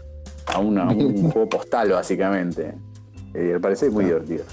A, 0.46 0.58
una- 0.58 0.82
a 0.84 0.88
un 0.92 1.30
juego 1.30 1.48
postal, 1.48 1.90
básicamente. 1.92 2.74
Eh, 3.34 3.52
me 3.54 3.60
parece 3.60 3.88
muy 3.90 4.04
divertido. 4.04 4.44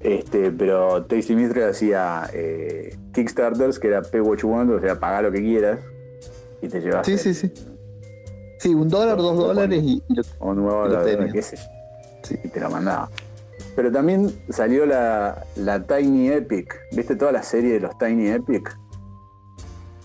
Este, 0.00 0.50
pero 0.50 1.04
Tasty 1.06 1.34
Mistress 1.34 1.76
hacía 1.76 2.28
eh, 2.34 2.94
Kickstarters, 3.14 3.78
que 3.78 3.88
era 3.88 4.02
Pay 4.02 4.20
What 4.20 4.36
You 4.38 4.48
Want, 4.50 4.70
o 4.72 4.80
sea, 4.80 5.00
paga 5.00 5.22
lo 5.22 5.32
que 5.32 5.40
quieras 5.40 5.80
y 6.60 6.68
te 6.68 6.80
llevas 6.80 7.06
Sí, 7.06 7.16
sí, 7.16 7.32
sí. 7.32 7.50
Sí, 8.58 8.74
un 8.74 8.88
dólar, 8.88 9.16
dos 9.16 9.36
dólares 9.36 9.82
y, 9.82 10.02
y 10.08 10.14
lo- 10.14 10.22
un 10.40 10.56
nuevo 10.62 10.84
Lo 10.88 10.98
la- 11.00 11.04
tenía. 11.04 11.32
qué 11.32 11.40
sé 11.42 11.56
yo. 11.56 11.62
Sí. 12.22 12.38
y 12.44 12.48
te 12.48 12.60
lo 12.60 12.70
mandaba. 12.70 13.08
Pero 13.76 13.90
también 13.90 14.30
salió 14.50 14.86
la, 14.86 15.44
la 15.56 15.82
Tiny 15.84 16.28
Epic. 16.28 16.78
¿Viste 16.92 17.16
toda 17.16 17.32
la 17.32 17.42
serie 17.42 17.72
de 17.72 17.80
los 17.80 17.98
Tiny 17.98 18.28
Epic? 18.28 18.76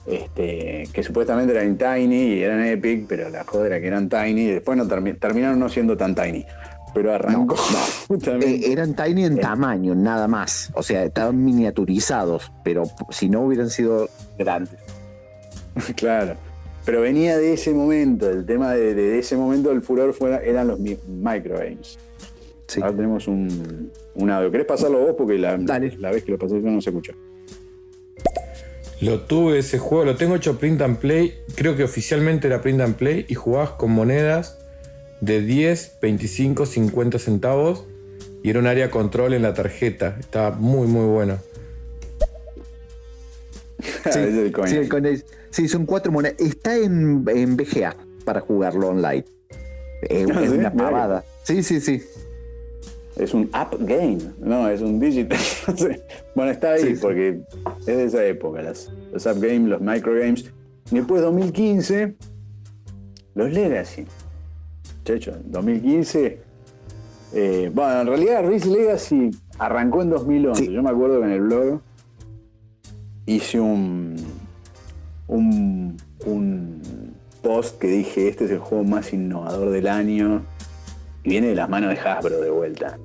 Este, 0.05 0.87
que 0.91 1.03
supuestamente 1.03 1.53
eran 1.55 1.77
Tiny 1.77 2.15
y 2.33 2.41
eran 2.41 2.63
Epic, 2.65 3.05
pero 3.07 3.29
la 3.29 3.43
joda 3.43 3.67
era 3.67 3.79
que 3.79 3.87
eran 3.87 4.09
Tiny 4.09 4.41
y 4.41 4.51
después 4.53 4.77
no 4.77 4.85
termi- 4.85 5.19
terminaron 5.19 5.59
no 5.59 5.69
siendo 5.69 5.95
tan 5.97 6.15
Tiny. 6.15 6.45
Pero 6.95 7.13
arrancó. 7.13 7.55
Eh, 8.41 8.71
eran 8.71 8.95
tiny 8.95 9.25
en 9.25 9.37
Eh. 9.37 9.41
tamaño, 9.41 9.93
nada 9.93 10.27
más. 10.27 10.71
O 10.73 10.81
sea, 10.81 11.03
estaban 11.03 11.45
miniaturizados, 11.45 12.51
pero 12.63 12.85
si 13.11 13.29
no 13.29 13.41
hubieran 13.41 13.69
sido 13.69 14.09
grandes. 14.39 14.73
Claro. 15.95 16.33
Pero 16.85 17.01
venía 17.01 17.37
de 17.37 17.53
ese 17.53 17.71
momento, 17.71 18.27
el 18.27 18.47
tema 18.47 18.73
de, 18.73 18.95
de 18.95 19.19
ese 19.19 19.37
momento 19.37 19.69
del 19.69 19.83
furor 19.83 20.13
fuera, 20.13 20.37
eran 20.41 20.67
los 20.69 20.79
mi- 20.79 20.97
microgames. 21.07 21.99
Sí. 22.69 22.81
Ahora 22.81 22.95
tenemos 22.95 23.27
un, 23.27 23.91
un 24.13 24.29
audio. 24.29 24.51
¿Querés 24.51 24.67
pasarlo 24.67 24.99
vos? 24.99 25.15
Porque 25.17 25.39
la, 25.39 25.57
Dale. 25.57 25.97
la 25.97 26.11
vez 26.11 26.23
que 26.23 26.31
lo 26.31 26.37
pasé 26.37 26.61
yo 26.61 26.69
no 26.69 26.81
se 26.81 26.91
escucha. 26.91 27.13
Lo 29.01 29.21
tuve 29.21 29.57
ese 29.57 29.79
juego, 29.79 30.05
lo 30.05 30.15
tengo 30.15 30.35
hecho 30.35 30.59
print 30.59 30.81
and 30.81 30.97
play. 30.97 31.33
Creo 31.55 31.75
que 31.75 31.83
oficialmente 31.83 32.47
era 32.47 32.61
print 32.61 32.81
and 32.81 32.95
play 32.95 33.25
y 33.27 33.33
jugabas 33.33 33.71
con 33.71 33.91
monedas 33.91 34.59
de 35.19 35.41
10, 35.41 35.97
25, 35.99 36.65
50 36.67 37.17
centavos 37.17 37.85
y 38.43 38.51
era 38.51 38.59
un 38.59 38.67
área 38.67 38.91
control 38.91 39.33
en 39.33 39.41
la 39.41 39.53
tarjeta. 39.55 40.17
Estaba 40.19 40.51
muy, 40.51 40.87
muy 40.87 41.05
bueno. 41.05 41.39
Sí, 44.11 44.19
el 44.19 44.51
coin. 44.51 44.67
sí, 44.67 44.75
el 44.75 44.89
Coin 44.89 45.05
Age. 45.05 45.23
Sí, 45.49 45.67
son 45.67 45.85
cuatro 45.85 46.11
monedas. 46.11 46.39
Está 46.39 46.75
en, 46.77 47.25
en 47.27 47.57
BGA 47.57 47.95
para 48.25 48.41
jugarlo 48.41 48.89
online. 48.89 49.25
Ah, 50.01 50.41
es 50.41 50.51
¿sí? 50.51 50.57
una 50.57 50.71
pavada. 50.71 51.25
Sí, 51.43 51.61
sí, 51.61 51.81
sí. 51.81 52.01
Es 53.19 53.33
un 53.33 53.49
app 53.51 53.75
game, 53.79 54.17
no, 54.39 54.69
es 54.69 54.81
un 54.81 54.99
digital. 54.99 55.37
bueno, 56.35 56.51
está 56.51 56.71
ahí 56.73 56.81
Sí, 56.83 56.95
sí. 56.95 57.01
porque 57.01 57.41
es 57.81 57.85
de 57.85 58.03
esa 58.05 58.25
época, 58.25 58.61
las, 58.61 58.89
los 59.11 59.27
app 59.27 59.37
games, 59.39 59.67
los 59.67 59.81
micro 59.81 60.13
games. 60.13 60.45
Y 60.91 60.95
después 60.95 61.21
2015, 61.21 62.15
los 63.35 63.51
Legacy. 63.51 64.05
Checho, 65.03 65.33
2015. 65.45 66.41
eh, 67.33 67.71
bueno, 67.73 68.01
en 68.01 68.07
realidad 68.07 68.47
Risk 68.47 68.65
Legacy 68.67 69.31
arrancó 69.57 70.01
en 70.01 70.09
2011. 70.11 70.65
Sí. 70.65 70.71
Yo 70.71 70.81
me 70.81 70.89
acuerdo 70.89 71.19
que 71.19 71.25
en 71.25 71.31
el 71.31 71.41
blog 71.41 71.81
hice 73.25 73.59
un, 73.59 74.15
un, 75.27 75.97
un 76.25 76.81
post 77.41 77.77
que 77.79 77.87
dije, 77.87 78.29
este 78.29 78.45
es 78.45 78.51
el 78.51 78.59
juego 78.59 78.83
más 78.85 79.11
innovador 79.13 79.69
del 79.71 79.87
año. 79.87 80.43
Y 81.23 81.31
viene 81.31 81.47
de 81.47 81.55
las 81.55 81.69
manos 81.69 81.89
de 81.93 81.99
Hasbro 81.99 82.39
de 82.39 82.49
vuelta. 82.49 82.97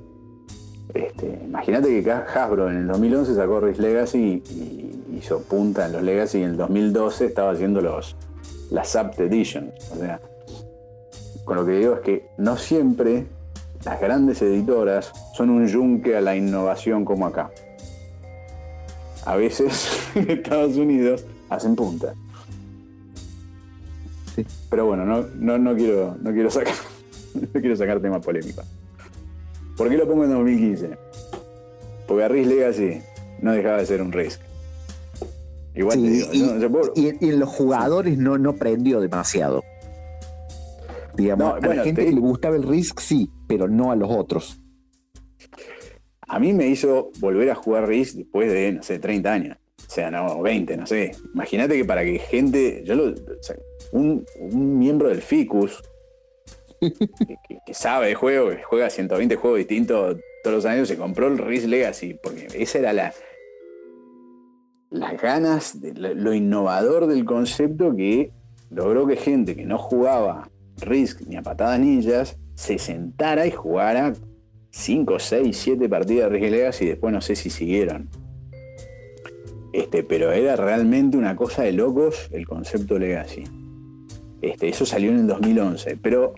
Este, 0.93 1.39
Imagínate 1.43 2.03
que 2.03 2.11
Hasbro 2.11 2.69
en 2.69 2.77
el 2.77 2.87
2011 2.87 3.35
sacó 3.35 3.59
Risk 3.59 3.79
Legacy 3.79 4.43
y, 4.49 4.91
hizo 5.17 5.41
punta 5.43 5.85
en 5.85 5.93
los 5.93 6.03
Legacy 6.03 6.39
y 6.39 6.43
en 6.43 6.51
el 6.51 6.57
2012 6.57 7.25
estaba 7.25 7.51
haciendo 7.51 7.79
los, 7.79 8.15
las 8.69 8.95
Apt 8.95 9.19
Edition. 9.19 9.71
O 9.91 9.95
sea, 9.95 10.19
con 11.45 11.55
lo 11.55 11.65
que 11.65 11.71
digo 11.73 11.93
es 11.95 11.99
que 12.01 12.27
no 12.37 12.57
siempre 12.57 13.25
las 13.85 14.01
grandes 14.01 14.41
editoras 14.41 15.13
son 15.33 15.49
un 15.49 15.67
yunque 15.67 16.17
a 16.17 16.21
la 16.21 16.35
innovación 16.35 17.05
como 17.05 17.25
acá. 17.27 17.51
A 19.25 19.35
veces 19.35 20.11
en 20.15 20.29
Estados 20.29 20.75
Unidos 20.75 21.25
hacen 21.49 21.75
punta. 21.75 22.13
Sí. 24.35 24.45
pero 24.69 24.85
bueno, 24.85 25.05
no, 25.05 25.25
no, 25.35 25.57
no 25.57 25.75
quiero, 25.75 26.17
no 26.19 26.33
quiero 26.33 26.51
sacar, 26.51 26.73
no 27.53 27.61
quiero 27.61 27.75
sacar 27.77 28.01
temas 28.01 28.23
polémicos. 28.25 28.65
¿Por 29.77 29.89
qué 29.89 29.97
lo 29.97 30.07
pongo 30.07 30.23
en 30.23 30.31
2015? 30.31 30.97
Porque 32.07 32.23
a 32.23 32.27
Risk 32.27 32.49
Legacy 32.49 33.01
no 33.41 33.51
dejaba 33.53 33.77
de 33.77 33.85
ser 33.85 34.01
un 34.01 34.11
Risk. 34.11 34.39
Igual 35.75 36.01
te 36.01 36.07
Sí, 36.07 36.09
digo, 36.09 36.29
y, 36.33 36.39
no, 36.41 36.59
yo 36.59 36.71
puedo- 36.71 36.93
y- 36.95 37.25
y 37.25 37.29
en 37.29 37.39
los 37.39 37.49
jugadores 37.49 38.17
no, 38.17 38.37
no 38.37 38.53
prendió 38.55 39.01
demasiado. 39.01 39.63
Digamos, 41.15 41.47
No, 41.47 41.55
a 41.55 41.59
bueno, 41.59 41.75
la 41.75 41.83
gente 41.83 42.01
te- 42.03 42.09
que 42.09 42.13
le 42.15 42.21
gustaba 42.21 42.55
el 42.55 42.63
Risk 42.63 42.99
sí, 42.99 43.29
pero 43.47 43.67
no 43.67 43.91
a 43.91 43.95
los 43.95 44.09
otros. 44.09 44.59
a 46.27 46.39
mí 46.39 46.53
me 46.53 46.67
hizo 46.67 47.11
volver 47.19 47.49
a 47.51 47.55
jugar 47.55 47.87
Risk 47.87 48.15
después 48.15 48.51
de, 48.51 48.71
no 48.73 48.83
sé, 48.83 48.99
30 48.99 49.31
años. 49.33 49.57
O 49.87 49.91
sea, 49.91 50.09
no, 50.09 50.41
20, 50.41 50.75
no 50.75 50.87
sé. 50.87 51.11
Imagínate 51.33 51.77
que 51.77 51.85
para 51.85 52.03
que 52.03 52.17
gente, 52.19 52.81
yo 52.85 52.95
lo, 52.95 53.09
o 53.11 53.15
sea, 53.41 53.55
un, 53.91 54.25
un 54.39 54.79
miembro 54.79 55.07
del 55.09 55.21
FICUS, 55.21 55.83
que, 56.79 57.73
sabe 57.73 58.07
de 58.07 58.15
juego, 58.15 58.49
que 58.49 58.63
juega 58.63 58.89
120 58.89 59.35
juegos 59.35 59.59
distintos 59.59 60.17
todos 60.43 60.55
los 60.55 60.65
años, 60.65 60.87
se 60.87 60.97
compró 60.97 61.27
el 61.27 61.37
Risk 61.37 61.67
Legacy, 61.67 62.19
porque 62.21 62.47
esa 62.53 62.79
era 62.79 62.93
la 62.93 63.13
las 64.91 65.21
ganas, 65.21 65.81
de 65.81 65.93
lo, 65.93 66.13
lo 66.13 66.33
innovador 66.33 67.07
del 67.07 67.25
concepto 67.25 67.95
que 67.95 68.31
logró 68.69 69.05
que 69.07 69.17
gente 69.17 69.55
que 69.55 69.65
no 69.65 69.77
jugaba 69.77 70.49
Risk 70.77 71.21
ni 71.27 71.35
a 71.35 71.41
patadas 71.41 71.79
ninjas 71.79 72.37
se 72.55 72.77
sentara 72.77 73.45
y 73.45 73.51
jugara 73.51 74.13
5, 74.71 75.19
6, 75.19 75.57
7 75.57 75.89
partidas 75.89 76.29
de 76.29 76.37
Risk 76.37 76.51
Legacy 76.51 76.85
y 76.85 76.87
después 76.89 77.13
no 77.13 77.21
sé 77.21 77.35
si 77.35 77.49
siguieron. 77.49 78.09
Este, 79.73 80.03
pero 80.03 80.31
era 80.31 80.55
realmente 80.55 81.17
una 81.17 81.35
cosa 81.35 81.63
de 81.63 81.73
locos 81.73 82.29
el 82.31 82.47
concepto 82.47 82.97
Legacy. 82.97 83.43
Este, 84.41 84.69
eso 84.69 84.85
salió 84.85 85.11
en 85.11 85.19
el 85.19 85.27
2011, 85.27 85.97
pero 86.01 86.33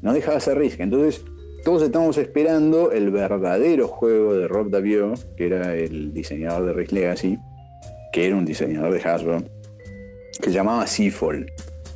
no 0.00 0.12
dejaba 0.12 0.36
de 0.36 0.40
ser 0.40 0.58
Risk. 0.58 0.80
Entonces, 0.80 1.24
todos 1.64 1.82
estamos 1.82 2.18
esperando 2.18 2.92
el 2.92 3.10
verdadero 3.10 3.88
juego 3.88 4.34
de 4.34 4.48
Rob 4.48 4.70
Davio, 4.70 5.14
que 5.36 5.46
era 5.46 5.74
el 5.74 6.12
diseñador 6.12 6.66
de 6.66 6.72
Risk 6.72 6.92
Legacy, 6.92 7.38
que 8.12 8.26
era 8.26 8.36
un 8.36 8.44
diseñador 8.44 8.92
de 8.92 9.00
Hasbro, 9.00 9.42
que 10.40 10.50
se 10.50 10.52
llamaba 10.52 10.86
Seafall, 10.86 11.46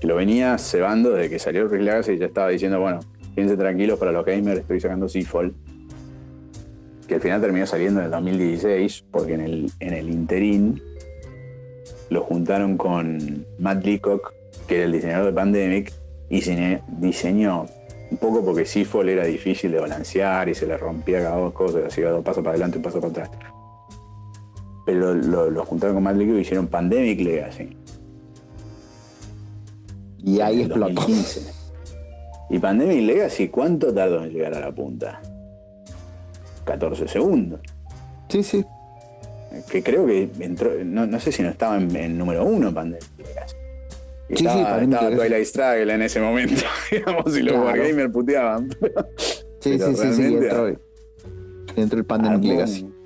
que 0.01 0.07
lo 0.07 0.17
venía 0.17 0.57
cebando 0.59 1.11
desde 1.11 1.31
que 1.31 1.39
salió 1.39 1.69
Risk 1.69 1.83
Legacy 1.83 2.13
y 2.13 2.19
ya 2.19 2.27
estaba 2.27 2.49
diciendo, 2.49 2.81
bueno, 2.81 3.01
quédense 3.35 3.57
tranquilos 3.57 3.99
para 3.99 4.13
los 4.13 4.25
gamers, 4.25 4.61
estoy 4.61 4.81
sacando 4.81 5.09
Seafall 5.09 5.55
que 7.07 7.15
al 7.15 7.21
final 7.21 7.41
terminó 7.41 7.67
saliendo 7.67 8.01
en 8.01 8.07
el 8.07 8.13
2016, 8.13 9.05
porque 9.11 9.35
en 9.35 9.41
el, 9.41 9.71
en 9.81 9.95
el 9.95 10.11
interín 10.11 10.83
lo 12.11 12.23
juntaron 12.23 12.77
con 12.77 13.47
Matt 13.59 13.85
Leacock, 13.85 14.33
que 14.67 14.77
era 14.77 14.85
el 14.87 14.93
diseñador 14.93 15.27
de 15.27 15.33
Pandemic, 15.33 15.93
y 16.29 16.41
diseñó 16.99 17.67
un 18.11 18.19
poco 18.19 18.45
porque 18.45 18.65
Seafall 18.65 19.09
era 19.09 19.25
difícil 19.25 19.73
de 19.73 19.81
balancear 19.81 20.49
y 20.49 20.55
se 20.55 20.67
le 20.67 20.77
rompía 20.77 21.21
cada 21.23 21.37
dos 21.37 21.53
cosas, 21.53 21.85
así 21.87 22.01
dos 22.03 22.25
pasos 22.25 22.43
para 22.43 22.51
adelante, 22.51 22.79
un 22.79 22.83
paso 22.83 23.01
para 23.01 23.11
atrás. 23.11 23.31
Pero 24.85 25.15
lo, 25.15 25.51
lo 25.51 25.65
juntaron 25.65 26.03
con 26.03 26.19
Leacock 26.19 26.37
y 26.37 26.41
hicieron 26.41 26.69
Pandemic 26.69 27.21
Legacy. 27.21 27.77
Y 30.25 30.41
ahí 30.41 30.61
en 30.61 30.67
explotó. 30.67 30.95
2015. 30.95 31.53
Y 32.51 32.59
Pandemic 32.61 33.03
Legacy, 33.03 33.49
¿cuánto 33.49 33.93
tardó 33.93 34.23
en 34.23 34.31
llegar 34.31 34.55
a 34.55 34.61
la 34.61 34.73
punta? 34.73 35.21
14 36.65 37.09
segundos. 37.09 37.61
Sí, 38.29 38.43
sí. 38.43 38.65
que 39.71 39.83
creo 39.83 40.07
que 40.07 40.29
entró, 40.41 40.73
no, 40.85 41.07
no 41.07 41.19
sé 41.19 41.33
si 41.33 41.43
no 41.43 41.49
estaba 41.49 41.77
en, 41.77 41.95
en 41.97 42.19
número 42.19 42.45
uno 42.45 42.73
Pandemic 42.73 43.09
Legacy. 43.19 43.57
Y 44.29 44.37
Sí, 44.37 44.39
sí, 44.39 44.47
estaba, 44.47 44.65
Pandemic 44.71 44.93
estaba 44.95 45.11
Legacy. 45.11 45.29
Twilight 45.29 45.47
Struggle 45.47 45.95
en 45.95 46.03
ese 46.03 46.21
momento, 46.21 46.63
digamos, 46.91 47.37
y 47.39 47.43
los 47.43 47.53
Claro. 47.55 47.67
Wargamers 47.67 48.13
puteaban. 48.13 48.71
Sí, 49.61 49.77
Pero 49.79 49.95
sí, 49.95 49.97
sí, 49.97 50.13
sí. 50.15 50.35
Entró, 50.35 50.69
entró 51.77 51.99
el 51.99 52.05
Pandemic 52.05 52.39
Armó 52.39 52.49
Legacy. 52.53 52.83
un- 52.85 52.97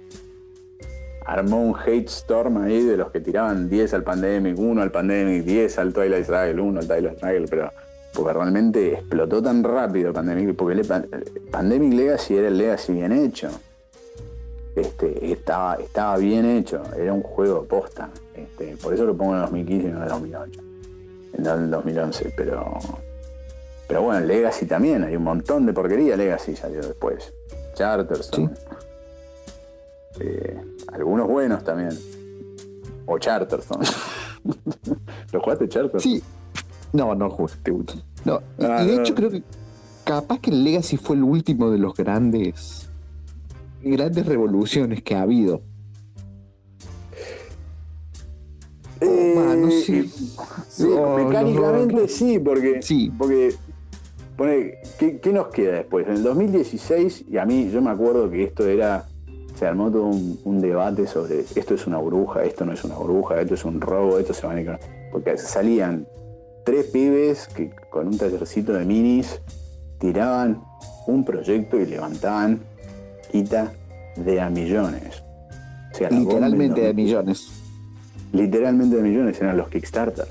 Armó 1.26 1.62
un 1.62 1.76
hate 1.78 2.09
storm 2.09 2.56
ahí 2.59 2.82
de 2.82 2.97
los 2.97 3.10
que 3.12 3.20
tiraban 3.20 3.68
10 3.68 3.94
al 3.94 4.02
Pandemic, 4.02 4.59
1 4.59 4.82
al 4.82 4.90
Pandemic, 4.90 5.44
10 5.44 5.78
al 5.78 5.92
Twilight 5.92 6.24
Struggle, 6.24 6.60
1 6.60 6.80
al 6.80 6.86
Twilight 6.88 7.16
Struggle, 7.18 7.47
pero 7.48 7.70
porque 8.14 8.32
realmente 8.32 8.94
explotó 8.94 9.40
tan 9.40 9.62
rápido 9.62 10.12
Pandemic, 10.12 10.56
porque 10.56 10.74
le- 10.74 10.84
Pandemic 11.51 11.92
Legacy 11.92 12.36
era 12.36 12.48
el 12.48 12.59
Legacy 12.59 12.92
bien 12.94 13.12
hecho. 13.12 13.48
Este, 14.74 15.30
estaba, 15.32 15.74
estaba 15.76 16.16
bien 16.16 16.47
hecho, 16.47 16.82
era 16.98 17.12
un 17.12 17.22
juego 17.22 17.64
posta. 17.64 18.09
Este, 18.34 18.76
por 18.82 18.94
eso 18.94 19.05
lo 19.05 19.16
pongo 19.16 19.34
en 19.34 19.40
2015 19.42 19.88
y 19.88 19.90
no 19.92 20.02
en 20.02 20.09
2008. 20.09 20.60
En 21.46 21.64
el 21.64 21.70
2011, 21.70 22.32
pero. 22.36 22.78
Pero 23.88 24.02
bueno, 24.02 24.24
Legacy 24.24 24.66
también, 24.66 25.02
hay 25.04 25.16
un 25.16 25.24
montón 25.24 25.66
de 25.66 25.72
porquería 25.72 26.16
Legacy 26.16 26.54
salió 26.54 26.80
después. 26.80 27.32
Charterstone. 27.74 28.50
Eh, 30.20 30.60
algunos 30.92 31.26
buenos 31.28 31.64
también. 31.64 31.90
O 33.06 33.18
Charterstone. 33.18 33.86
¿Lo 35.32 35.40
jugaste 35.40 35.68
Charterstone? 35.68 36.18
Sí. 36.18 36.22
No, 36.92 37.14
no 37.14 37.30
jugué. 37.30 37.52
No, 38.24 38.40
y, 38.58 38.64
Ah, 38.64 38.82
y 38.82 38.86
de 38.88 38.96
no. 38.96 39.02
hecho 39.02 39.14
creo 39.14 39.30
que 39.30 39.42
capaz 40.04 40.40
que 40.40 40.50
el 40.50 40.62
Legacy 40.64 40.96
fue 40.96 41.16
el 41.16 41.22
último 41.22 41.70
de 41.70 41.78
los 41.78 41.94
grandes 41.94 42.88
grandes 43.82 44.26
revoluciones 44.26 45.02
que 45.02 45.14
ha 45.14 45.22
habido. 45.22 45.62
Eh, 49.39 49.82
sí. 49.85 50.02
sí, 50.69 50.85
Oh, 50.89 51.16
mecánicamente 51.16 51.94
no, 51.94 52.02
no. 52.02 52.09
sí, 52.09 52.39
porque, 52.39 52.82
Sí. 52.82 53.12
porque 53.16 53.55
pone, 54.36 54.78
¿qué, 54.98 55.19
qué 55.20 55.32
nos 55.32 55.48
queda 55.48 55.74
después? 55.77 56.07
En 56.07 56.15
el 56.15 56.23
2016, 56.23 57.24
y 57.31 57.39
a 57.39 57.44
mí 57.44 57.70
yo 57.70 57.81
me 57.82 57.90
acuerdo 57.90 58.31
que 58.31 58.44
esto 58.44 58.66
era, 58.66 59.07
se 59.55 59.66
armó 59.66 59.90
todo 59.90 60.05
un, 60.05 60.39
un 60.44 60.61
debate 60.61 61.07
sobre 61.07 61.40
esto 61.40 61.74
es 61.74 61.86
una 61.86 61.98
bruja, 61.98 62.44
esto 62.44 62.65
no 62.65 62.73
es 62.73 62.82
una 62.85 62.97
bruja, 62.97 63.40
esto 63.40 63.55
es 63.55 63.65
un 63.65 63.81
robo, 63.81 64.19
esto 64.19 64.32
se 64.35 64.47
van 64.47 64.57
a 64.57 64.61
ir 64.61 64.66
con-". 64.66 64.78
Porque 65.12 65.36
salían 65.39 66.07
tres 66.65 66.86
pibes 66.86 67.47
que 67.48 67.70
con 67.90 68.07
un 68.09 68.16
tallercito 68.19 68.73
de 68.73 68.85
minis 68.85 69.40
tiraban 69.98 70.62
un 71.07 71.24
proyecto 71.24 71.78
y 71.78 71.86
levantaban 71.86 72.61
quita 73.31 73.73
de 74.16 74.40
a 74.40 74.48
millones. 74.51 75.23
O 75.93 75.97
sea, 75.97 76.09
Literalmente 76.11 76.81
de 76.81 76.86
2000 76.89 77.05
millones. 77.05 77.48
Literalmente 78.32 78.97
de 78.97 79.02
millones 79.02 79.40
eran 79.40 79.57
los 79.57 79.69
Kickstarter. 79.69 80.27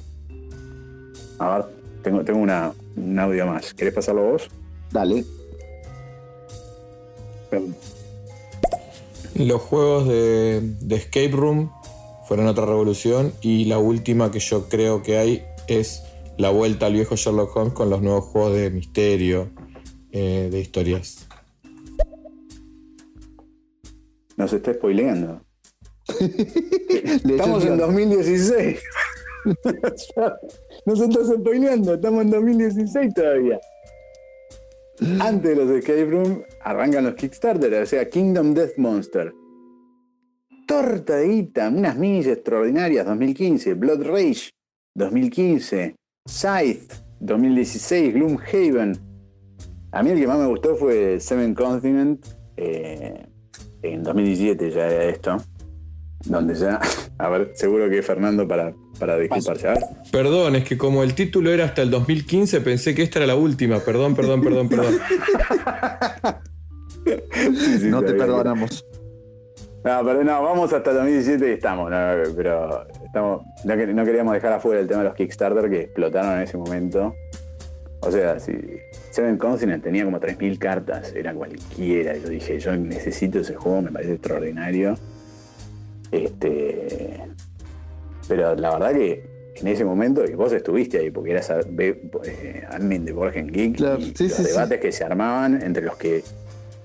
A 1.39 1.57
ver, 1.57 1.65
tengo, 2.03 2.23
tengo 2.23 2.39
una, 2.39 2.73
un 2.95 3.19
audio 3.19 3.45
más. 3.47 3.73
¿Querés 3.73 3.93
pasarlo 3.93 4.31
vos? 4.31 4.49
Dale. 4.91 5.25
Los 9.35 9.61
juegos 9.61 10.07
de, 10.07 10.61
de 10.81 10.95
Escape 10.95 11.31
Room 11.31 11.71
fueron 12.27 12.47
otra 12.47 12.65
revolución 12.65 13.33
y 13.41 13.65
la 13.65 13.79
última 13.79 14.31
que 14.31 14.39
yo 14.39 14.69
creo 14.69 15.01
que 15.01 15.17
hay 15.17 15.43
es 15.67 16.03
la 16.37 16.49
vuelta 16.49 16.85
al 16.85 16.93
viejo 16.93 17.15
Sherlock 17.15 17.55
Holmes 17.55 17.73
con 17.73 17.89
los 17.89 18.01
nuevos 18.01 18.25
juegos 18.25 18.53
de 18.53 18.69
misterio, 18.69 19.49
eh, 20.11 20.49
de 20.51 20.59
historias. 20.59 21.27
Nos 24.37 24.53
está 24.53 24.73
spoileando. 24.73 25.41
Estamos 27.29 27.65
en 27.65 27.77
2016. 27.77 28.81
Nos 30.85 30.99
estás 30.99 31.27
spoileando. 31.27 31.93
Estamos 31.93 32.21
en 32.23 32.31
2016 32.31 33.13
todavía. 33.13 33.59
Antes 35.19 35.55
de 35.55 35.55
los 35.55 35.69
Escape 35.71 36.05
Room 36.05 36.43
arrancan 36.61 37.05
los 37.05 37.15
Kickstarter, 37.15 37.73
o 37.73 37.85
sea, 37.85 38.09
Kingdom 38.09 38.53
Death 38.53 38.77
Monster. 38.77 39.33
Torta 40.67 41.15
de 41.15 41.27
guita, 41.27 41.69
unas 41.69 41.97
minis 41.97 42.27
extraordinarias 42.27 43.05
2015, 43.05 43.73
Blood 43.75 44.03
Rage 44.03 44.49
2015, 44.95 45.95
Scythe 46.27 46.95
2016, 47.21 48.13
Gloomhaven. 48.13 48.97
A 49.91 50.03
mí 50.03 50.11
el 50.11 50.19
que 50.19 50.27
más 50.27 50.37
me 50.37 50.47
gustó 50.47 50.75
fue 50.75 51.19
Seven 51.19 51.55
Continent 51.55 52.25
eh, 52.57 53.25
en 53.81 54.03
2017 54.03 54.69
ya 54.69 54.87
era 54.87 55.05
esto. 55.05 55.37
Donde 56.25 56.55
ya, 56.55 56.79
a 57.17 57.29
ver, 57.29 57.51
seguro 57.53 57.89
que 57.89 58.01
Fernando 58.01 58.47
para, 58.47 58.73
para 58.99 59.17
disculparse. 59.17 59.67
A 59.67 59.73
ver. 59.73 59.83
Perdón, 60.11 60.55
es 60.55 60.63
que 60.65 60.77
como 60.77 61.03
el 61.03 61.13
título 61.13 61.51
era 61.51 61.65
hasta 61.65 61.81
el 61.81 61.89
2015, 61.91 62.61
pensé 62.61 62.93
que 62.93 63.03
esta 63.03 63.19
era 63.19 63.27
la 63.27 63.35
última. 63.35 63.79
Perdón, 63.79 64.15
perdón, 64.15 64.41
perdón, 64.41 64.69
perdón. 64.69 64.99
Sí, 67.55 67.79
sí, 67.79 67.87
no 67.89 68.03
te 68.03 68.13
perdonamos. 68.13 68.85
No, 69.83 70.03
pero 70.03 70.23
no, 70.23 70.43
vamos 70.43 70.73
hasta 70.73 70.93
2017 70.93 71.49
y 71.49 71.53
estamos, 71.53 71.89
no, 71.89 71.97
pero 72.35 72.85
estamos, 73.03 73.43
no 73.63 74.05
queríamos 74.05 74.33
dejar 74.33 74.53
afuera 74.53 74.81
el 74.81 74.87
tema 74.87 74.99
de 74.99 75.05
los 75.05 75.15
Kickstarter 75.15 75.69
que 75.69 75.81
explotaron 75.83 76.33
en 76.33 76.41
ese 76.41 76.57
momento. 76.57 77.15
O 78.01 78.11
sea, 78.11 78.39
si 78.39 78.53
Seven 79.11 79.37
Continent 79.37 79.83
tenía 79.83 80.05
como 80.05 80.19
3.000 80.19 80.57
cartas, 80.57 81.13
era 81.15 81.33
cualquiera. 81.33 82.15
Yo 82.17 82.29
dije, 82.29 82.59
yo 82.59 82.75
necesito 82.75 83.39
ese 83.39 83.55
juego, 83.55 83.81
me 83.83 83.91
parece 83.91 84.13
extraordinario. 84.13 84.97
Este, 86.11 87.21
pero 88.27 88.55
la 88.55 88.71
verdad 88.71 88.93
que 88.93 89.23
en 89.55 89.67
ese 89.67 89.83
momento, 89.83 90.23
y 90.25 90.33
vos 90.35 90.53
estuviste 90.53 90.99
ahí, 90.99 91.11
porque 91.11 91.31
eras 91.31 91.51
eh, 91.77 92.63
admin 92.69 93.03
de 93.05 93.11
Borgen 93.11 93.47
Geek, 93.47 93.77
Claro, 93.77 93.99
y 93.99 94.13
sí, 94.15 94.27
los 94.27 94.33
sí, 94.37 94.43
sí. 94.43 94.49
debates 94.51 94.79
que 94.79 94.91
se 94.91 95.03
armaban 95.03 95.61
entre 95.61 95.83
los 95.83 95.97
que 95.97 96.23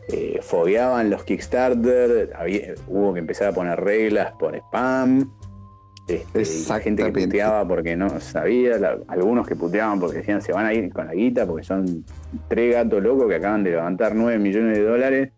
eh, 0.08 0.38
fogueaban 0.42 1.08
los 1.08 1.24
Kickstarter, 1.24 2.32
había- 2.36 2.74
hubo 2.88 3.14
que 3.14 3.20
empezar 3.20 3.48
a 3.48 3.52
poner 3.52 3.80
reglas 3.80 4.32
por 4.38 4.54
spam, 4.56 5.30
este, 6.06 6.44
la 6.68 6.80
gente 6.80 7.02
que 7.04 7.12
puteaba 7.24 7.66
porque 7.66 7.96
no 7.96 8.20
sabía, 8.20 8.76
la- 8.78 8.98
algunos 9.08 9.46
que 9.48 9.56
puteaban 9.56 9.98
porque 10.00 10.18
decían 10.18 10.42
se 10.42 10.52
van 10.52 10.66
a 10.66 10.74
ir 10.74 10.92
con 10.92 11.06
la 11.06 11.14
guita 11.14 11.46
porque 11.46 11.64
son 11.64 12.04
tres 12.48 12.74
gatos 12.74 13.02
locos 13.02 13.28
que 13.28 13.36
acaban 13.36 13.64
de 13.64 13.70
levantar 13.70 14.14
9 14.14 14.38
millones 14.38 14.76
de 14.76 14.84
dólares. 14.84 15.30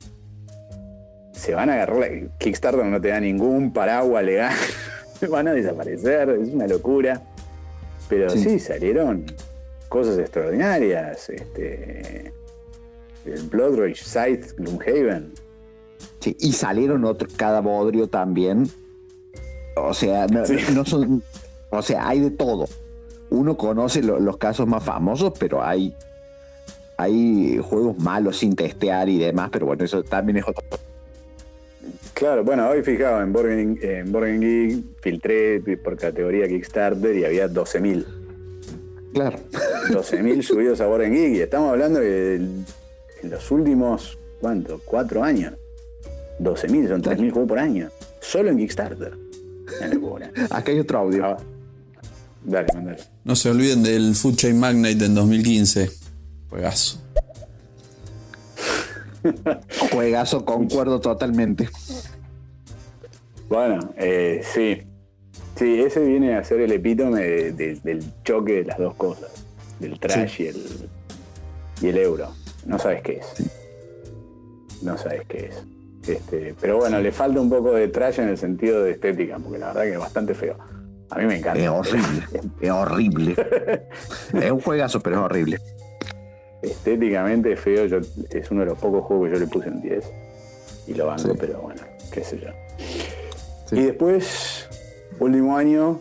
Se 1.37 1.55
van 1.55 1.71
a 1.71 1.75
agarrar 1.75 1.99
la 1.99 2.29
Kickstarter 2.39 2.85
no 2.85 3.01
te 3.01 3.09
da 3.09 3.21
ningún 3.21 3.73
paraguas 3.73 4.25
legal, 4.25 4.55
van 5.31 5.49
a 5.49 5.53
desaparecer, 5.53 6.31
es 6.31 6.49
una 6.49 6.67
locura. 6.67 7.23
Pero 8.09 8.31
sí, 8.31 8.39
Sí. 8.43 8.59
salieron 8.61 9.25
cosas 9.89 10.19
extraordinarias. 10.19 11.29
Este, 11.29 12.33
el 13.25 13.43
Blood 13.51 13.79
Rage, 13.81 13.97
Scythe, 13.97 14.55
Gloomhaven. 14.57 15.33
Sí, 16.21 16.37
y 16.41 16.53
salieron 16.53 17.05
otros, 17.05 17.35
cada 17.35 17.61
bodrio 17.61 18.07
también. 18.09 18.69
O 19.77 19.93
sea, 19.93 20.27
no, 20.29 20.47
Sí. 20.47 20.57
no 20.73 20.85
son. 20.85 21.23
O 21.71 21.83
sea, 21.83 22.09
hay 22.09 22.21
de 22.21 22.31
todo. 22.31 22.67
Uno 23.31 23.57
conoce 23.57 24.03
lo- 24.03 24.21
los 24.21 24.37
casos 24.39 24.67
más 24.69 24.83
famosos, 24.85 25.33
pero 25.39 25.63
hay. 25.63 25.95
Hay 26.97 27.59
juegos 27.63 27.99
malos 27.99 28.39
sin 28.39 28.55
testear 28.57 29.09
y 29.09 29.19
demás, 29.19 29.51
pero 29.53 29.67
bueno, 29.67 29.85
eso 29.85 30.03
también 30.03 30.39
es 30.39 30.45
otro. 30.49 30.63
Claro, 32.15 32.45
bueno, 32.45 32.69
hoy 32.69 32.83
fijado 32.83 33.23
en 33.23 33.33
Borgen, 33.33 33.79
en 33.83 34.11
Borgen 34.11 34.41
Geek, 34.41 34.85
filtré 35.01 35.61
por 35.77 35.97
categoría 35.97 36.49
Kickstarter 36.49 37.17
y 37.17 37.25
había 37.25 37.49
12.000. 37.49 38.05
Claro. 39.13 39.39
12.000 39.91 40.43
subidos 40.43 40.81
a 40.81 40.87
Borgen 40.87 41.13
Geek 41.13 41.35
y 41.35 41.41
estamos 41.41 41.71
hablando 41.71 42.01
de 42.01 42.37
en 42.37 43.31
los 43.31 43.51
últimos, 43.51 44.19
¿cuánto? 44.41 44.81
Cuatro 44.85 45.23
años. 45.23 45.55
12.000, 46.41 46.89
son 46.89 47.03
3.000 47.03 47.31
juegos 47.31 47.49
por 47.49 47.59
año. 47.59 47.91
Solo 48.21 48.51
en 48.51 48.59
Kickstarter. 48.59 49.17
Una 49.79 49.95
locura. 49.95 50.31
Acá 50.51 50.73
hay 50.73 50.81
otro 50.81 50.99
audio. 50.99 51.25
Ah, 51.25 51.37
dale, 52.45 52.69
mandale. 52.75 53.03
No 53.25 53.35
se 53.37 53.51
olviden 53.51 53.83
del 53.83 54.15
Food 54.15 54.37
Chain 54.37 54.59
Magnate 54.59 55.05
en 55.05 55.15
2015. 55.15 55.91
Juegazo. 56.51 57.01
Juegazo, 59.93 60.45
concuerdo 60.45 61.01
totalmente. 61.01 61.69
Bueno, 63.49 63.93
eh, 63.97 64.43
sí. 64.45 64.83
Sí, 65.57 65.81
ese 65.81 66.01
viene 66.01 66.35
a 66.37 66.45
ser 66.45 66.61
el 66.61 66.73
epítome 66.73 67.23
de- 67.23 67.53
de- 67.53 67.75
del 67.83 68.05
choque 68.25 68.55
de 68.55 68.65
las 68.65 68.79
dos 68.79 68.95
cosas. 68.95 69.31
Del 69.81 69.99
trash 69.99 70.41
y, 70.43 70.47
el, 70.49 70.89
y 71.81 71.89
el 71.89 71.97
euro. 71.99 72.29
No 72.67 72.79
sabes 72.79 73.03
qué 73.03 73.19
es. 73.19 73.27
No 74.83 74.99
sabes 74.99 75.23
qué 75.29 75.47
es. 75.47 75.63
Este, 76.09 76.55
pero 76.61 76.77
bueno, 76.79 77.01
le 77.01 77.11
falta 77.11 77.41
un 77.41 77.49
poco 77.51 77.73
de 77.73 77.89
trash 77.89 78.21
en 78.21 78.29
el 78.29 78.39
sentido 78.39 78.83
de 78.85 78.93
estética, 78.93 79.39
porque 79.39 79.59
la 79.59 79.69
verdad 79.69 79.83
que 79.83 79.93
es 79.93 79.99
bastante 79.99 80.35
feo. 80.35 80.57
A 81.11 81.19
mí 81.19 81.25
me 81.27 81.37
encanta. 81.39 81.61
Es 81.61 81.69
horrible. 81.69 82.23
Es 82.61 82.71
horrible. 82.71 83.35
es 84.35 84.51
un 84.51 84.61
juegazo, 84.61 85.01
pero 85.01 85.17
es 85.17 85.23
horrible. 85.23 85.59
Estéticamente 86.71 87.53
es 87.53 87.61
feo. 87.61 87.87
Yo, 87.87 87.99
es 88.31 88.51
uno 88.51 88.61
de 88.61 88.67
los 88.67 88.79
pocos 88.79 89.05
juegos 89.05 89.29
que 89.29 89.35
yo 89.35 89.41
le 89.41 89.47
puse 89.47 89.69
en 89.69 89.81
10. 89.81 90.05
Y 90.89 90.95
lo 90.95 91.07
banco, 91.07 91.23
Sí. 91.33 91.37
pero 91.39 91.61
bueno, 91.61 91.81
qué 92.13 92.23
sé 92.25 92.39
yo. 92.39 92.49
Sí. 93.67 93.77
Y 93.79 93.83
después, 93.85 94.69
último 95.19 95.57
año, 95.57 95.99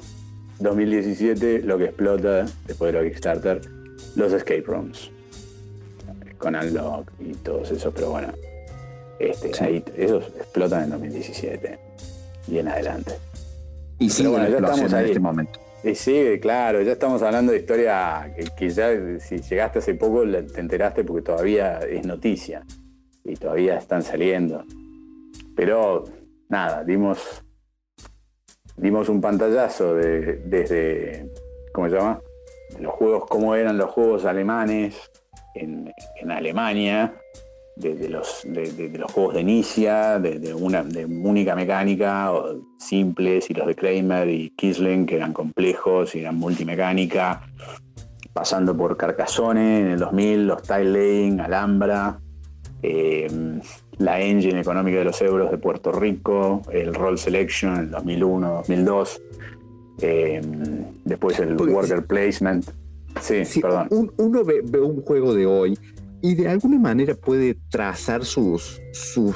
2017, 0.59 1.59
lo 1.63 1.77
que 1.77 1.85
explota, 1.85 2.45
después 2.67 2.93
de 2.93 2.99
lo 2.99 3.07
Kickstarter, 3.07 3.61
los 4.15 4.31
escape 4.33 4.63
rooms. 4.65 5.11
Con 6.37 6.55
Unlock 6.55 7.11
y 7.19 7.33
todos 7.35 7.71
esos, 7.71 7.93
pero 7.93 8.11
bueno. 8.11 8.33
Este, 9.19 9.51
ahí, 9.63 9.83
esos 9.95 10.25
explotan 10.37 10.83
en 10.83 10.89
2017 10.91 11.79
y 12.47 12.57
en 12.59 12.67
adelante. 12.67 13.13
Y 13.97 14.09
sigue 14.09 14.27
bueno, 14.29 14.49
ya 14.49 14.57
estamos 14.57 14.91
en 14.93 14.99
este 15.05 15.19
momento. 15.19 15.59
Sí, 15.93 16.39
claro, 16.41 16.81
ya 16.81 16.93
estamos 16.93 17.21
hablando 17.21 17.51
de 17.51 17.59
historia 17.59 18.33
que, 18.35 18.45
que 18.57 18.69
ya 18.69 18.89
si 19.19 19.37
llegaste 19.37 19.79
hace 19.79 19.93
poco 19.93 20.23
te 20.23 20.59
enteraste 20.59 21.03
porque 21.03 21.21
todavía 21.21 21.79
es 21.79 22.05
noticia 22.05 22.63
y 23.23 23.35
todavía 23.35 23.77
están 23.77 24.01
saliendo. 24.01 24.63
Pero 25.55 26.05
nada, 26.49 26.83
dimos 26.83 27.43
dimos 28.77 29.09
un 29.09 29.21
pantallazo 29.21 29.95
de, 29.95 30.37
desde, 30.45 31.31
¿cómo 31.71 31.89
se 31.89 31.95
llama? 31.95 32.19
Los 32.79 32.93
juegos, 32.93 33.25
cómo 33.29 33.55
eran 33.55 33.77
los 33.77 33.91
juegos 33.91 34.25
alemanes 34.25 35.11
en, 35.53 35.93
en 36.19 36.31
Alemania, 36.31 37.13
de, 37.75 37.95
de 37.95 38.09
los, 38.09 38.41
de, 38.45 38.89
los 38.97 39.11
juegos 39.11 39.33
de 39.35 39.41
Inicia, 39.41 40.19
de, 40.19 40.53
una 40.53 40.83
de 40.83 41.05
única 41.05 41.55
mecánica, 41.55 42.31
o 42.31 42.61
simples, 42.77 43.49
y 43.49 43.53
los 43.53 43.67
de 43.67 43.75
Kramer 43.75 44.29
y 44.29 44.51
Kisling, 44.51 45.05
que 45.05 45.17
eran 45.17 45.33
complejos 45.33 46.15
y 46.15 46.19
eran 46.19 46.37
multimecánica, 46.37 47.41
pasando 48.33 48.75
por 48.75 48.95
Carcassonne 48.97 49.81
en 49.81 49.87
el 49.87 49.99
2000, 49.99 50.47
los 50.47 50.61
Tile 50.63 50.85
Laying, 50.85 51.39
Alhambra, 51.41 52.19
eh, 52.81 53.27
la 53.97 54.19
engine 54.21 54.59
económica 54.59 54.97
de 54.99 55.05
los 55.05 55.21
euros 55.21 55.51
de 55.51 55.57
Puerto 55.57 55.91
Rico, 55.91 56.61
el 56.71 56.93
Roll 56.93 57.17
Selection 57.17 57.73
en 57.75 57.79
el 57.81 57.91
2001, 57.91 58.53
2002, 58.53 59.21
eh, 60.01 60.41
después 61.03 61.39
el 61.39 61.55
Porque- 61.55 61.73
Worker 61.73 62.05
Placement. 62.05 62.65
Sí, 63.21 63.45
Sí, 63.45 63.61
perdón. 63.61 63.87
un- 63.91 64.11
uno 64.17 64.43
ve, 64.43 64.59
ve 64.63 64.81
un 64.81 65.01
juego 65.01 65.33
de 65.33 65.45
hoy 65.45 65.79
y 66.25 66.33
de 66.35 66.47
alguna 66.49 66.79
manera 66.79 67.13
puede 67.15 67.55
trazar 67.69 68.25
sus, 68.25 68.81
sus 68.93 69.35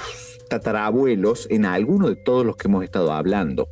tatarabuelos 0.49 1.45
en 1.52 1.66
alguno 1.66 2.10
de 2.10 2.16
todos 2.16 2.44
los 2.45 2.56
que 2.57 2.68
hemos 2.68 2.84
estado 2.84 3.11
hablando. 3.11 3.68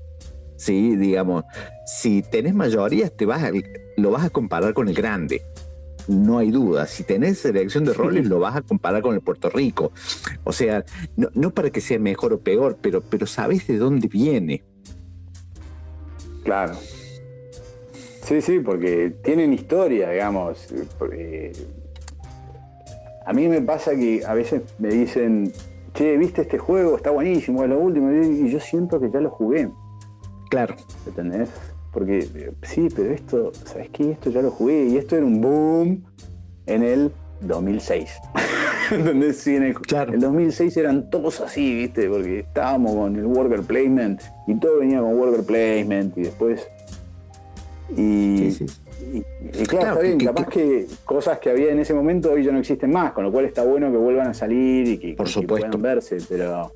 Sí, 0.55 0.95
digamos, 0.95 1.43
si 1.85 2.21
tenés 2.21 2.53
mayorías, 2.53 3.11
te 3.15 3.25
vas 3.25 3.43
a- 3.43 3.51
lo 3.97 4.11
vas 4.11 4.23
a 4.25 4.29
comparar 4.29 4.73
con 4.75 4.87
el 4.87 4.93
grande. 4.93 5.41
No 6.07 6.37
hay 6.37 6.51
duda. 6.51 6.85
Si 6.85 7.03
tenés 7.03 7.39
selección 7.39 7.85
de 7.85 7.93
roles, 7.93 8.27
lo 8.27 8.39
vas 8.39 8.55
a 8.55 8.61
comparar 8.61 9.01
con 9.01 9.15
el 9.15 9.21
Puerto 9.21 9.49
Rico. 9.49 9.91
O 10.43 10.53
sea, 10.53 10.85
no, 11.15 11.29
no 11.33 11.51
para 11.51 11.69
que 11.71 11.81
sea 11.81 11.97
mejor 11.99 12.33
o 12.33 12.39
peor, 12.39 12.77
pero, 12.81 13.01
pero 13.01 13.25
sabes 13.25 13.65
de 13.67 13.77
dónde 13.77 14.07
viene. 14.07 14.63
Claro. 16.43 16.75
Sí, 18.23 18.41
sí, 18.41 18.59
porque 18.59 19.13
tienen 19.23 19.53
historia, 19.53 20.09
digamos. 20.11 20.67
eh, 21.13 21.51
a 23.27 23.33
mí 23.33 23.47
me 23.49 23.61
pasa 23.61 23.91
que 23.95 24.23
a 24.25 24.33
veces 24.33 24.61
me 24.79 24.87
dicen, 24.87 25.51
che, 25.93 26.17
¿viste 26.17 26.43
este 26.43 26.57
juego? 26.57 26.95
Está 26.95 27.11
buenísimo, 27.11 27.61
es 27.63 27.69
lo 27.69 27.77
último. 27.77 28.09
Y 28.11 28.49
yo 28.49 28.59
siento 28.61 28.99
que 29.01 29.11
ya 29.11 29.19
lo 29.19 29.29
jugué, 29.29 29.69
Claro. 30.49 30.75
¿entendés? 31.05 31.49
Porque 31.91 32.25
sí, 32.63 32.87
pero 32.95 33.11
esto, 33.11 33.51
¿sabes 33.65 33.89
qué? 33.91 34.11
Esto 34.11 34.29
ya 34.29 34.41
lo 34.41 34.51
jugué 34.51 34.85
y 34.85 34.97
esto 34.97 35.17
era 35.17 35.25
un 35.25 35.41
boom 35.41 36.03
en 36.67 36.83
el 36.83 37.11
2006. 37.41 38.09
¿Entendés? 38.91 39.37
Sí, 39.39 39.57
en 39.57 39.63
el, 39.63 39.73
Claro. 39.73 40.13
el 40.13 40.21
2006 40.21 40.77
eran 40.77 41.09
todos 41.09 41.41
así, 41.41 41.75
¿viste? 41.75 42.07
Porque 42.09 42.39
estábamos 42.39 42.95
con 42.95 43.15
el 43.17 43.25
worker 43.25 43.61
placement 43.63 44.21
y 44.47 44.55
todo 44.55 44.79
venía 44.79 45.01
con 45.01 45.15
worker 45.15 45.43
placement 45.43 46.17
y 46.17 46.21
después. 46.21 46.65
Y, 47.97 48.51
Sí, 48.51 48.51
sí. 48.51 48.65
Y- 49.13 49.17
y 49.17 49.65
claro, 49.65 49.67
Claro, 49.67 49.87
está 49.93 49.99
bien, 50.01 50.17
que- 50.17 50.25
capaz 50.25 50.47
que, 50.47 50.87
cosas 51.05 51.39
que 51.39 51.49
había 51.49 51.71
en 51.71 51.79
ese 51.79 51.93
momento 51.93 52.31
hoy 52.31 52.43
ya 52.43 52.51
no 52.51 52.59
existen 52.59 52.91
más, 52.91 53.11
con 53.13 53.23
lo 53.23 53.31
cual 53.31 53.45
está 53.45 53.63
bueno 53.63 53.91
que 53.91 53.97
vuelvan 53.97 54.27
a 54.27 54.33
salir 54.33 54.87
y 54.87 54.97
que, 54.97 55.13
Por 55.13 55.27
supuesto. 55.27 55.67
puedan 55.69 55.81
verse, 55.81 56.17
pero. 56.29 56.73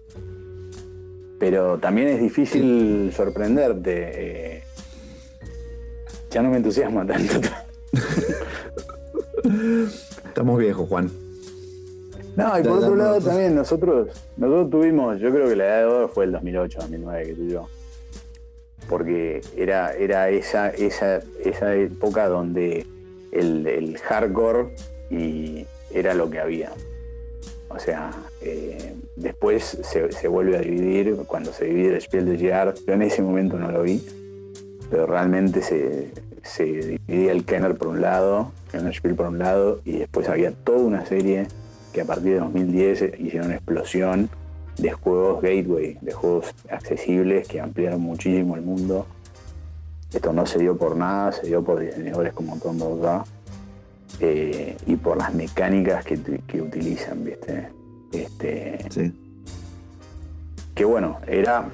Pero 1.39 1.77
también 1.79 2.07
es 2.09 2.21
difícil 2.21 3.11
sorprenderte. 3.15 4.11
eh, 4.13 4.63
ya 6.29 6.41
no 6.41 6.49
me 6.49 6.57
entusiasma 6.57 7.05
tanto. 7.05 7.39
Estamos 10.27 10.59
viejos, 10.59 10.87
Juan. 10.87 11.11
No, 12.35 12.57
y 12.57 12.63
por 12.63 12.77
otro 12.77 12.95
lado 12.95 13.19
también 13.19 13.53
nosotros, 13.55 14.07
nosotros 14.37 14.69
tuvimos, 14.69 15.19
yo 15.19 15.31
creo 15.31 15.49
que 15.49 15.55
la 15.57 15.65
edad 15.65 15.77
de 15.79 15.85
oro 15.85 16.07
fue 16.07 16.23
el 16.25 16.31
2008, 16.31 16.79
2009, 16.79 17.25
que 17.25 17.35
sé 17.35 17.47
yo. 17.47 17.67
Porque 18.91 19.39
era, 19.55 19.93
era 19.93 20.29
esa, 20.29 20.69
esa, 20.69 21.21
esa 21.45 21.75
época 21.75 22.27
donde 22.27 22.85
el, 23.31 23.65
el 23.65 23.97
hardcore 23.97 24.75
y 25.09 25.65
era 25.93 26.13
lo 26.13 26.29
que 26.29 26.41
había. 26.41 26.73
O 27.69 27.79
sea, 27.79 28.11
eh, 28.41 28.93
después 29.15 29.77
se, 29.81 30.11
se 30.11 30.27
vuelve 30.27 30.57
a 30.57 30.59
dividir, 30.59 31.15
cuando 31.25 31.53
se 31.53 31.65
divide 31.65 31.95
el 31.95 32.01
Spiel 32.01 32.25
de 32.25 32.49
Jahres, 32.49 32.85
yo 32.85 32.93
en 32.93 33.01
ese 33.01 33.21
momento 33.21 33.57
no 33.57 33.71
lo 33.71 33.83
vi, 33.83 34.05
pero 34.89 35.05
realmente 35.07 35.61
se, 35.61 36.09
se 36.43 36.65
dividía 36.65 37.31
el 37.31 37.45
Kenner 37.45 37.75
por 37.75 37.87
un 37.87 38.01
lado, 38.01 38.51
Kenner 38.73 38.93
Spiel 38.93 39.15
por 39.15 39.27
un 39.27 39.39
lado, 39.39 39.79
y 39.85 39.99
después 39.99 40.27
había 40.27 40.51
toda 40.51 40.79
una 40.79 41.05
serie 41.05 41.47
que 41.93 42.01
a 42.01 42.05
partir 42.05 42.33
de 42.33 42.39
2010 42.39 43.19
hicieron 43.19 43.47
una 43.47 43.55
explosión 43.55 44.29
de 44.81 44.91
juegos 44.91 45.41
gateway, 45.41 45.97
de 46.01 46.11
juegos 46.11 46.47
accesibles 46.69 47.47
que 47.47 47.61
ampliaron 47.61 48.01
muchísimo 48.01 48.55
el 48.55 48.61
mundo. 48.61 49.05
esto 50.13 50.33
no 50.33 50.45
se 50.45 50.59
dio 50.59 50.75
por 50.77 50.95
nada, 50.97 51.31
se 51.31 51.47
dio 51.47 51.63
por 51.63 51.79
diseñadores 51.79 52.33
como 52.33 52.57
Tom 52.57 52.77
Bordá 52.77 53.23
eh, 54.19 54.75
y 54.85 54.95
por 54.97 55.17
las 55.17 55.33
mecánicas 55.33 56.03
que, 56.03 56.19
que 56.47 56.61
utilizan, 56.61 57.23
¿viste? 57.23 57.69
Este, 58.11 58.79
Sí. 58.89 59.13
que 60.75 60.83
bueno, 60.83 61.19
era 61.27 61.69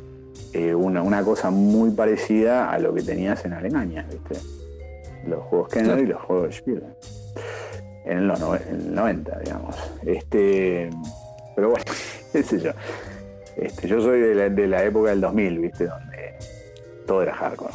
eh, 0.53 0.75
una, 0.75 1.01
una 1.01 1.23
cosa 1.23 1.49
muy 1.49 1.89
parecida 1.91 2.69
a 2.69 2.77
lo 2.77 2.93
que 2.93 3.01
tenías 3.01 3.43
en 3.45 3.53
Alemania, 3.53 4.05
¿viste? 4.11 4.35
Los 5.27 5.41
juegos 5.45 5.69
Kenner 5.69 5.85
Claro. 5.93 6.01
y 6.03 6.05
los 6.05 6.21
juegos 6.21 6.55
Spiel. 6.55 6.83
En, 8.05 8.27
los 8.27 8.39
en 8.39 8.75
el 8.81 8.95
90, 8.95 9.39
digamos. 9.39 9.75
Este, 10.05 10.89
pero 11.55 11.71
bueno, 11.71 11.85
qué 12.33 12.43
sé 12.43 12.59
yo. 12.59 12.71
Este, 13.55 13.87
yo 13.87 14.01
soy 14.01 14.19
de 14.19 14.35
la, 14.35 14.49
de 14.49 14.67
la 14.67 14.83
época 14.83 15.09
del 15.09 15.21
2000, 15.21 15.59
¿viste? 15.59 15.85
Donde 15.87 16.33
todo 17.07 17.23
era 17.23 17.33
hardcore. 17.33 17.73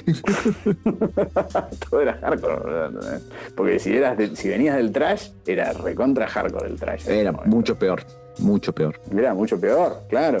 todo 1.90 2.00
era 2.00 2.14
hardcore. 2.14 2.64
¿verdad? 2.64 3.20
Porque 3.56 3.78
si, 3.78 3.94
eras 3.96 4.16
de- 4.16 4.34
si 4.36 4.48
venías 4.48 4.76
del 4.76 4.92
trash, 4.92 5.30
era 5.46 5.72
recontra 5.72 6.26
hardcore 6.26 6.68
el 6.68 6.78
trash. 6.78 7.08
Era 7.08 7.32
mucho 7.32 7.78
peor, 7.78 8.02
mucho 8.38 8.74
peor. 8.74 9.00
Era 9.16 9.34
mucho 9.34 9.60
peor, 9.60 10.02
claro. 10.08 10.38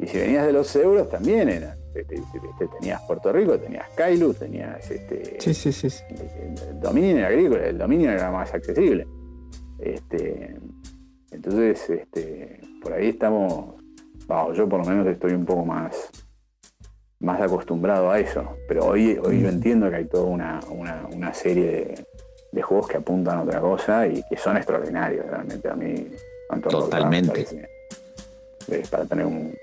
Y 0.00 0.06
si 0.06 0.18
venías 0.18 0.46
de 0.46 0.52
los 0.52 0.74
euros, 0.76 1.08
también 1.08 1.48
era. 1.48 1.76
Este, 1.94 2.14
este, 2.14 2.40
tenías 2.80 3.02
Puerto 3.02 3.32
Rico, 3.32 3.58
tenías 3.58 3.86
Kailu, 3.94 4.32
tenías 4.34 4.90
este, 4.90 5.36
Sí, 5.38 5.52
sí, 5.52 5.70
sí. 5.72 5.88
el 6.70 6.80
dominio 6.80 7.26
agrícola, 7.26 7.66
el 7.66 7.76
dominio 7.78 8.10
era 8.10 8.30
más 8.30 8.52
accesible. 8.54 9.06
Este, 9.78 10.56
entonces, 11.32 11.88
este, 11.90 12.60
por 12.82 12.92
ahí 12.92 13.08
estamos, 13.08 13.74
yo 14.54 14.68
por 14.68 14.80
lo 14.80 14.84
menos 14.86 15.06
estoy 15.06 15.32
un 15.32 15.44
poco 15.44 15.64
más, 15.64 16.10
más 17.20 17.40
acostumbrado 17.40 18.10
a 18.10 18.18
eso. 18.18 18.56
Pero 18.68 18.86
hoy, 18.86 19.18
hoy 19.22 19.40
yo 19.42 19.48
entiendo 19.48 19.88
que 19.90 19.96
hay 19.96 20.04
toda 20.06 20.24
una, 20.24 20.60
una, 20.70 21.06
una 21.12 21.32
serie 21.34 21.64
de, 21.70 22.06
de 22.52 22.62
juegos 22.62 22.88
que 22.88 22.96
apuntan 22.98 23.38
a 23.38 23.42
otra 23.42 23.60
cosa 23.60 24.06
y 24.06 24.22
que 24.28 24.36
son 24.36 24.56
extraordinarios, 24.56 25.26
realmente 25.26 25.68
a 25.68 25.74
mí. 25.74 26.08
Totalmente. 26.84 27.32
para 28.90 29.04
tener 29.06 29.26
un. 29.26 29.54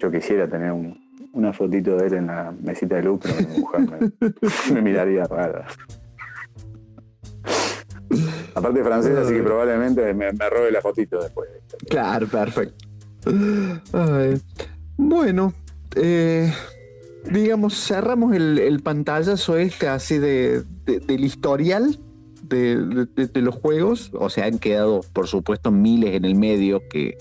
Yo 0.00 0.10
quisiera 0.10 0.48
tener 0.48 0.72
un- 0.72 1.00
una 1.34 1.52
fotito 1.52 1.96
de 1.96 2.06
él 2.08 2.14
en 2.14 2.26
la 2.26 2.52
mesita 2.62 2.96
de 2.96 3.02
luz, 3.04 3.20
pero 3.22 3.34
mi 3.48 3.58
mujer 3.60 3.80
me, 3.80 4.30
me 4.74 4.82
miraría 4.82 5.24
raro. 5.24 5.64
Aparte 8.54 8.82
francesa, 8.84 9.22
así 9.22 9.34
que 9.34 9.42
probablemente 9.42 10.12
me, 10.14 10.32
me 10.32 10.50
robe 10.50 10.70
la 10.70 10.80
fotito 10.80 11.20
después. 11.22 11.48
Claro, 11.88 12.26
perfecto. 12.26 12.84
Ay, 13.92 14.40
bueno, 14.96 15.52
eh, 15.96 16.52
digamos, 17.30 17.74
cerramos 17.86 18.34
el, 18.34 18.58
el 18.58 18.80
pantallazo 18.82 19.56
este 19.56 19.88
así 19.88 20.18
de, 20.18 20.62
de- 20.84 21.00
del 21.00 21.24
historial 21.24 21.98
de, 22.42 23.06
de- 23.14 23.26
de 23.28 23.42
los 23.42 23.54
juegos. 23.54 24.10
O 24.14 24.28
sea, 24.28 24.46
han 24.46 24.58
quedado, 24.58 25.00
por 25.12 25.26
supuesto, 25.28 25.70
miles 25.70 26.14
en 26.14 26.24
el 26.24 26.34
medio 26.34 26.82
que, 26.88 27.16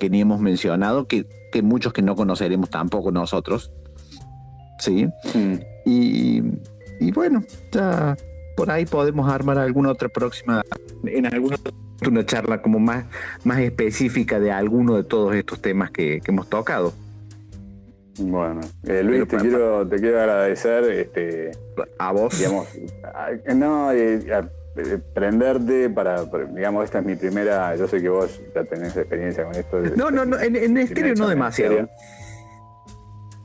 que 0.00 0.10
ni 0.10 0.20
hemos 0.20 0.40
mencionado, 0.40 1.06
que, 1.06 1.26
que 1.52 1.62
muchos 1.62 1.92
que 1.92 2.02
no 2.02 2.16
conoceremos 2.16 2.70
tampoco 2.70 3.12
nosotros. 3.12 3.70
Sí. 4.78 5.06
Mm. 5.34 5.54
Y, 5.84 6.42
y 7.00 7.12
bueno, 7.12 7.44
ya 7.72 8.16
por 8.56 8.70
ahí 8.70 8.86
podemos 8.86 9.30
armar 9.30 9.58
alguna 9.58 9.90
otra 9.90 10.08
próxima, 10.08 10.62
en 11.04 11.26
alguna 11.26 11.56
una 12.06 12.26
charla 12.26 12.60
como 12.62 12.80
más, 12.80 13.04
más 13.44 13.60
específica 13.60 14.40
de 14.40 14.50
alguno 14.50 14.96
de 14.96 15.04
todos 15.04 15.34
estos 15.36 15.60
temas 15.62 15.90
que, 15.92 16.20
que 16.20 16.30
hemos 16.32 16.48
tocado. 16.48 16.92
Bueno, 18.18 18.60
eh, 18.84 19.02
Luis, 19.02 19.26
te 19.26 19.36
quiero, 19.38 19.86
te 19.88 19.96
quiero 19.96 20.20
agradecer, 20.20 20.84
este, 20.84 21.52
A 21.98 22.12
vos. 22.12 22.36
digamos, 22.36 22.66
a- 23.04 23.54
no, 23.54 23.90
eh, 23.92 24.20
a- 24.34 24.48
eh, 24.76 24.98
prenderte 25.14 25.88
para, 25.90 26.24
digamos, 26.54 26.84
esta 26.84 26.98
es 26.98 27.04
mi 27.06 27.14
primera, 27.14 27.74
yo 27.76 27.86
sé 27.88 28.00
que 28.02 28.08
vos 28.08 28.40
ya 28.54 28.64
tenés 28.64 28.96
experiencia 28.96 29.44
con 29.44 29.54
esto. 29.54 29.80
no, 29.96 30.10
no, 30.10 30.24
no, 30.24 30.40
en, 30.40 30.56
en 30.56 30.76
estéreo 30.78 31.14
no 31.14 31.28
demasiado. 31.28 31.88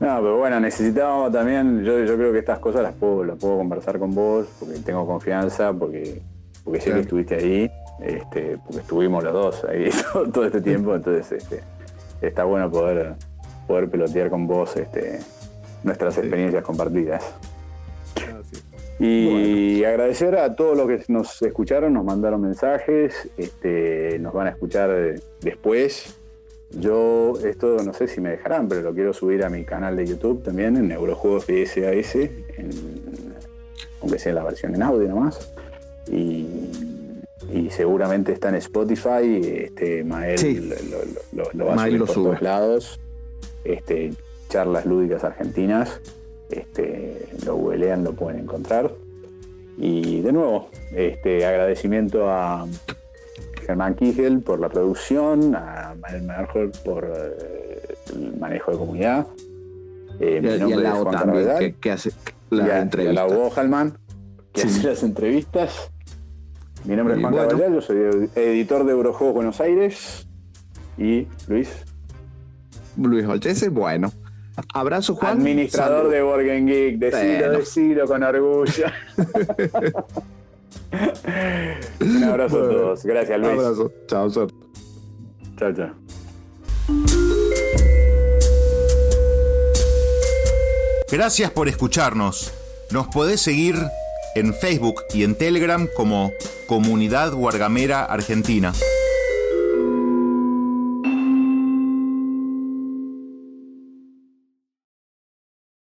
No, 0.00 0.16
pero 0.16 0.36
bueno, 0.38 0.60
necesitábamos 0.60 1.32
también, 1.32 1.82
yo, 1.82 2.04
yo 2.04 2.16
creo 2.16 2.32
que 2.32 2.38
estas 2.38 2.60
cosas 2.60 2.82
las 2.82 2.94
puedo, 2.94 3.24
las 3.24 3.36
puedo 3.36 3.56
conversar 3.58 3.98
con 3.98 4.14
vos, 4.14 4.46
porque 4.60 4.76
tengo 4.78 5.04
confianza, 5.06 5.72
porque, 5.72 6.22
porque 6.62 6.80
sé 6.80 6.86
Claro. 6.86 6.98
que 6.98 7.02
estuviste 7.02 7.34
ahí, 7.34 7.70
este, 8.00 8.58
porque 8.64 8.78
estuvimos 8.80 9.24
los 9.24 9.32
dos 9.32 9.64
ahí 9.64 9.90
todo, 10.12 10.30
todo 10.30 10.44
este 10.44 10.60
tiempo, 10.60 10.94
entonces 10.94 11.32
este, 11.32 11.62
está 12.20 12.44
bueno 12.44 12.70
poder, 12.70 13.14
poder 13.66 13.90
pelotear 13.90 14.30
con 14.30 14.46
vos 14.46 14.76
este, 14.76 15.18
nuestras 15.82 16.16
experiencias 16.18 16.62
compartidas. 16.62 17.34
Y 19.00 19.84
agradecer 19.84 20.36
a 20.36 20.56
todos 20.56 20.76
los 20.76 20.88
que 20.88 21.04
nos 21.12 21.40
escucharon, 21.42 21.92
nos 21.92 22.04
mandaron 22.04 22.40
mensajes, 22.40 23.28
este, 23.36 24.18
nos 24.18 24.32
van 24.32 24.48
a 24.48 24.50
escuchar 24.50 25.20
después. 25.40 26.17
Yo, 26.70 27.34
esto 27.44 27.82
no 27.82 27.94
sé 27.94 28.08
si 28.08 28.20
me 28.20 28.30
dejarán, 28.30 28.68
pero 28.68 28.82
lo 28.82 28.92
quiero 28.94 29.12
subir 29.14 29.42
a 29.44 29.48
mi 29.48 29.64
canal 29.64 29.96
de 29.96 30.06
YouTube 30.06 30.42
también, 30.42 30.76
en 30.76 30.88
Neurojuegos 30.88 31.46
de 31.46 31.64
SAS, 31.66 32.14
en- 32.14 32.70
aunque 34.02 34.18
sea 34.18 34.34
la 34.34 34.44
versión 34.44 34.74
en 34.74 34.82
audio 34.82 35.08
nomás. 35.08 35.52
Y, 36.10 36.46
y 37.52 37.70
seguramente 37.70 38.32
está 38.32 38.50
en 38.50 38.56
Spotify. 38.56 39.40
Este, 39.64 40.04
Mael 40.04 40.38
Sí. 40.38 40.54
lo, 40.60 40.74
lo- 40.76 41.44
lo- 41.44 41.50
lo 41.52 41.66
va 41.66 41.74
a 41.82 41.86
subir 41.86 41.98
por 42.00 42.08
sube. 42.10 42.24
todos 42.30 42.42
lados. 42.42 43.00
Este, 43.64 44.12
charlas 44.48 44.84
lúdicas 44.86 45.24
argentinas. 45.24 46.00
Este, 46.50 47.26
lo 47.44 47.56
googlean, 47.56 48.04
lo 48.04 48.12
pueden 48.12 48.40
encontrar. 48.40 48.92
Y 49.76 50.20
de 50.22 50.32
nuevo, 50.32 50.68
este, 50.94 51.44
agradecimiento 51.46 52.28
a 52.30 52.66
Germán 53.68 53.94
Kigel 53.96 54.40
por 54.40 54.60
la 54.60 54.70
producción, 54.70 55.54
a 55.54 55.94
Manuel 56.00 56.22
Merger 56.22 56.70
por 56.86 57.04
eh, 57.04 57.94
el 58.14 58.34
manejo 58.38 58.72
de 58.72 58.78
comunidad. 58.78 59.26
Eh, 60.18 60.38
Y, 60.38 60.40
mi 60.40 60.48
a- 60.48 60.56
y 60.56 60.58
nombre 60.60 60.74
al 60.74 60.78
es 60.78 60.82
lado 60.90 61.04
Juan 61.04 61.14
también, 61.18 61.58
que, 61.58 61.74
que 61.74 61.90
hace 61.92 62.10
y 62.50 62.56
la 62.56 62.64
a- 62.64 62.66
y 62.66 62.70
a 62.70 62.80
entrevista. 62.80 63.26
Lau 63.26 63.38
Bojalman, 63.38 63.98
que 64.54 64.62
Sí. 64.62 64.68
hace 64.68 64.88
las 64.88 65.02
entrevistas. 65.02 65.90
Mi 66.86 66.96
nombre 66.96 67.14
es 67.16 67.20
Y 67.20 67.22
Juan 67.24 67.34
bueno. 67.34 67.74
Yo 67.74 67.80
soy 67.82 67.96
ed- 67.98 68.30
editor 68.38 68.86
de 68.86 68.92
Eurojuegos 68.92 69.34
Buenos 69.34 69.60
Aires. 69.60 70.26
Y 70.96 71.28
Luis, 71.46 71.68
Luis 72.96 73.26
Olchese, 73.26 73.68
bueno. 73.68 74.10
Abrazo, 74.72 75.14
Juan. 75.14 75.38
administrador 75.38 75.98
Salud. 76.06 76.12
de 76.12 76.22
Borgen 76.22 76.66
Geek. 76.66 76.98
Decilo, 76.98 77.38
Bueno. 77.38 77.58
decilo 77.58 78.06
con 78.06 78.22
orgullo. 78.22 78.86
Un 82.00 82.24
abrazo 82.24 82.64
a 82.64 82.68
todos. 82.68 83.04
Gracias, 83.04 83.38
Luis. 83.38 83.52
Abrazo. 83.52 83.92
Chao, 84.06 84.30
suerte. 84.30 84.54
Chao, 85.56 85.72
chao. 85.72 85.90
Gracias 91.10 91.50
por 91.50 91.68
escucharnos. 91.68 92.52
Nos 92.90 93.08
podés 93.08 93.40
seguir 93.40 93.76
en 94.34 94.54
Facebook 94.54 95.02
y 95.12 95.24
en 95.24 95.34
Telegram 95.34 95.88
como 95.96 96.32
Comunidad 96.66 97.32
Guargamera 97.32 98.04
Argentina. 98.04 98.72